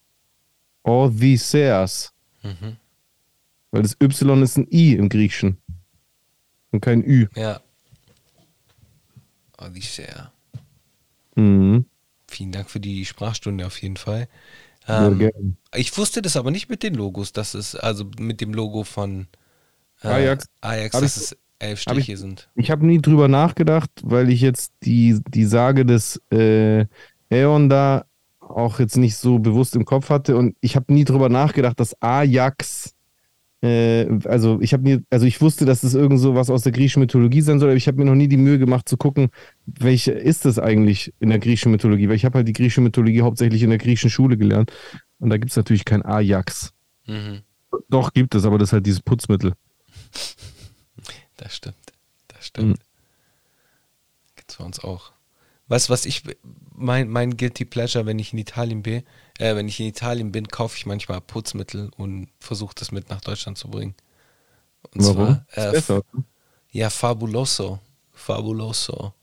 Odysseus. 0.83 2.13
Mhm. 2.43 2.77
Weil 3.71 3.81
das 3.83 3.97
Y 4.01 4.41
ist 4.41 4.57
ein 4.57 4.67
I 4.71 4.93
im 4.95 5.09
Griechischen. 5.09 5.57
Und 6.71 6.81
kein 6.81 7.03
Ü. 7.03 7.27
Ja. 7.35 7.59
Odyssea. 9.57 10.31
Mhm. 11.35 11.85
Vielen 12.27 12.51
Dank 12.51 12.69
für 12.69 12.79
die 12.79 13.05
Sprachstunde 13.05 13.65
auf 13.65 13.81
jeden 13.81 13.97
Fall. 13.97 14.27
Ähm, 14.87 15.57
ich 15.75 15.95
wusste 15.97 16.21
das 16.21 16.37
aber 16.37 16.51
nicht 16.51 16.69
mit 16.69 16.83
den 16.83 16.95
Logos, 16.95 17.33
dass 17.33 17.53
es, 17.53 17.75
also 17.75 18.09
mit 18.19 18.39
dem 18.41 18.53
Logo 18.53 18.83
von 18.83 19.27
äh, 20.01 20.07
Ajax. 20.07 20.45
Ajax, 20.61 20.95
ich- 20.95 21.03
es 21.03 21.37
elf 21.59 21.83
hab 21.85 21.97
ich- 21.97 22.05
sind. 22.17 22.49
Ich 22.55 22.71
habe 22.71 22.85
nie 22.85 23.01
drüber 23.01 23.27
nachgedacht, 23.27 23.91
weil 24.03 24.29
ich 24.29 24.41
jetzt 24.41 24.73
die, 24.83 25.19
die 25.29 25.45
Sage 25.45 25.85
des 25.85 26.21
äh, 26.31 26.85
Aeon 27.29 27.69
da 27.69 28.05
auch 28.39 28.79
jetzt 28.79 28.97
nicht 28.97 29.15
so 29.15 29.37
bewusst 29.39 29.75
im 29.75 29.85
Kopf 29.85 30.09
hatte 30.09 30.35
und 30.35 30.55
ich 30.61 30.75
habe 30.75 30.91
nie 30.93 31.03
drüber 31.05 31.29
nachgedacht, 31.29 31.79
dass 31.79 31.93
Ajax, 32.01 32.95
äh, 33.61 34.07
also 34.25 34.59
ich 34.61 34.73
habe 34.73 34.83
nie, 34.83 35.01
also 35.11 35.27
ich 35.27 35.39
wusste, 35.39 35.65
dass 35.65 35.83
es 35.83 35.93
irgend 35.93 36.19
so 36.19 36.33
was 36.33 36.49
aus 36.49 36.63
der 36.63 36.71
griechischen 36.71 37.01
Mythologie 37.01 37.41
sein 37.41 37.59
soll, 37.59 37.69
aber 37.69 37.77
ich 37.77 37.87
habe 37.87 37.97
mir 37.99 38.05
noch 38.05 38.15
nie 38.15 38.27
die 38.27 38.37
Mühe 38.37 38.57
gemacht 38.57 38.89
zu 38.89 38.97
gucken, 38.97 39.29
welche 39.67 40.13
ist 40.13 40.45
es 40.47 40.57
eigentlich 40.57 41.13
in 41.19 41.29
der 41.29 41.37
griechischen 41.39 41.71
Mythologie, 41.71 42.07
weil 42.09 42.15
ich 42.15 42.25
habe 42.25 42.39
halt 42.39 42.47
die 42.47 42.53
griechische 42.53 42.81
Mythologie 42.81 43.21
hauptsächlich 43.21 43.61
in 43.61 43.69
der 43.69 43.77
griechischen 43.77 44.09
Schule 44.09 44.35
gelernt 44.37 44.71
und 45.19 45.29
da 45.29 45.37
gibt 45.37 45.51
es 45.51 45.57
natürlich 45.57 45.85
kein 45.85 46.03
Ajax. 46.03 46.73
Mhm. 47.05 47.41
Doch, 47.89 48.13
gibt 48.13 48.33
es, 48.33 48.45
aber 48.45 48.57
das 48.57 48.69
ist 48.69 48.73
halt 48.73 48.85
dieses 48.87 49.01
Putzmittel. 49.01 49.53
Das 51.39 51.55
stimmt. 51.55 51.93
Das 52.27 52.45
stimmt. 52.45 52.67
Mhm. 52.67 52.75
Gibt's 54.35 54.57
bei 54.57 54.65
uns 54.65 54.79
auch. 54.79 55.13
Weißt 55.69 55.87
du, 55.87 55.93
was 55.93 56.05
ich, 56.05 56.23
mein, 56.75 57.07
mein 57.09 57.37
Guilty 57.37 57.63
Pleasure, 57.63 58.05
wenn 58.05 58.19
ich 58.19 58.33
in 58.33 58.39
Italien 58.39 58.81
bin, 58.81 59.03
äh, 59.37 59.55
wenn 59.55 59.67
ich 59.67 59.79
in 59.79 59.85
Italien 59.85 60.31
bin, 60.31 60.47
kaufe 60.47 60.75
ich 60.75 60.85
manchmal 60.85 61.21
Putzmittel 61.21 61.91
und 61.95 62.27
versuche 62.39 62.75
das 62.75 62.91
mit 62.91 63.09
nach 63.09 63.21
Deutschland 63.21 63.57
zu 63.57 63.69
bringen. 63.69 63.95
Und 64.93 65.05
Warum? 65.05 65.41
zwar, 65.53 65.67
äh, 65.67 65.71
besser. 65.71 66.01
ja, 66.71 66.89
Fabuloso. 66.89 67.79
Fabuloso. 68.11 69.13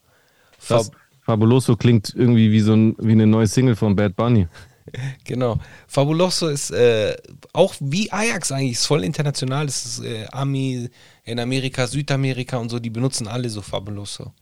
Das 0.56 0.86
Fab 0.86 0.96
Fabuloso 1.20 1.76
klingt 1.76 2.14
irgendwie 2.14 2.50
wie 2.52 2.60
so 2.60 2.74
ein, 2.74 2.96
wie 2.98 3.12
eine 3.12 3.26
neue 3.26 3.48
Single 3.48 3.76
von 3.76 3.94
Bad 3.96 4.14
Bunny. 4.16 4.46
Genau. 5.24 5.58
Fabuloso 5.86 6.48
ist 6.48 6.70
äh, 6.70 7.16
auch 7.52 7.74
wie 7.80 8.10
Ajax 8.10 8.52
eigentlich, 8.52 8.72
ist 8.72 8.86
voll 8.86 9.04
international. 9.04 9.66
Das 9.66 9.84
ist 9.84 10.04
äh, 10.04 10.26
Ami 10.32 10.88
in 11.24 11.40
Amerika, 11.40 11.86
Südamerika 11.86 12.56
und 12.58 12.70
so, 12.70 12.78
die 12.78 12.90
benutzen 12.90 13.26
alle 13.26 13.48
so 13.48 13.62
Fabuloso. 13.62 14.32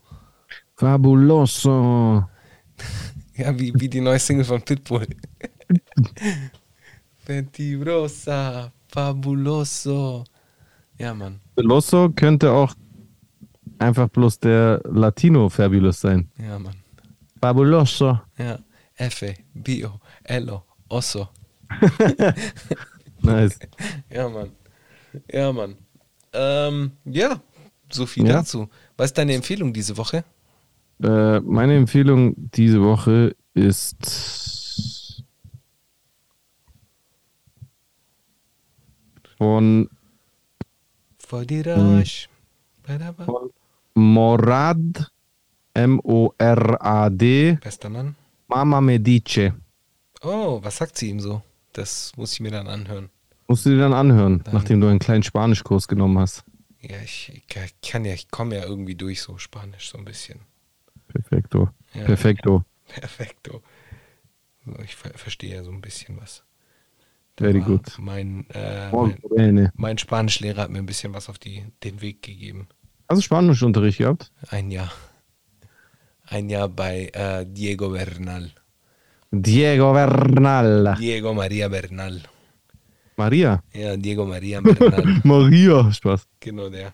Fabuloso. 0.75 2.25
Ja, 3.37 3.59
wie, 3.59 3.73
wie 3.75 3.89
die 3.89 3.99
neue 3.99 4.17
Single 4.17 4.45
von 4.45 4.61
Pitbull. 4.61 5.05
Ventibrosa, 7.25 8.71
Fabuloso. 8.87 10.23
Ja, 10.97 11.13
Mann. 11.13 11.41
Fabuloso 11.53 12.11
könnte 12.11 12.49
auch 12.49 12.73
einfach 13.77 14.07
bloß 14.07 14.39
der 14.39 14.81
Latino 14.85 15.49
Fabulous 15.49 15.99
sein. 15.99 16.29
Ja, 16.37 16.57
Mann. 16.57 16.75
Fabuloso. 17.41 18.21
Ja. 18.37 18.57
F, 18.97 19.25
Bio, 19.53 19.99
Elo, 20.25 20.63
Osso. 20.89 21.29
Nice. 23.21 23.57
Ja, 24.09 24.29
Mann. 24.29 24.51
Ja, 25.31 25.51
Mann. 25.51 25.75
Ähm, 26.33 26.91
ja, 27.05 27.41
so 27.91 28.05
viel 28.05 28.27
Ja. 28.27 28.33
dazu. 28.33 28.69
Was 28.97 29.07
ist 29.07 29.17
deine 29.17 29.33
Empfehlung 29.33 29.73
diese 29.73 29.97
Woche? 29.97 30.23
Äh, 31.01 31.39
meine 31.39 31.75
Empfehlung 31.75 32.35
diese 32.37 32.81
Woche 32.81 33.35
ist 33.53 35.23
von 39.37 39.89
von 41.17 42.03
Morad, 43.95 45.11
M-O-R-A-D, 45.73 47.57
Bester 47.61 47.89
Mann. 47.89 48.15
Mama 48.47 48.81
Medice. 48.81 49.53
Oh, 50.25 50.59
was 50.63 50.77
sagt 50.77 50.97
sie 50.97 51.09
ihm 51.09 51.19
so? 51.19 51.41
Das 51.73 52.11
muss 52.17 52.33
ich 52.33 52.39
mir 52.39 52.51
dann 52.51 52.67
anhören. 52.67 53.09
Musst 53.47 53.65
du 53.65 53.69
dir 53.69 53.77
dann 53.77 53.93
anhören, 53.93 54.41
Dann- 54.43 54.53
nachdem 54.55 54.81
du 54.81 54.87
einen 54.87 54.99
kleinen 54.99 55.23
Spanischkurs 55.23 55.87
genommen 55.87 56.17
hast. 56.17 56.43
Ja, 56.81 56.97
ich, 57.03 57.31
ich 57.33 57.81
kann 57.89 58.05
ja, 58.05 58.13
ich 58.13 58.29
komme 58.31 58.55
ja 58.55 58.65
irgendwie 58.65 58.95
durch 58.95 59.21
so 59.21 59.37
Spanisch 59.37 59.89
so 59.89 59.97
ein 59.97 60.05
bisschen. 60.05 60.39
Perfekto. 61.07 61.69
Ja. 61.93 62.03
Perfekto. 62.05 62.63
Perfekto. 62.87 63.61
So, 64.65 64.79
ich 64.83 64.95
ver 64.95 65.11
verstehe 65.15 65.55
ja 65.55 65.63
so 65.63 65.71
ein 65.71 65.81
bisschen 65.81 66.17
was. 66.19 66.43
Da 67.35 67.45
Very 67.45 67.59
good. 67.61 67.97
Mein, 67.99 68.49
äh, 68.49 68.91
mein, 68.91 69.71
mein 69.75 69.97
Spanischlehrer 69.97 70.63
hat 70.63 70.69
mir 70.71 70.79
ein 70.79 70.85
bisschen 70.85 71.13
was 71.13 71.29
auf 71.29 71.37
die, 71.37 71.65
den 71.83 72.01
Weg 72.01 72.21
gegeben. 72.23 72.67
Hast 73.09 73.17
du 73.17 73.21
Spanischunterricht 73.21 73.99
gehabt? 73.99 74.31
Ein 74.49 74.71
Jahr. 74.71 74.91
Ein 76.27 76.49
Jahr 76.49 76.69
bei 76.69 77.09
äh, 77.13 77.45
Diego 77.47 77.89
Bernal. 77.89 78.51
Diego 79.31 79.93
Bernal. 79.93 80.95
Diego 80.99 81.33
Maria 81.33 81.67
Bernal. 81.67 82.21
Maria. 83.17 83.63
Ja, 83.73 83.95
Diego 83.97 84.25
Maria 84.25 84.61
Bernal. 84.61 85.21
Maria. 85.23 85.91
Spaß. 85.91 86.27
genau 86.39 86.69
der. 86.69 86.93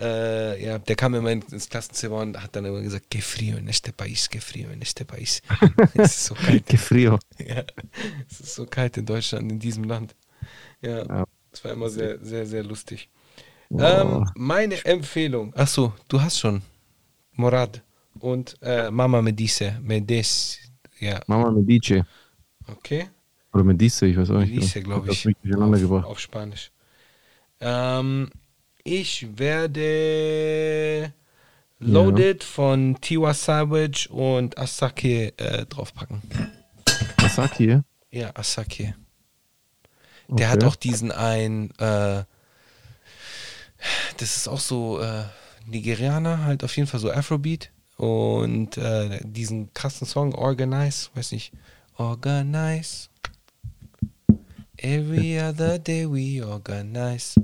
Äh, 0.00 0.64
ja, 0.64 0.78
der 0.78 0.94
kam 0.94 1.14
immer 1.16 1.30
ins 1.32 1.68
Klassenzimmer 1.68 2.18
und 2.18 2.40
hat 2.40 2.54
dann 2.54 2.64
immer 2.64 2.80
gesagt, 2.80 3.10
que 3.10 3.20
frío 3.20 3.56
en 3.56 3.66
este 3.68 3.92
país, 3.92 4.28
que 4.28 4.40
frío 4.40 4.70
en 4.70 4.80
este 4.80 5.04
país. 5.04 5.42
es 5.94 6.12
ist 6.12 6.24
so 6.26 6.34
kalt. 6.36 6.66
Que 6.66 6.78
frío. 6.78 7.18
Ja, 7.38 7.64
es 8.30 8.40
ist 8.40 8.54
so 8.54 8.64
kalt 8.66 8.96
in 8.96 9.06
Deutschland, 9.06 9.50
in 9.50 9.58
diesem 9.58 9.82
Land. 9.84 10.14
Ja, 10.80 11.04
Ja. 11.04 11.24
das 11.50 11.64
war 11.64 11.72
immer 11.72 11.88
sehr, 11.90 12.18
sehr, 12.24 12.46
sehr 12.46 12.62
lustig. 12.62 13.08
Oh. 13.70 13.80
Ähm, 13.80 14.30
meine 14.36 14.76
Empfehlung, 14.84 15.52
achso, 15.56 15.92
du 16.08 16.20
hast 16.22 16.38
schon 16.38 16.62
Morad 17.32 17.82
und 18.20 18.56
äh, 18.62 18.92
Mama 18.92 19.20
Medice, 19.20 19.78
Medes, 19.82 20.58
ja, 21.00 21.20
Mama 21.26 21.50
Medice. 21.50 22.04
okay. 22.66 23.08
Oder 23.52 23.64
Medice, 23.64 24.02
ich 24.02 24.16
weiß 24.16 24.30
auch 24.30 24.40
nicht. 24.40 24.54
Medice, 24.54 24.82
glaube 24.82 25.10
ich, 25.10 25.26
auf, 25.26 26.04
auf 26.04 26.20
Spanisch. 26.20 26.70
Ähm, 27.60 28.30
ich 28.84 29.38
werde 29.38 31.12
Loaded 31.80 32.44
von 32.44 33.00
Tiwa 33.00 33.34
Savage 33.34 34.08
und 34.10 34.58
Asake 34.58 35.32
äh, 35.36 35.66
draufpacken. 35.66 36.22
Asaki. 37.18 37.80
Ja, 38.10 38.34
Asake. 38.34 38.94
Der 40.28 40.50
hat 40.50 40.62
auch 40.64 40.76
diesen 40.76 41.10
ein, 41.10 41.70
äh, 41.78 42.24
das 44.18 44.36
ist 44.36 44.48
auch 44.48 44.60
so 44.60 45.00
äh, 45.00 45.24
Nigerianer, 45.66 46.44
halt 46.44 46.64
auf 46.64 46.76
jeden 46.76 46.88
Fall 46.88 47.00
so 47.00 47.10
Afrobeat. 47.10 47.70
Und 47.98 48.78
äh, 48.78 49.20
diesen 49.24 49.74
krassen 49.74 50.06
Song 50.06 50.34
Organize, 50.34 51.10
weiß 51.14 51.32
nicht, 51.32 51.52
Organize. 51.96 53.08
Every 54.76 55.40
other 55.40 55.78
day 55.80 56.06
we 56.08 56.46
organize. 56.46 57.34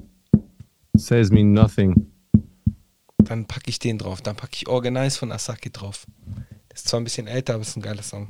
Says 0.97 1.31
me 1.31 1.43
nothing. 1.43 2.07
Dann 3.19 3.47
packe 3.47 3.69
ich 3.69 3.81
den 3.81 3.99
drauf. 3.99 4.23
Dann 4.23 4.37
packe 4.37 4.53
ich 4.55 4.69
Organize 4.69 5.19
von 5.19 5.33
Asaki 5.33 5.71
drauf. 5.71 6.07
Das 6.69 6.81
ist 6.83 6.89
zwar 6.89 7.01
ein 7.01 7.05
bisschen 7.05 7.27
älter, 7.27 7.55
aber 7.55 7.63
ist 7.63 7.77
ein 7.77 7.83
geiler 7.83 8.03
Song. 8.05 8.29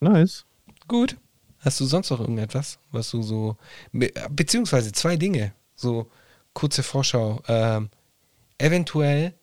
Nice. 0.00 0.46
Gut. 0.88 1.18
Hast 1.58 1.80
du 1.80 1.84
sonst 1.84 2.08
noch 2.10 2.20
irgendetwas, 2.20 2.78
was 2.92 3.10
du 3.10 3.22
so. 3.22 3.56
be- 3.92 4.12
Beziehungsweise 4.30 4.92
zwei 4.92 5.16
Dinge. 5.16 5.52
So 5.74 6.10
kurze 6.54 6.82
Vorschau. 6.82 7.42
Ähm, 7.48 7.90
eventuell 8.56 9.34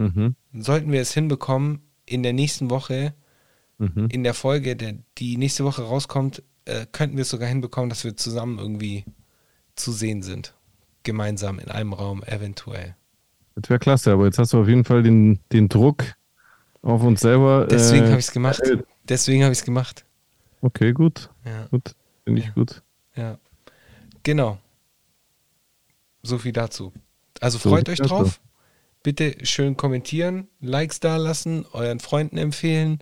Mhm. 0.00 0.34
sollten 0.54 0.90
wir 0.92 1.00
es 1.00 1.12
hinbekommen, 1.12 1.82
in 2.06 2.22
der 2.22 2.32
nächsten 2.32 2.70
Woche, 2.70 3.14
Mhm. 3.78 4.08
in 4.10 4.24
der 4.24 4.34
Folge, 4.34 4.76
der, 4.76 4.94
die 5.18 5.36
nächste 5.36 5.64
Woche 5.64 5.82
rauskommt, 5.82 6.42
äh, 6.64 6.86
könnten 6.90 7.16
wir 7.16 7.22
es 7.22 7.28
sogar 7.30 7.48
hinbekommen, 7.48 7.88
dass 7.90 8.04
wir 8.04 8.16
zusammen 8.16 8.58
irgendwie 8.58 9.04
zu 9.74 9.92
sehen 9.92 10.22
sind. 10.22 10.54
Gemeinsam 11.02 11.58
in 11.58 11.68
einem 11.70 11.92
Raum, 11.92 12.22
eventuell. 12.24 12.94
Das 13.56 13.68
wäre 13.70 13.78
klasse, 13.78 14.12
aber 14.12 14.26
jetzt 14.26 14.38
hast 14.38 14.52
du 14.52 14.60
auf 14.60 14.68
jeden 14.68 14.84
Fall 14.84 15.02
den, 15.02 15.38
den 15.52 15.68
Druck 15.68 16.04
auf 16.82 17.02
uns 17.02 17.20
selber. 17.20 17.66
Deswegen 17.66 18.04
äh, 18.06 18.08
habe 18.10 18.20
ich 18.20 18.26
es 18.26 18.32
gemacht. 18.32 18.60
Deswegen 19.04 19.42
habe 19.44 19.52
ich 19.52 19.58
es 19.60 19.64
gemacht. 19.64 20.04
Okay, 20.62 20.92
gut. 20.92 21.30
Ja, 21.44 21.66
Gut. 21.66 21.94
Finde 22.24 22.40
ich 22.40 22.46
Ja. 22.48 22.52
gut. 22.52 22.82
ja. 23.16 23.38
Genau. 24.22 24.58
So 26.22 26.38
viel 26.38 26.52
dazu. 26.52 26.92
Also 27.40 27.58
So 27.58 27.70
freut 27.70 27.88
euch 27.88 27.98
dazu. 27.98 28.08
drauf. 28.10 28.40
Bitte 29.02 29.34
schön 29.44 29.76
kommentieren, 29.76 30.48
Likes 30.60 31.00
da 31.00 31.16
lassen, 31.16 31.64
euren 31.72 32.00
Freunden 32.00 32.36
empfehlen. 32.36 32.98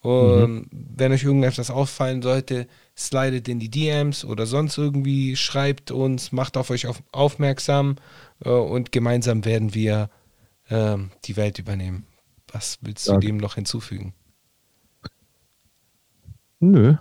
Und 0.00 0.68
wenn 0.70 1.12
euch 1.12 1.24
irgendetwas 1.24 1.70
auffallen 1.70 2.22
sollte, 2.22 2.66
slidet 2.96 3.48
in 3.48 3.58
die 3.58 3.68
DMs 3.68 4.24
oder 4.24 4.46
sonst 4.46 4.78
irgendwie, 4.78 5.36
schreibt 5.36 5.90
uns, 5.90 6.32
macht 6.32 6.56
auf 6.56 6.70
euch 6.70 6.86
auf, 6.86 7.02
aufmerksam 7.12 7.96
äh, 8.44 8.48
und 8.48 8.92
gemeinsam 8.92 9.44
werden 9.44 9.74
wir 9.74 10.08
ähm, 10.70 11.10
die 11.24 11.36
Welt 11.36 11.58
übernehmen. 11.58 12.06
Was 12.48 12.78
willst 12.80 13.08
du 13.08 13.12
Danke. 13.12 13.26
dem 13.26 13.36
noch 13.36 13.56
hinzufügen? 13.56 14.14
Nö. 16.60 16.94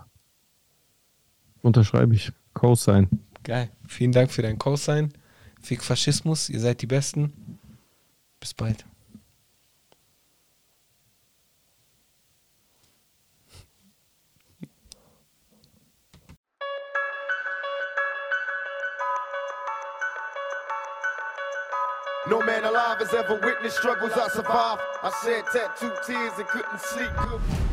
Unterschreibe 1.62 2.16
ich. 2.16 2.32
Cosine. 2.54 3.10
Geil. 3.44 3.70
Vielen 3.88 4.12
Dank 4.12 4.32
für 4.32 4.42
dein 4.42 4.58
Co-Sign. 4.58 5.14
Fick 5.62 5.84
Faschismus, 5.84 6.50
ihr 6.50 6.60
seid 6.60 6.82
die 6.82 6.88
Besten. 6.88 7.34
Bis 8.40 8.54
bald. 8.54 8.84
No 22.30 22.42
man 22.44 22.64
alive 22.64 23.00
has 23.00 23.14
ever 23.14 23.40
witnessed 23.44 23.78
struggles 23.78 24.12
I 24.14 24.28
survived. 24.28 24.82
I 25.02 25.12
shed 25.24 25.46
tattooed 25.52 25.98
tears 26.06 26.34
and 26.38 26.48
couldn't 26.48 26.80
sleep 26.80 27.10
good. 27.18 27.69